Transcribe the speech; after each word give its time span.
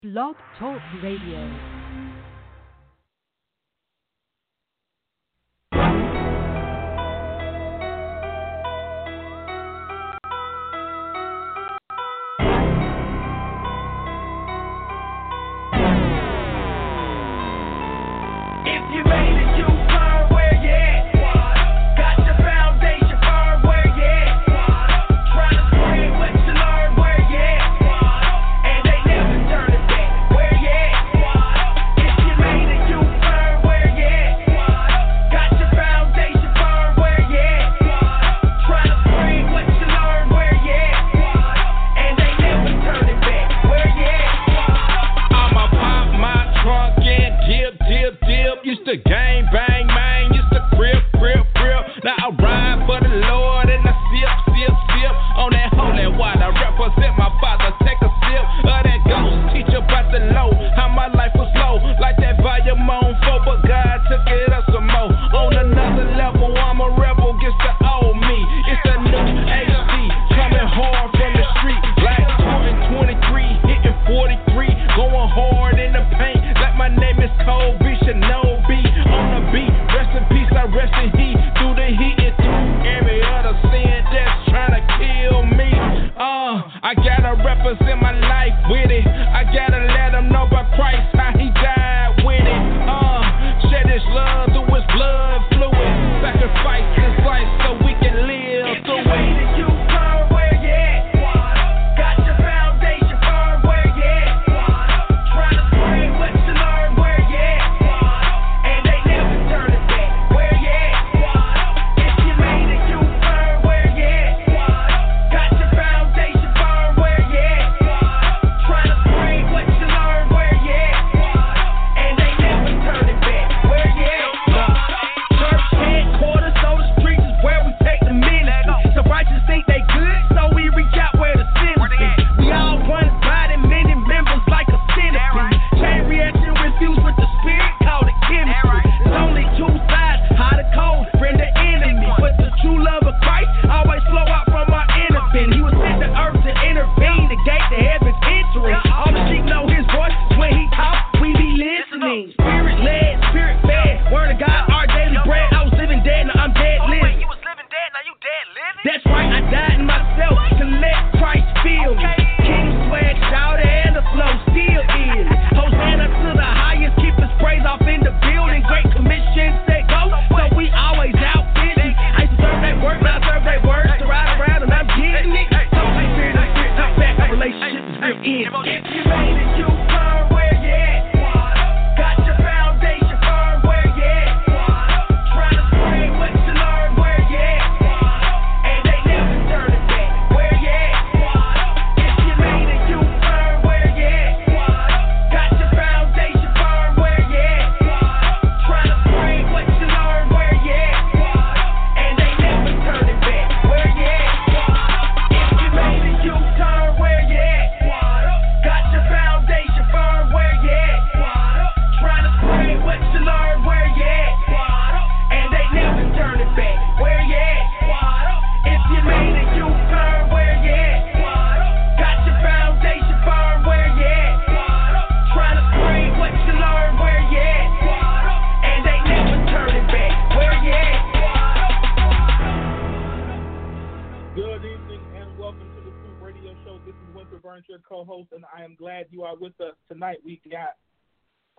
Blog 0.00 0.36
Talk 0.56 0.80
Radio. 1.02 1.77
the 48.88 48.96
game, 48.96 49.44
bang 49.52 49.97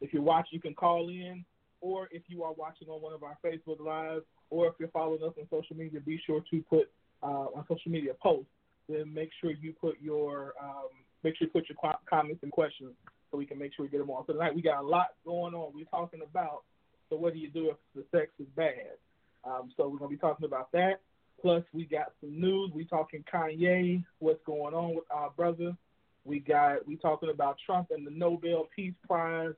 if 0.00 0.12
you're 0.12 0.22
watching, 0.22 0.50
you 0.52 0.60
can 0.60 0.74
call 0.74 1.08
in, 1.08 1.44
or 1.80 2.08
if 2.10 2.22
you 2.28 2.42
are 2.42 2.52
watching 2.52 2.88
on 2.88 3.00
one 3.02 3.12
of 3.12 3.22
our 3.22 3.38
Facebook 3.44 3.80
Lives, 3.80 4.24
or 4.50 4.66
if 4.66 4.74
you're 4.78 4.88
following 4.88 5.22
us 5.22 5.32
on 5.38 5.46
social 5.50 5.76
media, 5.76 6.00
be 6.00 6.20
sure 6.26 6.42
to 6.50 6.62
put 6.62 6.90
uh, 7.22 7.46
on 7.54 7.64
social 7.68 7.90
media 7.90 8.12
posts. 8.22 8.50
Then 8.88 9.12
make 9.12 9.30
sure 9.40 9.50
you 9.50 9.72
put 9.72 9.96
your 10.00 10.54
um, 10.62 10.88
make 11.22 11.36
sure 11.36 11.46
you 11.46 11.52
put 11.52 11.68
your 11.68 11.94
comments 12.08 12.42
and 12.42 12.52
questions 12.52 12.92
so 13.30 13.38
we 13.38 13.46
can 13.46 13.58
make 13.58 13.72
sure 13.74 13.84
we 13.84 13.90
get 13.90 13.98
them 13.98 14.10
on. 14.10 14.24
So 14.26 14.34
tonight 14.34 14.54
we 14.54 14.62
got 14.62 14.82
a 14.82 14.86
lot 14.86 15.08
going 15.24 15.54
on. 15.54 15.72
We're 15.74 15.86
talking 15.86 16.20
about 16.22 16.62
so 17.08 17.16
what 17.16 17.32
do 17.32 17.38
you 17.38 17.50
do 17.50 17.70
if 17.70 17.76
the 17.94 18.04
sex 18.16 18.30
is 18.38 18.46
bad? 18.56 18.96
Um, 19.44 19.72
so 19.76 19.88
we're 19.88 19.98
gonna 19.98 20.10
be 20.10 20.16
talking 20.16 20.46
about 20.46 20.70
that. 20.72 21.00
Plus 21.40 21.64
we 21.72 21.84
got 21.84 22.12
some 22.20 22.40
news. 22.40 22.70
We 22.74 22.84
talking 22.84 23.24
Kanye, 23.32 24.04
what's 24.18 24.42
going 24.44 24.74
on 24.74 24.94
with 24.94 25.04
our 25.10 25.30
brother. 25.30 25.76
We 26.24 26.40
got 26.40 26.86
we 26.86 26.96
talking 26.96 27.30
about 27.30 27.56
Trump 27.64 27.88
and 27.90 28.06
the 28.06 28.10
Nobel 28.10 28.68
Peace 28.74 28.94
Prize. 29.06 29.54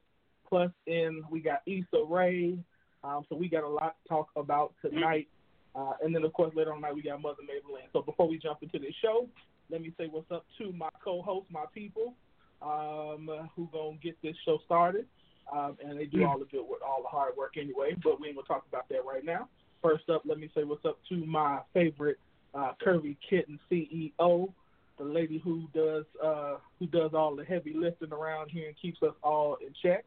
Plus, 0.48 0.70
in 0.86 1.22
we 1.30 1.40
got 1.40 1.62
Issa 1.66 2.04
Rae. 2.08 2.58
Um, 3.04 3.24
so 3.28 3.36
we 3.36 3.48
got 3.48 3.64
a 3.64 3.68
lot 3.68 3.96
to 4.02 4.08
talk 4.08 4.28
about 4.36 4.74
tonight. 4.82 5.28
Uh, 5.74 5.92
and 6.02 6.14
then 6.14 6.24
of 6.24 6.32
course 6.32 6.52
later 6.54 6.72
on 6.72 6.78
tonight 6.78 6.94
we 6.94 7.02
got 7.02 7.20
Mother 7.20 7.42
Mabel 7.42 7.74
Lean. 7.74 7.84
So 7.92 8.02
before 8.02 8.28
we 8.28 8.38
jump 8.38 8.62
into 8.62 8.78
the 8.78 8.92
show, 9.02 9.28
let 9.70 9.80
me 9.82 9.92
say 9.98 10.06
what's 10.10 10.30
up 10.30 10.44
to 10.58 10.72
my 10.72 10.88
co-hosts, 11.04 11.50
my 11.52 11.64
people, 11.74 12.14
um, 12.62 13.28
who 13.54 13.68
gonna 13.72 13.96
get 14.02 14.16
this 14.22 14.34
show 14.44 14.58
started. 14.64 15.06
Um, 15.52 15.76
and 15.84 15.98
they 15.98 16.06
do 16.06 16.24
all 16.24 16.38
the 16.38 16.44
good 16.46 16.64
work, 16.64 16.80
all 16.84 17.02
the 17.02 17.08
hard 17.08 17.36
work 17.36 17.54
anyway. 17.56 17.96
But 18.02 18.20
we 18.20 18.28
ain't 18.28 18.36
gonna 18.36 18.48
talk 18.48 18.64
about 18.68 18.88
that 18.88 19.04
right 19.06 19.24
now. 19.24 19.48
First 19.82 20.08
up, 20.10 20.22
let 20.24 20.38
me 20.38 20.50
say 20.54 20.64
what's 20.64 20.84
up 20.84 20.98
to 21.08 21.24
my 21.24 21.60
favorite 21.72 22.18
uh, 22.54 22.72
Curvy 22.84 23.16
Kitten 23.28 23.60
CEO, 23.70 24.52
the 24.98 25.04
lady 25.04 25.40
who 25.44 25.68
does 25.74 26.04
uh, 26.24 26.56
who 26.78 26.86
does 26.86 27.10
all 27.14 27.36
the 27.36 27.44
heavy 27.44 27.74
lifting 27.74 28.12
around 28.12 28.50
here 28.50 28.66
and 28.66 28.76
keeps 28.80 29.02
us 29.02 29.14
all 29.22 29.56
in 29.60 29.72
check. 29.82 30.04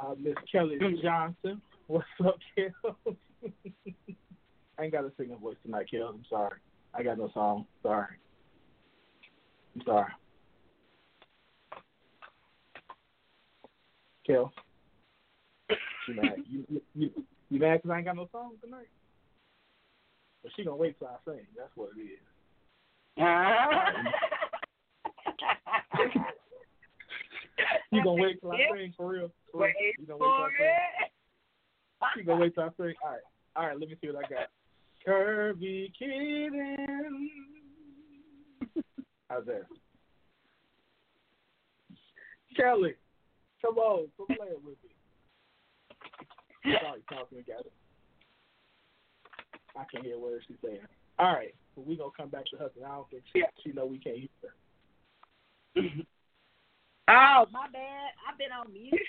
Uh, 0.00 0.14
Miss 0.18 0.34
Kelly 0.50 0.78
Johnson. 1.02 1.60
What's 1.86 2.06
up, 2.24 2.38
Kel? 2.56 2.96
I 4.78 4.82
ain't 4.82 4.92
got 4.92 5.04
a 5.04 5.12
singing 5.16 5.38
voice 5.38 5.56
tonight, 5.64 5.86
Kel. 5.90 6.08
I'm 6.08 6.24
sorry. 6.28 6.58
I 6.92 7.02
got 7.02 7.18
no 7.18 7.30
song. 7.32 7.66
Sorry. 7.82 8.16
I'm 9.76 9.82
sorry. 9.84 10.12
Kel. 14.26 14.52
You 16.08 16.14
mad? 16.16 16.36
You, 16.48 16.64
you, 16.94 17.10
you 17.50 17.60
mad 17.60 17.82
because 17.82 17.90
I 17.90 17.96
ain't 17.98 18.06
got 18.06 18.16
no 18.16 18.28
song 18.32 18.52
tonight? 18.62 18.88
But 20.42 20.52
she 20.56 20.64
gonna 20.64 20.76
wait 20.76 20.98
till 20.98 21.08
I 21.08 21.16
sing. 21.24 21.46
That's 21.56 21.70
what 21.74 21.90
it 21.96 22.00
is. 22.00 22.18
You 27.94 28.04
gonna 28.04 28.22
wait 28.22 28.40
till 28.40 28.52
I 28.52 28.56
sing 28.76 28.92
for 28.96 29.08
real? 29.08 29.30
For 29.52 29.60
real? 29.60 29.66
Wait 29.66 29.74
you 29.98 30.06
gonna 30.06 30.18
for 30.18 30.42
wait 30.44 30.52
till 30.58 30.64
I 30.64 30.70
sing? 31.04 32.16
You 32.16 32.24
gonna 32.24 32.40
wait 32.40 32.54
till 32.54 32.64
I 32.64 32.68
sing? 32.76 32.94
All 33.04 33.10
right, 33.10 33.20
all 33.56 33.66
right. 33.66 33.78
Let 33.78 33.88
me 33.88 33.96
see 34.00 34.08
what 34.08 34.24
I 34.24 34.28
got. 34.28 34.48
Curvy 35.06 35.92
kitten. 35.98 37.30
How's 39.28 39.46
that? 39.46 39.62
Kelly, 42.56 42.94
come 43.60 43.78
on, 43.78 44.06
come 44.16 44.26
play 44.26 44.48
it 44.48 44.64
with 44.64 44.76
me. 44.84 44.90
Sorry, 46.80 47.00
talking 47.08 47.38
together. 47.38 47.70
I 49.76 49.84
can't 49.90 50.04
hear 50.04 50.18
words 50.18 50.44
she's 50.46 50.56
saying. 50.64 50.78
All 51.18 51.32
right, 51.32 51.54
but 51.74 51.86
we 51.86 51.96
gonna 51.96 52.10
come 52.16 52.28
back 52.28 52.44
to 52.52 52.56
her. 52.58 52.70
I 52.84 52.88
don't 52.88 53.10
think 53.10 53.24
she 53.32 53.42
she 53.62 53.72
know 53.72 53.86
we 53.86 53.98
can't 53.98 54.18
hear 54.18 54.28
her. 55.82 55.82
oh, 57.08 57.46
my 57.52 57.66
bad. 57.72 58.10
I've 58.28 58.38
been 58.38 58.52
on 58.52 58.72
mute. 58.72 58.92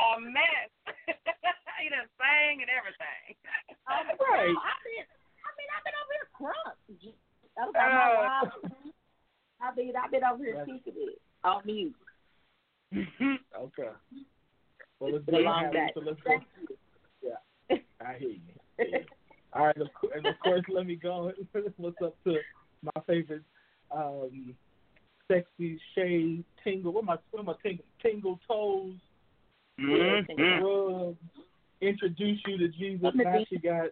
A 0.00 0.20
mess. 0.20 0.70
you 1.84 1.90
done 1.90 2.08
sang 2.18 2.60
and 2.62 2.70
everything. 2.70 3.36
Right. 3.90 4.54
I've 4.54 4.82
been, 4.86 5.06
I 5.42 5.50
mean, 5.58 5.68
I've 5.74 5.84
been 5.84 5.98
over 5.98 6.14
here 6.14 6.28
crunk. 6.38 6.78
I 7.58 7.60
don't 7.64 7.74
Oh. 7.76 7.80
why. 8.22 9.66
I 9.66 9.74
mean, 9.74 9.94
I've 9.96 10.10
been 10.10 10.24
over 10.24 10.44
here 10.44 10.56
Right. 10.56 10.82
it 10.86 11.18
on 11.44 11.62
mute. 11.66 11.94
Okay. 12.94 13.90
Well, 15.00 15.14
It's 15.16 15.24
been 15.26 15.34
a 15.34 15.38
long 15.40 15.72
day. 15.72 15.90
So 15.94 16.00
let's 16.00 16.20
go. 16.20 16.38
Yeah, 17.22 17.76
I 18.00 18.14
hear 18.18 18.30
you. 18.30 18.40
Yeah. 18.78 18.98
All 19.54 19.66
right, 19.66 19.76
of 19.76 19.92
course, 19.94 20.12
and 20.16 20.26
of 20.26 20.38
course, 20.40 20.62
let 20.68 20.86
me 20.86 20.94
go. 20.96 21.32
What's 21.76 22.00
up 22.02 22.14
to 22.24 22.38
my 22.82 23.02
favorite, 23.06 23.42
um, 23.90 24.54
sexy 25.30 25.80
shade 25.94 26.44
tingle? 26.64 26.92
What 26.92 27.04
am 27.04 27.10
I? 27.10 27.16
What 27.30 27.40
am 27.40 27.48
I? 27.48 27.54
Tingle, 27.62 27.84
tingle 28.02 28.40
toes. 28.48 28.94
Mm-hmm. 29.80 30.64
Rub. 30.64 31.16
Introduce 31.80 32.38
you 32.46 32.58
to 32.58 32.68
Jesus. 32.68 33.02
Let 33.02 33.16
Now 33.16 33.44
she 33.48 33.58
got 33.58 33.90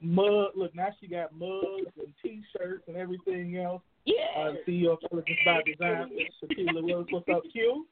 mug. 0.00 0.52
Look, 0.56 0.74
now 0.74 0.88
she 1.00 1.08
got 1.08 1.32
mugs 1.34 1.92
and 1.98 2.12
T-shirts 2.22 2.84
and 2.88 2.96
everything 2.96 3.58
else. 3.58 3.82
Yeah. 4.04 4.24
Uh, 4.36 4.52
CEO 4.66 4.92
of 4.92 4.98
Elegance 5.12 5.38
by 5.44 5.60
Design, 5.66 6.10
Shaquila 6.40 6.82
Willis. 6.82 7.06
What's 7.10 7.28
up, 7.28 7.42
Q? 7.52 7.86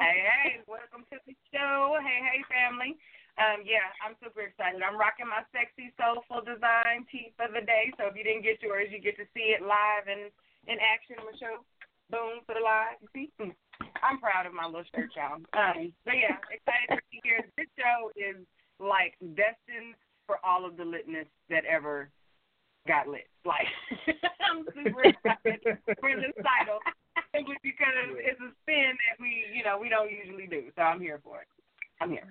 Hey, 0.00 0.26
hey, 0.26 0.60
welcome 0.66 1.06
to 1.12 1.18
the 1.24 1.34
show. 1.54 1.96
Hey, 2.02 2.18
hey, 2.18 2.42
family. 2.50 2.96
Um, 3.34 3.66
yeah, 3.66 3.90
I'm 3.98 4.14
super 4.22 4.46
excited. 4.46 4.78
I'm 4.78 4.94
rocking 4.94 5.26
my 5.26 5.42
sexy, 5.50 5.90
soulful 5.98 6.46
design 6.46 7.02
tee 7.10 7.34
for 7.34 7.50
the 7.50 7.66
day. 7.66 7.90
So 7.98 8.06
if 8.06 8.14
you 8.14 8.22
didn't 8.22 8.46
get 8.46 8.62
yours, 8.62 8.94
you 8.94 9.02
get 9.02 9.18
to 9.18 9.26
see 9.34 9.50
it 9.50 9.62
live 9.62 10.06
and 10.06 10.30
in 10.70 10.78
action 10.78 11.18
show. 11.42 11.66
Boom 12.14 12.46
for 12.46 12.54
the 12.54 12.62
live. 12.62 13.00
See? 13.10 13.34
Hmm. 13.40 13.56
I'm 14.06 14.22
proud 14.22 14.46
of 14.46 14.54
my 14.54 14.66
little 14.66 14.86
shirt, 14.94 15.10
y'all. 15.18 15.42
Um, 15.56 15.90
but 16.06 16.14
yeah, 16.14 16.38
excited 16.46 16.94
to 16.94 17.02
be 17.10 17.18
here. 17.24 17.42
This 17.58 17.66
show 17.74 18.14
is 18.14 18.38
like 18.78 19.18
destined 19.34 19.98
for 20.26 20.38
all 20.44 20.62
of 20.62 20.76
the 20.76 20.84
litness 20.84 21.26
that 21.50 21.64
ever 21.64 22.10
got 22.86 23.08
lit. 23.08 23.26
Like, 23.44 23.66
I'm 24.46 24.62
super 24.68 25.10
excited 25.10 25.60
for 25.98 26.10
this 26.14 26.36
title 26.38 26.78
simply 27.34 27.56
because 27.62 28.14
it's 28.20 28.40
a 28.40 28.50
spin 28.62 28.94
that 28.94 29.16
we, 29.18 29.50
you 29.50 29.64
know, 29.64 29.78
we 29.80 29.88
don't 29.88 30.10
usually 30.10 30.46
do. 30.46 30.70
So 30.76 30.82
I'm 30.82 31.00
here 31.00 31.20
for 31.24 31.42
it. 31.42 31.48
I'm 32.00 32.10
here. 32.10 32.28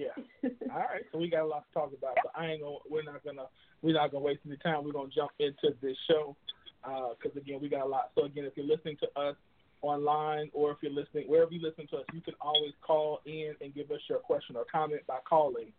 Yeah. 0.00 0.48
All 0.72 0.78
right. 0.78 1.04
So 1.12 1.18
we 1.18 1.28
got 1.28 1.42
a 1.42 1.46
lot 1.46 1.64
to 1.68 1.72
talk 1.74 1.92
about. 1.96 2.16
But 2.22 2.32
I 2.34 2.46
ain't 2.46 2.62
gonna. 2.62 2.76
We're 2.88 3.02
not 3.02 3.22
gonna. 3.24 3.46
We're 3.82 3.94
not 3.94 4.10
gonna 4.10 4.24
waste 4.24 4.40
any 4.46 4.56
time. 4.56 4.84
We're 4.84 4.92
gonna 4.92 5.10
jump 5.14 5.32
into 5.38 5.76
this 5.82 5.96
show 6.08 6.36
because 6.82 7.36
again, 7.36 7.58
we 7.60 7.68
got 7.68 7.84
a 7.84 7.88
lot. 7.88 8.10
So 8.14 8.24
again, 8.24 8.44
if 8.44 8.56
you're 8.56 8.66
listening 8.66 8.96
to 9.00 9.20
us 9.20 9.36
online 9.82 10.50
or 10.52 10.70
if 10.70 10.78
you're 10.82 10.92
listening 10.92 11.24
wherever 11.26 11.52
you 11.52 11.60
listen 11.60 11.86
to 11.88 11.98
us, 11.98 12.04
you 12.12 12.20
can 12.20 12.34
always 12.40 12.72
call 12.80 13.20
in 13.26 13.54
and 13.60 13.74
give 13.74 13.90
us 13.90 14.00
your 14.08 14.18
question 14.18 14.56
or 14.56 14.64
comment 14.70 15.02
by 15.06 15.18
calling. 15.28 15.72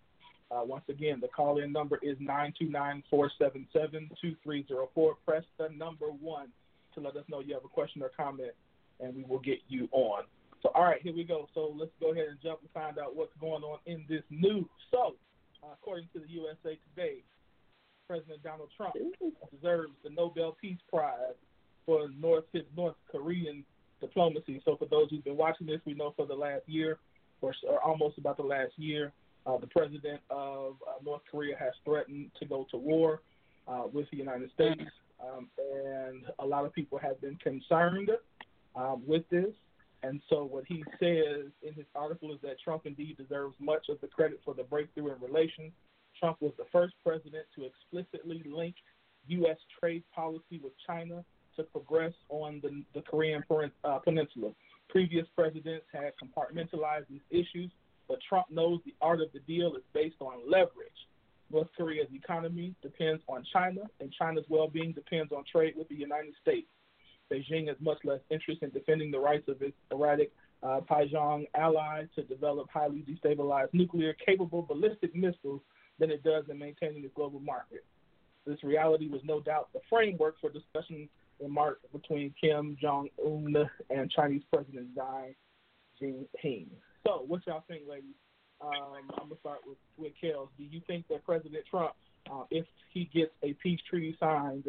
Uh, 0.52 0.62
once 0.66 0.84
again, 0.90 1.20
the 1.22 1.30
call-in 1.30 1.72
number 1.72 1.98
is 2.04 2.18
nine 2.20 2.54
two 2.60 2.70
nine 2.70 3.02
four 3.10 3.32
seven 3.40 3.66
seven 3.72 4.10
two 4.22 4.36
three 4.44 4.66
zero 4.68 4.90
four. 4.94 5.16
Press 5.26 5.44
the 5.58 5.70
number 5.70 6.08
one 6.08 6.48
to 6.94 7.00
let 7.00 7.16
us 7.16 7.24
know 7.30 7.40
you 7.40 7.54
have 7.54 7.64
a 7.64 7.70
question 7.70 8.04
or 8.04 8.12
comment, 8.16 8.52
and 9.00 9.16
we 9.16 9.24
will 9.24 9.40
get 9.40 9.60
you 9.70 9.88
on. 9.94 10.24
So, 10.62 10.70
all 10.76 10.84
right, 10.84 11.02
here 11.02 11.14
we 11.14 11.24
go. 11.24 11.48
So 11.54 11.74
let's 11.78 11.92
go 12.00 12.12
ahead 12.12 12.28
and 12.30 12.38
jump 12.42 12.60
and 12.62 12.70
find 12.72 13.00
out 13.00 13.16
what's 13.16 13.34
going 13.40 13.64
on 13.64 13.80
in 13.86 14.06
this 14.08 14.24
news. 14.30 14.66
So, 14.92 15.16
uh, 15.64 15.74
according 15.74 16.08
to 16.14 16.20
the 16.20 16.30
USA 16.30 16.78
Today, 16.90 17.24
President 18.08 18.44
Donald 18.44 18.70
Trump 18.76 18.94
deserves 19.52 19.94
the 20.04 20.10
Nobel 20.10 20.56
Peace 20.62 20.78
Prize 20.90 21.36
for 21.86 22.10
North 22.20 22.46
North 22.76 22.96
Korean 23.12 23.66
diplomacy. 24.00 24.62
So, 24.66 24.76
for 24.76 24.86
those 24.86 25.10
who've 25.10 25.24
been 25.24 25.38
watching 25.38 25.68
this, 25.68 25.82
we 25.86 25.94
know 25.94 26.14
for 26.16 26.28
the 26.28 26.36
last 26.36 26.64
year, 26.68 27.00
or, 27.42 27.54
or 27.68 27.82
almost 27.84 28.18
about 28.20 28.38
the 28.38 28.44
last 28.44 28.74
year, 28.78 29.12
uh, 29.46 29.58
the 29.58 29.68
president 29.68 30.22
of 30.30 30.76
uh, 30.88 30.94
North 31.04 31.22
Korea 31.30 31.56
has 31.58 31.74
threatened 31.84 32.30
to 32.40 32.46
go 32.46 32.68
to 32.70 32.78
war 32.78 33.22
uh, 33.68 33.84
with 33.92 34.10
the 34.12 34.18
United 34.18 34.52
States, 34.54 34.92
um, 35.24 35.48
and 35.58 36.24
a 36.38 36.46
lot 36.46 36.66
of 36.66 36.74
people 36.74 37.00
have 37.00 37.20
been 37.22 37.36
concerned 37.38 38.12
um, 38.76 39.02
with 39.08 39.28
this. 39.30 39.50
And 40.04 40.22
so, 40.30 40.44
what 40.44 40.66
he 40.68 40.84
says 41.00 41.52
in 41.62 41.74
his 41.76 41.86
article 41.96 42.34
is 42.34 42.40
that 42.42 42.60
Trump 42.60 42.86
indeed 42.86 43.18
deserves 43.18 43.56
much 43.60 43.86
of 43.90 44.02
the 44.02 44.08
credit 44.08 44.40
for 44.44 44.54
the 44.54 44.64
breakthrough 44.64 45.14
in 45.14 45.22
relations. 45.22 45.74
Trump 46.20 46.38
was 46.42 46.54
the 46.58 46.66
first 46.72 46.94
president 47.06 47.46
to 47.56 47.66
explicitly 47.66 48.44
link 48.46 48.76
U.S. 49.28 49.58
trade 49.80 50.04
policy 50.14 50.60
with 50.62 50.74
China 50.86 51.24
to 51.56 51.64
progress 51.64 52.14
on 52.30 52.60
the, 52.64 52.84
the 52.96 53.02
Korean 53.02 53.44
uh, 53.84 54.00
Peninsula. 54.00 54.52
Previous 54.90 55.28
presidents 55.36 55.86
had 55.94 56.14
compartmentalized 56.22 57.08
these 57.10 57.22
issues, 57.30 57.72
but 58.08 58.20
Trump 58.28 58.48
knows 58.50 58.80
the 58.86 58.96
art 59.02 59.22
of 59.22 59.32
the 59.34 59.40
deal 59.42 59.76
is 59.76 59.84
based 59.94 60.18
on 60.20 60.50
leverage. 60.50 60.90
North 61.52 61.68
Korea's 61.78 62.08
economy 62.14 62.74
depends 62.82 63.22
on 63.28 63.46
China, 63.54 63.82
and 64.00 64.12
China's 64.18 64.46
well 64.50 64.68
being 64.68 64.94
depends 64.94 65.32
on 65.32 65.44
trade 65.52 65.74
with 65.78 65.88
the 65.90 65.96
United 65.96 66.34
States. 66.42 66.68
Beijing 67.32 67.68
has 67.68 67.78
much 67.80 68.00
less 68.04 68.20
interest 68.30 68.62
in 68.62 68.70
defending 68.72 69.12
the 69.12 69.20
rights 69.20 69.48
of 69.48 69.62
its 69.62 69.76
erratic 69.92 70.32
uh, 70.64 70.82
Pyongyang 70.90 71.48
ally 71.56 72.04
to 72.16 72.24
develop 72.24 72.68
highly 72.72 73.04
destabilized 73.08 73.74
nuclear 73.74 74.14
capable 74.26 74.62
ballistic 74.62 75.16
missiles 75.16 75.62
than 76.00 76.12
it 76.12 76.24
does 76.24 76.44
in 76.50 76.60
maintaining 76.60 77.04
its 77.04 77.14
global 77.16 77.40
market. 77.40 77.86
This 78.46 78.64
reality 78.64 79.08
was 79.08 79.22
no 79.24 79.40
doubt 79.40 79.70
the 79.74 79.80
framework 79.90 80.36
for 80.42 80.50
discussions 80.50 81.10
in 81.40 81.52
March 81.52 81.78
between 81.92 82.34
Kim 82.40 82.78
Jong 82.82 83.08
Un 83.24 83.56
and 83.90 84.12
Chinese 84.12 84.42
President 84.52 84.90
Xi 84.96 85.36
Jinping. 86.02 86.68
So, 87.06 87.24
what 87.28 87.42
y'all 87.48 87.64
think, 87.68 87.84
ladies? 87.90 88.16
Um, 88.62 89.10
I'm 89.18 89.30
gonna 89.30 89.40
start 89.40 89.60
with 89.66 89.78
with 89.98 90.14
Kels. 90.22 90.50
Do 90.58 90.64
you 90.64 90.82
think 90.86 91.08
that 91.08 91.26
President 91.26 91.64
Trump, 91.70 91.94
uh, 92.32 92.44
if 92.52 92.66
he 92.92 93.10
gets 93.14 93.32
a 93.44 93.54
peace 93.54 93.80
treaty 93.90 94.16
signed, 94.20 94.66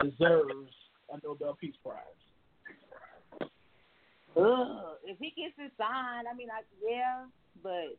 deserves 0.00 0.72
a 1.10 1.18
Nobel 1.24 1.56
Peace 1.60 1.74
Prize? 1.82 2.00
Ugh, 4.36 4.98
if 5.04 5.18
he 5.18 5.32
gets 5.36 5.54
it 5.58 5.72
signed, 5.78 6.26
I 6.30 6.36
mean, 6.36 6.48
I, 6.50 6.60
yeah, 6.86 7.24
but 7.62 7.96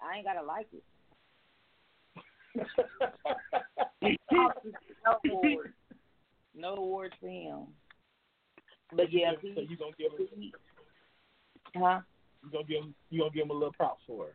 I 0.00 0.16
ain't 0.16 0.26
gotta 0.26 0.46
like 0.46 0.68
it. 0.72 0.84
no 4.32 4.52
awards. 5.28 5.74
No 6.54 6.74
awards 6.74 7.14
for 7.20 7.28
him. 7.28 7.66
But 8.94 9.12
yeah, 9.12 9.32
so 9.40 9.60
you 9.60 9.76
gonna 9.76 9.92
give 9.98 10.12
him? 10.12 10.52
Huh? 11.76 12.00
You 12.44 12.50
gonna 12.50 12.64
give 12.64 12.84
him? 12.84 12.94
You 13.10 13.20
gonna 13.20 13.30
give 13.32 13.44
him 13.44 13.50
a 13.50 13.54
little 13.54 13.72
props 13.72 14.02
for 14.06 14.28
it? 14.28 14.34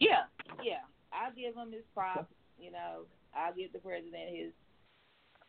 Yeah, 0.00 0.24
yeah. 0.62 0.84
I'll 1.12 1.32
give 1.32 1.54
him 1.54 1.72
his 1.72 1.84
props. 1.94 2.32
You 2.58 2.72
know, 2.72 3.04
I'll 3.34 3.54
give 3.54 3.72
the 3.72 3.78
president 3.78 4.34
his 4.34 4.52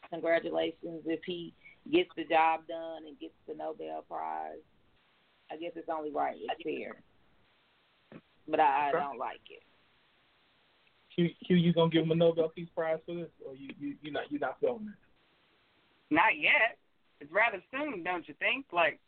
congratulations 0.09 1.03
if 1.05 1.19
he 1.25 1.53
gets 1.91 2.09
the 2.15 2.23
job 2.23 2.61
done 2.67 3.07
and 3.07 3.19
gets 3.19 3.33
the 3.47 3.53
Nobel 3.53 4.03
Prize. 4.07 4.63
I 5.51 5.57
guess 5.57 5.71
it's 5.75 5.89
only 5.89 6.11
right. 6.11 6.35
It's 6.37 6.63
fair. 6.63 6.95
But 8.47 8.59
I, 8.59 8.89
I 8.89 8.91
don't 8.91 9.17
like 9.17 9.41
it. 9.49 9.63
Q, 11.13 11.29
Q, 11.45 11.55
you 11.55 11.73
gonna 11.73 11.89
give 11.89 12.03
him 12.03 12.11
a 12.11 12.15
Nobel 12.15 12.49
Peace 12.49 12.69
Prize 12.75 12.99
for 13.05 13.15
this, 13.15 13.29
or 13.45 13.55
you 13.55 13.69
you 13.79 13.95
you 14.01 14.11
not 14.11 14.31
you 14.31 14.39
not 14.39 14.59
feeling 14.59 14.91
it? 14.93 16.13
Not 16.13 16.37
yet. 16.39 16.77
It's 17.19 17.31
rather 17.31 17.61
soon, 17.71 18.03
don't 18.03 18.27
you 18.27 18.35
think? 18.37 18.65
Like, 18.71 18.99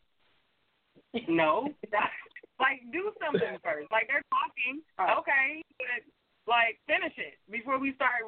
no, 1.28 1.68
like 2.60 2.82
do 2.92 3.12
something 3.22 3.56
first. 3.62 3.90
Like 3.92 4.08
they're 4.08 4.26
talking, 4.28 4.82
okay, 4.98 5.62
but 5.78 6.02
like 6.50 6.80
finish 6.86 7.14
it 7.16 7.38
before 7.50 7.78
we 7.78 7.94
start. 7.94 8.26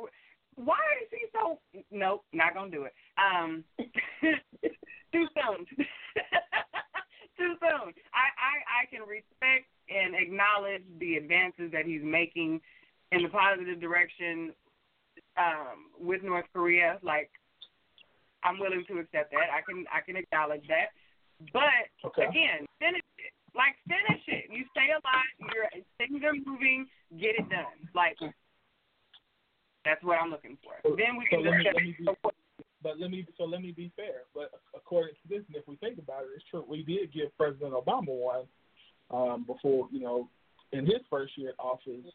Why 0.56 0.80
is 1.02 1.08
he 1.10 1.26
so? 1.32 1.58
Nope, 1.90 2.24
not 2.32 2.54
gonna 2.54 2.70
do 2.70 2.84
it. 2.84 2.92
Um, 3.16 3.64
too 3.78 5.26
soon. 5.34 5.66
too 7.38 7.54
soon. 7.60 7.92
I, 8.12 8.26
I 8.36 8.54
I 8.82 8.86
can 8.90 9.02
respect 9.02 9.66
and 9.88 10.14
acknowledge 10.14 10.82
the 10.98 11.16
advances 11.16 11.72
that 11.72 11.86
he's 11.86 12.02
making 12.02 12.60
in 13.12 13.22
the 13.22 13.28
positive 13.28 13.80
direction 13.80 14.52
um, 15.36 15.92
with 16.00 16.22
North 16.22 16.46
Korea. 16.52 16.98
Like, 17.02 17.30
I'm 18.44 18.58
willing 18.58 18.84
to 18.88 18.98
accept 18.98 19.32
that. 19.32 19.48
I 19.52 19.60
can 19.66 19.84
I 19.92 20.00
can 20.04 20.16
acknowledge 20.16 20.66
that. 20.68 20.92
But 21.52 21.88
okay. 22.04 22.24
again, 22.28 22.66
finish 22.78 23.02
it. 23.18 23.32
Like 23.54 23.76
finish 23.88 24.22
it. 24.28 24.44
You 24.50 24.64
stay 24.70 24.92
alive. 24.92 25.52
You're 25.54 25.68
things 25.98 26.22
are 26.24 26.34
moving. 26.34 26.86
Get 27.18 27.36
it 27.38 27.48
done. 27.48 27.88
Like 27.94 28.16
that's 29.84 30.02
what 30.04 30.18
I'm 30.18 30.30
looking 30.30 30.58
for. 30.62 30.74
So, 30.82 30.96
then 30.96 31.16
we 31.18 31.26
so 31.30 31.36
can 31.36 31.44
let 31.44 31.56
me, 31.58 31.64
discuss. 31.64 31.74
let 31.74 31.84
me 31.84 31.96
be, 31.98 32.06
but 32.82 33.00
let 33.00 33.10
me 33.10 33.26
so 33.38 33.44
let 33.44 33.60
me 33.62 33.72
be 33.72 33.92
fair. 33.96 34.26
But 34.34 34.50
according 34.74 35.14
to 35.22 35.28
this, 35.28 35.42
and 35.48 35.56
if 35.56 35.66
we 35.66 35.76
think 35.76 35.98
about 35.98 36.22
it, 36.22 36.30
it's 36.36 36.44
true. 36.50 36.64
We 36.66 36.82
did 36.82 37.12
give 37.12 37.36
President 37.36 37.72
Obama 37.72 38.08
one 38.08 38.44
um, 39.10 39.44
before 39.46 39.88
you 39.90 40.00
know 40.00 40.28
in 40.72 40.86
his 40.86 41.00
first 41.10 41.36
year 41.36 41.50
in 41.50 41.56
office. 41.58 42.12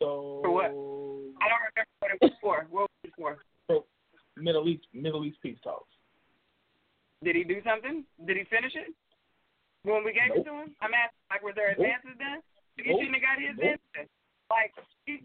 So 0.00 0.40
For 0.42 0.50
what? 0.50 0.66
I 0.66 1.46
don't 1.46 1.62
remember 1.70 1.94
what 2.00 2.10
it 2.10 2.18
was 2.20 2.32
for. 2.40 2.66
What 2.70 2.82
was 2.82 3.04
it 3.04 3.12
for? 3.16 3.38
So 3.68 3.86
Middle 4.36 4.68
East 4.68 4.86
Middle 4.92 5.24
East 5.24 5.38
peace 5.42 5.58
talks. 5.62 5.90
Did 7.22 7.36
he 7.36 7.44
do 7.44 7.62
something? 7.62 8.04
Did 8.26 8.36
he 8.36 8.44
finish 8.50 8.72
it? 8.74 8.94
When 9.84 10.04
we 10.04 10.12
gave 10.12 10.34
nope. 10.34 10.42
it 10.42 10.50
to 10.50 10.54
him? 10.62 10.74
I'm 10.82 10.94
asking, 10.94 11.22
like, 11.30 11.42
were 11.42 11.54
there 11.54 11.74
advances 11.74 12.14
done? 12.18 12.42
He 12.78 12.86
Nope. 12.86 12.98
shouldn't 13.02 13.18
have 13.18 13.26
got 13.26 13.38
his 13.38 13.54
Nope. 13.58 13.78
advances. 13.94 14.10
Like, 14.52 14.76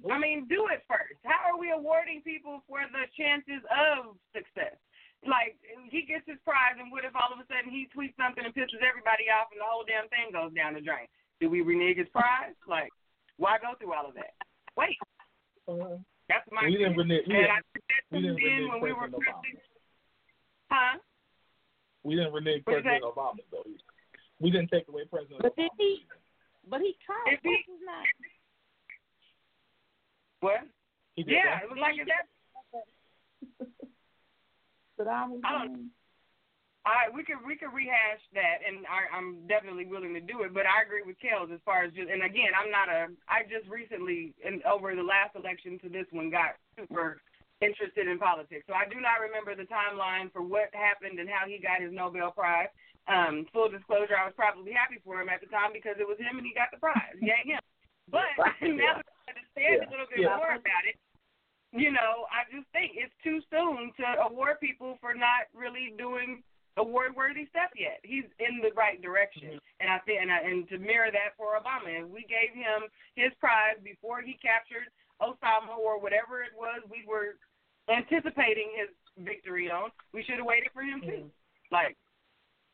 I 0.08 0.16
mean, 0.16 0.48
do 0.48 0.72
it 0.72 0.88
first. 0.88 1.20
How 1.28 1.52
are 1.52 1.60
we 1.60 1.76
awarding 1.76 2.24
people 2.24 2.64
for 2.64 2.80
the 2.88 3.04
chances 3.20 3.60
of 3.68 4.16
success? 4.32 4.80
Like, 5.28 5.60
he 5.92 6.08
gets 6.08 6.24
his 6.24 6.40
prize, 6.48 6.80
and 6.80 6.88
what 6.94 7.04
if 7.04 7.12
all 7.12 7.34
of 7.36 7.42
a 7.42 7.46
sudden 7.52 7.68
he 7.68 7.92
tweets 7.92 8.16
something 8.16 8.40
and 8.48 8.56
pisses 8.56 8.80
everybody 8.80 9.28
off, 9.28 9.52
and 9.52 9.60
the 9.60 9.68
whole 9.68 9.84
damn 9.84 10.08
thing 10.08 10.32
goes 10.32 10.56
down 10.56 10.80
the 10.80 10.84
drain? 10.86 11.12
Do 11.44 11.52
we 11.52 11.60
renege 11.60 12.00
his 12.00 12.08
prize? 12.16 12.56
Like, 12.70 12.88
why 13.36 13.60
go 13.60 13.76
through 13.76 13.92
all 13.98 14.08
of 14.08 14.16
that? 14.16 14.32
Wait, 14.80 14.96
Uh, 15.68 16.00
that's 16.32 16.48
my. 16.54 16.64
we 16.70 16.78
didn't 16.80 16.96
renege. 16.96 17.28
We 17.28 17.36
and 17.36 17.44
didn't, 17.44 17.52
I 17.52 17.62
think 17.74 17.84
we 18.14 18.18
didn't 18.24 18.38
renege 18.40 18.70
when 18.72 18.80
we 18.82 18.94
were 18.96 19.10
President 19.12 19.28
Obama. 19.28 19.68
Huh? 20.72 20.96
we 22.08 22.16
didn't 22.16 22.34
renege 22.34 22.64
President 22.64 23.04
Obama 23.04 23.42
though. 23.52 23.66
We 24.40 24.52
didn't 24.54 24.70
take 24.72 24.88
away 24.88 25.04
President 25.10 25.42
But 25.42 25.58
Obama. 25.58 25.68
did 25.68 25.72
he? 25.82 26.06
But 26.70 26.80
he 26.82 26.96
tried. 27.04 27.36
If 27.36 27.42
he- 27.44 27.50
What's 27.50 27.68
his 27.68 27.82
name? 27.84 28.37
What? 30.41 30.62
He 31.15 31.24
did 31.24 31.34
Yeah, 31.34 31.60
that. 31.60 31.63
it 31.63 31.70
was 31.70 31.79
like 31.82 31.96
that 32.06 32.25
Saddam 35.00 35.41
I 35.44 35.51
don't- 35.51 35.70
Hussein. 35.72 35.91
All 36.88 36.96
right, 36.96 37.12
we 37.12 37.20
could 37.27 37.44
we 37.44 37.60
could 37.60 37.75
rehash 37.75 38.24
that, 38.32 38.63
and 38.63 38.88
I, 38.88 39.12
I'm 39.12 39.44
definitely 39.51 39.84
willing 39.84 40.15
to 40.15 40.24
do 40.24 40.48
it. 40.48 40.56
But 40.56 40.63
I 40.63 40.88
agree 40.88 41.03
with 41.03 41.20
Kels 41.20 41.51
as 41.51 41.60
far 41.67 41.84
as 41.84 41.91
just, 41.91 42.08
and 42.08 42.24
again, 42.24 42.56
I'm 42.56 42.72
not 42.72 42.88
a. 42.88 43.12
I 43.27 43.44
just 43.44 43.67
recently, 43.67 44.32
and 44.39 44.63
over 44.63 44.96
the 44.96 45.03
last 45.03 45.36
election 45.36 45.75
to 45.84 45.91
this 45.91 46.08
one, 46.15 46.32
got 46.32 46.56
super 46.79 47.20
interested 47.60 48.08
in 48.08 48.15
politics. 48.15 48.63
So 48.72 48.74
I 48.74 48.88
do 48.88 49.03
not 49.03 49.20
remember 49.20 49.51
the 49.51 49.67
timeline 49.67 50.32
for 50.32 50.39
what 50.39 50.72
happened 50.72 51.20
and 51.20 51.27
how 51.27 51.44
he 51.44 51.60
got 51.60 51.84
his 51.84 51.91
Nobel 51.91 52.32
Prize. 52.32 52.72
Um, 53.12 53.44
full 53.51 53.67
disclosure, 53.67 54.15
I 54.15 54.24
was 54.24 54.36
probably 54.39 54.72
happy 54.72 55.03
for 55.03 55.20
him 55.20 55.27
at 55.27 55.44
the 55.44 55.51
time 55.51 55.75
because 55.75 56.00
it 56.00 56.08
was 56.08 56.15
him 56.24 56.39
and 56.39 56.48
he 56.48 56.56
got 56.56 56.72
the 56.72 56.79
prize. 56.79 57.20
Yay 57.20 57.51
him! 57.51 57.60
But 58.08 58.32
now 58.63 59.03
that 59.58 59.66
I 59.66 59.74
understand 59.74 59.90
a 59.90 59.92
little 59.92 60.08
bit 60.14 60.22
Yeah. 60.22 60.38
more 60.38 60.54
about 60.54 60.84
it, 60.86 60.98
you 61.74 61.92
know, 61.92 62.30
I 62.32 62.46
just 62.54 62.70
think 62.72 62.96
it's 62.96 63.14
too 63.26 63.42
soon 63.50 63.92
to 63.98 64.06
award 64.30 64.62
people 64.62 64.98
for 65.02 65.14
not 65.14 65.50
really 65.54 65.94
doing 65.98 66.44
award 66.78 67.16
worthy 67.18 67.50
stuff 67.50 67.74
yet. 67.76 68.00
He's 68.06 68.30
in 68.38 68.62
the 68.62 68.72
right 68.78 69.02
direction, 69.02 69.58
mm-hmm. 69.58 69.82
and 69.82 69.90
I 69.90 69.98
think, 70.06 70.22
and, 70.22 70.32
I, 70.32 70.40
and 70.46 70.70
to 70.70 70.78
mirror 70.78 71.10
that 71.12 71.34
for 71.36 71.58
Obama, 71.58 71.90
if 71.90 72.08
we 72.08 72.22
gave 72.30 72.54
him 72.54 72.86
his 73.18 73.34
prize 73.42 73.82
before 73.84 74.22
he 74.22 74.38
captured 74.38 74.88
Osama 75.20 75.74
or 75.74 76.00
whatever 76.00 76.46
it 76.46 76.54
was 76.54 76.86
we 76.86 77.04
were 77.10 77.42
anticipating 77.90 78.70
his 78.78 78.94
victory 79.26 79.72
on, 79.72 79.90
we 80.14 80.24
should 80.24 80.38
have 80.38 80.46
waited 80.46 80.70
for 80.72 80.84
him 80.84 81.02
too. 81.02 81.26
Mm-hmm. 81.26 81.74
Like 81.74 81.98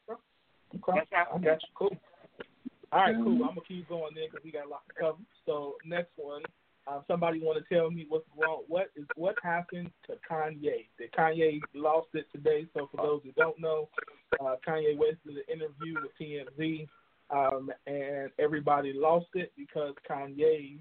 Okay. 0.10 1.00
That's 1.00 1.10
how- 1.12 1.36
I 1.36 1.40
got 1.40 1.62
you. 1.62 1.70
Cool. 1.76 1.98
All 2.92 3.00
right, 3.02 3.16
cool. 3.16 3.34
Mm-hmm. 3.34 3.44
I'm 3.44 3.56
gonna 3.56 3.62
keep 3.68 3.90
going 3.90 4.14
there 4.16 4.28
because 4.30 4.44
we 4.44 4.52
got 4.52 4.66
a 4.66 4.70
lot 4.70 4.84
to 4.88 4.94
cover. 4.94 5.18
So 5.46 5.78
next 5.86 6.12
one, 6.16 6.44
uh, 6.86 7.00
somebody 7.08 7.40
want 7.40 7.64
to 7.64 7.74
tell 7.74 7.90
me 7.90 8.06
what's 8.10 8.26
wrong? 8.38 8.64
What 8.68 8.88
is 8.96 9.06
what 9.16 9.36
happened 9.42 9.92
to 10.08 10.14
Kanye? 10.30 10.88
Did 10.98 11.12
Kanye 11.18 11.60
lost 11.74 12.08
it 12.14 12.26
today? 12.32 12.66
So 12.74 12.90
for 12.92 13.06
those 13.06 13.22
who 13.24 13.32
don't 13.34 13.60
know, 13.60 13.90
uh, 14.42 14.56
Kanye 14.68 14.98
West 14.98 15.18
did 15.26 15.38
an 15.38 15.44
interview 15.52 15.96
with 16.02 16.12
TMZ, 16.20 16.88
um, 17.30 17.72
and 17.88 18.30
everybody 18.40 18.94
lost 18.94 19.28
it 19.34 19.52
because 19.58 19.94
Kanye. 20.10 20.80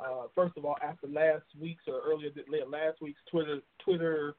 Uh, 0.00 0.26
first 0.34 0.56
of 0.56 0.64
all, 0.64 0.76
after 0.82 1.06
last 1.06 1.44
week's 1.60 1.84
or 1.86 2.00
earlier 2.04 2.30
last 2.68 3.00
week's 3.00 3.20
Twitter 3.30 3.60
Twitter, 3.84 4.34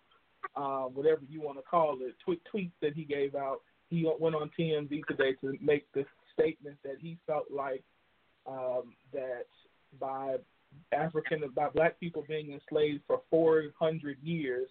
uh, 0.56 0.84
whatever 0.84 1.22
you 1.30 1.40
want 1.42 1.58
to 1.58 1.64
call 1.64 1.98
it, 2.02 2.16
tweet 2.24 2.42
tweets 2.54 2.74
that 2.82 2.94
he 2.94 3.04
gave 3.04 3.36
out, 3.36 3.62
he 3.90 4.10
went 4.20 4.36
on 4.36 4.50
TMZ 4.60 5.06
today 5.08 5.34
to 5.42 5.54
make 5.62 5.86
the 5.94 6.04
statement 6.34 6.78
that 6.84 6.96
he 7.00 7.18
felt 7.26 7.46
like 7.52 7.84
um, 8.48 8.94
that 9.14 9.46
by 10.00 10.36
African 10.92 11.42
by 11.56 11.70
black 11.70 12.00
people 12.00 12.24
being 12.28 12.52
enslaved 12.52 13.04
for 13.08 13.22
400 13.30 14.18
years, 14.22 14.70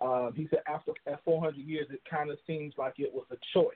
um, 0.00 0.32
he 0.34 0.46
said 0.50 0.60
after 0.66 0.92
at 1.06 1.22
400 1.24 1.56
years, 1.56 1.86
it 1.90 2.00
kind 2.10 2.30
of 2.30 2.38
seems 2.46 2.74
like 2.78 2.94
it 2.98 3.12
was 3.12 3.26
a 3.30 3.36
choice. 3.52 3.74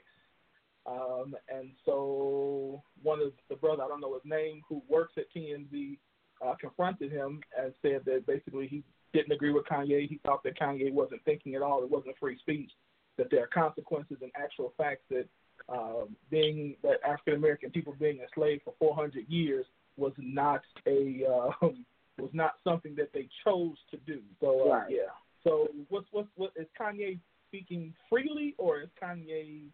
Um, 0.87 1.35
and 1.49 1.71
so 1.85 2.83
one 3.03 3.21
of 3.21 3.33
the 3.49 3.57
brother, 3.57 3.83
I 3.83 3.89
don't 3.89 4.01
know 4.01 4.15
his 4.15 4.23
name, 4.25 4.63
who 4.69 4.83
works 4.89 5.15
at 5.17 5.33
TMZ, 5.35 5.99
uh, 6.45 6.55
confronted 6.61 7.11
him 7.11 7.41
and 7.59 7.73
said 7.81 8.03
that 8.05 8.27
basically 8.27 8.67
he 8.67 8.83
didn't 9.13 9.33
agree 9.33 9.53
with 9.53 9.65
Kanye. 9.67 10.09
He 10.09 10.21
thought 10.25 10.43
that 10.45 10.59
Kanye 10.59 10.93
wasn't 10.93 11.25
thinking 11.25 11.55
at 11.55 11.63
all. 11.63 11.83
It 11.83 11.91
wasn't 11.91 12.19
free 12.19 12.39
speech. 12.39 12.71
That 13.17 13.29
there 13.31 13.45
are 13.45 13.47
consequences 13.47 14.19
and 14.21 14.33
actual 14.37 14.75
facts 14.77 15.05
that 15.11 15.27
um, 15.69 16.17
being 16.31 16.75
that 16.83 16.99
African 17.07 17.35
American 17.35 17.71
people 17.71 17.95
being 17.99 18.19
enslaved 18.21 18.63
for 18.65 18.75
400 18.79 19.29
years 19.29 19.65
was 19.97 20.13
not 20.19 20.63
a 20.87 21.25
uh, 21.27 21.69
was 22.19 22.31
not 22.33 22.55
something 22.63 22.95
that 22.97 23.11
they 23.13 23.29
chose 23.45 23.77
to 23.91 23.97
do. 23.99 24.21
So 24.41 24.71
uh, 24.71 24.75
Right. 24.75 24.91
yeah. 24.91 25.13
So 25.43 25.69
what's 25.89 26.07
what's 26.11 26.29
what 26.37 26.53
is 26.57 26.67
Kanye 26.81 27.19
speaking 27.49 27.95
freely 28.09 28.55
or 28.59 28.81
is 28.81 28.89
Kanye 29.01 29.65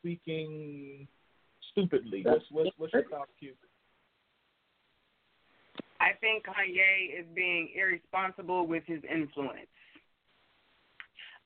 speaking 0.00 1.06
stupidly? 1.72 2.22
What's 2.24 2.44
what's, 2.50 2.70
what's 2.76 2.92
your 2.92 3.08
thoughts, 3.08 3.32
Q? 3.38 3.52
I 6.00 6.12
think 6.20 6.44
Kanye 6.46 7.20
is 7.20 7.26
being 7.34 7.70
irresponsible 7.76 8.66
with 8.66 8.82
his 8.86 9.02
influence. 9.04 9.68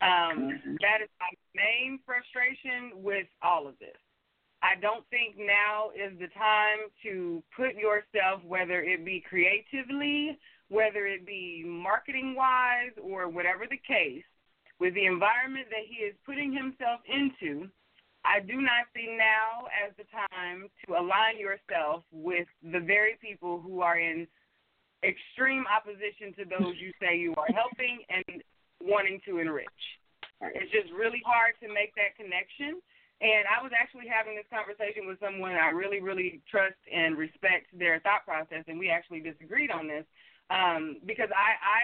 Um, 0.01 0.61
that 0.81 1.01
is 1.03 1.09
my 1.21 1.33
main 1.55 1.99
frustration 2.05 3.03
with 3.03 3.27
all 3.43 3.67
of 3.67 3.79
this. 3.79 3.97
I 4.67 4.75
don't 4.81 5.07
think 5.11 5.39
now 5.39 5.95
is 5.95 6.19
the 6.19 6.27
time 6.35 6.91
to 7.05 7.43
put 7.55 7.77
yourself, 7.79 8.43
whether 8.43 8.83
it 8.83 9.05
be 9.05 9.23
creatively, 9.23 10.39
whether 10.69 11.07
it 11.07 11.25
be 11.25 11.63
marketing 11.65 12.35
wise, 12.35 12.91
or 13.01 13.29
whatever 13.29 13.67
the 13.71 13.79
case, 13.87 14.27
with 14.81 14.95
the 14.95 15.07
environment 15.07 15.67
that 15.71 15.87
he 15.87 16.03
is 16.03 16.15
putting 16.27 16.53
himself 16.53 16.99
into. 17.07 17.71
I 18.25 18.41
do 18.41 18.59
not 18.59 18.91
see 18.91 19.07
now 19.17 19.71
as 19.71 19.95
the 19.95 20.03
time 20.11 20.67
to 20.85 20.99
align 20.99 21.39
yourself 21.39 22.03
with 22.11 22.49
the 22.61 22.81
very 22.81 23.17
people 23.23 23.63
who 23.63 23.83
are 23.83 24.01
in 24.01 24.27
extreme 25.07 25.65
opposition 25.71 26.35
to 26.35 26.43
those 26.43 26.75
you 26.83 26.91
say 26.99 27.17
you 27.17 27.39
are 27.39 27.47
helping 27.55 28.03
and 28.11 28.43
wanting 28.83 29.21
to 29.29 29.39
enrich. 29.39 29.81
It's 30.43 30.73
just 30.73 30.91
really 30.91 31.23
hard 31.25 31.55
to 31.63 31.69
make 31.69 31.95
that 31.95 32.19
connection 32.19 32.83
and 33.21 33.49
I 33.49 33.63
was 33.63 33.73
actually 33.73 34.09
having 34.09 34.37
this 34.37 34.49
conversation 34.53 35.09
with 35.09 35.17
someone 35.21 35.57
I 35.57 35.73
really, 35.73 36.01
really 36.01 36.43
trust 36.51 36.77
and 36.93 37.17
respect 37.17 37.73
their 37.73 38.01
thought 38.01 38.29
process, 38.29 38.65
and 38.69 38.79
we 38.79 38.91
actually 38.91 39.21
disagreed 39.21 39.71
on 39.71 39.89
this 39.89 40.05
um, 40.51 41.01
because 41.07 41.33
I, 41.33 41.57
I 41.57 41.83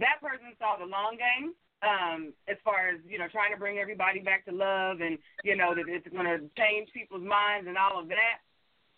that 0.00 0.22
person 0.22 0.56
saw 0.56 0.80
the 0.80 0.88
long 0.88 1.18
game 1.20 1.52
um, 1.84 2.32
as 2.48 2.56
far 2.64 2.88
as 2.88 3.00
you 3.04 3.18
know 3.18 3.28
trying 3.28 3.52
to 3.52 3.60
bring 3.60 3.78
everybody 3.78 4.20
back 4.20 4.44
to 4.48 4.52
love 4.52 5.00
and 5.00 5.18
you 5.44 5.56
know 5.56 5.74
that 5.74 5.84
it's 5.86 6.08
going 6.08 6.28
to 6.28 6.48
change 6.56 6.88
people's 6.96 7.24
minds 7.24 7.68
and 7.68 7.76
all 7.76 8.00
of 8.00 8.08
that, 8.08 8.40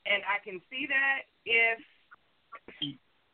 and 0.06 0.23
I 0.23 0.38
can 0.38 0.62
see 0.71 0.87
that 0.87 1.26
if 1.42 1.78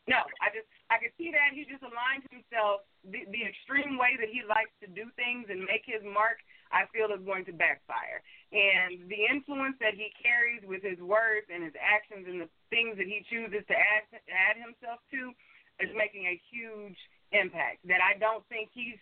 no, 0.09 0.25
I 0.41 0.49
just 0.57 0.65
I 0.89 0.97
can 0.97 1.13
see 1.21 1.29
that 1.37 1.53
he 1.53 1.69
just 1.69 1.85
aligned 1.85 2.25
himself 2.33 2.89
the, 3.05 3.29
the 3.29 3.45
extreme 3.45 4.01
way 4.01 4.17
that 4.17 4.33
he 4.33 4.41
likes 4.41 4.73
to 4.81 4.89
do 4.89 5.13
things 5.21 5.53
and 5.53 5.69
make 5.69 5.85
his 5.85 6.01
mark 6.01 6.41
I 6.73 6.85
feel 6.93 7.09
is 7.13 7.25
going 7.25 7.45
to 7.49 7.55
backfire. 7.55 8.21
And 8.53 9.09
the 9.09 9.29
influence 9.29 9.77
that 9.81 9.93
he 9.93 10.09
carries 10.17 10.65
with 10.65 10.81
his 10.81 10.97
words 11.01 11.49
and 11.53 11.65
his 11.65 11.77
actions 11.77 12.25
and 12.25 12.41
the 12.45 12.51
things 12.73 12.97
that 12.97 13.09
he 13.09 13.25
chooses 13.29 13.65
to 13.69 13.77
add 13.77 14.09
add 14.29 14.57
himself 14.57 15.01
to 15.13 15.33
is 15.81 15.93
making 15.93 16.27
a 16.27 16.41
huge 16.49 16.97
impact 17.33 17.85
that 17.87 18.01
I 18.01 18.17
don't 18.17 18.43
think 18.49 18.73
he's 18.73 18.97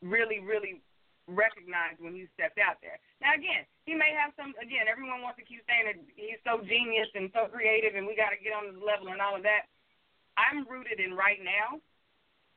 really, 0.00 0.40
really 0.40 0.80
recognized 1.28 1.98
when 1.98 2.14
he 2.14 2.30
stepped 2.38 2.56
out 2.56 2.78
there. 2.80 3.02
Now 3.18 3.34
again, 3.34 3.66
he 3.84 3.98
may 3.98 4.14
have 4.14 4.30
some 4.38 4.54
again, 4.62 4.86
everyone 4.86 5.20
wants 5.20 5.42
to 5.42 5.46
keep 5.46 5.60
saying 5.66 5.86
that 5.90 5.98
he's 6.14 6.40
so 6.46 6.62
genius 6.62 7.10
and 7.18 7.28
so 7.34 7.50
creative 7.50 7.98
and 7.98 8.06
we 8.06 8.14
gotta 8.14 8.38
get 8.38 8.54
on 8.54 8.70
the 8.70 8.80
level 8.80 9.10
and 9.10 9.18
all 9.18 9.34
of 9.34 9.42
that. 9.42 9.66
I'm 10.38 10.64
rooted 10.68 11.02
in 11.02 11.18
right 11.18 11.42
now 11.42 11.82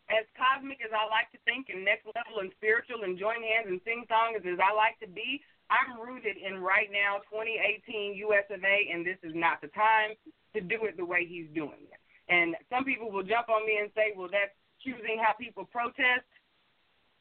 as 0.10 0.26
cosmic 0.34 0.82
as 0.82 0.90
I 0.90 1.06
like 1.06 1.30
to 1.38 1.40
think 1.46 1.70
and 1.70 1.86
next 1.86 2.10
level 2.10 2.42
and 2.42 2.50
spiritual 2.58 3.06
and 3.06 3.18
join 3.18 3.42
hands 3.46 3.70
and 3.70 3.82
sing 3.86 4.06
songs 4.10 4.42
as 4.42 4.58
I 4.58 4.74
like 4.74 4.98
to 5.06 5.10
be, 5.10 5.42
I'm 5.70 6.02
rooted 6.02 6.38
in 6.42 6.58
right 6.58 6.90
now 6.90 7.22
2018 7.30 8.18
US 8.30 8.50
of 8.50 8.62
A, 8.66 8.78
and 8.90 9.06
this 9.06 9.22
is 9.22 9.38
not 9.38 9.62
the 9.62 9.70
time 9.70 10.18
to 10.58 10.62
do 10.62 10.90
it 10.90 10.98
the 10.98 11.06
way 11.06 11.30
he's 11.30 11.46
doing 11.54 11.86
it. 11.94 12.02
And 12.30 12.58
some 12.70 12.86
people 12.86 13.14
will 13.14 13.26
jump 13.26 13.50
on 13.50 13.66
me 13.66 13.78
and 13.78 13.94
say, 13.94 14.14
well, 14.18 14.30
that's 14.30 14.54
choosing 14.82 15.22
how 15.22 15.34
people 15.38 15.66
protest. 15.66 16.26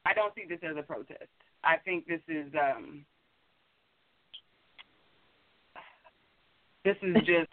I 0.04 0.14
don't 0.14 0.33
see 0.35 0.45
this 0.49 0.61
as 0.64 0.76
a 0.76 0.83
protest. 0.83 1.28
I 1.64 1.76
think 1.76 2.07
this 2.07 2.25
is 2.28 2.49
um 2.57 3.04
this 6.85 6.97
is 7.02 7.16
just 7.26 7.52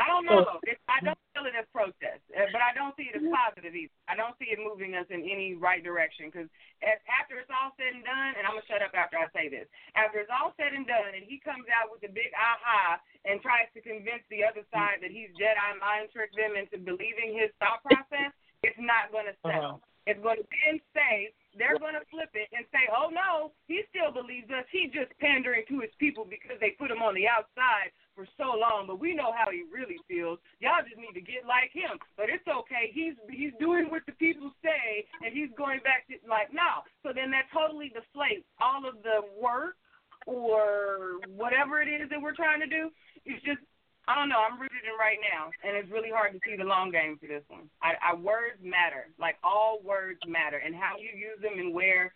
I 0.00 0.06
don't 0.08 0.24
know. 0.24 0.60
I 0.88 0.98
don't 1.00 1.18
feel 1.32 1.46
it 1.46 1.56
as 1.56 1.68
protest, 1.72 2.22
uh, 2.32 2.48
but 2.52 2.60
I 2.60 2.74
don't 2.74 2.92
see 2.96 3.08
it 3.08 3.16
as 3.16 3.24
positive 3.28 3.72
either. 3.72 3.94
I 4.10 4.14
don't 4.18 4.36
see 4.36 4.52
it 4.52 4.60
moving 4.60 4.96
us 4.98 5.06
in 5.08 5.22
any 5.24 5.54
right 5.54 5.82
direction 5.82 6.28
because 6.28 6.48
after 6.84 7.40
it's 7.40 7.52
all 7.52 7.72
said 7.76 7.94
and 7.94 8.04
done, 8.04 8.36
and 8.36 8.44
I'm 8.44 8.58
gonna 8.58 8.68
shut 8.68 8.84
up 8.84 8.92
after 8.92 9.16
I 9.16 9.28
say 9.32 9.48
this. 9.48 9.68
After 9.94 10.20
it's 10.20 10.32
all 10.32 10.56
said 10.56 10.74
and 10.74 10.84
done, 10.84 11.14
and 11.14 11.24
he 11.24 11.40
comes 11.40 11.68
out 11.70 11.92
with 11.92 12.02
a 12.04 12.12
big 12.12 12.32
aha 12.34 12.98
and 13.24 13.40
tries 13.40 13.70
to 13.76 13.80
convince 13.80 14.24
the 14.28 14.42
other 14.44 14.64
side 14.74 15.00
that 15.04 15.12
he's 15.12 15.32
Jedi 15.38 15.70
mind 15.78 16.10
tricked 16.10 16.36
them 16.36 16.58
into 16.58 16.80
believing 16.80 17.36
his 17.36 17.52
thought 17.60 17.84
process, 17.86 18.34
it's 18.64 18.80
not 18.80 19.12
gonna 19.14 19.36
settle. 19.44 19.80
Uh-huh. 19.80 19.88
It's 20.08 20.20
going 20.24 20.40
to 20.40 20.48
then 20.64 20.80
say 20.96 21.30
they're 21.54 21.78
going 21.78 21.94
to 21.94 22.02
flip 22.08 22.32
it 22.32 22.48
and 22.56 22.64
say, 22.72 22.88
"Oh 22.88 23.12
no, 23.12 23.52
he 23.68 23.84
still 23.92 24.10
believes 24.10 24.48
us. 24.50 24.64
He's 24.72 24.90
just 24.90 25.12
pandering 25.20 25.68
to 25.68 25.84
his 25.84 25.92
people 26.00 26.24
because 26.24 26.56
they 26.58 26.72
put 26.80 26.90
him 26.90 27.04
on 27.04 27.14
the 27.14 27.28
outside 27.28 27.92
for 28.20 28.28
so 28.36 28.52
long, 28.52 28.84
but 28.84 29.00
we 29.00 29.16
know 29.16 29.32
how 29.32 29.48
he 29.48 29.64
really 29.72 29.96
feels. 30.04 30.36
Y'all 30.60 30.84
just 30.84 31.00
need 31.00 31.16
to 31.16 31.24
get 31.24 31.48
like 31.48 31.72
him. 31.72 31.96
But 32.20 32.28
it's 32.28 32.44
okay. 32.44 32.92
He's 32.92 33.16
he's 33.32 33.56
doing 33.56 33.88
what 33.88 34.04
the 34.04 34.12
people 34.20 34.52
say, 34.60 35.08
and 35.24 35.32
he's 35.32 35.48
going 35.56 35.80
back 35.80 36.04
to 36.12 36.20
like 36.28 36.52
no. 36.52 36.84
So 37.00 37.16
then 37.16 37.32
that 37.32 37.48
totally 37.48 37.88
deflates 37.88 38.44
all 38.60 38.84
of 38.84 39.00
the 39.00 39.24
work 39.40 39.80
or 40.28 41.24
whatever 41.32 41.80
it 41.80 41.88
is 41.88 42.12
that 42.12 42.20
we're 42.20 42.36
trying 42.36 42.60
to 42.60 42.68
do. 42.68 42.92
It's 43.24 43.40
just 43.40 43.64
I 44.04 44.12
don't 44.12 44.28
know. 44.28 44.44
I'm 44.44 44.60
rooted 44.60 44.84
in 44.84 45.00
right 45.00 45.20
now, 45.24 45.48
and 45.64 45.72
it's 45.80 45.88
really 45.88 46.12
hard 46.12 46.36
to 46.36 46.40
see 46.44 46.60
the 46.60 46.68
long 46.68 46.92
game 46.92 47.16
for 47.16 47.24
this 47.24 47.46
one. 47.48 47.72
I, 47.80 47.96
I 48.04 48.12
words 48.20 48.60
matter, 48.60 49.08
like 49.16 49.40
all 49.40 49.80
words 49.80 50.20
matter, 50.28 50.60
and 50.60 50.76
how 50.76 51.00
you 51.00 51.08
use 51.16 51.40
them 51.40 51.56
and 51.56 51.72
where 51.72 52.12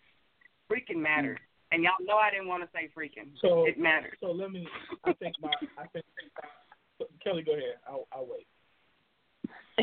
freaking 0.69 1.01
matters. 1.01 1.41
And 1.75 1.83
y'all 1.83 1.99
know 1.99 2.15
I 2.15 2.31
didn't 2.31 2.47
want 2.47 2.63
to 2.63 2.69
say 2.71 2.87
freaking. 2.95 3.35
So 3.41 3.67
it 3.67 3.77
matters. 3.77 4.13
So 4.21 4.31
let 4.31 4.49
me. 4.49 4.65
I 5.03 5.11
think 5.11 5.35
my. 5.41 5.51
I 5.77 5.87
think 5.87 6.05
Kelly, 7.21 7.43
go 7.43 7.51
ahead. 7.51 7.75
I'll, 7.85 8.07
I'll 8.13 8.25
wait. 8.31 8.47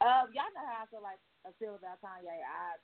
um, 0.00 0.30
y'all 0.30 0.54
know 0.54 0.62
how 0.62 0.84
I 0.84 0.86
feel 0.92 1.02
like 1.02 1.18
I 1.44 1.50
feel 1.58 1.74
about 1.74 1.98
Kanye. 2.00 2.30
I, 2.30 2.78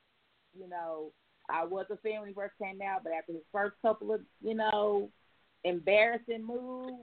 you 0.58 0.68
know, 0.68 1.12
I 1.48 1.64
was 1.64 1.86
a 1.90 1.96
fan 1.98 2.18
when 2.18 2.28
he 2.30 2.34
first 2.34 2.54
came 2.60 2.80
out, 2.82 3.04
but 3.04 3.12
after 3.12 3.34
his 3.34 3.42
first 3.52 3.76
couple 3.82 4.12
of, 4.12 4.20
you 4.42 4.54
know, 4.54 5.10
embarrassing 5.62 6.44
moves, 6.44 6.98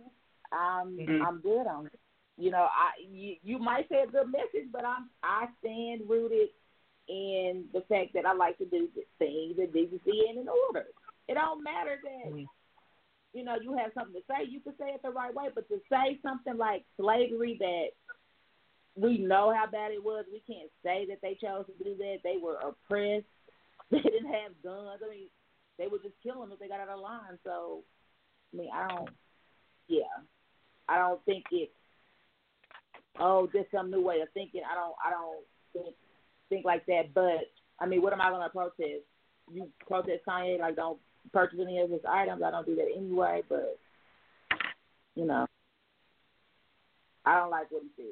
I'm 0.51 0.97
mm-hmm. 0.97 1.23
I'm 1.25 1.39
good 1.39 1.65
on 1.65 1.85
it. 1.85 1.99
You 2.37 2.51
know, 2.51 2.67
I 2.67 2.91
you, 3.09 3.35
you 3.41 3.57
might 3.57 3.87
say 3.87 4.03
a 4.03 4.11
good 4.11 4.27
message, 4.27 4.67
but 4.69 4.83
I'm 4.83 5.09
I 5.23 5.45
stand 5.61 6.01
rooted 6.09 6.49
in 7.07 7.65
the 7.71 7.85
fact 7.87 8.13
that 8.15 8.25
I 8.25 8.33
like 8.33 8.57
to 8.57 8.65
do 8.65 8.89
things 9.17 9.55
that 9.55 9.71
decency 9.71 10.23
and 10.27 10.39
in 10.39 10.47
order. 10.49 10.87
It 11.27 11.33
don't 11.35 11.63
matter 11.63 11.97
that 12.03 12.31
mm-hmm. 12.31 12.45
you 13.33 13.43
know 13.43 13.55
you 13.61 13.75
have 13.77 13.91
something 13.93 14.13
to 14.13 14.25
say. 14.27 14.47
You 14.49 14.59
can 14.59 14.73
say 14.77 14.93
it 14.93 15.01
the 15.03 15.09
right 15.09 15.33
way, 15.33 15.45
but 15.53 15.67
to 15.69 15.79
say 15.89 16.19
something 16.21 16.57
like 16.57 16.85
slavery 16.97 17.57
that 17.59 17.87
we 18.95 19.17
know 19.17 19.53
how 19.53 19.69
bad 19.69 19.91
it 19.91 20.03
was, 20.03 20.25
we 20.31 20.41
can't 20.47 20.71
say 20.83 21.05
that 21.09 21.19
they 21.21 21.37
chose 21.41 21.65
to 21.65 21.83
do 21.83 21.95
that. 21.97 22.19
They 22.23 22.37
were 22.41 22.57
oppressed. 22.57 23.25
They 23.91 23.99
didn't 23.99 24.33
have 24.33 24.51
guns. 24.63 24.99
I 25.05 25.09
mean, 25.11 25.27
they 25.77 25.85
would 25.85 26.01
just 26.01 26.15
kill 26.23 26.41
them 26.41 26.51
if 26.51 26.57
they 26.57 26.67
got 26.67 26.79
out 26.79 26.89
of 26.89 26.99
line. 26.99 27.37
So, 27.43 27.83
I 28.51 28.57
mean, 28.57 28.69
I 28.73 28.87
don't. 28.87 29.09
Yeah, 29.87 30.25
I 30.89 30.97
don't 30.97 31.23
think 31.25 31.43
it. 31.51 31.71
Oh, 33.19 33.47
just 33.53 33.69
some 33.71 33.91
new 33.91 34.01
way 34.01 34.21
of 34.21 34.29
thinking. 34.33 34.61
I 34.69 34.73
don't. 34.73 34.95
I 35.05 35.11
don't 35.11 35.45
think 35.71 35.95
think 36.49 36.65
like 36.65 36.83
that. 36.87 37.13
But 37.13 37.51
I 37.79 37.85
mean, 37.85 38.01
what 38.01 38.11
am 38.11 38.21
I 38.21 38.31
going 38.31 38.41
to 38.41 38.49
protest? 38.49 39.05
You 39.53 39.69
protest 39.87 40.25
Kanye 40.27 40.59
like 40.59 40.75
don't 40.75 40.99
purchase 41.31 41.59
any 41.61 41.79
of 41.79 41.89
his 41.89 42.01
items. 42.07 42.41
I 42.43 42.51
don't 42.51 42.65
do 42.65 42.75
that 42.75 42.87
anyway. 42.95 43.41
But 43.47 43.77
you 45.15 45.25
know, 45.25 45.45
I 47.25 47.39
don't 47.39 47.51
like 47.51 47.71
what 47.71 47.83
he 47.83 47.89
said, 47.95 48.05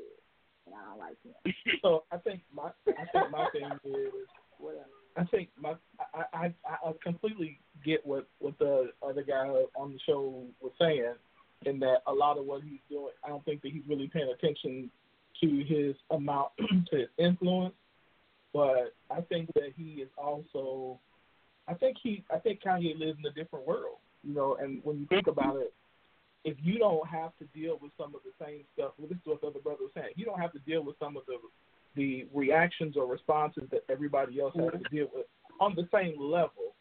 and 0.65 0.75
I 0.75 0.89
don't 0.89 0.99
like 0.99 1.17
him. 1.23 1.53
So 1.81 2.03
I 2.11 2.17
think 2.17 2.41
my 2.53 2.69
I 2.87 3.05
think 3.11 3.31
my 3.31 3.47
thing 3.51 3.69
is 3.85 4.13
whatever. 4.57 4.85
I 5.17 5.23
think 5.25 5.49
my 5.59 5.75
I, 6.13 6.23
I 6.33 6.53
I 6.67 6.91
completely 7.03 7.59
get 7.85 8.05
what 8.05 8.27
what 8.39 8.57
the 8.59 8.91
other 9.01 9.23
guy 9.23 9.47
on 9.75 9.93
the 9.93 9.99
show 10.05 10.45
was 10.61 10.71
saying, 10.79 11.13
in 11.65 11.79
that 11.79 12.03
a 12.07 12.13
lot 12.13 12.37
of 12.37 12.45
what 12.45 12.63
he's 12.63 12.79
doing, 12.89 13.11
I 13.23 13.29
don't 13.29 13.43
think 13.45 13.61
that 13.63 13.71
he's 13.71 13.87
really 13.87 14.07
paying 14.07 14.33
attention 14.33 14.89
to 15.41 15.63
his 15.65 15.95
amount 16.11 16.49
to 16.91 16.97
his 16.97 17.09
influence 17.17 17.73
but 18.53 18.93
I 19.09 19.21
think 19.21 19.51
that 19.55 19.73
he 19.75 20.01
is 20.01 20.09
also, 20.15 20.99
I 21.67 21.73
think 21.73 21.97
he, 22.01 22.23
I 22.33 22.39
think 22.39 22.61
Kanye 22.61 22.97
lives 22.97 23.19
in 23.19 23.25
a 23.25 23.33
different 23.33 23.65
world, 23.65 23.97
you 24.23 24.33
know. 24.33 24.57
And 24.59 24.81
when 24.83 24.99
you 24.99 25.05
think 25.07 25.27
about 25.27 25.57
it, 25.57 25.73
if 26.43 26.57
you 26.61 26.77
don't 26.77 27.07
have 27.07 27.31
to 27.39 27.45
deal 27.57 27.79
with 27.81 27.91
some 27.97 28.13
of 28.15 28.21
the 28.23 28.45
same 28.45 28.63
stuff, 28.73 28.91
well, 28.97 29.07
this 29.07 29.17
is 29.17 29.25
what 29.25 29.41
the 29.41 29.47
other 29.47 29.59
brother 29.59 29.79
was 29.81 29.91
saying. 29.95 30.13
You 30.15 30.25
don't 30.25 30.39
have 30.39 30.51
to 30.53 30.59
deal 30.59 30.83
with 30.83 30.97
some 30.99 31.15
of 31.17 31.23
the 31.25 31.37
the 31.95 32.25
reactions 32.33 32.97
or 32.97 33.05
responses 33.05 33.63
that 33.69 33.83
everybody 33.87 34.41
else 34.41 34.53
has 34.55 34.71
to 34.71 34.89
deal 34.89 35.07
with 35.13 35.27
on 35.59 35.75
the 35.75 35.87
same 35.93 36.19
level, 36.19 36.73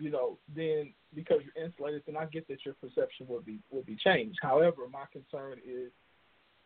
you 0.00 0.10
know, 0.10 0.38
then 0.54 0.92
because 1.14 1.40
you're 1.44 1.64
insulated, 1.64 2.02
then 2.06 2.16
I 2.16 2.26
get 2.26 2.46
that 2.48 2.64
your 2.64 2.74
perception 2.74 3.26
would 3.28 3.44
be 3.44 3.58
would 3.70 3.86
be 3.86 3.96
changed. 3.96 4.38
However, 4.40 4.82
my 4.90 5.04
concern 5.12 5.58
is 5.66 5.90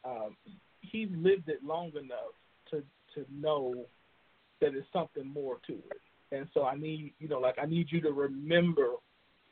um, 0.04 0.36
he's 0.80 1.08
lived 1.16 1.48
it 1.48 1.64
long 1.64 1.90
enough 1.96 2.34
to 2.70 2.82
to 3.14 3.26
know 3.32 3.74
that 4.60 4.72
there's 4.72 4.84
something 4.92 5.26
more 5.26 5.58
to 5.66 5.72
it. 5.72 6.00
And 6.32 6.48
so 6.54 6.64
I 6.64 6.76
need, 6.76 7.12
you 7.18 7.28
know, 7.28 7.38
like 7.38 7.56
I 7.60 7.66
need 7.66 7.86
you 7.90 8.00
to 8.02 8.10
remember 8.10 8.88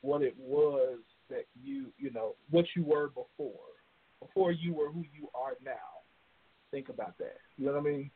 what 0.01 0.21
it 0.21 0.35
was 0.37 0.99
that 1.29 1.45
you, 1.63 1.87
you 1.97 2.11
know, 2.11 2.35
what 2.51 2.65
you 2.75 2.83
were 2.83 3.07
before, 3.07 3.71
before 4.19 4.51
you 4.51 4.73
were 4.73 4.91
who 4.91 5.03
you 5.17 5.29
are 5.33 5.53
now. 5.63 6.03
Think 6.71 6.89
about 6.89 7.17
that. 7.19 7.37
You 7.57 7.65
know 7.67 7.73
what 7.73 7.79
I 7.79 7.83
mean? 7.83 8.11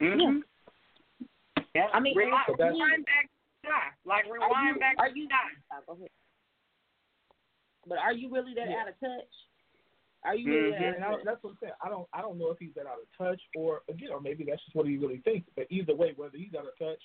Mm-hmm. 0.00 0.38
Yeah. 1.74 1.86
I 1.92 2.00
mean, 2.00 2.16
rewind, 2.16 2.44
So 2.48 2.54
that's- 2.58 2.72
rewind 2.74 3.04
back 3.04 3.28
to 3.62 3.68
die. 3.68 3.90
Like 4.04 4.24
are 4.26 4.32
rewind 4.32 4.74
you, 4.74 4.80
back 4.80 4.94
are 4.98 5.10
to 5.10 5.18
you, 5.18 5.28
die. 5.28 5.36
oh, 5.72 5.80
go 5.86 5.92
ahead. 5.92 6.08
But 7.86 7.98
are 7.98 8.12
you 8.12 8.30
really 8.32 8.54
that 8.54 8.68
Yeah. 8.70 8.82
out 8.82 8.88
of 8.88 8.98
touch? 8.98 9.34
Are 10.22 10.34
you 10.34 10.52
really 10.52 10.72
Mhm. 10.72 10.78
that 10.80 10.94
And 10.96 11.04
I, 11.04 11.16
that's 11.24 11.42
what 11.42 11.50
I'm 11.50 11.58
saying. 11.60 11.72
I 11.82 11.88
don't 11.88 12.08
I 12.12 12.20
don't 12.20 12.38
know 12.38 12.50
if 12.50 12.58
he's 12.58 12.74
that 12.74 12.86
out 12.86 12.98
of 13.00 13.08
touch 13.16 13.40
or 13.54 13.82
again 13.88 14.10
or 14.12 14.20
maybe 14.20 14.44
that's 14.44 14.62
just 14.64 14.76
what 14.76 14.86
he 14.86 14.96
really 14.96 15.18
thinks. 15.18 15.48
But 15.56 15.66
either 15.70 15.94
way, 15.94 16.12
whether 16.16 16.36
he's 16.36 16.54
out 16.54 16.66
of 16.66 16.78
touch 16.78 17.02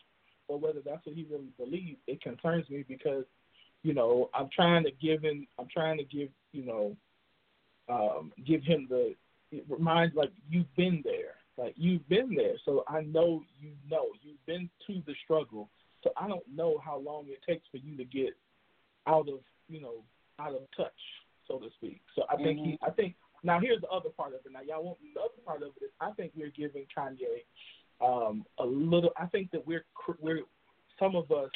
or 0.47 0.59
whether 0.59 0.81
that's 0.81 1.05
what 1.05 1.15
he 1.15 1.25
really 1.29 1.51
believes, 1.57 1.99
it 2.07 2.21
concerns 2.21 2.69
me 2.69 2.83
because 2.87 3.23
you 3.83 3.93
know 3.93 4.29
I'm 4.33 4.49
trying 4.53 4.83
to 4.83 4.91
give 4.91 5.21
him 5.21 5.47
I'm 5.57 5.67
trying 5.71 5.97
to 5.97 6.03
give 6.03 6.29
you 6.51 6.65
know 6.65 6.97
um, 7.87 8.33
give 8.45 8.63
him 8.63 8.87
the 8.89 9.15
it 9.51 9.63
reminds 9.69 10.15
like 10.15 10.31
you've 10.49 10.73
been 10.75 11.01
there 11.03 11.35
like 11.57 11.73
you've 11.77 12.07
been 12.09 12.35
there 12.35 12.55
so 12.65 12.83
I 12.87 13.01
know 13.01 13.43
you 13.59 13.71
know 13.89 14.07
you've 14.21 14.43
been 14.45 14.69
to 14.87 15.01
the 15.05 15.13
struggle 15.23 15.69
so 16.03 16.11
I 16.17 16.27
don't 16.27 16.43
know 16.53 16.81
how 16.83 16.97
long 16.97 17.25
it 17.27 17.39
takes 17.47 17.65
for 17.71 17.77
you 17.77 17.95
to 17.97 18.03
get 18.03 18.35
out 19.07 19.29
of 19.29 19.39
you 19.69 19.79
know 19.79 20.03
out 20.39 20.53
of 20.53 20.61
touch 20.75 20.91
so 21.47 21.59
to 21.59 21.69
speak. 21.77 22.01
So 22.15 22.23
I 22.29 22.35
think 22.37 22.59
he 22.59 22.79
I 22.81 22.89
think 22.91 23.15
now 23.43 23.59
here's 23.59 23.81
the 23.81 23.89
other 23.89 24.09
part 24.09 24.33
of 24.33 24.39
it. 24.45 24.51
Now 24.51 24.61
y'all 24.61 24.83
want 24.83 24.97
the 25.13 25.19
other 25.19 25.41
part 25.45 25.61
of 25.63 25.69
it 25.79 25.85
is 25.85 25.91
I 26.01 26.11
think 26.11 26.31
we're 26.35 26.49
giving 26.49 26.85
Kanye 26.95 27.43
um, 28.01 28.45
a 28.59 28.65
little. 28.65 29.11
I 29.17 29.25
think 29.27 29.51
that 29.51 29.65
we're 29.65 29.85
we're 30.19 30.41
some 30.99 31.15
of 31.15 31.31
us 31.31 31.49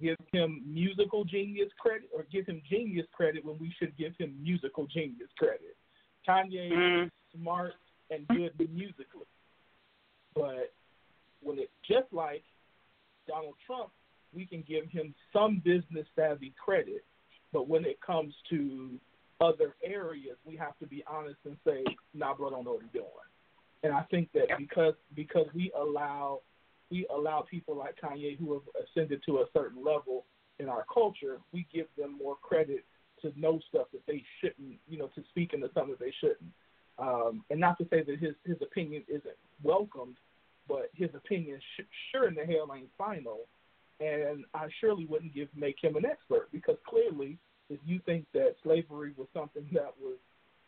give 0.00 0.16
him 0.32 0.62
musical 0.66 1.24
genius 1.24 1.70
credit 1.78 2.08
or 2.14 2.26
give 2.30 2.46
him 2.46 2.60
genius 2.68 3.06
credit 3.12 3.44
when 3.44 3.58
we 3.58 3.74
should 3.78 3.96
give 3.96 4.12
him 4.18 4.36
musical 4.42 4.86
genius 4.86 5.30
credit. 5.38 5.76
Kanye 6.28 6.70
Mhm. 6.70 7.06
is 7.06 7.12
smart 7.32 7.74
and 8.10 8.26
good 8.28 8.52
musically, 8.70 9.26
but 10.34 10.72
when 11.40 11.58
it 11.58 11.70
just 11.82 12.12
like 12.12 12.44
Donald 13.26 13.54
Trump, 13.66 13.90
we 14.32 14.46
can 14.46 14.62
give 14.62 14.88
him 14.90 15.14
some 15.32 15.58
business 15.60 16.06
savvy 16.14 16.50
credit, 16.62 17.04
but 17.56 17.70
when 17.70 17.86
it 17.86 17.98
comes 18.02 18.34
to 18.50 19.00
other 19.40 19.76
areas, 19.82 20.36
we 20.44 20.56
have 20.56 20.78
to 20.78 20.86
be 20.86 21.02
honest 21.06 21.38
and 21.46 21.56
say, 21.66 21.82
"Nah, 22.12 22.34
bro, 22.34 22.50
don't 22.50 22.66
know 22.66 22.72
what 22.72 22.82
he's 22.82 22.92
doing." 22.92 23.06
And 23.82 23.94
I 23.94 24.02
think 24.10 24.30
that 24.32 24.58
because 24.58 24.92
because 25.14 25.46
we 25.54 25.72
allow 25.74 26.42
we 26.90 27.06
allow 27.06 27.46
people 27.50 27.74
like 27.74 27.96
Kanye 27.98 28.36
who 28.38 28.52
have 28.52 28.62
ascended 28.84 29.22
to 29.24 29.38
a 29.38 29.46
certain 29.54 29.82
level 29.82 30.26
in 30.58 30.68
our 30.68 30.84
culture, 30.92 31.40
we 31.50 31.66
give 31.72 31.86
them 31.96 32.18
more 32.22 32.36
credit 32.36 32.84
to 33.22 33.32
know 33.40 33.58
stuff 33.70 33.86
that 33.92 34.04
they 34.06 34.22
shouldn't, 34.42 34.78
you 34.86 34.98
know, 34.98 35.06
to 35.14 35.24
speak 35.30 35.54
into 35.54 35.70
something 35.72 35.92
that 35.92 36.00
they 36.00 36.12
shouldn't. 36.20 36.52
Um, 36.98 37.42
and 37.48 37.58
not 37.58 37.78
to 37.78 37.88
say 37.88 38.02
that 38.02 38.18
his 38.18 38.34
his 38.44 38.60
opinion 38.60 39.02
isn't 39.08 39.38
welcomed, 39.62 40.18
but 40.68 40.90
his 40.92 41.08
opinion 41.14 41.58
sh- 41.58 41.84
sure 42.12 42.28
in 42.28 42.34
the 42.34 42.44
hell 42.44 42.70
ain't 42.76 42.90
final. 42.98 43.48
And 43.98 44.44
I 44.52 44.68
surely 44.78 45.06
wouldn't 45.06 45.32
give 45.32 45.48
make 45.56 45.76
him 45.82 45.96
an 45.96 46.04
expert 46.04 46.48
because 46.52 46.76
clearly, 46.86 47.38
if 47.68 47.80
you 47.84 48.00
think 48.06 48.26
that 48.34 48.54
slavery 48.62 49.12
was 49.16 49.28
something 49.34 49.66
that 49.72 49.92
was 50.00 50.18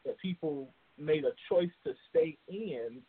that 0.05 0.19
people 0.19 0.69
made 0.99 1.25
a 1.25 1.33
choice 1.49 1.71
to 1.85 1.93
stay 2.11 2.37
in, 2.49 3.01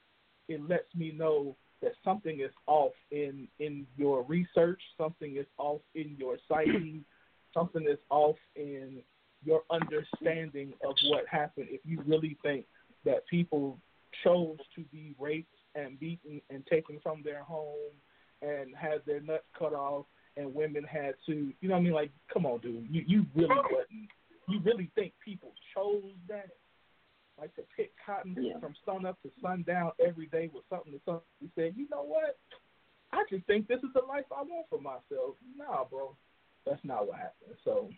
it 0.47 0.67
lets 0.67 0.93
me 0.95 1.12
know 1.12 1.56
that 1.82 1.93
something 2.04 2.41
is 2.41 2.52
off 2.67 2.93
in 3.12 3.47
in 3.60 3.86
your 3.97 4.23
research, 4.23 4.82
something 4.97 5.38
is 5.38 5.45
off 5.58 5.82
in 5.95 6.15
your 6.17 6.38
psyche, 6.47 7.02
something 7.54 7.86
is 7.89 7.99
off 8.10 8.36
in 8.56 9.02
your 9.43 9.62
understanding 9.71 10.73
of 10.86 10.95
what 11.06 11.25
happened. 11.28 11.67
If 11.69 11.82
you 11.86 12.02
really 12.06 12.38
think 12.43 12.65
that 13.06 13.25
people 13.28 13.78
chose 14.23 14.58
to 14.75 14.82
be 14.91 15.15
raped 15.17 15.56
and 15.75 15.99
beaten 15.99 16.41
and 16.49 16.65
taken 16.67 16.99
from 17.02 17.21
their 17.23 17.43
home 17.43 17.93
and 18.41 18.75
had 18.75 19.02
their 19.06 19.21
nuts 19.21 19.45
cut 19.58 19.73
off 19.73 20.06
and 20.39 20.54
women 20.56 20.84
had 20.84 21.15
to 21.28 21.54
you 21.60 21.67
know 21.69 21.75
what 21.75 21.82
I 21.82 21.84
mean? 21.84 21.93
Like 21.93 22.12
come 22.34 22.45
on 22.45 22.60
dude. 22.60 22.88
You 22.89 23.04
you 23.06 23.25
really 23.36 23.56
wouldn't 23.69 24.10
you 24.47 24.60
really 24.63 24.89
think 24.95 25.13
people 25.23 25.52
chose 25.75 26.04
that? 26.28 26.49
Like 27.39 27.54
to 27.56 27.63
pick 27.75 27.91
cotton 28.04 28.36
Yeah. 28.39 28.60
from 28.60 28.73
sun 28.86 29.06
up 29.06 29.21
to 29.23 29.30
sundown 29.41 29.91
every 30.06 30.28
day 30.28 30.49
was 30.54 30.63
something 30.69 30.93
that 30.93 31.02
somebody 31.06 31.52
said 31.56 31.73
you 31.75 31.88
know 31.89 32.04
what? 32.04 32.38
I 33.12 33.23
just 33.30 33.45
think 33.45 33.67
this 33.67 33.80
is 33.80 33.89
the 33.93 34.02
life 34.08 34.25
I 34.32 34.41
want 34.41 34.67
for 34.69 34.80
myself. 34.82 35.36
Nah 35.58 35.84
bro. 35.84 36.15
That's 36.65 36.84
not 36.84 37.08
what 37.08 37.17
happened. 37.17 37.56
So 37.63 37.89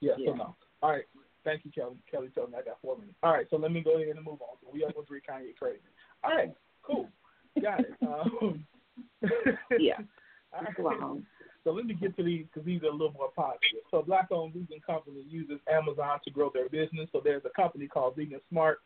yeah, 0.00 0.12
Yeah. 0.18 0.30
so 0.32 0.36
no. 0.36 0.56
All 0.82 0.90
right. 0.90 1.04
Thank 1.44 1.64
you 1.64 1.70
Kelly. 1.70 1.96
Kelly 2.10 2.28
told 2.34 2.50
me 2.50 2.58
I 2.58 2.62
got 2.62 2.80
four 2.82 2.96
minutes. 2.98 3.16
All 3.22 3.32
right. 3.32 3.46
So 3.50 3.56
let 3.56 3.70
me 3.72 3.80
go 3.80 3.96
ahead 4.02 4.16
and 4.16 4.24
move 4.24 4.42
on. 4.42 4.56
So 4.62 4.68
we 4.72 4.82
are 4.84 4.92
going 4.92 5.06
to 5.06 5.12
read 5.12 5.22
Kanye 5.28 5.54
crazy 5.56 5.80
all 6.24 6.34
right. 6.34 6.52
Cool. 6.82 7.08
Got 7.62 7.80
it. 7.80 7.94
Um, 8.02 8.66
Yeah. 9.78 9.98
all 10.52 10.62
right. 10.62 10.78
Wow. 10.78 11.18
So 11.66 11.72
let 11.72 11.84
me 11.84 11.94
get 11.94 12.16
to 12.16 12.22
these 12.22 12.44
because 12.46 12.64
these 12.64 12.84
are 12.84 12.90
a 12.90 12.92
little 12.92 13.12
more 13.12 13.32
positive. 13.34 13.80
So 13.90 14.00
Black 14.00 14.28
owned 14.30 14.54
vegan 14.54 14.78
company 14.86 15.24
uses 15.28 15.58
Amazon 15.68 16.20
to 16.24 16.30
grow 16.30 16.48
their 16.54 16.68
business. 16.68 17.08
So 17.10 17.20
there's 17.22 17.42
a 17.44 17.60
company 17.60 17.88
called 17.88 18.14
Vegan 18.14 18.40
Smart 18.48 18.78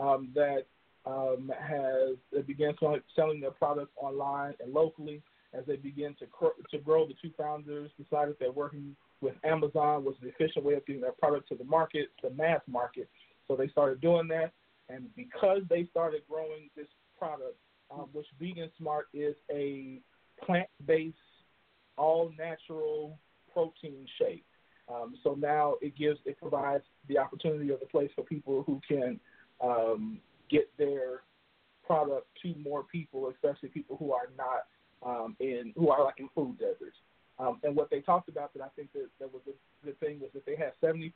um, 0.00 0.30
that 0.34 0.64
um, 1.06 1.52
has 1.56 2.16
that 2.32 2.48
began 2.48 2.74
selling, 3.14 3.40
their 3.40 3.52
products 3.52 3.92
online 3.96 4.54
and 4.58 4.74
locally. 4.74 5.22
As 5.54 5.64
they 5.66 5.76
begin 5.76 6.16
to 6.18 6.26
cr- 6.26 6.60
to 6.72 6.78
grow, 6.78 7.06
the 7.06 7.14
two 7.22 7.30
founders 7.38 7.92
decided 7.96 8.34
that 8.40 8.52
working 8.52 8.96
with 9.20 9.34
Amazon 9.44 10.04
was 10.04 10.16
the 10.20 10.28
efficient 10.28 10.64
way 10.64 10.74
of 10.74 10.84
getting 10.84 11.02
their 11.02 11.12
product 11.12 11.48
to 11.50 11.54
the 11.54 11.64
market, 11.64 12.08
the 12.24 12.30
mass 12.30 12.60
market. 12.66 13.08
So 13.46 13.54
they 13.54 13.68
started 13.68 14.00
doing 14.00 14.26
that, 14.28 14.50
and 14.88 15.14
because 15.14 15.62
they 15.70 15.86
started 15.92 16.22
growing 16.28 16.70
this 16.76 16.88
product, 17.16 17.56
um, 17.88 18.08
which 18.12 18.26
Vegan 18.40 18.68
Smart 18.76 19.06
is 19.14 19.36
a 19.48 20.00
plant-based 20.44 21.16
all 21.96 22.32
natural 22.38 23.18
protein 23.52 24.06
shake. 24.18 24.44
Um, 24.92 25.14
so 25.24 25.36
now 25.38 25.74
it 25.80 25.96
gives 25.96 26.20
it 26.24 26.38
provides 26.38 26.84
the 27.08 27.18
opportunity 27.18 27.70
of 27.70 27.80
the 27.80 27.86
place 27.86 28.10
for 28.14 28.22
people 28.22 28.62
who 28.66 28.80
can 28.86 29.18
um, 29.60 30.20
get 30.48 30.70
their 30.78 31.22
product 31.84 32.26
to 32.42 32.54
more 32.56 32.84
people, 32.84 33.30
especially 33.30 33.68
people 33.68 33.96
who 33.96 34.12
are 34.12 34.30
not 34.36 34.66
um, 35.04 35.36
in 35.40 35.72
who 35.76 35.88
are 35.90 36.04
like 36.04 36.18
in 36.18 36.28
food 36.34 36.58
deserts. 36.58 36.96
Um, 37.38 37.58
and 37.64 37.76
what 37.76 37.90
they 37.90 38.00
talked 38.00 38.28
about 38.28 38.54
that 38.54 38.62
I 38.62 38.68
think 38.76 38.92
that, 38.94 39.08
that 39.20 39.32
was 39.32 39.42
a 39.46 39.84
good 39.84 39.98
thing 40.00 40.20
was 40.20 40.30
that 40.32 40.46
they 40.46 40.56
had 40.56 40.72
70% 40.82 41.12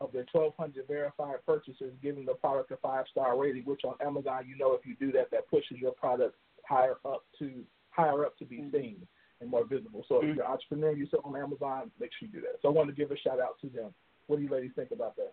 of 0.00 0.12
their 0.12 0.26
1,200 0.32 0.86
verified 0.88 1.36
purchasers 1.44 1.92
giving 2.02 2.24
the 2.24 2.34
product 2.34 2.70
a 2.70 2.76
five 2.76 3.04
star 3.10 3.38
rating, 3.38 3.64
which 3.64 3.82
on 3.84 3.94
Amazon, 4.04 4.44
you 4.46 4.56
know, 4.56 4.74
if 4.74 4.86
you 4.86 4.94
do 4.98 5.12
that, 5.12 5.30
that 5.30 5.48
pushes 5.50 5.78
your 5.78 5.92
product 5.92 6.36
higher 6.66 6.96
up 7.04 7.24
to 7.38 7.64
higher 7.90 8.24
up 8.24 8.36
to 8.38 8.44
be 8.44 8.64
seen 8.72 9.06
and 9.40 9.50
more 9.50 9.64
visible. 9.64 10.04
So 10.08 10.22
if 10.22 10.34
you're 10.34 10.44
an 10.44 10.50
entrepreneur, 10.50 10.92
you 10.92 11.06
sell 11.10 11.20
on 11.24 11.36
Amazon, 11.36 11.90
make 12.00 12.10
sure 12.18 12.28
you 12.28 12.32
do 12.32 12.40
that. 12.40 12.60
So 12.62 12.68
I 12.68 12.72
wanted 12.72 12.96
to 12.96 13.00
give 13.02 13.10
a 13.10 13.18
shout 13.18 13.40
out 13.40 13.60
to 13.60 13.68
them. 13.68 13.92
What 14.26 14.36
do 14.36 14.42
you 14.42 14.50
ladies 14.50 14.72
think 14.74 14.90
about 14.90 15.16
that? 15.16 15.32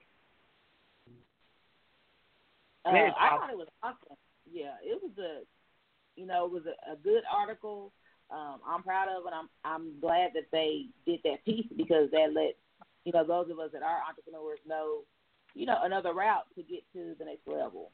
Uh, 2.86 2.92
Very 2.92 3.10
I 3.10 3.28
awesome. 3.28 3.40
thought 3.40 3.50
it 3.52 3.58
was 3.58 3.68
awesome. 3.82 4.18
Yeah, 4.52 4.76
it 4.84 5.02
was 5.02 5.12
a, 5.18 5.42
you 6.20 6.26
know, 6.26 6.46
it 6.46 6.52
was 6.52 6.64
a, 6.66 6.94
a 6.94 6.96
good 6.98 7.24
article. 7.32 7.94
Um, 8.30 8.60
I'm 8.68 8.84
proud 8.84 9.08
of 9.08 9.26
it. 9.26 9.34
I'm 9.34 9.48
I'm 9.64 10.00
glad 10.02 10.32
that 10.34 10.52
they 10.52 10.88
did 11.06 11.20
that 11.24 11.46
piece 11.46 11.68
because 11.78 12.10
that 12.12 12.34
let, 12.34 12.56
you 13.06 13.14
know, 13.14 13.26
those 13.26 13.50
of 13.50 13.60
us 13.60 13.70
that 13.74 13.84
are 13.84 14.00
entrepreneurs 14.08 14.60
know, 14.68 15.04
you 15.56 15.66
know, 15.66 15.78
another 15.84 16.14
route 16.14 16.46
to 16.56 16.64
get 16.64 16.84
to 16.94 17.16
the 17.20 17.26
next 17.26 17.48
level. 17.48 17.92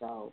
So, 0.00 0.32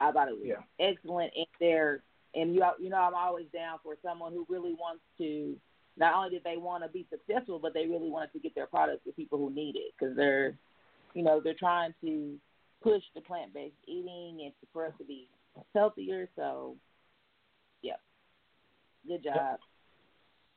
I 0.00 0.12
thought 0.12 0.28
it 0.28 0.38
was 0.38 0.46
Yeah. 0.46 0.62
excellent. 0.78 1.32
And 1.36 1.46
there, 1.60 2.02
and 2.34 2.54
you 2.54 2.64
you 2.80 2.90
know, 2.90 2.96
I'm 2.96 3.14
always 3.14 3.46
down 3.52 3.78
for 3.82 3.96
someone 4.02 4.32
who 4.32 4.46
really 4.48 4.74
wants 4.74 5.02
to. 5.18 5.56
Not 5.96 6.14
only 6.14 6.30
did 6.30 6.44
they 6.44 6.56
want 6.56 6.82
to 6.84 6.88
be 6.88 7.06
successful, 7.10 7.58
but 7.58 7.74
they 7.74 7.86
really 7.86 8.08
wanted 8.08 8.32
to 8.32 8.38
get 8.38 8.54
their 8.54 8.66
products 8.66 9.04
to 9.06 9.12
people 9.12 9.38
who 9.38 9.50
need 9.50 9.76
it 9.76 9.92
because 9.98 10.16
they're, 10.16 10.56
you 11.12 11.22
know, 11.22 11.38
they're 11.42 11.52
trying 11.52 11.92
to 12.00 12.36
push 12.82 13.02
the 13.14 13.20
plant 13.20 13.52
based 13.52 13.74
eating 13.86 14.40
and 14.42 14.52
for 14.72 14.86
us 14.86 14.92
to 14.98 15.04
be 15.04 15.28
healthier. 15.74 16.28
So, 16.34 16.76
yep, 17.82 18.00
good 19.06 19.22
job, 19.22 19.58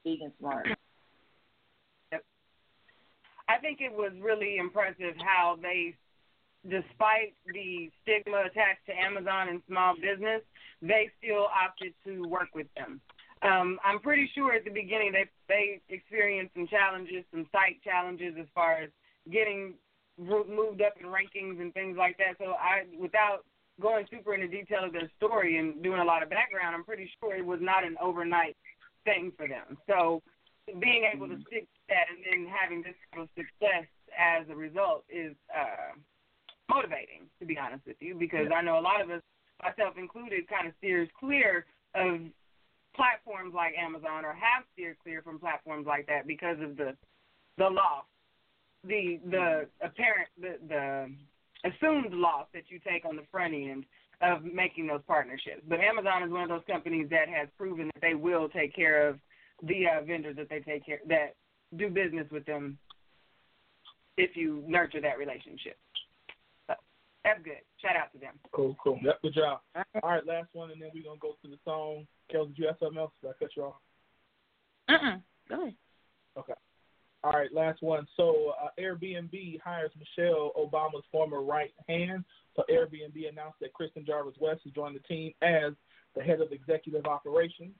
vegan 0.05 0.31
smart. 0.39 0.69
Yep. 2.13 2.23
I 3.49 3.57
think 3.59 3.81
it 3.81 3.91
was 3.91 4.13
really 4.21 4.57
impressive 4.57 5.15
how 5.19 5.57
they, 5.61 5.95
despite 6.63 7.35
the 7.45 7.91
stigma 8.01 8.43
attached 8.45 8.85
to 8.87 8.93
Amazon 8.93 9.49
and 9.49 9.61
small 9.67 9.95
business, 9.95 10.41
they 10.87 11.09
still 11.21 11.47
opted 11.47 11.93
to 12.05 12.27
work 12.27 12.49
with 12.53 12.67
them. 12.75 13.01
Um, 13.41 13.77
I'm 13.83 13.99
pretty 13.99 14.29
sure 14.33 14.53
at 14.53 14.63
the 14.63 14.71
beginning 14.71 15.11
they 15.11 15.25
they 15.47 15.81
experienced 15.89 16.53
some 16.55 16.67
challenges, 16.67 17.23
some 17.31 17.45
site 17.51 17.83
challenges 17.83 18.35
as 18.39 18.47
far 18.55 18.81
as 18.81 18.89
getting 19.31 19.73
moved 20.17 20.81
up 20.81 20.93
in 20.99 21.07
rankings 21.07 21.59
and 21.59 21.73
things 21.73 21.97
like 21.97 22.17
that. 22.17 22.37
So 22.39 22.53
I, 22.53 22.85
without 22.97 23.43
going 23.81 24.05
super 24.09 24.33
into 24.33 24.47
detail 24.47 24.85
of 24.85 24.93
their 24.93 25.11
story 25.17 25.57
and 25.57 25.83
doing 25.83 25.99
a 25.99 26.03
lot 26.05 26.23
of 26.23 26.29
background, 26.29 26.75
I'm 26.75 26.85
pretty 26.85 27.09
sure 27.19 27.35
it 27.35 27.45
was 27.45 27.59
not 27.61 27.83
an 27.83 27.97
overnight 28.01 28.55
thing 29.03 29.33
for 29.35 29.47
them. 29.47 29.77
So 29.87 30.21
being 30.79 31.05
able 31.13 31.27
to 31.27 31.35
stick 31.47 31.63
to 31.63 31.81
that 31.89 32.07
and 32.09 32.23
then 32.23 32.51
having 32.51 32.81
this 32.81 32.95
kind 33.13 33.23
of 33.23 33.29
success 33.35 33.85
as 34.17 34.47
a 34.49 34.55
result 34.55 35.03
is 35.09 35.35
uh, 35.53 35.93
motivating, 36.69 37.27
to 37.39 37.45
be 37.45 37.57
honest 37.57 37.85
with 37.85 37.97
you, 37.99 38.15
because 38.15 38.47
I 38.55 38.61
know 38.61 38.79
a 38.79 38.81
lot 38.81 39.01
of 39.01 39.09
us, 39.09 39.21
myself 39.65 39.95
included, 39.97 40.47
kind 40.47 40.67
of 40.67 40.73
steers 40.77 41.09
clear 41.19 41.65
of 41.95 42.21
platforms 42.95 43.53
like 43.53 43.73
Amazon 43.77 44.23
or 44.23 44.33
have 44.33 44.63
steered 44.73 44.97
clear 45.03 45.21
from 45.21 45.39
platforms 45.39 45.85
like 45.87 46.07
that 46.07 46.27
because 46.27 46.57
of 46.61 46.77
the 46.77 46.95
the 47.57 47.69
loss, 47.69 48.05
the 48.83 49.19
the 49.29 49.67
apparent 49.81 50.29
the 50.39 50.55
the 50.67 51.09
assumed 51.65 52.13
loss 52.13 52.47
that 52.53 52.63
you 52.69 52.79
take 52.79 53.05
on 53.05 53.15
the 53.15 53.25
front 53.31 53.53
end 53.53 53.85
of 54.21 54.43
making 54.43 54.87
those 54.87 55.01
partnerships. 55.07 55.61
But 55.67 55.79
Amazon 55.79 56.23
is 56.23 56.31
one 56.31 56.43
of 56.43 56.49
those 56.49 56.63
companies 56.67 57.07
that 57.09 57.27
has 57.27 57.49
proven 57.57 57.87
that 57.93 58.01
they 58.01 58.13
will 58.13 58.47
take 58.49 58.75
care 58.75 59.09
of 59.09 59.19
the 59.63 59.85
uh, 59.87 60.03
vendors 60.05 60.35
that 60.37 60.49
they 60.49 60.59
take 60.59 60.85
care 60.85 60.99
that 61.07 61.35
do 61.75 61.89
business 61.89 62.27
with 62.31 62.45
them 62.45 62.77
if 64.17 64.35
you 64.35 64.63
nurture 64.67 65.01
that 65.01 65.17
relationship. 65.17 65.77
So 67.25 67.31
that's 67.31 67.43
good. 67.43 67.63
Shout 67.81 67.95
out 67.95 68.13
to 68.13 68.19
them. 68.19 68.33
Cool, 68.51 68.75
cool. 68.83 68.99
Yep, 69.03 69.21
good 69.23 69.33
job. 69.33 69.61
All 70.03 70.09
right, 70.09 70.25
last 70.25 70.49
one, 70.53 70.71
and 70.71 70.81
then 70.81 70.89
we're 70.93 71.03
gonna 71.03 71.19
go 71.19 71.35
to 71.41 71.47
the 71.47 71.57
song. 71.65 72.05
Kel, 72.31 72.45
did 72.45 72.57
you 72.57 72.67
have 72.67 72.75
something 72.79 72.99
else? 72.99 73.11
Did 73.21 73.29
I 73.29 73.33
cut 73.39 73.49
you 73.57 73.63
off? 73.63 73.75
Uh-uh. 74.89 75.17
Go 75.49 75.61
ahead. 75.61 75.75
Okay. 76.37 76.53
All 77.23 77.31
right, 77.31 77.51
last 77.51 77.81
one. 77.81 78.07
So 78.15 78.53
uh, 78.63 78.67
Airbnb 78.79 79.59
hires 79.61 79.91
Michelle 79.97 80.51
Obama's 80.55 81.03
former 81.11 81.41
right 81.41 81.73
hand. 81.89 82.23
So 82.55 82.63
Airbnb 82.69 83.17
announced 83.27 83.59
that 83.61 83.73
Kristen 83.73 84.05
Jarvis 84.05 84.35
West 84.39 84.61
has 84.63 84.73
joined 84.73 84.95
the 84.95 84.99
team 84.99 85.33
as 85.41 85.73
the 86.15 86.21
head 86.21 86.41
of 86.41 86.51
executive 86.51 87.05
operations. 87.05 87.73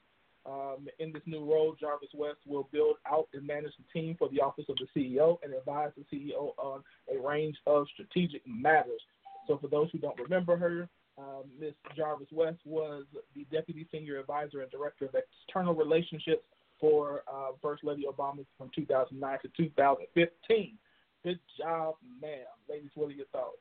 Um, 0.47 0.87
in 0.99 1.11
this 1.11 1.23
new 1.25 1.43
role, 1.43 1.75
Jarvis 1.79 2.09
West 2.13 2.39
will 2.45 2.67
build 2.71 2.97
out 3.07 3.27
and 3.33 3.45
manage 3.45 3.73
the 3.77 3.99
team 3.99 4.15
for 4.17 4.29
the 4.29 4.41
office 4.41 4.65
of 4.69 4.77
the 4.77 4.87
CEO 4.99 5.37
and 5.43 5.53
advise 5.53 5.91
the 5.97 6.05
CEO 6.15 6.53
on 6.57 6.83
a 7.13 7.27
range 7.27 7.57
of 7.65 7.87
strategic 7.93 8.41
matters. 8.47 9.01
So, 9.47 9.57
for 9.57 9.67
those 9.67 9.89
who 9.91 9.99
don't 9.99 10.19
remember 10.19 10.57
her, 10.57 10.89
um, 11.17 11.43
Ms. 11.59 11.73
Jarvis 11.95 12.27
West 12.31 12.59
was 12.65 13.05
the 13.35 13.45
deputy 13.51 13.87
senior 13.91 14.19
advisor 14.19 14.61
and 14.61 14.71
director 14.71 15.05
of 15.05 15.15
external 15.15 15.73
relationships 15.73 16.43
for 16.79 17.23
uh, 17.31 17.51
First 17.61 17.83
Lady 17.83 18.05
Obama 18.09 18.45
from 18.57 18.69
2009 18.75 19.37
to 19.41 19.47
2015. 19.55 20.77
Good 21.23 21.39
job, 21.57 21.95
ma'am. 22.21 22.39
Ladies, 22.69 22.91
what 22.95 23.09
are 23.09 23.13
your 23.13 23.25
thoughts? 23.27 23.57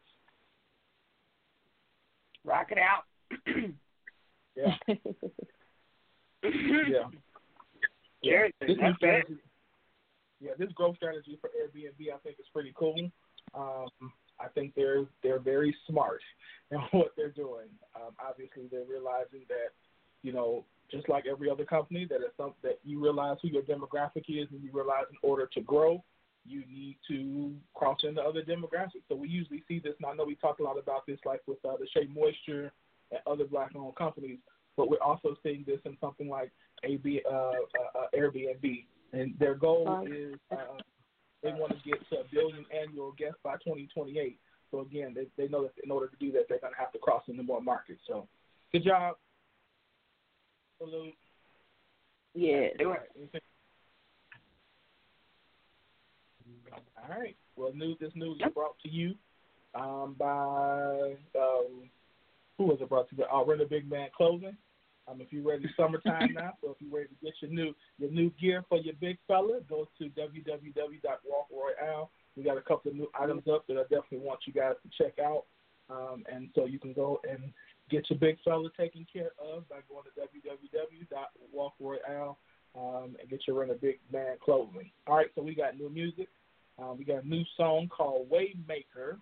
Rock 2.45 2.73
it 2.73 2.79
out. 2.79 3.05
yeah. 4.57 4.75
yeah. 6.43 7.09
Yeah. 8.23 8.49
This 8.61 8.77
new 8.77 8.95
strategy, 8.97 9.37
yeah, 10.41 10.53
this 10.59 10.71
growth 10.73 10.97
strategy 10.97 11.39
for 11.41 11.49
Airbnb, 11.49 12.13
I 12.13 12.19
think, 12.19 12.37
is 12.39 12.47
pretty 12.53 12.73
cool. 12.77 12.97
Um, 13.55 14.13
I 14.41 14.49
think 14.49 14.75
they're 14.75 15.05
they're 15.23 15.39
very 15.39 15.75
smart 15.89 16.21
in 16.71 16.79
what 16.93 17.13
they're 17.17 17.31
doing. 17.31 17.69
Um, 17.97 18.13
obviously, 18.19 18.65
they're 18.71 18.85
realizing 18.89 19.45
that, 19.49 19.73
you 20.23 20.33
know, 20.33 20.65
just 20.91 21.09
like 21.09 21.25
every 21.31 21.51
other 21.51 21.65
company, 21.65 22.07
that 22.09 22.17
is 22.17 22.33
something 22.37 22.55
that 22.63 22.79
you 22.85 23.03
realize 23.03 23.39
who 23.43 23.49
your 23.49 23.63
demographic 23.63 24.25
is, 24.29 24.49
and 24.51 24.63
you 24.63 24.71
realize 24.73 25.05
in 25.11 25.17
order 25.29 25.49
to 25.55 25.61
grow, 25.61 26.03
you 26.47 26.63
need 26.71 26.97
to 27.09 27.53
cross 27.75 27.99
into 28.03 28.21
other 28.21 28.43
demographics. 28.43 29.05
So 29.09 29.17
we 29.17 29.29
usually 29.29 29.63
see 29.67 29.79
this, 29.79 29.95
and 29.99 30.07
I 30.07 30.15
know 30.15 30.25
we 30.25 30.37
talk 30.37 30.59
a 30.59 30.63
lot 30.63 30.79
about 30.79 31.07
this, 31.07 31.19
like 31.25 31.41
with 31.47 31.59
uh, 31.65 31.77
the 31.79 31.87
Shea 31.95 32.07
Moisture 32.07 32.73
and 33.11 33.21
other 33.27 33.45
black-owned 33.45 33.97
companies 33.97 34.39
but 34.77 34.91
we're 34.91 35.03
also 35.03 35.37
seeing 35.43 35.65
this 35.67 35.79
in 35.85 35.97
something 36.01 36.29
like 36.29 36.51
AB, 36.83 37.23
uh, 37.31 37.35
uh, 37.35 37.53
uh 37.95 38.07
Airbnb, 38.17 38.85
and 39.13 39.35
their 39.39 39.55
goal 39.55 40.07
is 40.11 40.35
uh, 40.51 40.79
they 41.45 41.53
want 41.53 41.73
to 41.73 41.89
get 41.89 42.01
to 42.09 42.21
a 42.21 42.25
billion 42.33 42.65
annual 42.75 43.13
guests 43.13 43.39
by 43.45 43.53
2028. 43.55 44.39
So 44.71 44.81
again, 44.81 45.15
they, 45.15 45.27
they 45.37 45.49
know 45.49 45.63
that 45.63 45.73
in 45.85 45.91
order 45.91 46.09
to 46.09 46.17
do 46.17 46.33
that, 46.33 46.47
they're 46.49 46.59
going 46.59 46.73
to 46.73 46.81
have 46.81 46.93
to 46.93 46.99
cross 46.99 47.23
into 47.29 47.43
more 47.43 47.61
markets. 47.61 48.01
So, 48.09 48.27
good 48.73 48.83
job. 48.83 49.17
Salute. 50.79 51.15
Yeah. 52.35 52.69
All 52.81 52.87
right. 52.87 53.01
All 56.73 57.21
right. 57.21 57.37
Well, 57.57 57.73
news. 57.75 57.99
This 58.01 58.11
news 58.15 58.41
is 58.45 58.53
brought 58.53 58.77
to 58.83 58.89
you 58.89 59.15
um, 59.75 60.17
by 60.19 61.15
um, 61.39 61.91
who 62.59 62.65
was 62.65 62.79
it 62.81 62.89
brought 62.89 63.09
to 63.11 63.17
you? 63.17 63.25
Uh, 63.33 63.45
Rent 63.45 63.61
a 63.61 63.67
Big 63.67 63.89
Man 63.89 64.09
Clothing. 64.17 64.57
Um, 65.07 65.21
if 65.21 65.31
you're 65.33 65.43
ready, 65.43 65.69
summertime 65.77 66.33
now. 66.35 66.55
So 66.63 66.71
if 66.71 66.77
you're 66.81 66.97
ready 66.97 67.09
to 67.09 67.15
get 67.23 67.35
your 67.41 67.51
new 67.51 67.75
your 67.99 68.11
new 68.11 68.31
gear 68.41 68.65
for 68.69 68.79
your 68.79 68.95
big 69.01 69.19
fella, 69.27 69.61
go 69.69 69.87
to 69.99 70.05
www.walkroyale. 70.05 72.09
We 72.37 72.43
got 72.43 72.57
a 72.57 72.63
couple 72.63 72.91
of 72.91 72.97
new 72.97 73.11
items 73.19 73.43
up 73.51 73.67
that 73.69 73.77
I 73.77 73.83
definitely 73.83 74.27
want 74.27 74.41
you 74.47 74.53
guys 74.53 74.75
to 74.83 75.03
check 75.03 75.19
out. 75.19 75.45
Um, 75.91 76.25
and 76.33 76.49
so 76.55 76.65
you 76.65 76.79
can 76.79 76.95
go 76.95 77.21
and 77.29 77.53
get 77.91 78.09
your 78.09 78.19
big 78.19 78.39
fella 78.45 78.71
taken 78.79 79.07
care 79.13 79.33
of 79.39 79.69
by 79.69 79.77
going 79.89 80.05
to 80.05 80.11
www.walkroyale 81.55 82.37
um, 82.75 83.17
and 83.21 83.29
get 83.29 83.47
your 83.47 83.61
rent 83.61 83.71
a 83.71 83.75
big 83.75 84.01
man 84.11 84.37
clothing. 84.43 84.91
All 85.07 85.17
right, 85.17 85.29
so 85.35 85.43
we 85.43 85.55
got 85.55 85.79
new 85.79 85.91
music. 85.91 86.29
Um, 86.79 86.97
we 86.99 87.05
got 87.05 87.25
a 87.25 87.29
new 87.29 87.45
song 87.57 87.89
called 87.89 88.29
Waymaker 88.31 89.19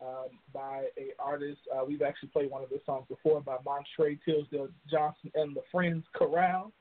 um, 0.00 0.38
by 0.52 0.84
a 0.96 1.10
artist. 1.18 1.60
Uh, 1.74 1.84
we've 1.84 2.02
actually 2.02 2.28
played 2.30 2.50
one 2.50 2.62
of 2.62 2.70
the 2.70 2.80
songs 2.86 3.06
before 3.08 3.40
by 3.40 3.56
Montre 3.64 4.18
Tisdale 4.24 4.68
Johnson 4.90 5.30
and 5.34 5.54
the 5.56 5.62
Friends 5.70 6.04
Chorale. 6.14 6.72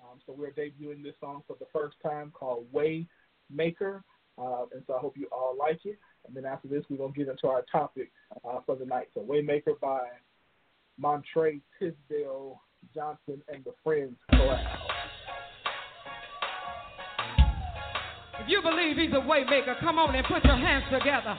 Um, 0.00 0.18
so 0.26 0.34
we're 0.36 0.50
debuting 0.50 1.02
this 1.02 1.14
song 1.20 1.42
for 1.46 1.56
the 1.58 1.66
first 1.72 1.96
time 2.02 2.30
called 2.32 2.66
Waymaker. 2.72 4.02
Uh, 4.38 4.66
and 4.72 4.82
so 4.86 4.94
I 4.94 4.98
hope 4.98 5.16
you 5.16 5.28
all 5.32 5.56
like 5.58 5.80
it. 5.84 5.98
And 6.26 6.36
then 6.36 6.44
after 6.44 6.68
this, 6.68 6.84
we're 6.90 6.98
going 6.98 7.12
to 7.14 7.18
get 7.18 7.28
into 7.28 7.48
our 7.48 7.64
topic 7.72 8.12
uh, 8.44 8.60
for 8.66 8.76
the 8.76 8.84
night. 8.84 9.08
So 9.14 9.20
Waymaker 9.20 9.78
by 9.80 10.00
Montre 10.98 11.60
Tisdale 11.78 12.60
Johnson 12.94 13.42
and 13.48 13.64
the 13.64 13.72
Friends 13.82 14.16
Chorale. 14.30 14.58
If 18.38 18.50
you 18.50 18.60
believe 18.60 18.96
he's 18.96 19.12
a 19.12 19.24
waymaker, 19.26 19.80
come 19.80 19.98
on 19.98 20.14
and 20.14 20.26
put 20.26 20.44
your 20.44 20.56
hands 20.56 20.84
together. 20.92 21.36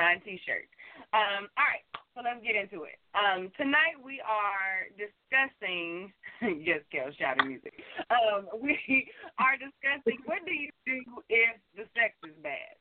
Design 0.00 0.20
T-shirt. 0.24 0.64
Um, 1.12 1.52
all 1.60 1.68
right, 1.68 1.84
so 2.16 2.24
let's 2.24 2.40
get 2.40 2.56
into 2.56 2.88
it. 2.88 2.96
Um, 3.12 3.52
tonight 3.60 4.00
we 4.00 4.24
are 4.24 4.88
discussing. 4.96 6.12
yes, 6.64 6.80
Kel, 6.88 7.12
shouting 7.20 7.48
music. 7.48 7.76
Um, 8.08 8.48
we 8.64 9.08
are 9.36 9.60
discussing 9.60 10.24
what 10.24 10.40
do 10.48 10.56
you 10.56 10.72
do 10.88 11.04
if 11.28 11.60
the 11.76 11.84
sex 11.92 12.16
is 12.24 12.36
bad. 12.40 12.80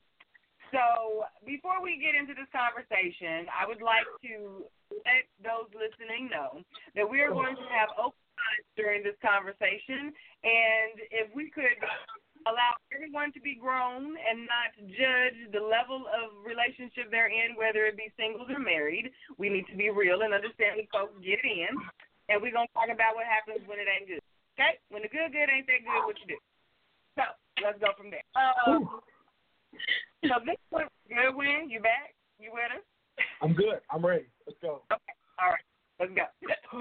So 0.72 1.26
before 1.44 1.82
we 1.82 1.98
get 1.98 2.14
into 2.16 2.38
this 2.38 2.48
conversation, 2.54 3.50
I 3.50 3.66
would 3.66 3.82
like 3.82 4.06
to 4.30 4.70
let 5.04 5.26
those 5.42 5.68
listening 5.74 6.30
know 6.30 6.62
that 6.94 7.04
we 7.04 7.20
are 7.26 7.34
going 7.34 7.58
to 7.58 7.68
have 7.74 7.90
open 7.98 8.16
during 8.78 9.04
this 9.04 9.18
conversation, 9.20 10.14
and 10.46 10.94
if 11.12 11.28
we 11.36 11.50
could 11.52 11.76
allow 12.48 12.80
everyone 12.94 13.34
to 13.36 13.42
be 13.42 13.56
grown 13.60 14.16
and 14.16 14.48
not 14.48 14.72
judge 14.96 15.38
the 15.52 15.60
level 15.60 16.08
of 16.08 16.32
relationship 16.46 17.12
they're 17.12 17.32
in, 17.32 17.58
whether 17.60 17.84
it 17.90 18.00
be 18.00 18.12
singles 18.16 18.48
or 18.48 18.60
married. 18.60 19.12
We 19.36 19.50
need 19.50 19.68
to 19.72 19.76
be 19.76 19.90
real 19.90 20.24
and 20.24 20.32
understand 20.32 20.80
when 20.80 20.88
folks 20.94 21.18
get 21.20 21.44
in, 21.44 21.72
and 22.32 22.40
we're 22.40 22.56
gonna 22.56 22.72
talk 22.72 22.88
about 22.88 23.18
what 23.18 23.28
happens 23.28 23.66
when 23.68 23.82
it 23.82 23.90
ain't 23.90 24.08
good. 24.08 24.24
Okay, 24.56 24.80
when 24.92 25.04
the 25.04 25.12
good 25.12 25.32
good 25.32 25.52
ain't 25.52 25.68
that 25.68 25.84
good, 25.84 26.04
what 26.04 26.20
you 26.24 26.36
do? 26.36 26.40
So 27.16 27.24
let's 27.64 27.80
go 27.80 27.92
from 27.96 28.12
there. 28.12 28.24
Um, 28.36 29.02
so 30.28 30.36
this 30.44 30.60
one, 30.70 30.88
good 31.08 31.36
win. 31.36 31.68
You 31.72 31.80
back? 31.80 32.16
You 32.40 32.52
with 32.56 32.72
us? 32.72 32.84
I'm 33.42 33.54
good. 33.54 33.84
I'm 33.92 34.06
ready. 34.06 34.28
Let's 34.48 34.60
go. 34.62 34.84
Okay. 34.92 35.16
All 35.40 35.52
right. 35.52 35.69
Let's 36.00 36.16
go. 36.16 36.24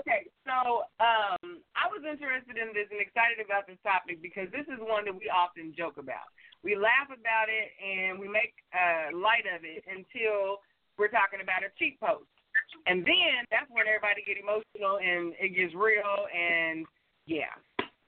okay, 0.00 0.24
so 0.48 0.88
um, 0.96 1.60
I 1.76 1.84
was 1.92 2.00
interested 2.08 2.56
in 2.56 2.72
this 2.72 2.88
and 2.88 2.96
excited 2.96 3.36
about 3.44 3.68
this 3.68 3.76
topic 3.84 4.24
because 4.24 4.48
this 4.48 4.64
is 4.64 4.80
one 4.80 5.04
that 5.04 5.12
we 5.12 5.28
often 5.28 5.76
joke 5.76 6.00
about. 6.00 6.32
We 6.64 6.72
laugh 6.72 7.12
about 7.12 7.52
it 7.52 7.68
and 7.76 8.16
we 8.16 8.24
make 8.24 8.56
uh, 8.72 9.12
light 9.12 9.44
of 9.44 9.68
it 9.68 9.84
until 9.84 10.64
we're 10.96 11.12
talking 11.12 11.44
about 11.44 11.68
a 11.68 11.70
cheat 11.76 12.00
post. 12.00 12.24
And 12.88 13.04
then 13.04 13.44
that's 13.52 13.68
when 13.68 13.84
everybody 13.84 14.24
get 14.24 14.40
emotional 14.40 14.96
and 15.04 15.36
it 15.36 15.52
gets 15.52 15.76
real 15.76 16.24
and 16.32 16.88
yeah. 17.28 17.52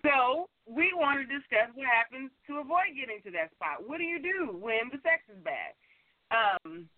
So 0.00 0.48
we 0.64 0.96
want 0.96 1.20
to 1.20 1.28
discuss 1.28 1.68
what 1.76 1.92
happens 1.92 2.32
to 2.48 2.64
avoid 2.64 2.96
getting 2.96 3.20
to 3.28 3.30
that 3.36 3.52
spot. 3.52 3.84
What 3.84 4.00
do 4.00 4.08
you 4.08 4.16
do 4.16 4.56
when 4.56 4.88
the 4.88 4.96
sex 5.04 5.28
is 5.28 5.36
bad? 5.44 5.76
Um, 6.32 6.88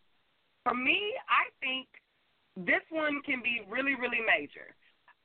for 0.62 0.78
me, 0.78 1.18
I 1.26 1.50
think 1.58 1.90
this 2.66 2.82
one 2.90 3.22
can 3.22 3.42
be 3.42 3.62
really, 3.70 3.94
really 3.94 4.22
major. 4.24 4.74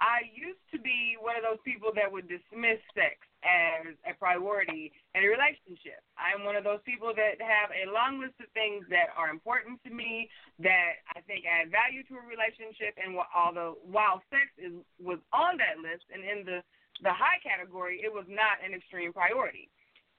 I 0.04 0.28
used 0.36 0.60
to 0.76 0.80
be 0.84 1.16
one 1.16 1.40
of 1.40 1.48
those 1.48 1.64
people 1.64 1.96
that 1.96 2.12
would 2.12 2.28
dismiss 2.28 2.82
sex 2.92 3.24
as 3.40 3.96
a 4.04 4.12
priority 4.20 4.92
in 5.16 5.24
a 5.24 5.30
relationship. 5.32 6.04
I'm 6.20 6.44
one 6.44 6.60
of 6.60 6.68
those 6.68 6.84
people 6.84 7.16
that 7.16 7.40
have 7.40 7.72
a 7.72 7.88
long 7.88 8.20
list 8.20 8.36
of 8.44 8.52
things 8.52 8.84
that 8.92 9.16
are 9.16 9.32
important 9.32 9.80
to 9.88 9.92
me 9.96 10.28
that 10.60 11.00
I 11.16 11.24
think 11.24 11.48
add 11.48 11.72
value 11.72 12.04
to 12.12 12.20
a 12.20 12.26
relationship. 12.28 13.00
And 13.00 13.16
although 13.32 13.80
while 13.88 14.20
sex 14.28 14.52
is 14.60 14.76
was 15.00 15.24
on 15.32 15.56
that 15.64 15.80
list 15.80 16.04
and 16.12 16.20
in 16.20 16.44
the 16.44 16.60
the 17.00 17.16
high 17.16 17.40
category, 17.40 18.04
it 18.04 18.12
was 18.12 18.28
not 18.28 18.60
an 18.60 18.76
extreme 18.76 19.16
priority. 19.16 19.72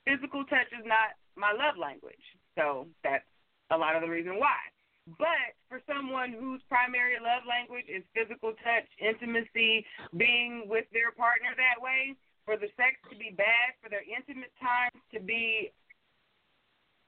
Physical 0.08 0.44
touch 0.48 0.68
is 0.72 0.84
not 0.84 1.16
my 1.36 1.52
love 1.52 1.76
language, 1.76 2.24
so 2.56 2.88
that's 3.04 3.24
a 3.68 3.76
lot 3.76 3.96
of 3.96 4.02
the 4.02 4.08
reason 4.08 4.40
why. 4.40 4.56
But 5.04 5.52
for 5.68 5.84
someone 5.84 6.32
whose 6.32 6.64
primary 6.64 7.20
love 7.20 7.44
language 7.44 7.84
is 7.92 8.00
physical 8.16 8.56
touch, 8.64 8.88
intimacy, 8.96 9.84
being 10.16 10.64
with 10.64 10.88
their 10.96 11.12
partner 11.12 11.52
that 11.56 11.76
way, 11.76 12.16
for 12.48 12.56
the 12.56 12.72
sex 12.76 12.96
to 13.12 13.16
be 13.16 13.32
bad, 13.36 13.76
for 13.84 13.88
their 13.88 14.04
intimate 14.04 14.52
times 14.60 14.96
to 15.12 15.20
be 15.20 15.72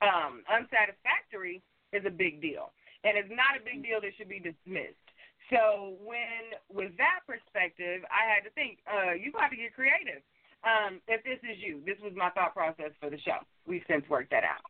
um, 0.04 0.44
unsatisfactory 0.48 1.64
is 1.92 2.04
a 2.04 2.12
big 2.12 2.40
deal. 2.40 2.72
And 3.04 3.16
it's 3.16 3.32
not 3.32 3.56
a 3.56 3.64
big 3.64 3.80
deal 3.80 4.00
that 4.00 4.12
should 4.16 4.28
be 4.28 4.40
dismissed. 4.40 5.00
So 5.48 5.96
when 6.02 6.58
with 6.68 6.92
that 6.98 7.24
perspective, 7.24 8.02
I 8.10 8.28
had 8.28 8.44
to 8.44 8.52
think, 8.52 8.82
uh, 8.84 9.14
you 9.14 9.30
got 9.32 9.48
to 9.48 9.56
get 9.56 9.72
creative. 9.72 10.20
Um, 10.66 11.00
if 11.06 11.22
this 11.22 11.38
is 11.46 11.62
you, 11.62 11.80
this 11.86 11.96
was 12.02 12.12
my 12.16 12.28
thought 12.34 12.52
process 12.52 12.90
for 12.98 13.08
the 13.08 13.20
show. 13.22 13.40
We've 13.64 13.84
since 13.86 14.04
worked 14.10 14.34
that 14.34 14.42
out. 14.42 14.64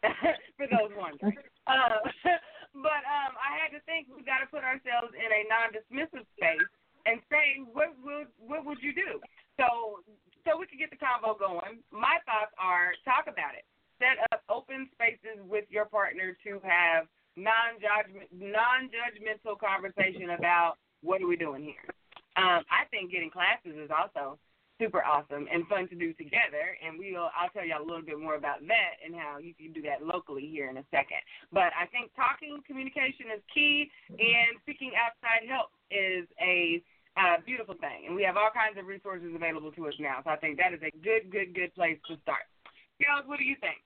for 0.56 0.66
those 0.66 0.92
wondering. 0.96 1.36
Uh, 1.66 2.02
but 2.74 3.02
um, 3.06 3.34
I 3.34 3.58
had 3.58 3.74
to 3.74 3.80
think 3.84 4.06
we 4.10 4.22
got 4.22 4.44
to 4.44 4.48
put 4.48 4.62
ourselves 4.62 5.10
in 5.14 5.28
a 5.28 5.42
non-dismissive 5.50 6.26
space 6.38 6.70
and 7.06 7.18
say 7.32 7.64
what 7.72 7.96
would 8.04 8.28
what 8.38 8.64
would 8.64 8.78
you 8.82 8.94
do? 8.94 9.18
So 9.58 10.04
so 10.46 10.56
we 10.56 10.66
could 10.66 10.78
get 10.78 10.90
the 10.90 11.00
convo 11.00 11.38
going. 11.38 11.82
My 11.90 12.22
thoughts 12.24 12.54
are 12.56 12.94
talk 13.04 13.26
about 13.26 13.56
it. 13.56 13.64
Set 13.98 14.16
up 14.32 14.42
open 14.48 14.88
spaces 14.96 15.42
with 15.44 15.64
your 15.68 15.84
partner 15.84 16.36
to 16.44 16.60
have 16.64 17.06
non-judgment 17.36 18.28
non-judgmental 18.32 19.58
conversation 19.58 20.30
about 20.36 20.76
what 21.02 21.20
are 21.22 21.28
we 21.28 21.36
doing 21.36 21.62
here. 21.62 21.88
Um, 22.36 22.64
I 22.70 22.86
think 22.90 23.10
getting 23.10 23.30
classes 23.30 23.76
is 23.76 23.90
also 23.90 24.38
super 24.80 25.04
awesome 25.04 25.44
and 25.52 25.68
fun 25.68 25.86
to 25.92 25.94
do 25.94 26.16
together. 26.16 26.74
And 26.80 26.96
we'll 26.96 27.28
I'll 27.36 27.52
tell 27.52 27.62
y'all 27.62 27.84
a 27.84 27.86
little 27.86 28.02
bit 28.02 28.18
more 28.18 28.40
about 28.40 28.64
that 28.64 28.92
and 29.04 29.14
how 29.14 29.36
you 29.36 29.52
can 29.52 29.76
do 29.76 29.84
that 29.84 30.00
locally 30.00 30.48
here 30.48 30.72
in 30.72 30.80
a 30.80 30.86
second. 30.90 31.20
But 31.52 31.76
I 31.76 31.84
think 31.92 32.10
talking 32.16 32.64
communication 32.66 33.28
is 33.36 33.44
key, 33.52 33.92
and 34.08 34.56
seeking 34.64 34.96
outside 34.96 35.44
help 35.44 35.70
is 35.92 36.24
a 36.40 36.80
uh, 37.20 37.44
beautiful 37.44 37.76
thing. 37.76 38.08
And 38.08 38.16
we 38.16 38.24
have 38.24 38.40
all 38.40 38.50
kinds 38.50 38.80
of 38.80 38.88
resources 38.88 39.36
available 39.36 39.70
to 39.76 39.86
us 39.86 39.94
now. 40.00 40.24
So 40.24 40.30
I 40.32 40.40
think 40.40 40.56
that 40.56 40.72
is 40.72 40.80
a 40.80 40.90
good, 41.04 41.30
good, 41.30 41.54
good 41.54 41.74
place 41.76 42.00
to 42.08 42.16
start. 42.24 42.48
Girls, 42.96 43.28
what 43.28 43.38
do 43.38 43.44
you 43.44 43.56
think? 43.60 43.78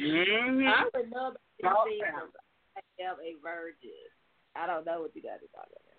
mm-hmm. 0.00 0.66
I 0.66 0.88
would 0.94 1.10
know 1.10 1.36
about 1.60 1.86
these 1.86 2.00
things. 2.00 2.32
I 2.74 2.80
am 3.04 3.16
a 3.20 3.36
virgin. 3.42 4.08
I 4.56 4.66
don't 4.66 4.84
know 4.86 5.02
what 5.02 5.14
you 5.14 5.22
guys 5.22 5.40
are 5.44 5.52
talking 5.52 5.76
about. 5.76 5.91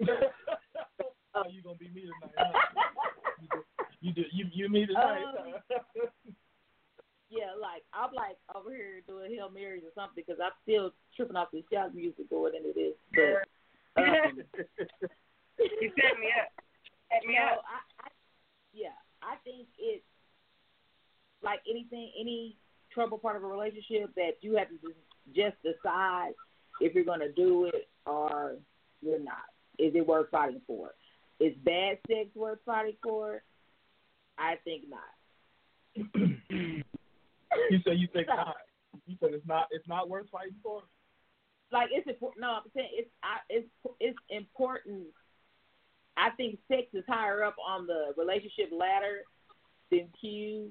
oh, 1.34 1.42
you 1.50 1.62
gonna 1.62 1.76
be 1.76 1.88
me 1.94 2.02
tonight? 2.02 2.34
Huh? 2.36 2.52
You 4.00 4.12
do, 4.12 4.22
you 4.32 4.46
you 4.52 4.68
me 4.68 4.86
tonight? 4.86 5.22
Um, 5.22 5.54
yeah, 7.30 7.54
like 7.60 7.82
I'm 7.94 8.12
like 8.14 8.36
over 8.54 8.70
here 8.70 9.00
doing 9.06 9.30
Hail 9.30 9.50
Marys 9.50 9.84
or 9.84 9.94
something 9.94 10.24
because 10.26 10.40
I'm 10.42 10.52
still 10.62 10.92
tripping 11.16 11.36
off 11.36 11.48
the 11.52 11.64
shout 11.72 11.94
music 11.94 12.28
going 12.28 12.54
into 12.54 12.72
this. 12.74 12.94
But 13.14 14.02
um, 14.02 14.42
you 15.58 15.90
set 15.94 16.18
me 16.18 16.28
up. 16.34 16.50
Set 17.08 17.24
me 17.26 17.38
up. 17.38 17.62
I, 17.64 18.04
I, 18.04 18.08
yeah, 18.74 18.98
I 19.22 19.36
think 19.44 19.68
it's 19.78 20.04
like 21.42 21.60
anything, 21.68 22.10
any 22.18 22.56
trouble 22.92 23.18
part 23.18 23.36
of 23.36 23.44
a 23.44 23.46
relationship 23.46 24.14
that 24.16 24.32
you 24.40 24.56
have 24.56 24.68
to 24.68 24.76
just 25.34 25.56
decide 25.62 26.32
if 26.80 26.94
you're 26.94 27.04
gonna 27.04 27.32
do 27.32 27.66
it 27.66 27.88
or 28.06 28.56
you're 29.00 29.22
not. 29.22 29.51
Is 29.78 29.94
it 29.94 30.06
worth 30.06 30.30
fighting 30.30 30.60
for? 30.66 30.90
Is 31.40 31.54
bad 31.64 31.98
sex 32.06 32.28
worth 32.34 32.58
fighting 32.64 32.96
for? 33.02 33.42
I 34.38 34.56
think 34.64 34.84
not. 34.88 36.12
You 37.70 37.80
said 37.84 37.98
you 37.98 38.08
think 38.12 38.28
not. 38.28 38.56
You 39.06 39.16
said 39.20 39.30
it's 39.32 39.46
not. 39.46 39.66
It's 39.70 39.86
not 39.86 40.08
worth 40.08 40.26
fighting 40.30 40.54
for. 40.62 40.82
Like 41.70 41.88
it's 41.92 42.08
important. 42.08 42.40
No, 42.40 42.48
I'm 42.48 42.62
saying 42.74 42.88
it's 42.92 43.10
I, 43.22 43.38
it's 43.48 43.68
it's 44.00 44.18
important. 44.30 45.04
I 46.16 46.30
think 46.30 46.58
sex 46.68 46.88
is 46.92 47.04
higher 47.08 47.42
up 47.42 47.56
on 47.66 47.86
the 47.86 48.12
relationship 48.16 48.70
ladder 48.72 49.20
than 49.90 50.08
Q 50.20 50.70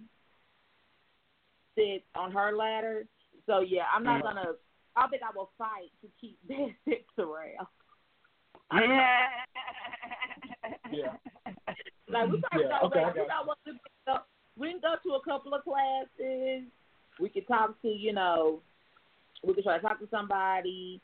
sits 1.76 2.06
on 2.16 2.32
her 2.32 2.56
ladder. 2.56 3.06
So 3.48 3.62
yeah, 3.62 3.84
I'm 3.94 4.04
not 4.04 4.24
gonna. 4.24 4.54
I 4.96 5.08
think 5.08 5.24
I 5.24 5.36
will 5.36 5.52
fight 5.58 5.92
to 6.02 6.08
keep 6.20 6.38
bad 6.48 6.76
sex 6.88 7.04
around. 7.18 7.68
Yeah. 8.72 9.28
Like 12.10 12.32
we 12.32 12.42
probably 12.42 12.68
Yeah, 12.68 12.80
go, 12.82 12.88
okay, 12.88 13.04
like, 13.04 13.16
know 13.16 13.56
we 13.66 13.72
can 13.72 13.80
go, 14.06 14.18
we 14.58 14.72
can 14.72 14.82
go 14.82 14.96
to 15.04 15.16
a 15.16 15.24
couple 15.24 15.54
of 15.54 15.64
classes. 15.64 16.64
We 17.20 17.30
can 17.30 17.46
talk 17.46 17.82
to, 17.82 17.88
you 17.88 18.14
know, 18.14 18.62
we 19.44 19.54
can 19.54 19.64
try 19.64 19.78
to 19.78 19.82
talk 19.82 20.00
to 20.00 20.08
somebody. 20.12 21.02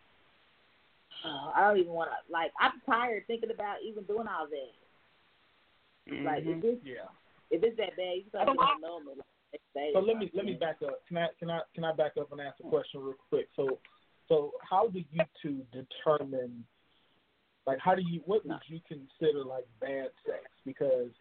Uh, 1.25 1.51
I 1.55 1.67
don't 1.67 1.79
even 1.79 1.93
want 1.93 2.11
to, 2.11 2.31
like, 2.31 2.51
I'm 2.59 2.81
tired 2.85 3.23
thinking 3.27 3.51
about 3.51 3.77
even 3.83 4.03
doing 4.03 4.27
all 4.27 4.47
that. 4.47 6.23
Like, 6.23 6.43
if 6.45 6.63
it's, 6.63 6.85
Yeah. 6.85 7.09
if 7.51 7.63
it's 7.63 7.77
that 7.77 7.95
bad, 7.97 8.17
you 8.17 8.23
start 8.29 8.47
getting 8.47 8.81
numb. 8.81 9.09
Like, 9.17 9.93
So 9.93 9.99
let 9.99 10.17
me 10.17 10.29
let 10.33 10.45
me 10.45 10.53
back 10.53 10.77
up. 10.85 11.05
Can 11.07 11.17
I 11.17 11.27
can 11.39 11.49
I 11.49 11.61
can 11.73 11.83
I 11.83 11.93
back 11.93 12.17
up 12.19 12.31
and 12.31 12.41
ask 12.41 12.59
a 12.59 12.63
question 12.69 13.01
real 13.01 13.15
quick? 13.29 13.47
So 13.55 13.79
so 14.27 14.51
how 14.61 14.87
do 14.87 14.99
you 14.99 15.23
two 15.41 15.61
determine 15.71 16.65
like 17.67 17.79
how 17.79 17.93
do 17.93 18.01
you 18.01 18.21
what 18.25 18.45
would 18.45 18.57
you 18.67 18.79
consider 18.87 19.43
like 19.43 19.67
bad 19.81 20.09
sex? 20.25 20.45
Because 20.65 21.11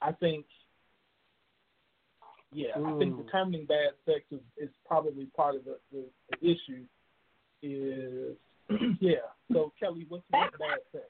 I 0.00 0.12
think 0.12 0.46
yeah, 2.52 2.70
I 2.76 2.98
think 2.98 3.16
determining 3.16 3.66
bad 3.66 3.90
sex 4.06 4.20
is, 4.30 4.40
is 4.56 4.70
probably 4.86 5.26
part 5.36 5.56
of 5.56 5.64
the, 5.64 5.76
the, 5.92 6.04
the 6.30 6.46
issue 6.46 6.84
is 7.62 8.36
yeah. 9.00 9.28
So 9.52 9.72
Kelly, 9.78 10.06
what's, 10.08 10.24
what's 10.30 10.56
bad 10.58 10.78
sex? 10.90 11.04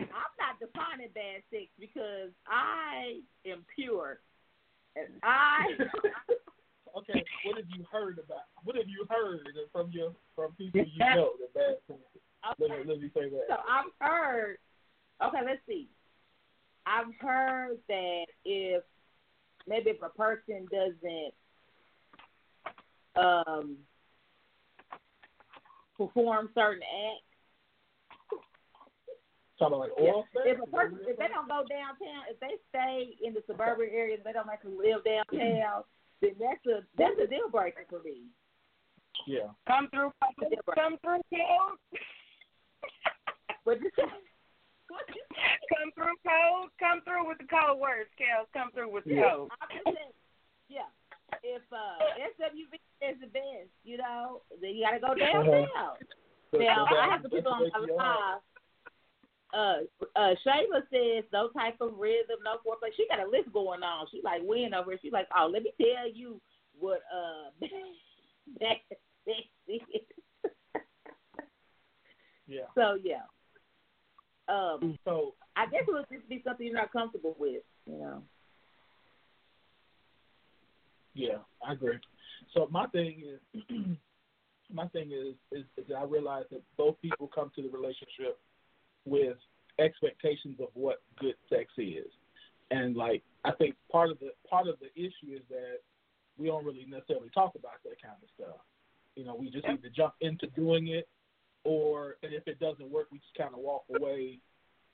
I'm 0.00 0.34
not 0.36 0.58
defining 0.60 1.08
bad 1.14 1.42
sex 1.50 1.66
because 1.78 2.30
I 2.46 3.20
am 3.46 3.64
pure. 3.74 4.18
And 4.96 5.06
I 5.22 5.64
okay, 6.98 7.24
what 7.46 7.56
have 7.56 7.70
you 7.74 7.86
heard 7.90 8.18
about? 8.18 8.50
What 8.64 8.76
have 8.76 8.88
you 8.88 9.06
heard 9.08 9.48
from 9.72 9.90
your 9.92 10.12
from 10.36 10.52
people 10.52 10.80
you 10.80 10.98
know 10.98 11.30
that 11.40 11.54
bad 11.54 11.76
sex? 11.86 12.00
Let 12.58 12.70
me, 12.70 12.76
let 12.86 13.00
me 13.00 13.10
say 13.14 13.28
that. 13.28 13.44
So 13.48 13.54
I've 13.54 13.92
heard. 14.00 14.58
Okay, 15.24 15.38
let's 15.44 15.60
see. 15.66 15.88
I've 16.86 17.14
heard 17.20 17.78
that 17.88 18.24
if 18.44 18.82
maybe 19.68 19.90
if 19.90 20.02
a 20.02 20.08
person 20.08 20.66
doesn't 20.70 21.34
um 23.14 23.76
perform 25.96 26.50
certain 26.54 26.82
acts, 26.82 27.24
Talking 29.58 29.78
like 29.78 29.90
oral 29.96 30.26
sex? 30.34 30.44
if 30.46 30.58
a 30.60 30.66
person 30.66 30.98
if 31.06 31.16
they 31.18 31.28
don't 31.28 31.46
go 31.46 31.62
downtown, 31.68 32.24
if 32.28 32.40
they 32.40 32.58
stay 32.70 33.14
in 33.24 33.34
the 33.34 33.42
suburban 33.46 33.88
areas, 33.92 34.20
they 34.24 34.32
don't 34.32 34.48
actually 34.50 34.76
live 34.76 35.04
downtown, 35.04 35.84
then 36.20 36.32
that's 36.40 36.66
a 36.66 36.82
that's 36.98 37.14
a 37.22 37.26
deal 37.28 37.48
breaker 37.48 37.84
for 37.88 38.02
me. 38.02 38.22
Yeah. 39.26 39.54
Come 39.68 39.88
through, 39.90 40.10
come 40.74 40.98
through, 41.04 41.20
code. 43.64 43.78
But 43.78 43.78
just 43.82 43.96
Come 45.72 45.90
through, 45.94 46.16
code. 46.20 46.70
Come 46.78 47.00
through 47.04 47.28
with 47.28 47.38
the 47.38 47.48
code 47.48 47.80
words, 47.80 48.10
Kels. 48.20 48.46
Come 48.52 48.70
through 48.72 48.92
with 48.92 49.04
the 49.04 49.14
Yeah. 49.14 49.30
code. 49.30 49.50
Saying, 49.84 50.12
yeah. 50.68 50.90
If 51.42 51.62
uh 51.72 51.98
SWV 52.38 52.76
is 53.00 53.20
the 53.20 53.26
best, 53.26 53.72
you 53.84 53.96
know, 53.96 54.42
then 54.60 54.74
you 54.74 54.84
gotta 54.84 55.00
go 55.00 55.14
downtown. 55.14 55.96
Now 56.52 56.86
I 56.86 57.08
have 57.10 57.22
to 57.22 57.28
put 57.28 57.46
on 57.46 57.70
my 57.72 57.78
live. 57.78 58.40
Uh, 59.54 59.84
uh, 60.16 60.34
Shayla 60.46 60.80
says 60.90 61.24
no 61.30 61.50
type 61.50 61.76
of 61.80 61.98
rhythm, 61.98 62.38
no 62.42 62.56
foreplay. 62.64 62.88
She 62.96 63.06
got 63.08 63.20
a 63.20 63.28
list 63.28 63.52
going 63.52 63.82
on. 63.82 64.06
She 64.10 64.20
like 64.22 64.40
win 64.44 64.72
over. 64.72 64.96
She's 65.00 65.12
like, 65.12 65.28
oh, 65.36 65.46
let 65.52 65.62
me 65.62 65.72
tell 65.80 66.10
you 66.10 66.40
what 66.78 67.00
uh 67.12 67.50
that 68.60 68.76
sex 69.24 69.48
is. 69.68 69.80
Yeah. 72.46 72.68
So 72.74 72.98
yeah. 73.02 73.22
Um, 74.48 74.98
So 75.04 75.34
I 75.56 75.66
guess 75.66 75.82
it 75.86 75.92
would 75.92 76.06
just 76.10 76.28
be 76.28 76.42
something 76.44 76.66
you're 76.66 76.74
not 76.74 76.92
comfortable 76.92 77.36
with, 77.38 77.62
you 77.86 77.98
know. 77.98 78.22
yeah, 81.14 81.38
I 81.66 81.72
agree. 81.72 81.98
So 82.54 82.68
my 82.70 82.86
thing 82.86 83.22
is, 83.54 83.62
my 84.72 84.88
thing 84.88 85.12
is, 85.12 85.34
is, 85.52 85.64
is 85.76 85.84
that 85.88 85.96
I 85.96 86.04
realize 86.04 86.44
that 86.50 86.62
both 86.76 87.00
people 87.00 87.30
come 87.32 87.50
to 87.56 87.62
the 87.62 87.68
relationship 87.68 88.38
with 89.04 89.36
expectations 89.78 90.58
of 90.60 90.68
what 90.74 91.02
good 91.18 91.34
sex 91.48 91.70
is, 91.76 92.10
and 92.70 92.96
like 92.96 93.22
I 93.44 93.52
think 93.52 93.76
part 93.90 94.10
of 94.10 94.18
the 94.20 94.30
part 94.48 94.68
of 94.68 94.76
the 94.80 94.88
issue 94.98 95.34
is 95.34 95.42
that 95.50 95.80
we 96.38 96.46
don't 96.46 96.64
really 96.64 96.86
necessarily 96.88 97.28
talk 97.34 97.54
about 97.54 97.82
that 97.84 98.00
kind 98.02 98.16
of 98.22 98.28
stuff. 98.34 98.60
You 99.16 99.24
know, 99.24 99.34
we 99.34 99.50
just 99.50 99.66
either 99.66 99.90
jump 99.94 100.14
into 100.20 100.46
doing 100.48 100.88
it, 100.88 101.06
or 101.64 102.16
and 102.22 102.32
if 102.32 102.46
it 102.46 102.58
doesn't 102.58 102.90
work, 102.90 103.08
we 103.12 103.18
just 103.18 103.34
kind 103.36 103.54
of 103.54 103.60
walk 103.60 103.84
away, 103.94 104.38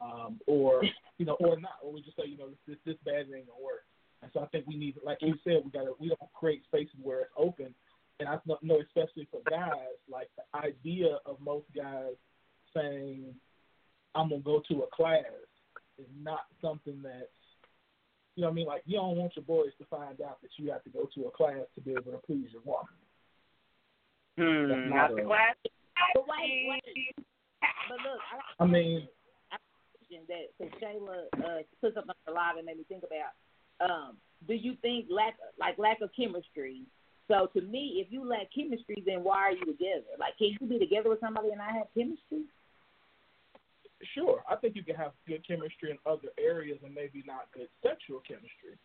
um, 0.00 0.40
or 0.46 0.82
you 1.18 1.26
know, 1.26 1.36
or 1.40 1.58
not, 1.58 1.78
or 1.82 1.92
we 1.92 2.02
just 2.02 2.16
say, 2.16 2.26
you 2.26 2.36
know, 2.36 2.48
this 2.66 2.76
this 2.84 2.96
bad 3.04 3.26
ain't 3.34 3.46
gonna 3.46 3.62
work. 3.62 3.84
And 4.22 4.30
so 4.34 4.40
I 4.40 4.46
think 4.46 4.66
we 4.66 4.76
need, 4.76 4.96
like 5.04 5.18
you 5.20 5.34
said, 5.44 5.62
we 5.64 5.70
gotta 5.70 5.92
we 5.98 6.08
don't 6.08 6.32
create 6.34 6.64
spaces 6.64 6.94
where 7.02 7.20
it's 7.20 7.32
open. 7.36 7.74
And 8.20 8.28
I 8.28 8.38
know, 8.62 8.80
especially 8.80 9.28
for 9.30 9.40
guys, 9.48 9.94
like 10.10 10.28
the 10.36 10.58
idea 10.58 11.18
of 11.24 11.40
most 11.40 11.66
guys 11.74 12.14
saying, 12.74 13.34
"I'm 14.14 14.28
gonna 14.30 14.42
go 14.42 14.60
to 14.68 14.82
a 14.82 14.86
class," 14.88 15.22
is 15.98 16.06
not 16.20 16.46
something 16.60 17.00
that's, 17.00 17.22
you 18.34 18.42
know, 18.42 18.48
what 18.48 18.52
I 18.52 18.54
mean, 18.54 18.66
like 18.66 18.82
you 18.86 18.96
don't 18.96 19.16
want 19.16 19.36
your 19.36 19.44
boys 19.44 19.70
to 19.78 19.84
find 19.84 20.20
out 20.20 20.42
that 20.42 20.50
you 20.56 20.70
have 20.72 20.82
to 20.84 20.90
go 20.90 21.08
to 21.14 21.26
a 21.26 21.30
class 21.30 21.64
to 21.76 21.80
be 21.80 21.92
able 21.92 22.10
to 22.12 22.18
please 22.26 22.48
your 22.52 22.62
woman. 22.62 22.86
Hmm, 24.36 24.68
That's 24.68 24.90
not 24.90 25.10
not 25.10 25.16
the 25.16 25.22
a- 25.22 25.26
class. 25.26 25.56
But 26.14 26.24
wait, 26.28 26.66
wait. 26.68 27.14
But 27.88 27.98
look, 28.04 28.20
I 28.58 28.64
I 28.64 28.66
mean, 28.66 29.08
question 30.08 30.24
that 30.28 30.52
because 30.58 30.72
Shayla 30.80 31.26
uh, 31.44 31.62
put 31.80 31.94
something 31.94 32.10
on 32.10 32.26
the 32.26 32.32
live 32.32 32.56
and 32.56 32.66
made 32.66 32.78
me 32.78 32.84
think 32.88 33.04
about. 33.04 33.34
Um, 33.80 34.16
do 34.46 34.54
you 34.54 34.74
think 34.82 35.06
lack 35.10 35.34
like 35.58 35.78
lack 35.78 36.00
of 36.00 36.10
chemistry? 36.16 36.82
So 37.28 37.48
to 37.54 37.60
me, 37.60 38.02
if 38.04 38.10
you 38.10 38.24
lack 38.24 38.48
chemistry, 38.54 39.02
then 39.04 39.22
why 39.22 39.36
are 39.38 39.52
you 39.52 39.64
together? 39.66 40.16
Like, 40.18 40.38
can 40.38 40.56
you 40.58 40.66
be 40.66 40.78
together 40.78 41.10
with 41.10 41.20
somebody 41.20 41.48
and 41.48 41.58
not 41.58 41.72
have 41.72 41.86
chemistry? 41.94 42.48
Sure, 44.14 44.42
I 44.48 44.56
think 44.56 44.76
you 44.76 44.84
can 44.84 44.94
have 44.96 45.12
good 45.26 45.46
chemistry 45.46 45.90
in 45.90 45.98
other 46.06 46.28
areas 46.38 46.78
and 46.84 46.94
maybe 46.94 47.22
not 47.26 47.50
good 47.52 47.68
sexual 47.82 48.20
chemistry. 48.26 48.78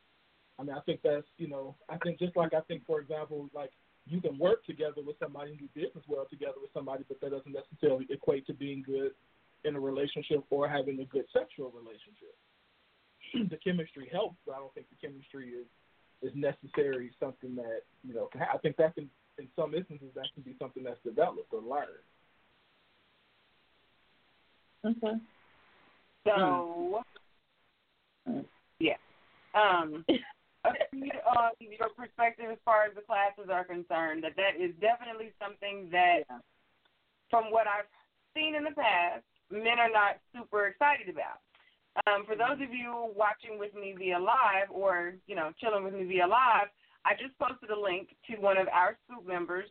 I 0.59 0.63
mean, 0.63 0.75
I 0.75 0.81
think 0.81 1.01
that's 1.03 1.25
you 1.37 1.47
know, 1.47 1.75
I 1.89 1.97
think 1.97 2.19
just 2.19 2.35
like 2.35 2.53
I 2.53 2.61
think, 2.61 2.85
for 2.85 2.99
example, 2.99 3.49
like 3.53 3.71
you 4.05 4.19
can 4.21 4.37
work 4.37 4.65
together 4.65 5.01
with 5.05 5.15
somebody 5.19 5.51
and 5.51 5.59
do 5.59 5.69
business 5.73 6.03
well 6.07 6.25
together 6.29 6.59
with 6.61 6.71
somebody, 6.73 7.03
but 7.07 7.21
that 7.21 7.31
doesn't 7.31 7.53
necessarily 7.53 8.05
equate 8.09 8.45
to 8.47 8.53
being 8.53 8.83
good 8.85 9.11
in 9.63 9.75
a 9.75 9.79
relationship 9.79 10.43
or 10.49 10.67
having 10.67 10.99
a 10.99 11.05
good 11.05 11.25
sexual 11.31 11.71
relationship. 11.71 12.35
the 13.49 13.57
chemistry 13.63 14.09
helps, 14.11 14.35
but 14.45 14.55
I 14.55 14.59
don't 14.59 14.73
think 14.73 14.87
the 14.89 15.07
chemistry 15.07 15.49
is 15.49 15.67
is 16.21 16.31
necessary. 16.35 17.11
something 17.19 17.55
that 17.55 17.81
you 18.03 18.13
know. 18.13 18.29
I 18.35 18.57
think 18.57 18.77
that 18.77 18.95
can, 18.95 19.09
in 19.37 19.47
some 19.55 19.73
instances, 19.73 20.09
that 20.15 20.27
can 20.33 20.43
be 20.43 20.55
something 20.59 20.83
that's 20.83 20.99
developed 21.05 21.51
or 21.51 21.61
learned. 21.61 22.03
Okay. 24.85 25.17
So, 26.25 27.01
yeah. 28.79 28.95
Um, 29.55 30.05
agreed 30.07 30.19
on 30.63 31.51
your 31.59 31.89
perspective 31.95 32.45
as 32.51 32.57
far 32.63 32.85
as 32.85 32.95
the 32.95 33.01
classes 33.01 33.51
are 33.51 33.63
concerned. 33.63 34.23
That 34.23 34.35
that 34.37 34.55
is 34.59 34.71
definitely 34.79 35.31
something 35.41 35.89
that, 35.91 36.23
from 37.29 37.51
what 37.51 37.67
I've 37.67 37.89
seen 38.35 38.55
in 38.55 38.63
the 38.63 38.75
past, 38.75 39.23
men 39.51 39.79
are 39.79 39.91
not 39.91 40.19
super 40.33 40.67
excited 40.67 41.09
about. 41.09 41.43
Um, 42.07 42.25
for 42.25 42.35
those 42.35 42.57
of 42.57 42.73
you 42.73 43.13
watching 43.13 43.59
with 43.59 43.75
me 43.75 43.93
via 43.97 44.17
live 44.17 44.71
or 44.71 45.13
you 45.27 45.35
know 45.35 45.51
chilling 45.61 45.83
with 45.83 45.93
me 45.93 46.05
via 46.05 46.25
live, 46.25 46.73
I 47.05 47.13
just 47.13 47.37
posted 47.37 47.69
a 47.69 47.79
link 47.79 48.15
to 48.29 48.41
one 48.41 48.57
of 48.57 48.67
our 48.69 48.97
Scoop 49.05 49.27
members' 49.27 49.69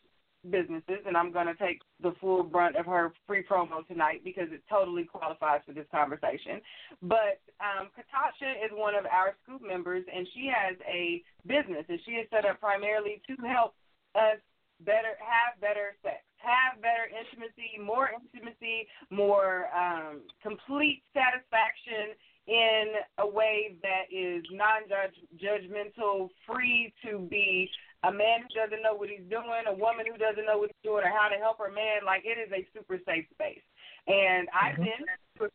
businesses, 0.51 1.05
and 1.07 1.17
I'm 1.17 1.33
going 1.33 1.47
to 1.47 1.55
take 1.55 1.81
the 2.03 2.15
full 2.21 2.43
brunt 2.43 2.77
of 2.77 2.87
her 2.87 3.13
free 3.27 3.45
promo 3.49 3.87
tonight 3.87 4.23
because 4.25 4.49
it 4.51 4.63
totally 4.69 5.05
qualifies 5.05 5.61
for 5.67 5.73
this 5.73 5.87
conversation. 5.91 6.61
But 7.03 7.41
um, 7.61 7.89
Katasha 7.95 8.65
is 8.65 8.71
one 8.73 8.95
of 8.95 9.07
our 9.07 9.35
Scoop 9.43 9.63
members, 9.63 10.05
and 10.15 10.27
she 10.35 10.51
has 10.53 10.77
a 10.87 11.23
business, 11.47 11.85
and 11.89 11.99
she 12.05 12.13
is 12.13 12.27
set 12.31 12.45
up 12.45 12.61
primarily 12.61 13.23
to 13.29 13.37
help 13.47 13.75
us 14.15 14.39
better 14.85 15.15
have 15.23 15.61
better 15.61 15.95
sex, 16.03 16.27
have 16.39 16.83
better 16.83 17.07
intimacy, 17.07 17.79
more 17.79 18.11
intimacy, 18.11 18.89
more 19.11 19.67
um, 19.71 20.23
complete 20.43 21.03
satisfaction 21.15 22.19
in 22.49 22.99
a 23.19 23.27
way 23.27 23.77
that 23.83 24.11
is 24.11 24.43
non-judgmental, 24.51 26.29
free 26.47 26.93
to 27.05 27.19
be 27.31 27.71
a 28.03 28.13
man 28.13 28.43
who 28.43 28.51
doesn't 28.51 28.83
know 28.83 28.95
what 28.95 29.09
he's 29.09 29.27
doing, 29.31 29.67
a 29.67 29.75
woman 29.75 30.07
who 30.11 30.19
doesn't 30.19 30.47
know 30.47 30.59
what 30.59 30.71
he's 30.75 30.85
doing, 30.87 31.05
or 31.07 31.13
how 31.13 31.29
to 31.29 31.39
help 31.39 31.59
her 31.59 31.71
man. 31.71 32.03
Like 32.05 32.23
it 32.25 32.39
is 32.39 32.51
a 32.51 32.67
super 32.75 32.99
safe 33.07 33.27
space. 33.31 33.63
And 34.07 34.49
I've 34.51 34.77
Mhm. 34.77 34.85
been, 34.85 35.07
to, 35.39 35.51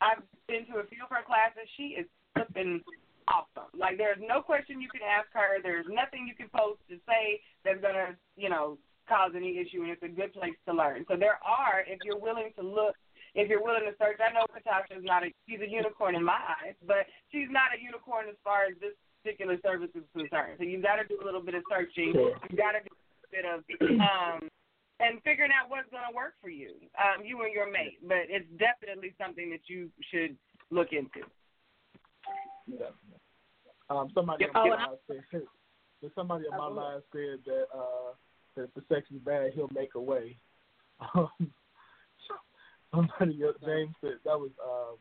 I've 0.00 0.22
been 0.46 0.66
to 0.66 0.78
a 0.78 0.86
few 0.86 1.04
of 1.04 1.10
her 1.10 1.22
classes. 1.22 1.68
She 1.76 1.96
is 1.96 2.06
flipping 2.34 2.82
awesome. 3.28 3.68
Like 3.74 3.98
there's 3.98 4.20
no 4.20 4.40
question 4.40 4.80
you 4.80 4.88
can 4.88 5.02
ask 5.02 5.28
her. 5.32 5.60
There's 5.60 5.86
nothing 5.88 6.26
you 6.26 6.34
can 6.34 6.48
post 6.48 6.80
to 6.88 6.98
say 7.06 7.42
that's 7.64 7.80
gonna, 7.80 8.16
you 8.36 8.48
know, 8.48 8.78
cause 9.06 9.32
any 9.34 9.58
issue, 9.58 9.82
and 9.82 9.90
it's 9.90 10.02
a 10.02 10.08
good 10.08 10.32
place 10.32 10.56
to 10.66 10.72
learn. 10.72 11.04
So 11.08 11.16
there 11.16 11.38
are, 11.44 11.84
if 11.86 12.00
you're 12.04 12.18
willing 12.18 12.52
to 12.56 12.62
look, 12.62 12.96
if 13.34 13.48
you're 13.48 13.62
willing 13.62 13.84
to 13.84 13.94
search. 14.00 14.20
I 14.20 14.32
know 14.32 14.46
Natasha 14.52 14.96
is 14.96 15.04
not 15.04 15.24
a 15.24 15.32
she's 15.48 15.60
a 15.60 15.68
unicorn 15.68 16.14
in 16.14 16.24
my 16.24 16.38
eyes, 16.64 16.74
but 16.86 17.06
she's 17.30 17.48
not 17.50 17.76
a 17.76 17.78
unicorn 17.80 18.28
as 18.28 18.36
far 18.42 18.64
as 18.64 18.74
this 18.80 18.96
particular 19.22 19.56
service 19.62 19.90
is 19.94 20.04
concerned. 20.12 20.56
So 20.58 20.64
you've 20.64 20.82
got 20.82 20.96
to 20.96 21.04
do 21.04 21.18
a 21.22 21.24
little 21.24 21.42
bit 21.42 21.54
of 21.54 21.62
searching. 21.70 22.12
Sure. 22.14 22.32
You've 22.48 22.58
got 22.58 22.72
to 22.72 22.80
do 22.80 22.92
a 22.94 23.28
bit 23.30 23.44
of 23.44 23.64
um 24.00 24.48
and 25.00 25.22
figuring 25.22 25.52
out 25.54 25.70
what's 25.70 25.88
going 25.90 26.02
to 26.08 26.14
work 26.14 26.34
for 26.42 26.50
you, 26.50 26.74
um, 26.98 27.24
you 27.24 27.40
and 27.42 27.54
your 27.54 27.70
mate. 27.70 27.98
But 28.02 28.26
it's 28.28 28.48
definitely 28.58 29.14
something 29.20 29.48
that 29.50 29.60
you 29.68 29.90
should 30.10 30.36
look 30.70 30.88
into. 30.92 31.22
Yeah. 32.66 32.90
Um, 33.90 34.10
somebody 34.14 34.44
Yep. 34.44 34.56
on 34.56 34.66
Oh, 34.66 34.68
my 34.68 34.74
and 34.74 34.90
live 34.90 35.24
said, 35.30 35.42
there's 36.00 36.14
somebody 36.14 36.44
on 36.50 36.58
my 36.58 36.66
Oh, 36.66 36.70
live 36.70 37.02
said 37.12 37.38
that 37.46 37.66
uh, 37.74 38.12
that 38.56 38.64
if 38.64 38.74
the 38.74 38.82
sex 38.92 39.06
is 39.10 39.20
bad, 39.22 39.52
he'll 39.54 39.70
make 39.74 39.94
a 39.94 40.00
way. 40.00 40.36
Um, 42.90 43.08
somebody 43.18 43.44
else, 43.44 43.56
James 43.64 43.94
said 44.00 44.14
that 44.24 44.38
was 44.38 44.50
um, 44.64 44.96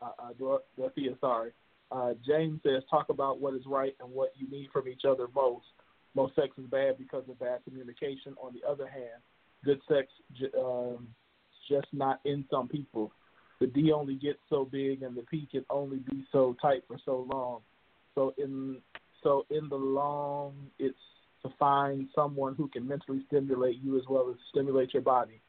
uh, 0.00 0.22
uh, 0.22 0.32
Dor- 0.38 0.62
Dorothea. 0.76 1.14
Sorry, 1.20 1.50
uh, 1.90 2.14
James 2.26 2.60
says 2.62 2.82
talk 2.90 3.08
about 3.08 3.40
what 3.40 3.54
is 3.54 3.62
right 3.66 3.94
and 4.00 4.10
what 4.10 4.32
you 4.36 4.48
need 4.50 4.68
from 4.72 4.88
each 4.88 5.02
other 5.08 5.26
most. 5.34 5.66
Most 6.14 6.34
sex 6.34 6.48
is 6.58 6.64
bad 6.64 6.98
because 6.98 7.24
of 7.28 7.38
bad 7.38 7.60
communication. 7.64 8.34
On 8.42 8.52
the 8.52 8.68
other 8.68 8.86
hand, 8.86 9.20
good 9.64 9.80
sex 9.88 10.08
um, 10.58 11.08
just 11.68 11.86
not 11.92 12.20
in 12.24 12.44
some 12.50 12.68
people. 12.68 13.12
The 13.60 13.66
D 13.66 13.92
only 13.92 14.14
gets 14.14 14.38
so 14.50 14.64
big, 14.64 15.02
and 15.02 15.16
the 15.16 15.22
P 15.22 15.48
can 15.50 15.64
only 15.70 15.98
be 15.98 16.24
so 16.32 16.56
tight 16.60 16.84
for 16.86 16.98
so 17.04 17.26
long. 17.32 17.60
So 18.14 18.34
in 18.38 18.78
so 19.22 19.46
in 19.50 19.68
the 19.68 19.76
long, 19.76 20.54
it's 20.78 20.96
to 21.42 21.50
find 21.58 22.08
someone 22.14 22.54
who 22.54 22.68
can 22.68 22.86
mentally 22.86 23.22
stimulate 23.26 23.76
you 23.82 23.96
as 23.96 24.04
well 24.08 24.28
as 24.30 24.36
stimulate 24.50 24.92
your 24.92 25.02
body. 25.02 25.40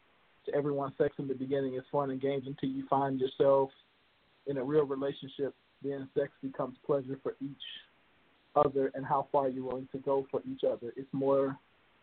To 0.46 0.56
everyone, 0.56 0.94
sex 0.98 1.14
in 1.18 1.28
the 1.28 1.34
beginning 1.34 1.76
is 1.76 1.84
fun 1.92 2.12
and 2.12 2.22
games 2.22 2.44
until 2.46 2.70
you 2.70 2.86
find 2.90 3.20
yourself 3.20 3.70
in 4.46 4.58
a 4.58 4.64
real 4.64 4.86
relationship. 4.86 5.54
Then 5.84 6.08
sex 6.18 6.32
becomes 6.42 6.78
pleasure 6.86 7.20
for 7.22 7.36
each 7.42 7.52
other, 8.56 8.92
and 8.96 9.06
how 9.06 9.28
far 9.32 9.50
you're 9.50 9.66
willing 9.66 9.90
to 9.92 10.00
go 10.00 10.26
for 10.32 10.42
each 10.52 10.64
other. 10.64 10.94
It's 10.96 11.14
more, 11.14 11.56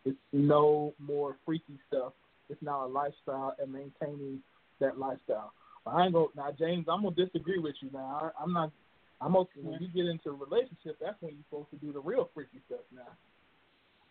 it's 0.04 0.16
no 0.32 0.94
more 0.98 1.36
freaky 1.44 1.78
stuff. 1.88 2.12
It's 2.48 2.62
now 2.62 2.86
a 2.86 2.88
lifestyle 2.88 3.56
and 3.60 3.72
maintaining 3.72 4.40
that 4.80 4.98
lifestyle. 4.98 5.52
I 5.86 6.04
ain't 6.04 6.14
gonna 6.14 6.26
now, 6.36 6.50
James. 6.58 6.86
I'm 6.88 7.02
gonna 7.02 7.14
disagree 7.14 7.58
with 7.58 7.74
you 7.80 7.90
now. 7.92 8.32
I, 8.38 8.42
I'm 8.42 8.52
not. 8.52 8.72
I'm 9.20 9.36
okay 9.36 9.60
when 9.62 9.80
you 9.80 9.86
get 9.88 10.06
into 10.06 10.30
a 10.30 10.32
relationship. 10.32 10.96
That's 11.00 11.20
when 11.20 11.34
you're 11.34 11.44
supposed 11.48 11.70
to 11.70 11.76
do 11.76 11.92
the 11.92 12.00
real 12.00 12.28
freaky 12.34 12.60
stuff 12.66 12.80
now. 12.94 13.02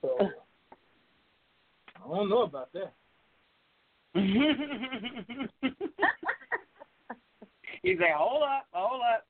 So 0.02 0.18
I 2.04 2.08
don't 2.16 2.30
know 2.30 2.44
about 2.44 2.72
that. 2.74 2.94
you 4.16 4.22
say, 7.98 8.12
hold 8.16 8.44
up, 8.44 8.68
hold 8.72 9.02
up. 9.02 9.26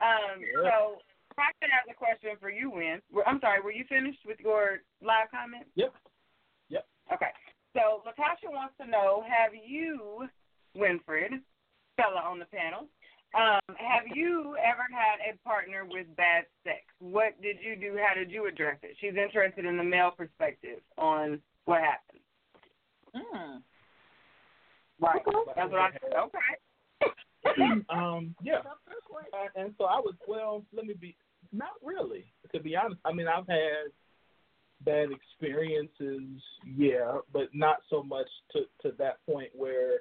Um, 0.00 0.40
Yeah. 0.40 0.70
So, 0.70 1.02
Crockett 1.34 1.70
has 1.70 1.84
a 1.90 1.94
question 1.94 2.36
for 2.40 2.50
you, 2.50 2.70
Win. 2.70 3.00
I'm 3.26 3.40
sorry, 3.40 3.60
were 3.60 3.72
you 3.72 3.84
finished 3.88 4.24
with 4.24 4.40
your 4.40 4.80
live 5.02 5.30
comment? 5.30 5.66
Yep. 5.74 5.94
Yep. 6.68 6.86
Okay. 7.12 7.30
So, 7.74 8.02
Latasha 8.06 8.50
wants 8.50 8.74
to 8.80 8.86
know 8.86 9.24
have 9.28 9.52
you, 9.54 10.28
Winfred, 10.74 11.42
fella 11.96 12.20
on 12.20 12.38
the 12.38 12.46
panel, 12.46 12.88
um, 13.34 13.60
have 13.76 14.04
you 14.14 14.56
ever 14.56 14.86
had 14.90 15.20
a 15.20 15.36
partner 15.46 15.84
with 15.84 16.06
bad 16.16 16.44
sex? 16.64 16.80
What 17.00 17.40
did 17.42 17.56
you 17.60 17.76
do? 17.76 17.98
How 18.02 18.14
did 18.14 18.30
you 18.30 18.46
address 18.46 18.78
it? 18.82 18.96
She's 18.98 19.16
interested 19.16 19.66
in 19.66 19.76
the 19.76 19.84
male 19.84 20.10
perspective 20.10 20.80
on 20.96 21.40
what 21.66 21.82
happened. 21.82 22.20
Mm. 23.14 23.62
Right. 25.00 25.20
That's 25.54 25.70
what 25.70 25.80
I 25.80 25.90
said. 25.92 26.16
Okay. 26.16 27.12
um, 27.90 28.34
yeah. 28.42 28.60
And 29.54 29.74
so 29.78 29.84
I 29.84 29.98
was 29.98 30.14
well. 30.26 30.64
Let 30.74 30.86
me 30.86 30.94
be. 30.94 31.16
Not 31.52 31.70
really, 31.82 32.24
to 32.52 32.60
be 32.60 32.76
honest. 32.76 33.00
I 33.04 33.12
mean, 33.12 33.28
I've 33.28 33.46
had 33.46 33.92
bad 34.84 35.08
experiences, 35.10 36.42
yeah, 36.76 37.18
but 37.32 37.48
not 37.54 37.78
so 37.88 38.02
much 38.02 38.26
to 38.52 38.62
to 38.82 38.94
that 38.98 39.24
point 39.26 39.50
where, 39.54 40.00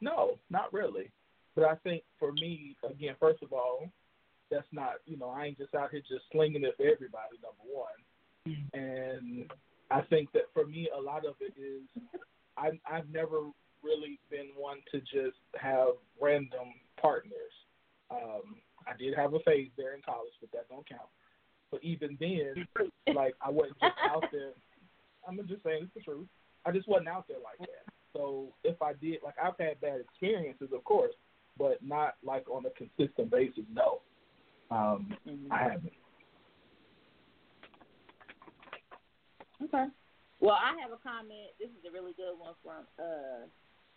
no, 0.00 0.38
not 0.50 0.72
really. 0.72 1.10
But 1.54 1.64
I 1.64 1.74
think 1.76 2.02
for 2.18 2.32
me, 2.32 2.76
again, 2.88 3.14
first 3.20 3.42
of 3.42 3.52
all, 3.52 3.88
that's 4.50 4.66
not 4.72 4.94
you 5.04 5.16
know 5.16 5.30
I 5.30 5.46
ain't 5.46 5.58
just 5.58 5.74
out 5.74 5.90
here 5.90 6.00
just 6.00 6.24
slinging 6.32 6.64
it 6.64 6.74
for 6.76 6.86
everybody. 6.86 7.36
Number 7.42 7.72
one, 7.72 8.66
and 8.72 9.50
I 9.90 10.00
think 10.02 10.32
that 10.32 10.44
for 10.52 10.66
me, 10.66 10.88
a 10.96 11.00
lot 11.00 11.26
of 11.26 11.34
it 11.40 11.54
is 11.60 11.82
I 12.56 12.70
I've 12.90 13.08
never 13.10 13.40
really 13.86 14.18
been 14.30 14.50
one 14.56 14.78
to 14.90 15.00
just 15.00 15.38
have 15.54 15.94
random 16.20 16.74
partners. 17.00 17.54
Um, 18.10 18.58
I 18.86 18.96
did 18.98 19.14
have 19.14 19.34
a 19.34 19.40
phase 19.40 19.70
there 19.76 19.94
in 19.94 20.02
college, 20.02 20.34
but 20.40 20.50
that 20.52 20.68
don't 20.68 20.88
count. 20.88 21.08
But 21.70 21.82
even 21.82 22.16
then, 22.20 22.66
like 23.14 23.34
I 23.40 23.50
wasn't 23.50 23.78
just 23.80 23.94
out 24.10 24.24
there. 24.32 24.52
I'm 25.26 25.36
just 25.48 25.62
saying 25.62 25.84
it's 25.84 25.94
the 25.94 26.00
truth. 26.00 26.26
I 26.64 26.72
just 26.72 26.88
wasn't 26.88 27.08
out 27.08 27.26
there 27.28 27.38
like 27.42 27.58
that. 27.58 27.86
So 28.12 28.48
if 28.64 28.80
I 28.82 28.92
did, 28.94 29.18
like 29.24 29.34
I've 29.42 29.58
had 29.58 29.80
bad 29.80 30.00
experiences, 30.00 30.68
of 30.74 30.82
course, 30.84 31.12
but 31.58 31.82
not 31.82 32.14
like 32.24 32.48
on 32.50 32.64
a 32.66 32.70
consistent 32.70 33.30
basis. 33.30 33.64
No, 33.72 34.00
um, 34.70 35.16
Mhm. 35.26 35.50
I 35.50 35.62
haven't. 35.62 35.92
Okay. 39.62 39.86
Well, 40.40 40.54
I 40.54 40.76
have 40.80 40.92
a 40.92 41.00
comment. 41.02 41.50
This 41.58 41.70
is 41.70 41.84
a 41.88 41.90
really 41.90 42.12
good 42.12 42.38
one 42.38 42.54
from 42.62 42.86
uh 42.98 43.46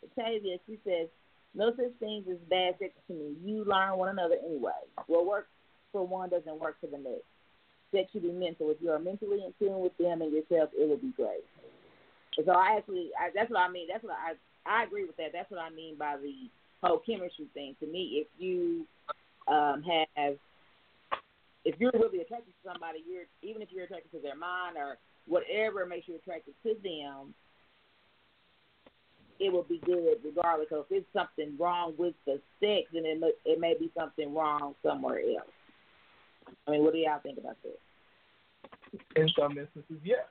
Octavia. 0.03 0.57
She 0.65 0.79
says, 0.83 1.07
"No 1.53 1.71
such 1.75 1.93
things 1.99 2.25
as 2.29 2.37
bad 2.49 2.75
sex 2.79 2.93
to 3.07 3.13
me. 3.13 3.35
You 3.43 3.65
learn 3.65 3.97
one 3.97 4.09
another 4.09 4.35
anyway. 4.45 4.79
What 5.07 5.25
works 5.25 5.49
for 5.91 6.05
one 6.05 6.29
doesn't 6.29 6.59
work 6.59 6.77
for 6.79 6.87
the 6.87 6.97
next. 6.97 7.25
Sex 7.91 8.11
should 8.11 8.23
be 8.23 8.31
mental. 8.31 8.69
If 8.69 8.77
you 8.81 8.91
are 8.91 8.99
mentally 8.99 9.43
in 9.43 9.53
tune 9.59 9.79
with 9.79 9.97
them 9.97 10.21
and 10.21 10.31
yourself, 10.31 10.69
it 10.77 10.87
will 10.87 10.97
be 10.97 11.13
great." 11.15 11.45
So 12.45 12.51
I 12.51 12.77
actually, 12.77 13.09
I, 13.19 13.31
that's 13.33 13.49
what 13.49 13.59
I 13.59 13.69
mean. 13.69 13.87
That's 13.91 14.03
what 14.03 14.13
I 14.13 14.33
I 14.65 14.83
agree 14.83 15.05
with 15.05 15.17
that. 15.17 15.31
That's 15.33 15.49
what 15.49 15.59
I 15.59 15.69
mean 15.69 15.95
by 15.97 16.17
the 16.17 16.49
whole 16.83 16.99
chemistry 16.99 17.47
thing. 17.53 17.75
To 17.79 17.87
me, 17.87 18.23
if 18.23 18.27
you 18.37 18.85
um 19.47 19.83
have 19.83 20.37
if 21.65 21.75
you're 21.79 21.91
really 21.93 22.21
attracted 22.21 22.53
to 22.53 22.69
somebody, 22.71 23.03
you're 23.09 23.25
even 23.41 23.61
if 23.61 23.69
you're 23.71 23.85
attracted 23.85 24.11
to 24.11 24.19
their 24.19 24.35
mind 24.35 24.77
or 24.77 24.97
whatever 25.27 25.85
makes 25.85 26.07
you 26.07 26.15
attracted 26.15 26.53
to 26.63 26.75
them, 26.83 27.33
it 29.39 29.51
will 29.51 29.63
be 29.63 29.81
good 29.85 30.17
regardless. 30.23 30.67
So 30.69 30.79
if 30.81 30.85
it's 30.89 31.07
something 31.13 31.55
wrong 31.59 31.93
with 31.97 32.15
the 32.25 32.41
sex, 32.59 32.89
then 32.93 33.05
it 33.05 33.19
may, 33.19 33.31
it 33.45 33.59
may 33.59 33.75
be 33.79 33.91
something 33.97 34.33
wrong 34.33 34.75
somewhere 34.83 35.19
else. 35.19 35.49
I 36.67 36.71
mean, 36.71 36.83
what 36.83 36.93
do 36.93 36.99
y'all 36.99 37.19
think 37.21 37.37
about 37.37 37.57
that? 37.63 37.79
In 39.15 39.29
some 39.37 39.57
instances, 39.57 39.97
yes. 40.03 40.25